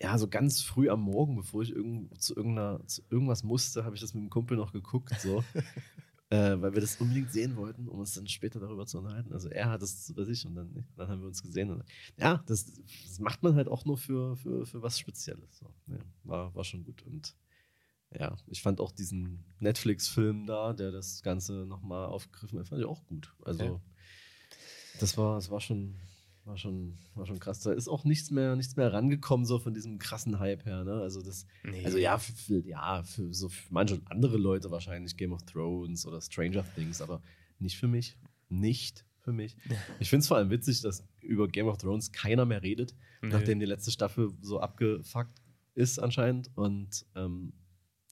ja, 0.00 0.18
so 0.18 0.26
ganz 0.26 0.62
früh 0.62 0.90
am 0.90 1.02
Morgen, 1.02 1.36
bevor 1.36 1.62
ich 1.62 1.70
irgend, 1.70 2.20
zu, 2.20 2.34
irgendeiner, 2.34 2.84
zu 2.88 3.02
irgendwas 3.08 3.44
musste, 3.44 3.84
habe 3.84 3.94
ich 3.94 4.00
das 4.00 4.14
mit 4.14 4.24
dem 4.24 4.30
Kumpel 4.30 4.56
noch 4.56 4.72
geguckt, 4.72 5.14
so. 5.20 5.44
äh, 6.32 6.60
weil 6.62 6.72
wir 6.72 6.80
das 6.80 6.96
unbedingt 6.96 7.30
sehen 7.30 7.56
wollten, 7.56 7.88
um 7.88 7.98
uns 8.00 8.14
dann 8.14 8.26
später 8.26 8.58
darüber 8.58 8.86
zu 8.86 8.98
unterhalten. 8.98 9.32
Also 9.34 9.50
er 9.50 9.68
hat 9.70 9.82
es 9.82 10.12
bei 10.16 10.24
sich 10.24 10.46
und 10.46 10.54
dann, 10.54 10.86
dann 10.96 11.08
haben 11.08 11.20
wir 11.20 11.28
uns 11.28 11.42
gesehen. 11.42 11.70
Und, 11.70 11.84
ja, 12.16 12.42
das, 12.46 12.72
das 13.04 13.18
macht 13.18 13.42
man 13.42 13.54
halt 13.54 13.68
auch 13.68 13.84
nur 13.84 13.98
für, 13.98 14.34
für, 14.36 14.64
für 14.64 14.80
was 14.80 14.98
Spezielles. 14.98 15.58
So. 15.58 15.66
Ja, 15.88 15.98
war, 16.24 16.54
war 16.54 16.64
schon 16.64 16.84
gut. 16.84 17.02
Und 17.02 17.36
ja, 18.18 18.34
ich 18.46 18.62
fand 18.62 18.80
auch 18.80 18.92
diesen 18.92 19.44
Netflix-Film 19.60 20.46
da, 20.46 20.72
der 20.72 20.90
das 20.90 21.22
Ganze 21.22 21.66
nochmal 21.66 22.06
aufgegriffen 22.06 22.58
hat, 22.58 22.68
fand 22.68 22.80
ich 22.80 22.86
auch 22.86 23.04
gut. 23.06 23.34
Also 23.44 23.64
Ja. 23.64 23.80
das 25.00 25.18
war, 25.18 25.34
das 25.34 25.50
war 25.50 25.60
schon, 25.60 25.96
war 26.44 26.56
schon, 26.56 26.98
war 27.14 27.26
schon 27.26 27.38
krass. 27.38 27.60
Da 27.60 27.72
ist 27.72 27.88
auch 27.88 28.04
nichts 28.04 28.30
mehr, 28.30 28.56
nichts 28.56 28.76
mehr 28.76 28.92
rangekommen, 28.92 29.46
so 29.46 29.58
von 29.58 29.74
diesem 29.74 29.98
krassen 29.98 30.38
Hype 30.40 30.64
her. 30.64 30.84
Ne? 30.84 30.94
Also 30.94 31.22
das, 31.22 31.46
Nee. 31.64 31.84
also 31.84 31.98
ja, 31.98 32.18
für, 32.18 32.66
ja, 32.66 33.02
für 33.04 33.32
so 33.32 33.48
für 33.48 33.72
manche 33.72 34.00
andere 34.06 34.36
Leute 34.38 34.70
wahrscheinlich 34.70 35.16
Game 35.16 35.32
of 35.32 35.42
Thrones 35.44 36.06
oder 36.06 36.20
Stranger 36.20 36.64
Things, 36.74 37.00
aber 37.00 37.22
nicht 37.58 37.76
für 37.76 37.86
mich. 37.88 38.16
Nicht 38.48 39.04
für 39.20 39.32
mich. 39.32 39.56
Ich 40.00 40.10
finde 40.10 40.22
es 40.22 40.28
vor 40.28 40.36
allem 40.36 40.50
witzig, 40.50 40.80
dass 40.82 41.04
über 41.20 41.46
Game 41.46 41.68
of 41.68 41.78
Thrones 41.78 42.10
keiner 42.10 42.44
mehr 42.44 42.62
redet, 42.62 42.94
Nee. 43.22 43.28
nachdem 43.28 43.60
die 43.60 43.66
letzte 43.66 43.92
Staffel 43.92 44.32
so 44.40 44.58
abgefuckt 44.58 45.40
ist 45.74 46.00
anscheinend 46.00 46.50
und 46.56 47.06
ähm, 47.14 47.52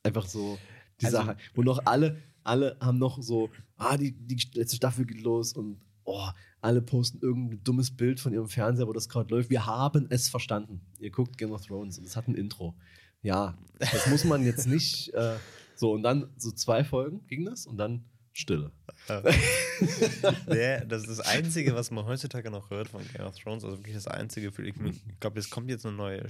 einfach 0.05 0.27
so 0.27 0.57
diese, 1.01 1.19
Also- 1.21 1.33
wo 1.55 1.63
noch 1.63 1.85
alle, 1.85 2.17
alle 2.45 2.77
haben 2.81 2.99
noch 2.99 3.21
so, 3.21 3.51
ah, 3.77 3.97
die, 3.97 4.13
die 4.13 4.37
letzte 4.55 4.77
Staffel 4.77 5.05
geht 5.05 5.21
los 5.21 5.53
und 5.53 5.81
oh, 6.05 6.29
alle 6.61 6.83
posten 6.83 7.19
irgendein 7.23 7.63
dummes 7.65 7.91
Bild 7.91 8.21
von 8.21 8.33
ihrem 8.33 8.49
Fernseher, 8.49 8.87
wo 8.87 8.93
das 8.93 9.09
gerade 9.09 9.31
läuft. 9.35 9.51
Wir 9.51 9.67
haben 9.67 10.07
es 10.11 10.29
verstanden. 10.29 10.81
Ihr 10.99 11.11
guckt 11.11 11.39
Game 11.39 11.53
of 11.53 11.67
Thrones 11.67 11.99
und 11.99 12.07
es 12.07 12.17
hat 12.17 12.29
ein 12.29 12.35
Intro. 12.35 12.75
Ja, 13.23 13.57
das 13.79 14.07
muss 14.09 14.25
man 14.25 14.45
jetzt 14.45 14.67
nicht 14.67 15.09
äh, 15.15 15.37
so 15.75 15.93
und 15.93 16.03
dann 16.03 16.29
so 16.37 16.51
zwei 16.51 16.85
Folgen 16.85 17.27
ging 17.27 17.45
das 17.45 17.67
und 17.67 17.77
dann 17.77 18.05
Stille. 18.33 18.71
nee, 20.47 20.85
das 20.87 21.03
ist 21.03 21.19
das 21.19 21.21
Einzige, 21.21 21.75
was 21.75 21.91
man 21.91 22.05
heutzutage 22.05 22.51
noch 22.51 22.71
hört 22.71 22.89
von 22.89 23.03
Game 23.13 23.27
of 23.27 23.37
Thrones. 23.37 23.65
Also 23.65 23.79
wirklich 23.79 23.95
das 23.95 24.07
Einzige. 24.07 24.49
Ich, 24.49 24.69
ich 24.69 25.21
glaube, 25.21 25.41
es 25.41 25.51
kommt 25.51 25.69
jetzt 25.69 25.85
eine 25.85 25.97
neue 25.97 26.27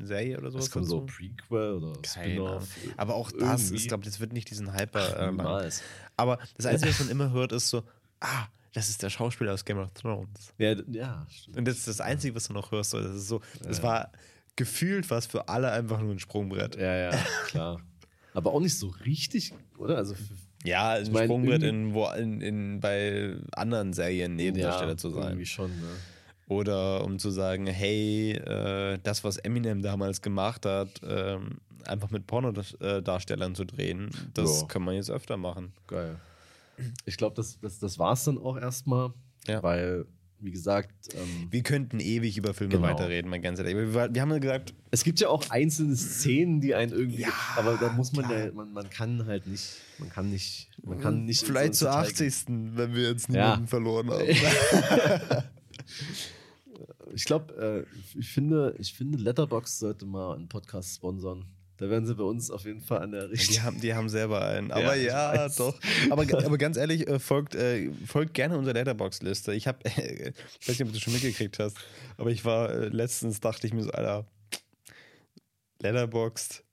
Serie 0.00 0.38
oder 0.38 0.50
sowas. 0.50 0.64
Es 0.66 0.70
kommt 0.70 0.86
so 0.86 1.06
Prequel 1.06 1.74
oder 1.74 1.92
Spin-off. 2.04 2.68
Aber 2.96 3.14
auch 3.14 3.30
das, 3.30 3.66
Irgendwie. 3.66 3.76
ich 3.76 3.88
glaube, 3.88 4.04
das 4.04 4.18
wird 4.20 4.32
nicht 4.32 4.50
diesen 4.50 4.76
Hyper. 4.76 5.28
Äh, 5.28 5.32
nice. 5.32 5.82
Aber 6.16 6.38
das 6.56 6.66
Einzige, 6.66 6.90
was 6.90 7.00
man 7.00 7.10
immer 7.10 7.30
hört, 7.30 7.52
ist 7.52 7.68
so, 7.68 7.84
ah, 8.20 8.46
das 8.74 8.90
ist 8.90 9.02
der 9.02 9.08
Schauspieler 9.08 9.54
aus 9.54 9.64
Game 9.64 9.78
of 9.78 9.90
Thrones. 9.94 10.52
Ja, 10.58 10.74
ja 10.90 11.26
stimmt. 11.30 11.56
Und 11.56 11.64
das 11.66 11.78
ist 11.78 11.88
das 11.88 12.00
Einzige, 12.00 12.34
was 12.34 12.48
du 12.48 12.52
noch 12.52 12.70
hörst. 12.72 12.92
Das 12.92 13.06
ist 13.06 13.28
so, 13.28 13.40
das 13.62 13.78
ja. 13.78 13.84
war 13.84 14.12
gefühlt 14.56 15.08
was 15.10 15.26
für 15.26 15.48
alle 15.48 15.70
einfach 15.70 16.00
nur 16.00 16.12
ein 16.12 16.18
Sprungbrett. 16.18 16.76
Ja, 16.76 16.94
ja, 16.94 17.10
klar. 17.46 17.80
Aber 18.34 18.52
auch 18.52 18.60
nicht 18.60 18.76
so 18.76 18.88
richtig, 19.06 19.54
oder? 19.78 19.96
Also 19.96 20.14
ja, 20.64 20.90
ein 20.90 21.12
mein, 21.12 21.24
Sprungbrett 21.24 21.62
in, 21.62 21.94
wo, 21.94 22.08
in, 22.10 22.40
in, 22.40 22.80
bei 22.80 23.36
anderen 23.52 23.92
Serien 23.92 24.34
Nebendarsteller 24.34 24.92
ja, 24.92 24.96
zu 24.96 25.10
sein. 25.10 25.28
Irgendwie 25.28 25.46
schon, 25.46 25.70
ne? 25.70 25.88
Oder 26.48 27.04
um 27.04 27.18
zu 27.18 27.30
sagen, 27.30 27.66
hey, 27.66 28.32
äh, 28.32 28.98
das, 29.02 29.24
was 29.24 29.38
Eminem 29.38 29.82
damals 29.82 30.20
gemacht 30.20 30.66
hat, 30.66 31.02
äh, 31.02 31.38
einfach 31.86 32.10
mit 32.10 32.26
Pornodarstellern 32.26 33.54
zu 33.54 33.64
drehen, 33.64 34.10
das 34.34 34.62
ja. 34.62 34.66
kann 34.66 34.82
man 34.82 34.94
jetzt 34.94 35.10
öfter 35.10 35.36
machen. 35.36 35.72
Geil. 35.86 36.16
Ich 37.06 37.16
glaube, 37.16 37.36
das, 37.36 37.58
das, 37.60 37.78
das 37.78 37.98
war 37.98 38.12
es 38.12 38.24
dann 38.24 38.38
auch 38.38 38.56
erstmal, 38.56 39.12
ja. 39.46 39.62
weil 39.62 40.06
wie 40.44 40.50
gesagt. 40.50 40.92
Ähm, 41.14 41.48
wir 41.50 41.62
könnten 41.62 42.00
ewig 42.00 42.36
über 42.36 42.54
Filme 42.54 42.74
genau. 42.74 42.88
weiterreden, 42.88 43.30
mein 43.30 43.42
ganzer 43.42 43.64
Wir, 43.64 43.92
wir 43.92 44.22
haben 44.22 44.30
ja 44.30 44.38
gesagt. 44.38 44.74
Es 44.90 45.02
gibt 45.02 45.20
ja 45.20 45.28
auch 45.28 45.50
einzelne 45.50 45.96
Szenen, 45.96 46.60
die 46.60 46.74
einen 46.74 46.92
irgendwie. 46.92 47.22
Ja, 47.22 47.32
aber 47.56 47.76
da 47.76 47.92
muss 47.92 48.12
man 48.12 48.30
ja, 48.30 48.52
man, 48.52 48.72
man 48.72 48.90
kann 48.90 49.26
halt 49.26 49.46
nicht, 49.46 49.76
man 49.98 50.10
kann 50.10 50.30
nicht, 50.30 50.70
man 50.82 51.00
kann 51.00 51.24
nicht. 51.24 51.44
Vielleicht 51.44 51.74
zur 51.74 51.90
80. 51.92 52.44
wenn 52.46 52.94
wir 52.94 53.08
jetzt 53.08 53.28
niemanden 53.28 53.64
ja. 53.64 53.68
verloren 53.68 54.10
haben. 54.10 54.24
ich 57.14 57.24
glaube, 57.24 57.86
äh, 57.86 58.18
ich 58.18 58.28
finde, 58.28 58.74
ich 58.78 58.94
finde, 58.94 59.18
Letterbox 59.18 59.78
sollte 59.78 60.06
mal 60.06 60.36
einen 60.36 60.48
Podcast 60.48 60.96
sponsern. 60.96 61.46
Da 61.76 61.90
werden 61.90 62.06
sie 62.06 62.14
bei 62.14 62.22
uns 62.22 62.50
auf 62.50 62.64
jeden 62.64 62.80
Fall 62.80 63.02
an 63.02 63.10
der 63.10 63.30
richtigen. 63.30 63.52
Die 63.52 63.60
haben, 63.62 63.80
die 63.80 63.94
haben 63.94 64.08
selber 64.08 64.46
einen. 64.46 64.70
Aber 64.70 64.94
ja, 64.94 65.34
ja 65.34 65.48
doch. 65.48 65.78
Aber, 66.10 66.22
aber 66.22 66.58
ganz 66.58 66.76
ehrlich, 66.76 67.08
äh, 67.08 67.18
folgt, 67.18 67.54
äh, 67.56 67.90
folgt 68.06 68.34
gerne 68.34 68.56
unserer 68.56 68.74
Letterbox-Liste. 68.74 69.54
Ich 69.54 69.66
habe, 69.66 69.78
ich 69.84 70.68
weiß 70.68 70.78
nicht, 70.78 70.82
ob 70.82 70.92
du 70.92 71.00
schon 71.00 71.12
mitgekriegt 71.12 71.58
hast, 71.58 71.76
aber 72.16 72.30
ich 72.30 72.44
war 72.44 72.70
äh, 72.70 72.88
letztens, 72.88 73.40
dachte 73.40 73.66
ich 73.66 73.72
mir 73.72 73.82
so, 73.82 73.90
Alter, 73.90 74.26
Letterboxd, 75.80 76.64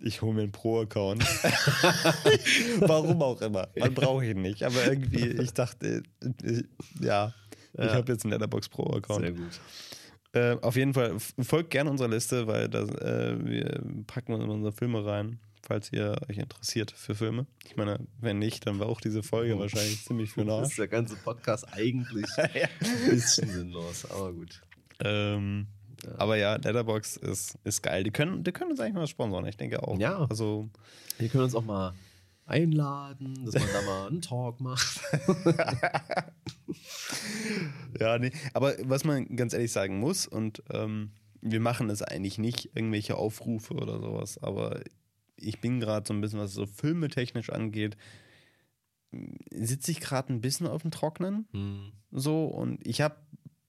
ich 0.00 0.20
hole 0.22 0.34
mir 0.34 0.42
einen 0.42 0.52
Pro-Account. 0.52 1.22
Warum 2.80 3.22
auch 3.22 3.40
immer. 3.40 3.68
Man 3.78 3.94
braucht 3.94 4.24
ihn 4.24 4.42
nicht. 4.42 4.64
Aber 4.64 4.84
irgendwie, 4.84 5.28
ich 5.28 5.54
dachte, 5.54 6.02
äh, 6.20 6.62
ja, 7.00 7.32
ja, 7.74 7.84
ich 7.84 7.92
habe 7.92 8.12
jetzt 8.12 8.24
einen 8.24 8.32
Letterbox 8.32 8.68
Pro-Account. 8.68 9.20
Sehr 9.20 9.32
gut. 9.32 9.60
Äh, 10.34 10.56
auf 10.62 10.76
jeden 10.76 10.94
Fall 10.94 11.18
folgt 11.18 11.70
gerne 11.70 11.90
unserer 11.90 12.08
Liste, 12.08 12.46
weil 12.46 12.68
das, 12.68 12.88
äh, 12.88 13.36
wir 13.44 13.82
packen 14.06 14.32
uns 14.32 14.42
in 14.44 14.50
unsere 14.50 14.72
Filme 14.72 15.04
rein, 15.04 15.38
falls 15.62 15.92
ihr 15.92 16.16
euch 16.28 16.38
interessiert 16.38 16.90
für 16.90 17.14
Filme. 17.14 17.46
Ich 17.66 17.76
meine, 17.76 18.00
wenn 18.18 18.38
nicht, 18.38 18.66
dann 18.66 18.78
war 18.78 18.88
auch 18.88 19.00
diese 19.00 19.22
Folge 19.22 19.56
oh. 19.56 19.58
wahrscheinlich 19.58 20.04
ziemlich 20.04 20.30
für 20.30 20.44
nach. 20.44 20.62
ist 20.62 20.78
der 20.78 20.88
ganze 20.88 21.16
Podcast 21.16 21.66
eigentlich 21.72 22.26
ja. 22.36 22.68
ein 22.80 23.10
bisschen 23.10 23.48
sinnlos, 23.48 24.10
aber 24.10 24.32
gut. 24.32 24.62
Ähm, 25.04 25.66
ja. 26.02 26.10
Aber 26.16 26.36
ja, 26.36 26.56
Letterbox 26.56 27.16
ist, 27.16 27.58
ist 27.64 27.82
geil. 27.82 28.02
Die 28.02 28.10
können, 28.10 28.42
die 28.42 28.52
können 28.52 28.70
uns 28.70 28.80
eigentlich 28.80 28.94
mal 28.94 29.06
sponsern, 29.06 29.44
ich 29.46 29.58
denke 29.58 29.82
auch. 29.82 29.98
Ja. 29.98 30.26
Also, 30.30 30.70
die 31.20 31.28
können 31.28 31.44
uns 31.44 31.54
auch 31.54 31.64
mal 31.64 31.92
einladen, 32.46 33.44
dass 33.44 33.54
man 33.54 33.72
da 33.72 33.82
mal 33.82 34.06
einen 34.08 34.22
Talk 34.22 34.60
macht. 34.60 35.00
ja, 38.00 38.18
nee. 38.18 38.32
Aber 38.52 38.74
was 38.84 39.04
man 39.04 39.36
ganz 39.36 39.52
ehrlich 39.52 39.72
sagen 39.72 39.98
muss, 39.98 40.26
und 40.26 40.62
ähm, 40.70 41.12
wir 41.40 41.60
machen 41.60 41.90
es 41.90 42.02
eigentlich 42.02 42.38
nicht, 42.38 42.70
irgendwelche 42.74 43.16
Aufrufe 43.16 43.74
oder 43.74 44.00
sowas, 44.00 44.42
aber 44.42 44.80
ich 45.36 45.60
bin 45.60 45.80
gerade 45.80 46.06
so 46.06 46.14
ein 46.14 46.20
bisschen, 46.20 46.38
was 46.38 46.54
so 46.54 46.66
Filme 46.66 47.08
technisch 47.08 47.50
angeht, 47.50 47.96
sitze 49.50 49.90
ich 49.90 50.00
gerade 50.00 50.32
ein 50.32 50.40
bisschen 50.40 50.66
auf 50.66 50.82
dem 50.82 50.90
Trocknen. 50.90 51.46
Hm. 51.52 51.92
So, 52.10 52.46
und 52.46 52.86
ich 52.86 53.00
habe 53.00 53.16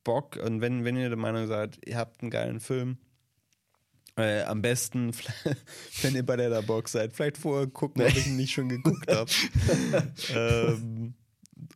Bock, 0.03 0.37
und 0.37 0.61
wenn, 0.61 0.83
wenn 0.83 0.97
ihr 0.97 1.09
der 1.09 1.17
Meinung 1.17 1.47
seid, 1.47 1.79
ihr 1.85 1.97
habt 1.97 2.21
einen 2.21 2.31
geilen 2.31 2.59
Film, 2.59 2.97
äh, 4.15 4.43
am 4.43 4.61
besten, 4.61 5.11
wenn 6.01 6.15
ihr 6.15 6.25
bei 6.25 6.35
der 6.35 6.61
Box 6.61 6.93
seid, 6.93 7.13
vielleicht 7.13 7.37
vorher 7.37 7.67
gucken, 7.67 8.03
ob 8.03 8.09
ich 8.09 8.27
ihn 8.27 8.37
nicht 8.37 8.53
schon 8.53 8.69
geguckt 8.69 9.09
habe. 9.11 9.31
ähm, 10.35 11.13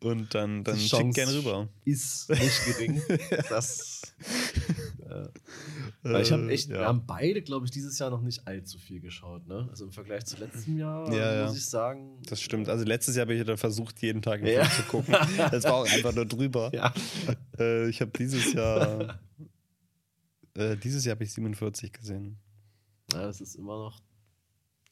und 0.02 0.36
dann, 0.36 0.64
dann 0.64 0.78
schickt 0.78 1.16
gerne 1.16 1.34
rüber. 1.34 1.70
Ist 1.86 2.30
nicht 2.30 2.66
gering. 2.66 3.02
das. 3.50 4.02
Äh, 5.10 6.22
ich 6.22 6.32
habe 6.32 6.50
echt, 6.52 6.70
ja. 6.70 6.80
wir 6.80 6.86
haben 6.86 7.06
beide, 7.08 7.42
glaube 7.42 7.66
ich, 7.66 7.72
dieses 7.72 7.98
Jahr 7.98 8.10
noch 8.10 8.22
nicht 8.22 8.48
allzu 8.48 8.78
viel 8.78 9.00
geschaut, 9.00 9.48
ne? 9.48 9.68
Also 9.70 9.86
im 9.86 9.92
Vergleich 9.92 10.26
zu 10.26 10.38
letztem 10.38 10.78
Jahr 10.78 11.12
ja, 11.14 11.44
muss 11.44 11.54
ja. 11.54 11.58
ich 11.58 11.66
sagen. 11.66 12.20
Das 12.28 12.42
stimmt. 12.42 12.70
Also 12.70 12.86
letztes 12.86 13.16
Jahr 13.16 13.26
habe 13.26 13.34
ich 13.34 13.44
dann 13.46 13.58
versucht, 13.58 14.02
jeden 14.02 14.22
Tag 14.22 14.42
einen 14.42 14.48
Film 14.48 14.72
zu 14.72 14.84
gucken. 14.84 15.16
Das 15.52 15.64
war 15.64 15.76
auch 15.76 15.90
einfach 15.90 16.14
nur 16.14 16.26
drüber. 16.26 16.72
Äh, 17.58 17.90
ich 17.90 18.02
habe 18.02 18.12
dieses 18.18 18.54
Jahr 18.54 19.20
äh, 20.58 20.76
dieses 20.78 21.06
Jahr 21.06 21.16
habe 21.16 21.24
ich 21.24 21.34
47 21.34 21.92
gesehen. 21.94 22.38
Ja, 23.14 23.22
das 23.22 23.42
ist 23.42 23.56
immer 23.56 23.78
noch 23.78 24.02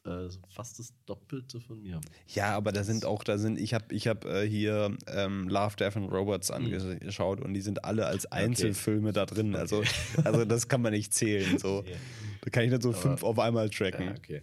äh, 0.06 0.30
fast 0.50 0.80
das 0.80 0.94
Doppelte 1.06 1.60
von 1.60 1.82
mir. 1.82 2.00
Ja, 2.28 2.56
aber 2.56 2.72
da 2.72 2.84
sind 2.84 3.06
auch, 3.06 3.24
da 3.24 3.38
sind, 3.38 3.60
ich 3.60 3.74
habe 3.74 3.94
ich 3.94 4.08
hab, 4.08 4.26
äh, 4.26 4.48
hier 4.48 4.96
ähm, 5.08 5.50
Love, 5.50 5.76
Death 5.76 5.98
and 5.98 6.12
Robots 6.12 6.50
hm. 6.50 6.56
angeschaut 6.56 7.42
und 7.42 7.54
die 7.54 7.62
sind 7.62 7.84
alle 7.84 8.06
als 8.06 8.32
Einzelfilme 8.32 9.10
okay. 9.10 9.16
da 9.16 9.26
drin. 9.26 9.56
Also, 9.56 9.84
also 10.24 10.46
das 10.46 10.68
kann 10.68 10.82
man 10.82 10.94
nicht 10.94 11.14
zählen. 11.14 11.58
So. 11.58 11.80
Okay. 11.80 11.96
Da 12.42 12.50
kann 12.52 12.64
ich 12.64 12.72
nicht 12.72 12.84
so 12.84 12.90
aber, 12.90 12.98
fünf 12.98 13.24
auf 13.24 13.40
einmal 13.40 13.70
tracken. 13.70 14.08
Ja, 14.08 14.12
okay. 14.12 14.42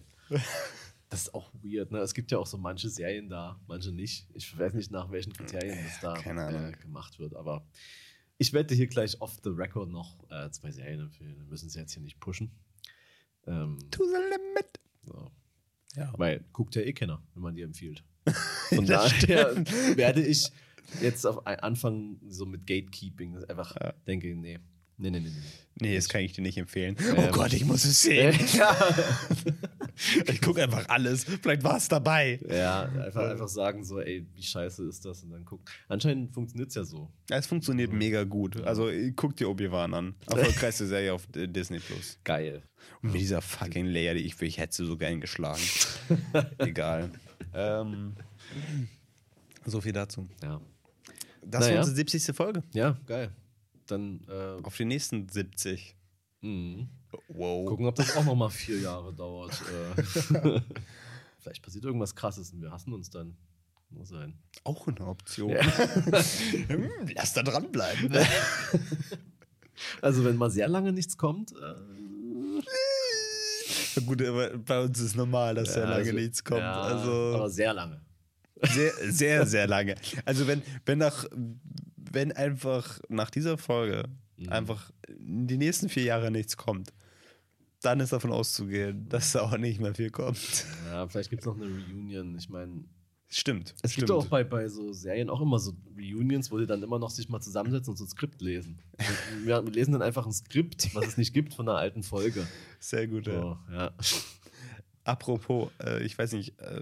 Das 1.09 1.21
ist 1.21 1.33
auch 1.35 1.51
weird, 1.61 1.91
ne? 1.91 1.99
Es 1.99 2.15
gibt 2.15 2.31
ja 2.31 2.39
auch 2.39 2.47
so 2.47 2.57
manche 2.57 2.89
Serien 2.89 3.29
da, 3.29 3.59
manche 3.67 3.91
nicht. 3.91 4.27
Ich 4.33 4.57
weiß 4.57 4.73
nicht, 4.73 4.89
nach 4.89 5.11
welchen 5.11 5.31
Kriterien 5.31 5.77
das 5.83 5.99
da 6.01 6.15
äh, 6.15 6.71
gemacht 6.71 7.19
wird, 7.19 7.35
aber 7.35 7.63
ich 8.37 8.53
werde 8.53 8.75
hier 8.75 8.87
gleich 8.87 9.19
off 9.21 9.37
the 9.43 9.49
record 9.49 9.89
noch 9.89 10.17
äh, 10.29 10.49
zwei 10.51 10.71
Serien 10.71 10.99
empfehlen. 10.99 11.35
Wir 11.37 11.45
müssen 11.45 11.69
sie 11.69 11.79
jetzt 11.79 11.93
hier 11.93 12.01
nicht 12.01 12.19
pushen. 12.19 12.51
Ähm, 13.47 13.77
to 13.91 14.03
the 14.05 14.19
limit. 14.29 14.79
So. 15.05 15.31
Ja. 15.95 16.13
Weil 16.17 16.43
guckt 16.53 16.75
ja 16.75 16.81
eh 16.81 16.93
keiner, 16.93 17.21
wenn 17.33 17.43
man 17.43 17.55
die 17.55 17.61
empfiehlt. 17.61 18.03
Von 18.69 18.85
daher 18.85 19.55
werde 19.95 20.25
ich 20.25 20.49
jetzt 21.01 21.25
auf 21.25 21.45
Anfang 21.45 22.19
so 22.27 22.45
mit 22.45 22.65
Gatekeeping 22.65 23.43
einfach 23.45 23.75
ja. 23.75 23.93
denke, 24.07 24.35
nee, 24.35 24.59
Nee, 24.97 25.09
nee, 25.09 25.19
nee, 25.19 25.29
nee. 25.29 25.41
Nee, 25.79 25.95
das 25.95 26.07
kann 26.07 26.21
ich 26.21 26.33
dir 26.33 26.41
nicht 26.41 26.57
empfehlen. 26.57 26.95
Ähm, 26.99 27.15
oh 27.17 27.31
Gott, 27.31 27.51
ich 27.53 27.65
muss 27.65 27.83
es 27.83 28.03
sehen. 28.03 28.39
Ja. 28.53 28.75
ich 30.27 30.41
gucke 30.41 30.63
einfach 30.63 30.87
alles. 30.89 31.23
Vielleicht 31.23 31.63
war 31.63 31.77
es 31.77 31.87
dabei. 31.87 32.39
Ja, 32.47 32.83
einfach, 32.83 33.29
einfach 33.29 33.47
sagen 33.47 33.83
so, 33.83 33.99
ey, 33.99 34.25
wie 34.33 34.43
scheiße 34.43 34.83
ist 34.85 35.05
das? 35.05 35.23
Und 35.23 35.31
dann 35.31 35.45
gucken. 35.45 35.65
Anscheinend 35.87 36.33
funktioniert 36.33 36.69
es 36.69 36.75
ja 36.75 36.83
so. 36.83 37.11
Ja, 37.29 37.37
es 37.37 37.47
funktioniert 37.47 37.91
mhm. 37.91 37.97
mega 37.97 38.23
gut. 38.23 38.61
Also 38.63 38.89
guck 39.15 39.35
dir 39.35 39.49
Obi-Wan 39.49 39.93
an. 39.93 40.15
Erfolgreichste 40.27 40.87
Serie 40.87 41.13
auf 41.13 41.27
Disney 41.31 41.79
Plus. 41.79 42.19
Geil. 42.23 42.63
Und 43.01 43.11
mit 43.11 43.21
dieser 43.21 43.41
fucking 43.41 43.85
Layer, 43.85 44.13
die 44.13 44.21
ich 44.21 44.39
will, 44.39 44.47
ich 44.47 44.57
hätte 44.57 44.75
sie 44.75 44.85
so 44.85 44.97
gern 44.97 45.21
geschlagen. 45.21 45.61
Egal. 46.57 47.11
Ähm, 47.53 48.15
so 49.65 49.81
viel 49.81 49.93
dazu. 49.93 50.27
Ja. 50.41 50.59
Das 51.45 51.61
naja. 51.61 51.73
war 51.73 51.79
unsere 51.81 51.95
70. 51.95 52.35
Folge. 52.35 52.63
Ja, 52.73 52.97
geil 53.05 53.31
dann. 53.87 54.21
Äh, 54.27 54.63
Auf 54.63 54.75
die 54.77 54.85
nächsten 54.85 55.29
70. 55.29 55.95
Mh. 56.41 56.87
Wow. 57.27 57.65
Gucken, 57.65 57.85
ob 57.87 57.95
das 57.95 58.15
auch 58.15 58.25
nochmal 58.25 58.49
vier 58.49 58.79
Jahre 58.79 59.13
dauert. 59.13 59.61
Äh. 59.61 60.01
Vielleicht 61.39 61.61
passiert 61.61 61.85
irgendwas 61.85 62.15
krasses 62.15 62.51
und 62.53 62.61
wir 62.61 62.71
hassen 62.71 62.93
uns 62.93 63.09
dann. 63.09 63.35
Muss 63.89 64.09
sein. 64.09 64.33
Auch 64.63 64.87
eine 64.87 65.05
Option. 65.05 65.51
Ja. 65.51 65.61
Hm, 66.67 66.89
lass 67.15 67.33
da 67.33 67.43
dranbleiben. 67.43 68.11
also, 70.01 70.25
wenn 70.25 70.35
mal 70.37 70.49
sehr 70.49 70.67
lange 70.67 70.91
nichts 70.91 71.17
kommt. 71.17 71.51
Äh, 71.51 71.75
Gut, 74.01 74.23
aber 74.23 74.57
bei 74.57 74.81
uns 74.81 74.99
ist 74.99 75.15
normal, 75.15 75.53
dass 75.53 75.67
ja, 75.67 75.73
sehr 75.73 75.83
lange 75.83 75.95
also, 75.97 76.13
nichts 76.13 76.43
kommt. 76.43 76.61
Ja, 76.61 76.81
also, 76.81 77.35
aber 77.35 77.49
sehr 77.49 77.73
lange. 77.73 78.01
Sehr, 78.63 78.93
sehr, 79.11 79.45
sehr 79.45 79.67
lange. 79.67 79.95
Also 80.25 80.47
wenn, 80.47 80.63
wenn 80.85 80.97
nach 80.97 81.27
wenn 82.13 82.31
einfach 82.31 82.99
nach 83.09 83.29
dieser 83.29 83.57
Folge 83.57 84.03
mhm. 84.37 84.49
einfach 84.49 84.91
die 85.09 85.57
nächsten 85.57 85.89
vier 85.89 86.03
Jahre 86.03 86.31
nichts 86.31 86.57
kommt, 86.57 86.93
dann 87.83 87.99
ist 87.99 88.13
davon 88.13 88.31
auszugehen, 88.31 89.07
dass 89.09 89.33
da 89.33 89.41
auch 89.41 89.57
nicht 89.57 89.79
mehr 89.79 89.93
viel 89.93 90.09
kommt. 90.09 90.65
Ja, 90.87 91.07
vielleicht 91.07 91.29
gibt 91.29 91.41
es 91.41 91.45
noch 91.45 91.55
eine 91.55 91.65
Reunion. 91.65 92.35
Ich 92.37 92.49
meine. 92.49 92.85
Stimmt. 93.27 93.73
Es 93.81 93.93
stimmt. 93.93 94.07
gibt 94.07 94.11
auch 94.11 94.27
bei, 94.27 94.43
bei 94.43 94.67
so 94.67 94.93
Serien 94.93 95.29
auch 95.29 95.41
immer 95.41 95.57
so 95.57 95.73
Reunions, 95.97 96.51
wo 96.51 96.59
die 96.59 96.67
dann 96.67 96.83
immer 96.83 96.99
noch 96.99 97.09
sich 97.09 97.29
mal 97.29 97.41
zusammensetzen 97.41 97.91
und 97.91 97.97
so 97.97 98.05
ein 98.05 98.09
Skript 98.09 98.41
lesen. 98.41 98.79
wir 99.43 99.61
lesen 99.63 99.93
dann 99.93 100.03
einfach 100.03 100.25
ein 100.25 100.31
Skript, 100.31 100.93
was 100.93 101.07
es 101.07 101.17
nicht 101.17 101.33
gibt 101.33 101.55
von 101.55 101.67
einer 101.67 101.77
alten 101.77 102.03
Folge. 102.03 102.45
Sehr 102.79 103.07
gut, 103.07 103.25
so, 103.25 103.57
ja. 103.71 103.91
Apropos, 105.03 105.69
äh, 105.83 106.03
ich 106.03 106.17
weiß 106.17 106.33
nicht, 106.33 106.59
äh, 106.59 106.81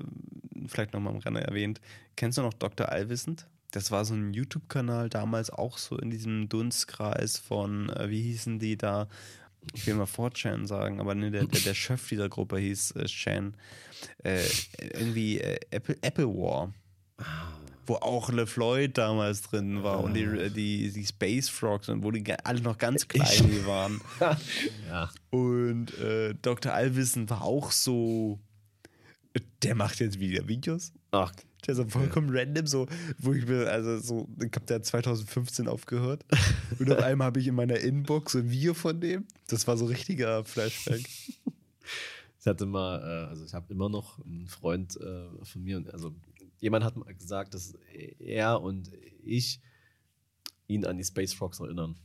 vielleicht 0.67 0.93
nochmal 0.93 1.13
am 1.13 1.19
Rande 1.19 1.41
erwähnt. 1.41 1.79
Kennst 2.15 2.37
du 2.37 2.41
noch 2.41 2.53
Dr. 2.53 2.89
Allwissend? 2.89 3.47
Das 3.71 3.89
war 3.89 4.03
so 4.03 4.13
ein 4.13 4.33
YouTube-Kanal 4.33 5.09
damals 5.09 5.49
auch 5.49 5.77
so 5.77 5.97
in 5.97 6.09
diesem 6.09 6.49
Dunstkreis 6.49 7.37
von, 7.37 7.89
äh, 7.89 8.09
wie 8.09 8.21
hießen 8.21 8.59
die 8.59 8.77
da? 8.77 9.07
Ich 9.73 9.85
will 9.85 9.93
mal 9.95 10.05
4chan 10.05 10.65
sagen, 10.67 10.99
aber 10.99 11.15
ne, 11.15 11.31
der, 11.31 11.45
der, 11.45 11.61
der 11.61 11.73
Chef 11.73 12.09
dieser 12.09 12.29
Gruppe 12.29 12.57
hieß 12.57 12.91
äh, 12.91 13.05
Chan. 13.05 13.55
Äh, 14.23 14.43
irgendwie 14.93 15.39
äh, 15.39 15.59
Apple, 15.69 15.97
Apple 16.01 16.27
War. 16.27 16.73
Wo 17.85 17.95
auch 17.95 18.29
LeFloid 18.29 18.97
damals 18.97 19.41
drin 19.41 19.83
war 19.83 20.03
und 20.03 20.13
die, 20.13 20.49
die, 20.49 20.91
die 20.91 21.05
Space 21.05 21.49
Frogs 21.49 21.89
und 21.89 22.03
wo 22.03 22.11
die 22.11 22.23
alle 22.43 22.61
noch 22.61 22.77
ganz 22.77 23.07
klein 23.07 23.65
waren. 23.65 24.01
Ja. 24.88 25.09
Und 25.29 25.97
äh, 25.99 26.33
Dr. 26.41 26.73
Allwissen 26.73 27.29
war 27.29 27.43
auch 27.43 27.71
so. 27.71 28.39
Der 29.63 29.75
macht 29.75 29.99
jetzt 29.99 30.19
wieder 30.19 30.47
Videos. 30.47 30.91
Ach, 31.11 31.31
Der 31.65 31.73
ist 31.73 31.77
so 31.77 31.85
vollkommen 31.85 32.29
random, 32.31 32.65
so, 32.65 32.88
wo 33.19 33.33
ich 33.33 33.45
mir, 33.45 33.69
also 33.71 33.99
so, 33.99 34.27
ich 34.39 34.51
hab 34.53 34.65
der 34.65 34.81
2015 34.81 35.67
aufgehört. 35.67 36.25
Und 36.79 36.91
auf 36.91 37.03
einmal 37.03 37.27
habe 37.27 37.39
ich 37.39 37.47
in 37.47 37.55
meiner 37.55 37.79
Inbox 37.79 38.35
ein 38.35 38.49
Video 38.49 38.73
von 38.73 38.99
dem. 38.99 39.25
Das 39.47 39.67
war 39.67 39.77
so 39.77 39.85
richtiger 39.85 40.43
Flashback. 40.43 41.05
Ich 42.39 42.47
hatte 42.47 42.65
mal, 42.65 42.99
äh, 42.99 43.29
also 43.29 43.45
ich 43.45 43.53
habe 43.53 43.71
immer 43.71 43.88
noch 43.88 44.17
einen 44.25 44.47
Freund 44.47 44.99
äh, 44.99 45.27
von 45.45 45.61
mir, 45.61 45.83
also 45.93 46.11
jemand 46.59 46.83
hat 46.83 46.97
mal 46.97 47.13
gesagt, 47.13 47.53
dass 47.53 47.75
er 48.17 48.59
und 48.61 48.89
ich 49.23 49.61
ihn 50.67 50.83
an 50.85 50.97
die 50.97 51.03
Space 51.03 51.33
Frogs 51.33 51.59
erinnern. 51.59 51.95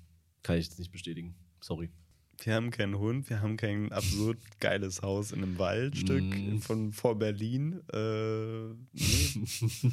Kann 0.42 0.58
ich 0.58 0.66
jetzt 0.66 0.78
nicht 0.78 0.92
bestätigen. 0.92 1.34
Sorry. 1.60 1.88
Wir 2.42 2.54
haben 2.54 2.70
keinen 2.70 2.98
Hund, 2.98 3.30
wir 3.30 3.40
haben 3.40 3.56
kein 3.56 3.90
absurd 3.92 4.38
geiles 4.60 5.02
Haus 5.02 5.32
in 5.32 5.42
einem 5.42 5.58
Waldstück 5.58 6.22
Mm. 6.22 6.58
von 6.58 6.92
vor 6.92 7.18
Berlin. 7.18 7.80
Äh, 7.92 8.74
nee. 8.92 9.92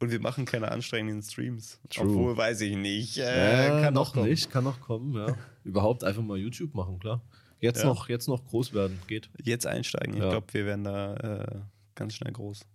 Und 0.00 0.10
wir 0.10 0.20
machen 0.20 0.44
keine 0.44 0.70
anstrengenden 0.72 1.22
Streams. 1.22 1.78
True. 1.88 2.08
Obwohl, 2.08 2.36
weiß 2.36 2.60
ich 2.62 2.76
nicht. 2.76 3.18
Äh, 3.18 3.66
Äh, 3.78 3.82
kann 3.82 3.94
noch 3.94 4.12
kommen. 4.14 4.28
nicht, 4.28 4.50
kann 4.50 4.64
noch 4.64 4.80
kommen, 4.80 5.14
ja. 5.14 5.36
Überhaupt 5.64 6.02
einfach 6.02 6.22
mal 6.22 6.36
YouTube 6.36 6.74
machen, 6.74 6.98
klar. 6.98 7.22
Jetzt, 7.60 7.82
Ja. 7.82 7.86
noch, 7.86 8.08
jetzt 8.08 8.26
noch 8.26 8.44
groß 8.44 8.74
werden, 8.74 8.98
geht. 9.06 9.30
Jetzt 9.44 9.64
einsteigen. 9.66 10.14
Ich 10.14 10.20
Ja. 10.20 10.30
glaube, 10.30 10.52
wir 10.52 10.66
werden 10.66 10.82
da 10.84 11.14
äh, 11.14 11.60
ganz 11.94 12.14
schnell 12.14 12.32
groß. 12.32 12.66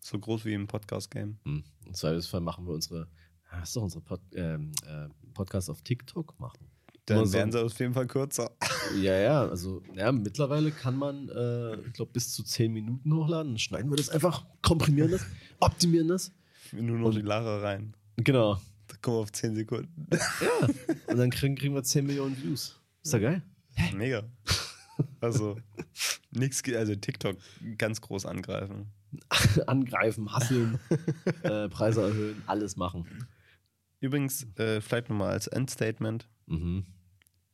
So 0.00 0.18
groß 0.18 0.46
wie 0.46 0.54
im 0.54 0.66
Podcast-Game. 0.66 1.36
Hm. 1.44 1.62
Im 1.84 1.94
Zweifelsfall 1.94 2.40
machen 2.40 2.66
wir 2.66 2.72
unsere, 2.72 3.08
ja, 3.52 3.60
ist 3.62 3.76
doch 3.76 3.82
unsere 3.82 4.00
Pod, 4.00 4.20
ähm, 4.34 4.72
äh, 4.86 5.08
Podcast 5.34 5.68
auf 5.68 5.82
TikTok 5.82 6.40
machen. 6.40 6.66
Dann 7.06 7.26
so- 7.26 7.32
werden 7.32 7.50
sie 7.52 7.60
auf 7.62 7.78
jeden 7.78 7.94
Fall 7.94 8.06
kürzer. 8.06 8.50
Ja, 9.00 9.14
ja, 9.18 9.42
also 9.48 9.82
ja, 9.94 10.12
mittlerweile 10.12 10.70
kann 10.70 10.96
man, 10.96 11.28
äh, 11.28 11.76
ich 11.86 11.92
glaube, 11.94 12.12
bis 12.12 12.32
zu 12.32 12.42
10 12.44 12.72
Minuten 12.72 13.12
hochladen. 13.14 13.52
Dann 13.52 13.58
schneiden 13.58 13.90
wir 13.90 13.96
das 13.96 14.08
einfach, 14.10 14.44
komprimieren 14.62 15.10
das, 15.10 15.24
optimieren 15.60 16.08
das. 16.08 16.30
Nur 16.72 16.98
noch 16.98 17.10
die 17.12 17.22
Lara 17.22 17.60
rein. 17.60 17.94
Genau. 18.16 18.60
Da 18.88 18.96
kommen 19.00 19.16
wir 19.16 19.20
auf 19.22 19.32
10 19.32 19.56
Sekunden. 19.56 20.06
Und 21.06 21.16
dann 21.18 21.30
kriegen, 21.30 21.56
kriegen 21.56 21.74
wir 21.74 21.82
10 21.82 22.06
Millionen 22.06 22.40
Views. 22.42 22.78
Ist 23.02 23.12
ja 23.12 23.18
geil. 23.18 23.42
Mega. 23.94 24.22
Also, 25.20 25.56
nix, 26.30 26.62
also 26.74 26.94
TikTok 26.94 27.36
ganz 27.78 28.00
groß 28.00 28.26
angreifen. 28.26 28.86
Angreifen, 29.66 30.32
hasseln, 30.32 30.78
äh, 31.42 31.68
Preise 31.68 32.02
erhöhen, 32.02 32.42
alles 32.46 32.76
machen. 32.76 33.06
Übrigens, 34.00 34.46
äh, 34.56 34.80
vielleicht 34.80 35.08
nochmal 35.10 35.30
als 35.32 35.46
Endstatement: 35.48 36.28
Mhm. 36.46 36.84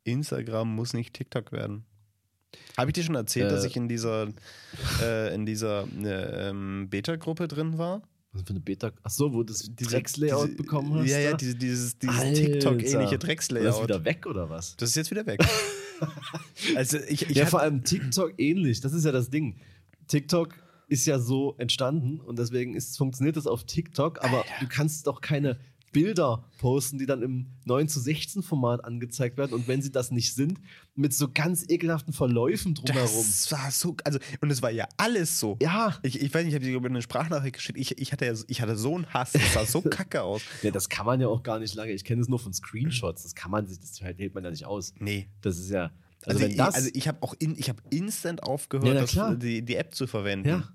Instagram 0.05 0.75
muss 0.75 0.95
nicht 0.95 1.15
TikTok 1.15 1.53
werden. 1.53 1.85
Habe 2.77 2.91
ich 2.91 2.95
dir 2.95 3.03
schon 3.03 3.15
erzählt, 3.15 3.51
Äh. 3.51 3.55
dass 3.55 3.65
ich 3.65 3.77
in 3.77 3.89
dieser, 3.89 4.29
äh, 5.03 5.35
in 5.35 5.45
dieser 5.45 5.87
äh, 6.03 6.49
ähm, 6.49 6.89
Beta-Gruppe 6.89 7.47
drin 7.47 7.77
war? 7.77 8.03
Was 8.33 8.43
für 8.43 8.51
eine 8.51 8.61
Beta. 8.61 8.93
Achso, 9.03 9.33
wo 9.33 9.39
du 9.43 9.53
das 9.53 9.71
Dreckslayout 9.75 10.57
bekommen 10.57 10.95
hast. 10.95 11.09
Ja, 11.11 11.19
ja, 11.19 11.35
diese, 11.37 11.55
dieses, 11.57 11.99
dieses 11.99 12.19
Alter. 12.19 12.35
TikTok-ähnliche 12.35 12.97
Das 12.99 13.13
ist 13.13 13.23
Dreckslayout. 13.27 13.83
wieder 13.85 14.05
weg 14.05 14.27
oder 14.27 14.49
was? 14.51 14.77
Das 14.77 14.91
ist 14.91 14.97
jetzt 14.97 15.11
wieder 15.11 15.27
weg. 15.27 15.41
also 16.77 16.99
ich, 17.09 17.29
ich 17.29 17.37
ja, 17.37 17.47
vor 17.47 17.61
allem 17.61 17.85
TikTok 17.85 18.35
ähnlich. 18.39 18.81
Das 18.81 18.93
ist 18.93 19.05
ja 19.05 19.13
das 19.13 19.31
Ding. 19.31 19.57
TikTok 20.09 20.55
ist 20.89 21.07
ja 21.07 21.19
so 21.19 21.55
entstanden 21.59 22.21
und 22.21 22.39
deswegen 22.39 22.75
ist, 22.75 22.97
funktioniert 22.97 23.37
das 23.37 23.47
auf 23.47 23.65
TikTok, 23.65 24.23
aber 24.25 24.45
du 24.61 24.67
kannst 24.69 25.07
doch 25.07 25.21
keine 25.21 25.59
Bilder 25.93 26.45
posten, 26.59 26.99
die 26.99 27.07
dann 27.07 27.23
im 27.23 27.47
9 27.65 27.89
zu 27.89 28.01
16 28.01 28.43
Format 28.43 28.85
angezeigt 28.85 29.37
werden 29.37 29.53
und 29.53 29.69
wenn 29.69 29.83
sie 29.83 29.91
das 29.91 30.11
nicht 30.11 30.35
sind, 30.35 30.61
mit 30.95 31.15
so 31.15 31.29
ganz 31.33 31.65
ekelhaften 31.69 32.13
Verläufen 32.13 32.75
drumherum. 32.75 33.09
das 33.09 33.51
war 33.53 33.71
so, 33.71 33.97
also 34.05 34.19
und 34.41 34.51
es 34.51 34.63
war 34.63 34.71
ja 34.71 34.89
alles 34.97 35.39
so. 35.41 35.57
Ja. 35.63 35.99
Ich, 36.03 36.21
ich 36.21 36.33
weiß 36.35 36.45
nicht, 36.45 36.53
ich 36.53 36.55
habe 36.55 36.65
dir 36.65 36.77
über 36.77 36.89
eine 36.89 37.03
Sprachnachricht 37.03 37.55
geschickt. 37.55 37.79
Ich, 37.79 37.99
ich, 37.99 38.13
hatte 38.13 38.27
ja, 38.27 38.35
ich 38.49 38.61
hatte 38.61 38.77
so 38.77 38.95
einen 38.95 39.07
Hass, 39.13 39.33
das 39.33 39.53
sah 39.55 39.65
so 39.65 39.83
kacke 39.91 40.23
aus. 40.23 40.43
ja, 40.63 40.71
das 40.71 40.89
kann 40.89 41.07
man 41.07 41.21
ja 41.21 41.29
auch 41.29 41.43
gar 41.43 41.59
nicht 41.59 41.75
lange. 41.75 41.93
Ich 41.93 42.05
kenne 42.05 42.21
es 42.21 42.29
nur 42.29 42.39
von 42.39 42.53
Screenshots. 42.53 43.23
Das 43.23 43.35
kann 43.35 43.51
man 43.51 43.67
sich, 43.67 43.81
das 43.81 44.01
hält 44.01 44.35
man 44.35 44.45
ja 44.45 44.51
nicht 44.51 44.67
aus. 44.67 44.95
Nee. 44.99 45.29
Das 45.41 45.59
ist 45.59 45.71
ja, 45.71 45.91
also, 46.25 46.41
Also, 46.41 46.47
ich, 46.47 46.57
das, 46.57 46.75
also 46.75 46.91
ich 46.93 47.09
habe 47.09 47.23
auch 47.23 47.35
in, 47.39 47.57
ich 47.59 47.69
habe 47.69 47.83
instant 47.91 48.43
aufgehört, 48.43 49.13
Ja, 49.13 49.31
das, 49.31 49.39
die, 49.39 49.63
die 49.63 49.77
App 49.77 49.95
zu 49.95 50.07
verwenden. 50.07 50.49
ja, 50.49 50.69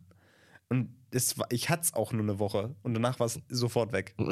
Und 0.70 0.90
war, 1.36 1.48
ich 1.52 1.70
hatte 1.70 1.84
es 1.84 1.94
auch 1.94 2.12
nur 2.12 2.24
eine 2.24 2.40
Woche 2.40 2.76
und 2.82 2.94
danach 2.94 3.20
war 3.20 3.28
es 3.28 3.40
sofort 3.50 3.92
weg. 3.92 4.16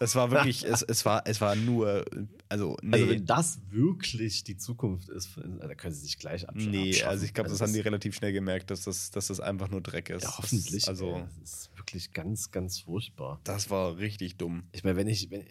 Es 0.00 0.14
war 0.14 0.30
wirklich, 0.30 0.64
es, 0.64 0.82
es, 0.82 1.04
war, 1.04 1.22
es 1.26 1.40
war 1.40 1.56
nur, 1.56 2.04
also 2.48 2.76
nee. 2.82 2.92
also 2.94 3.08
wenn 3.08 3.26
das 3.26 3.60
wirklich 3.70 4.44
die 4.44 4.56
Zukunft 4.56 5.08
ist, 5.08 5.30
da 5.36 5.74
können 5.74 5.92
sie 5.92 6.02
sich 6.02 6.18
gleich 6.18 6.48
absch 6.48 6.66
nee, 6.66 6.90
abschaffen. 6.90 7.10
also 7.10 7.24
ich 7.24 7.34
glaube, 7.34 7.50
das 7.50 7.60
haben 7.60 7.72
die 7.72 7.80
relativ 7.80 8.14
schnell 8.14 8.32
gemerkt, 8.32 8.70
dass 8.70 8.84
das, 8.84 9.10
dass 9.10 9.26
das 9.26 9.40
einfach 9.40 9.68
nur 9.70 9.80
Dreck 9.80 10.10
ist. 10.10 10.22
Ja, 10.22 10.38
hoffentlich. 10.38 10.84
Das, 10.84 10.88
also, 10.88 11.16
ey, 11.16 11.24
das 11.40 11.50
ist 11.50 11.76
wirklich 11.76 12.12
ganz, 12.12 12.50
ganz 12.50 12.78
furchtbar. 12.78 13.40
das 13.44 13.70
war 13.70 13.98
richtig 13.98 14.36
dumm. 14.36 14.64
Ich 14.72 14.84
meine, 14.84 14.96
wenn 14.96 15.08
ich. 15.08 15.30
Wenn, 15.30 15.44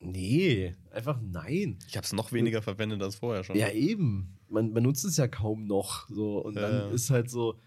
nee, 0.00 0.74
einfach 0.90 1.20
nein. 1.20 1.78
Ich 1.88 1.96
habe 1.96 2.04
es 2.04 2.12
noch 2.12 2.32
weniger 2.32 2.62
verwendet 2.62 3.02
als 3.02 3.16
vorher 3.16 3.44
schon. 3.44 3.56
Ja, 3.56 3.70
eben. 3.70 4.38
Man, 4.48 4.72
man 4.72 4.82
nutzt 4.82 5.04
es 5.04 5.18
ja 5.18 5.28
kaum 5.28 5.66
noch. 5.66 6.08
So, 6.08 6.38
und 6.38 6.54
dann 6.54 6.90
ist 6.92 7.10
halt 7.10 7.28
so, 7.28 7.58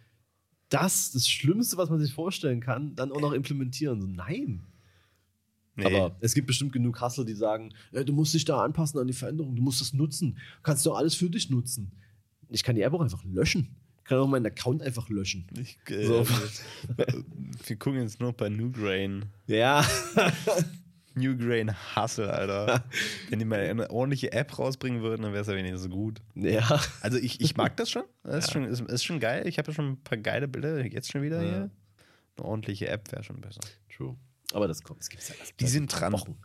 das, 0.69 1.11
das 1.11 1.27
Schlimmste, 1.27 1.77
was 1.77 1.89
man 1.89 1.99
sich 1.99 2.13
vorstellen 2.13 2.61
kann, 2.61 2.95
dann 2.95 3.11
auch 3.11 3.21
noch 3.21 3.33
implementieren. 3.33 4.01
So, 4.01 4.07
nein. 4.07 4.65
Nee. 5.75 5.85
Aber 5.85 6.15
es 6.19 6.33
gibt 6.33 6.47
bestimmt 6.47 6.73
genug 6.73 7.01
Hustle, 7.01 7.25
die 7.25 7.33
sagen, 7.33 7.73
ja, 7.91 8.03
du 8.03 8.13
musst 8.13 8.33
dich 8.33 8.45
da 8.45 8.61
anpassen 8.63 8.99
an 8.99 9.07
die 9.07 9.13
Veränderung, 9.13 9.55
du 9.55 9.61
musst 9.61 9.81
es 9.81 9.93
nutzen. 9.93 10.33
Du 10.35 10.61
kannst 10.63 10.85
doch 10.85 10.95
alles 10.97 11.15
für 11.15 11.29
dich 11.29 11.49
nutzen. 11.49 11.91
Ich 12.49 12.63
kann 12.63 12.75
die 12.75 12.81
App 12.81 12.93
auch 12.93 13.01
einfach 13.01 13.23
löschen. 13.23 13.75
Ich 13.99 14.03
kann 14.05 14.17
auch 14.17 14.27
meinen 14.27 14.45
Account 14.45 14.81
einfach 14.81 15.07
löschen. 15.09 15.47
Ich, 15.57 15.77
äh, 15.89 16.05
So. 16.05 16.25
Wir 17.65 17.75
gucken 17.77 18.01
jetzt 18.01 18.19
nur 18.19 18.33
bei 18.33 18.49
Newgrain. 18.49 19.25
Ja. 19.47 19.85
Newgrain 21.13 21.71
Hustle, 21.95 22.31
Alter. 22.33 22.83
Wenn 23.29 23.39
die 23.39 23.45
mal 23.45 23.59
eine 23.59 23.89
ordentliche 23.89 24.31
App 24.31 24.57
rausbringen 24.57 25.01
würden, 25.01 25.23
dann 25.23 25.33
wäre 25.33 25.41
es 25.41 25.47
ja 25.47 25.55
wenigstens 25.55 25.89
gut. 25.91 26.21
ja. 26.35 26.79
Also 27.01 27.17
ich, 27.17 27.41
ich 27.41 27.55
mag 27.57 27.75
das 27.77 27.89
schon. 27.89 28.03
Das 28.23 28.45
ist, 28.45 28.51
schon 28.53 28.63
ist, 28.65 28.81
ist 28.81 29.03
schon 29.03 29.19
geil. 29.19 29.45
Ich 29.47 29.57
habe 29.57 29.69
ja 29.69 29.73
schon 29.75 29.89
ein 29.91 30.03
paar 30.03 30.17
geile 30.17 30.47
Bilder 30.47 30.83
jetzt 30.85 31.11
schon 31.11 31.21
wieder 31.21 31.41
Ja. 31.43 31.49
hier. 31.49 31.69
Eine 32.37 32.45
ordentliche 32.45 32.87
App 32.87 33.11
wäre 33.11 33.23
schon 33.23 33.41
besser. 33.41 33.59
True. 33.95 34.15
Aber 34.53 34.67
das 34.67 34.83
kommt, 34.83 34.99
das 34.99 35.09
gibt's 35.09 35.29
ja 35.29 35.35
erst 35.39 35.59
Die 35.59 35.67
sind 35.67 35.87
dran. 35.87 36.13
Wochen. 36.13 36.37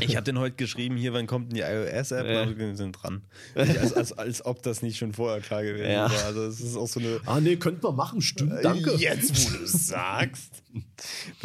Ich 0.00 0.14
habe 0.14 0.22
den 0.24 0.38
heute 0.38 0.54
geschrieben, 0.54 0.96
hier, 0.96 1.12
wann 1.14 1.26
kommt 1.26 1.50
denn 1.50 1.56
die 1.56 1.62
iOS-App? 1.62 2.46
Und 2.48 2.58
Wir 2.58 2.76
sind 2.76 2.92
dran. 2.92 3.24
Als, 3.56 3.92
als, 3.92 4.12
als 4.12 4.44
ob 4.46 4.62
das 4.62 4.82
nicht 4.82 4.98
schon 4.98 5.12
vorher 5.12 5.40
klar 5.40 5.64
gewesen 5.64 5.90
Ja. 5.90 6.08
war. 6.10 6.24
Also 6.26 6.44
es 6.44 6.60
ist 6.60 6.76
auch 6.76 6.86
so 6.86 7.00
eine... 7.00 7.20
Ah, 7.26 7.40
nee, 7.40 7.56
könnten 7.56 7.82
wir 7.82 7.90
machen, 7.92 8.20
stimmt, 8.20 8.52
danke. 8.64 8.94
Jetzt, 8.94 9.52
wo 9.52 9.56
du 9.58 9.64
es 9.64 9.88
sagst. 9.88 10.62
Nein, 10.72 10.84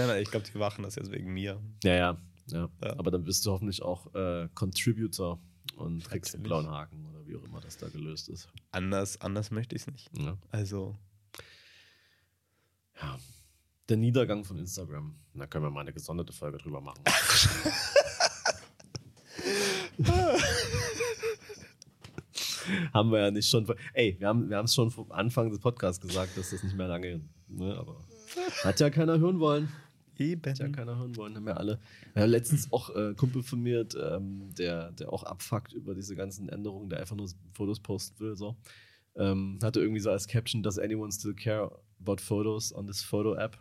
nein, 0.08 0.22
ich 0.22 0.30
glaube, 0.30 0.46
die 0.54 0.58
machen 0.58 0.84
das 0.84 0.96
jetzt 0.96 1.12
wegen 1.12 1.34
mir. 1.34 1.60
Ja, 1.84 1.94
ja, 1.94 2.18
ja. 2.52 2.70
Ja. 2.84 2.98
Aber 2.98 3.10
dann 3.10 3.24
bist 3.24 3.46
du 3.46 3.52
hoffentlich 3.52 3.82
auch 3.82 4.14
äh, 4.14 4.48
Contributor 4.54 5.40
und 5.78 6.04
kriegst 6.08 6.36
einen 6.36 6.44
Natürlich. 6.44 6.64
blauen 6.68 6.70
Haken 6.70 7.06
oder 7.06 7.26
wie 7.26 7.36
auch 7.36 7.44
immer 7.44 7.62
das 7.62 7.78
da 7.78 7.88
gelöst 7.90 8.28
ist. 8.30 8.48
Anders, 8.72 9.22
anders 9.22 9.50
möchte 9.50 9.76
ich 9.76 9.84
es 9.84 9.88
nicht. 9.88 10.10
Ja. 10.18 10.38
Also, 10.52 10.96
ja. 13.02 13.18
Der 13.90 13.98
Niedergang 13.98 14.44
von 14.44 14.60
Instagram. 14.60 15.16
Da 15.34 15.48
können 15.48 15.66
wir 15.66 15.72
mal 15.72 15.82
eine 15.82 15.92
gesonderte 15.92 16.32
Folge 16.32 16.60
drüber 16.60 16.80
machen. 16.80 17.02
haben 22.94 23.12
wir 23.12 23.20
ja 23.20 23.32
nicht 23.32 23.50
schon. 23.50 23.66
Ey, 23.94 24.16
wir 24.20 24.28
haben 24.28 24.48
wir 24.48 24.60
es 24.60 24.76
schon 24.76 24.92
vom 24.92 25.12
Anfang 25.12 25.50
des 25.50 25.58
Podcasts 25.60 26.00
gesagt, 26.00 26.38
dass 26.38 26.52
das 26.52 26.62
nicht 26.62 26.76
mehr 26.76 26.88
lange. 26.88 27.22
Ne, 27.48 27.76
aber 27.76 28.06
hat 28.64 28.80
ja 28.80 28.92
keiner 28.92 29.18
hören 29.18 29.40
wollen. 29.40 29.70
eben. 30.20 30.48
Hat 30.48 30.60
ja 30.60 30.70
keiner 30.70 30.96
hören 30.98 31.16
wollen, 31.16 31.36
haben 31.36 31.48
ja 31.48 31.56
alle. 31.56 31.80
Ja, 32.16 32.26
letztens 32.26 32.72
auch 32.72 32.96
äh, 32.96 33.16
Kumpel 33.16 33.42
von 33.42 33.60
mir, 33.60 33.88
ähm, 34.00 34.54
der, 34.56 34.92
der 34.92 35.12
auch 35.12 35.24
abfuckt 35.24 35.74
über 35.74 35.96
diese 35.96 36.16
ganzen 36.16 36.48
Änderungen, 36.48 36.90
der 36.90 37.00
einfach 37.00 37.16
nur 37.16 37.28
Fotos 37.54 37.80
posten 37.80 38.20
will, 38.20 38.36
so. 38.36 38.56
Ähm, 39.16 39.58
hatte 39.64 39.80
irgendwie 39.80 40.00
so 40.00 40.12
als 40.12 40.28
Caption, 40.28 40.62
does 40.62 40.78
anyone 40.78 41.12
still 41.12 41.34
care 41.34 41.72
about 42.00 42.22
photos 42.22 42.72
on 42.72 42.86
this 42.86 43.02
photo 43.02 43.34
app? 43.34 43.58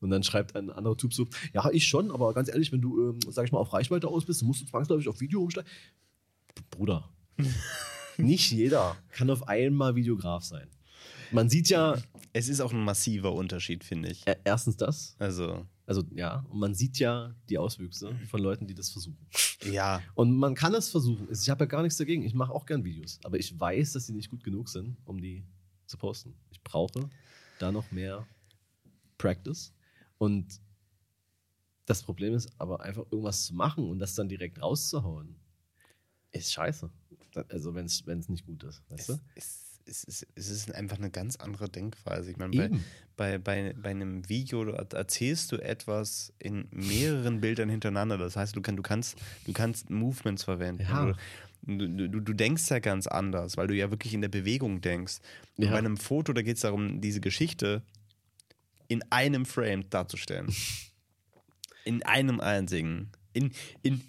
Und 0.00 0.10
dann 0.10 0.22
schreibt 0.22 0.54
ein 0.56 0.70
anderer 0.70 0.96
Typ 0.96 1.14
so, 1.14 1.26
ja, 1.54 1.68
ich 1.70 1.86
schon, 1.88 2.10
aber 2.10 2.34
ganz 2.34 2.48
ehrlich, 2.48 2.70
wenn 2.72 2.80
du, 2.82 3.10
ähm, 3.10 3.18
sag 3.30 3.44
ich 3.46 3.52
mal, 3.52 3.58
auf 3.58 3.72
Reichweite 3.72 4.08
aus 4.08 4.24
bist, 4.26 4.40
dann 4.42 4.46
musst 4.48 4.60
du 4.62 4.66
zwangsläufig 4.66 5.08
auf 5.08 5.20
Video 5.20 5.42
umsteigen. 5.42 5.68
Bruder, 6.70 7.08
nicht 8.16 8.50
jeder 8.52 8.96
kann 9.12 9.30
auf 9.30 9.48
einmal 9.48 9.94
Videograf 9.94 10.44
sein. 10.44 10.68
man 11.32 11.48
sieht 11.50 11.68
ja 11.68 11.96
Es 12.32 12.48
ist 12.48 12.60
auch 12.60 12.72
ein 12.72 12.84
massiver 12.84 13.32
Unterschied, 13.32 13.84
finde 13.84 14.10
ich. 14.10 14.26
e- 14.26 14.36
erstens 14.44 14.76
das, 14.76 15.16
Also, 15.18 15.66
also 15.86 16.02
ja, 16.14 16.44
und 16.50 16.58
man 16.58 16.74
sieht 16.74 16.98
ja 16.98 17.34
die 17.48 17.58
Auswüchse 17.58 18.14
von 18.28 18.40
Leuten, 18.40 18.66
die 18.66 18.74
das 18.74 18.90
versuchen. 18.90 19.18
ja. 19.70 20.02
Und 20.14 20.36
man 20.36 20.54
kann 20.54 20.74
es 20.74 20.90
versuchen. 20.90 21.28
Ich 21.30 21.48
habe 21.48 21.64
ja 21.64 21.68
gar 21.68 21.82
nichts 21.82 21.96
dagegen. 21.96 22.22
Ich 22.22 22.34
mache 22.34 22.52
auch 22.52 22.66
gern 22.66 22.84
Videos. 22.84 23.18
Aber 23.24 23.38
ich 23.38 23.58
weiß, 23.58 23.92
dass 23.92 24.06
sie 24.06 24.12
nicht 24.12 24.30
gut 24.30 24.42
genug 24.44 24.68
sind, 24.68 24.96
um 25.04 25.20
die 25.20 25.44
zu 25.86 25.96
posten. 25.96 26.34
Ich 26.50 26.60
brauche 26.62 27.08
da 27.58 27.70
noch 27.72 27.90
mehr 27.92 28.26
Practice. 29.18 29.72
Und 30.18 30.60
das 31.86 32.02
Problem 32.02 32.34
ist 32.34 32.50
aber 32.58 32.80
einfach 32.80 33.04
irgendwas 33.10 33.46
zu 33.46 33.54
machen 33.54 33.88
und 33.88 33.98
das 33.98 34.14
dann 34.14 34.28
direkt 34.28 34.60
rauszuhauen, 34.60 35.36
ist 36.32 36.52
scheiße. 36.52 36.90
Also 37.48 37.74
wenn 37.74 37.86
es 37.86 38.28
nicht 38.28 38.46
gut 38.46 38.64
ist. 38.64 38.82
Weißt 38.88 39.10
du? 39.10 39.18
Es, 39.34 39.66
es, 39.84 40.04
es, 40.04 40.26
es 40.34 40.50
ist 40.50 40.74
einfach 40.74 40.98
eine 40.98 41.10
ganz 41.10 41.36
andere 41.36 41.68
Denkweise. 41.68 42.30
Ich 42.30 42.36
meine, 42.38 42.56
bei, 42.56 42.70
bei, 43.16 43.38
bei, 43.38 43.74
bei 43.74 43.90
einem 43.90 44.28
Video 44.28 44.64
du 44.64 44.72
er- 44.72 44.92
erzählst 44.92 45.52
du 45.52 45.56
etwas 45.56 46.32
in 46.38 46.66
mehreren 46.70 47.40
Bildern 47.40 47.68
hintereinander. 47.68 48.18
Das 48.18 48.36
heißt, 48.36 48.56
du, 48.56 48.62
kann, 48.62 48.76
du, 48.76 48.82
kannst, 48.82 49.16
du 49.44 49.52
kannst 49.52 49.90
Movements 49.90 50.44
verwenden. 50.44 50.82
Ja. 50.82 51.14
Du, 51.62 51.88
du, 51.88 52.20
du, 52.20 52.32
denkst 52.32 52.68
ja 52.70 52.78
ganz 52.78 53.06
anders, 53.06 53.56
weil 53.56 53.66
du 53.66 53.74
ja 53.74 53.90
wirklich 53.90 54.14
in 54.14 54.20
der 54.20 54.28
Bewegung 54.28 54.80
denkst. 54.80 55.18
Ja. 55.56 55.70
bei 55.70 55.78
einem 55.78 55.96
Foto, 55.96 56.32
da 56.32 56.42
geht 56.42 56.56
es 56.56 56.62
darum, 56.62 57.00
diese 57.00 57.20
Geschichte 57.20 57.82
in 58.88 59.02
einem 59.10 59.46
Frame 59.46 59.88
darzustellen. 59.90 60.54
In 61.84 62.02
einem 62.02 62.40
einzigen. 62.40 63.10
In, 63.32 63.52
in 63.82 64.02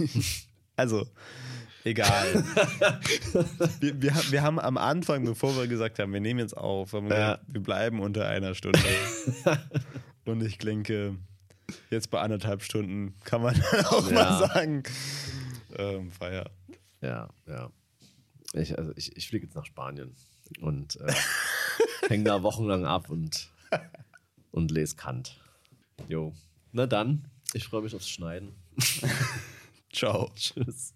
also, 0.76 1.06
egal. 1.84 2.44
wir, 3.80 4.02
wir, 4.02 4.14
haben- 4.14 4.30
wir 4.32 4.42
haben 4.42 4.60
am 4.60 4.76
Anfang, 4.76 5.24
bevor 5.24 5.56
wir 5.56 5.66
gesagt 5.66 5.98
haben, 5.98 6.12
wir 6.12 6.20
nehmen 6.20 6.40
jetzt 6.40 6.56
auf, 6.56 6.92
wir, 6.92 7.02
Ja. 7.08 7.38
wir 7.46 7.62
bleiben 7.62 8.00
unter 8.00 8.28
einer 8.28 8.54
Stunde. 8.54 8.78
Und 10.26 10.42
ich 10.42 10.58
denke, 10.58 11.16
jetzt 11.90 12.10
bei 12.10 12.20
anderthalb 12.20 12.62
Stunden 12.62 13.14
kann 13.24 13.40
man 13.42 13.54
auch 13.86 14.08
Ja. 14.10 14.14
mal 14.14 14.38
sagen, 14.48 14.82
ähm, 15.76 16.10
Feier. 16.12 16.50
Ja, 17.00 17.28
ja. 17.46 17.70
Ich, 18.54 18.76
also 18.78 18.92
ich, 18.96 19.16
ich 19.16 19.28
fliege 19.28 19.46
jetzt 19.46 19.54
nach 19.54 19.66
Spanien 19.66 20.14
und 20.60 20.96
äh, 21.00 21.12
hänge 22.08 22.24
da 22.24 22.42
wochenlang 22.42 22.86
ab 22.86 23.10
und, 23.10 23.50
und 24.50 24.70
lese 24.70 24.96
Kant. 24.96 25.40
Jo. 26.08 26.34
Na 26.72 26.86
dann, 26.86 27.28
ich 27.54 27.64
freue 27.64 27.82
mich 27.82 27.94
aufs 27.94 28.08
Schneiden. 28.08 28.52
Ciao. 29.92 30.30
Tschüss. 30.36 30.94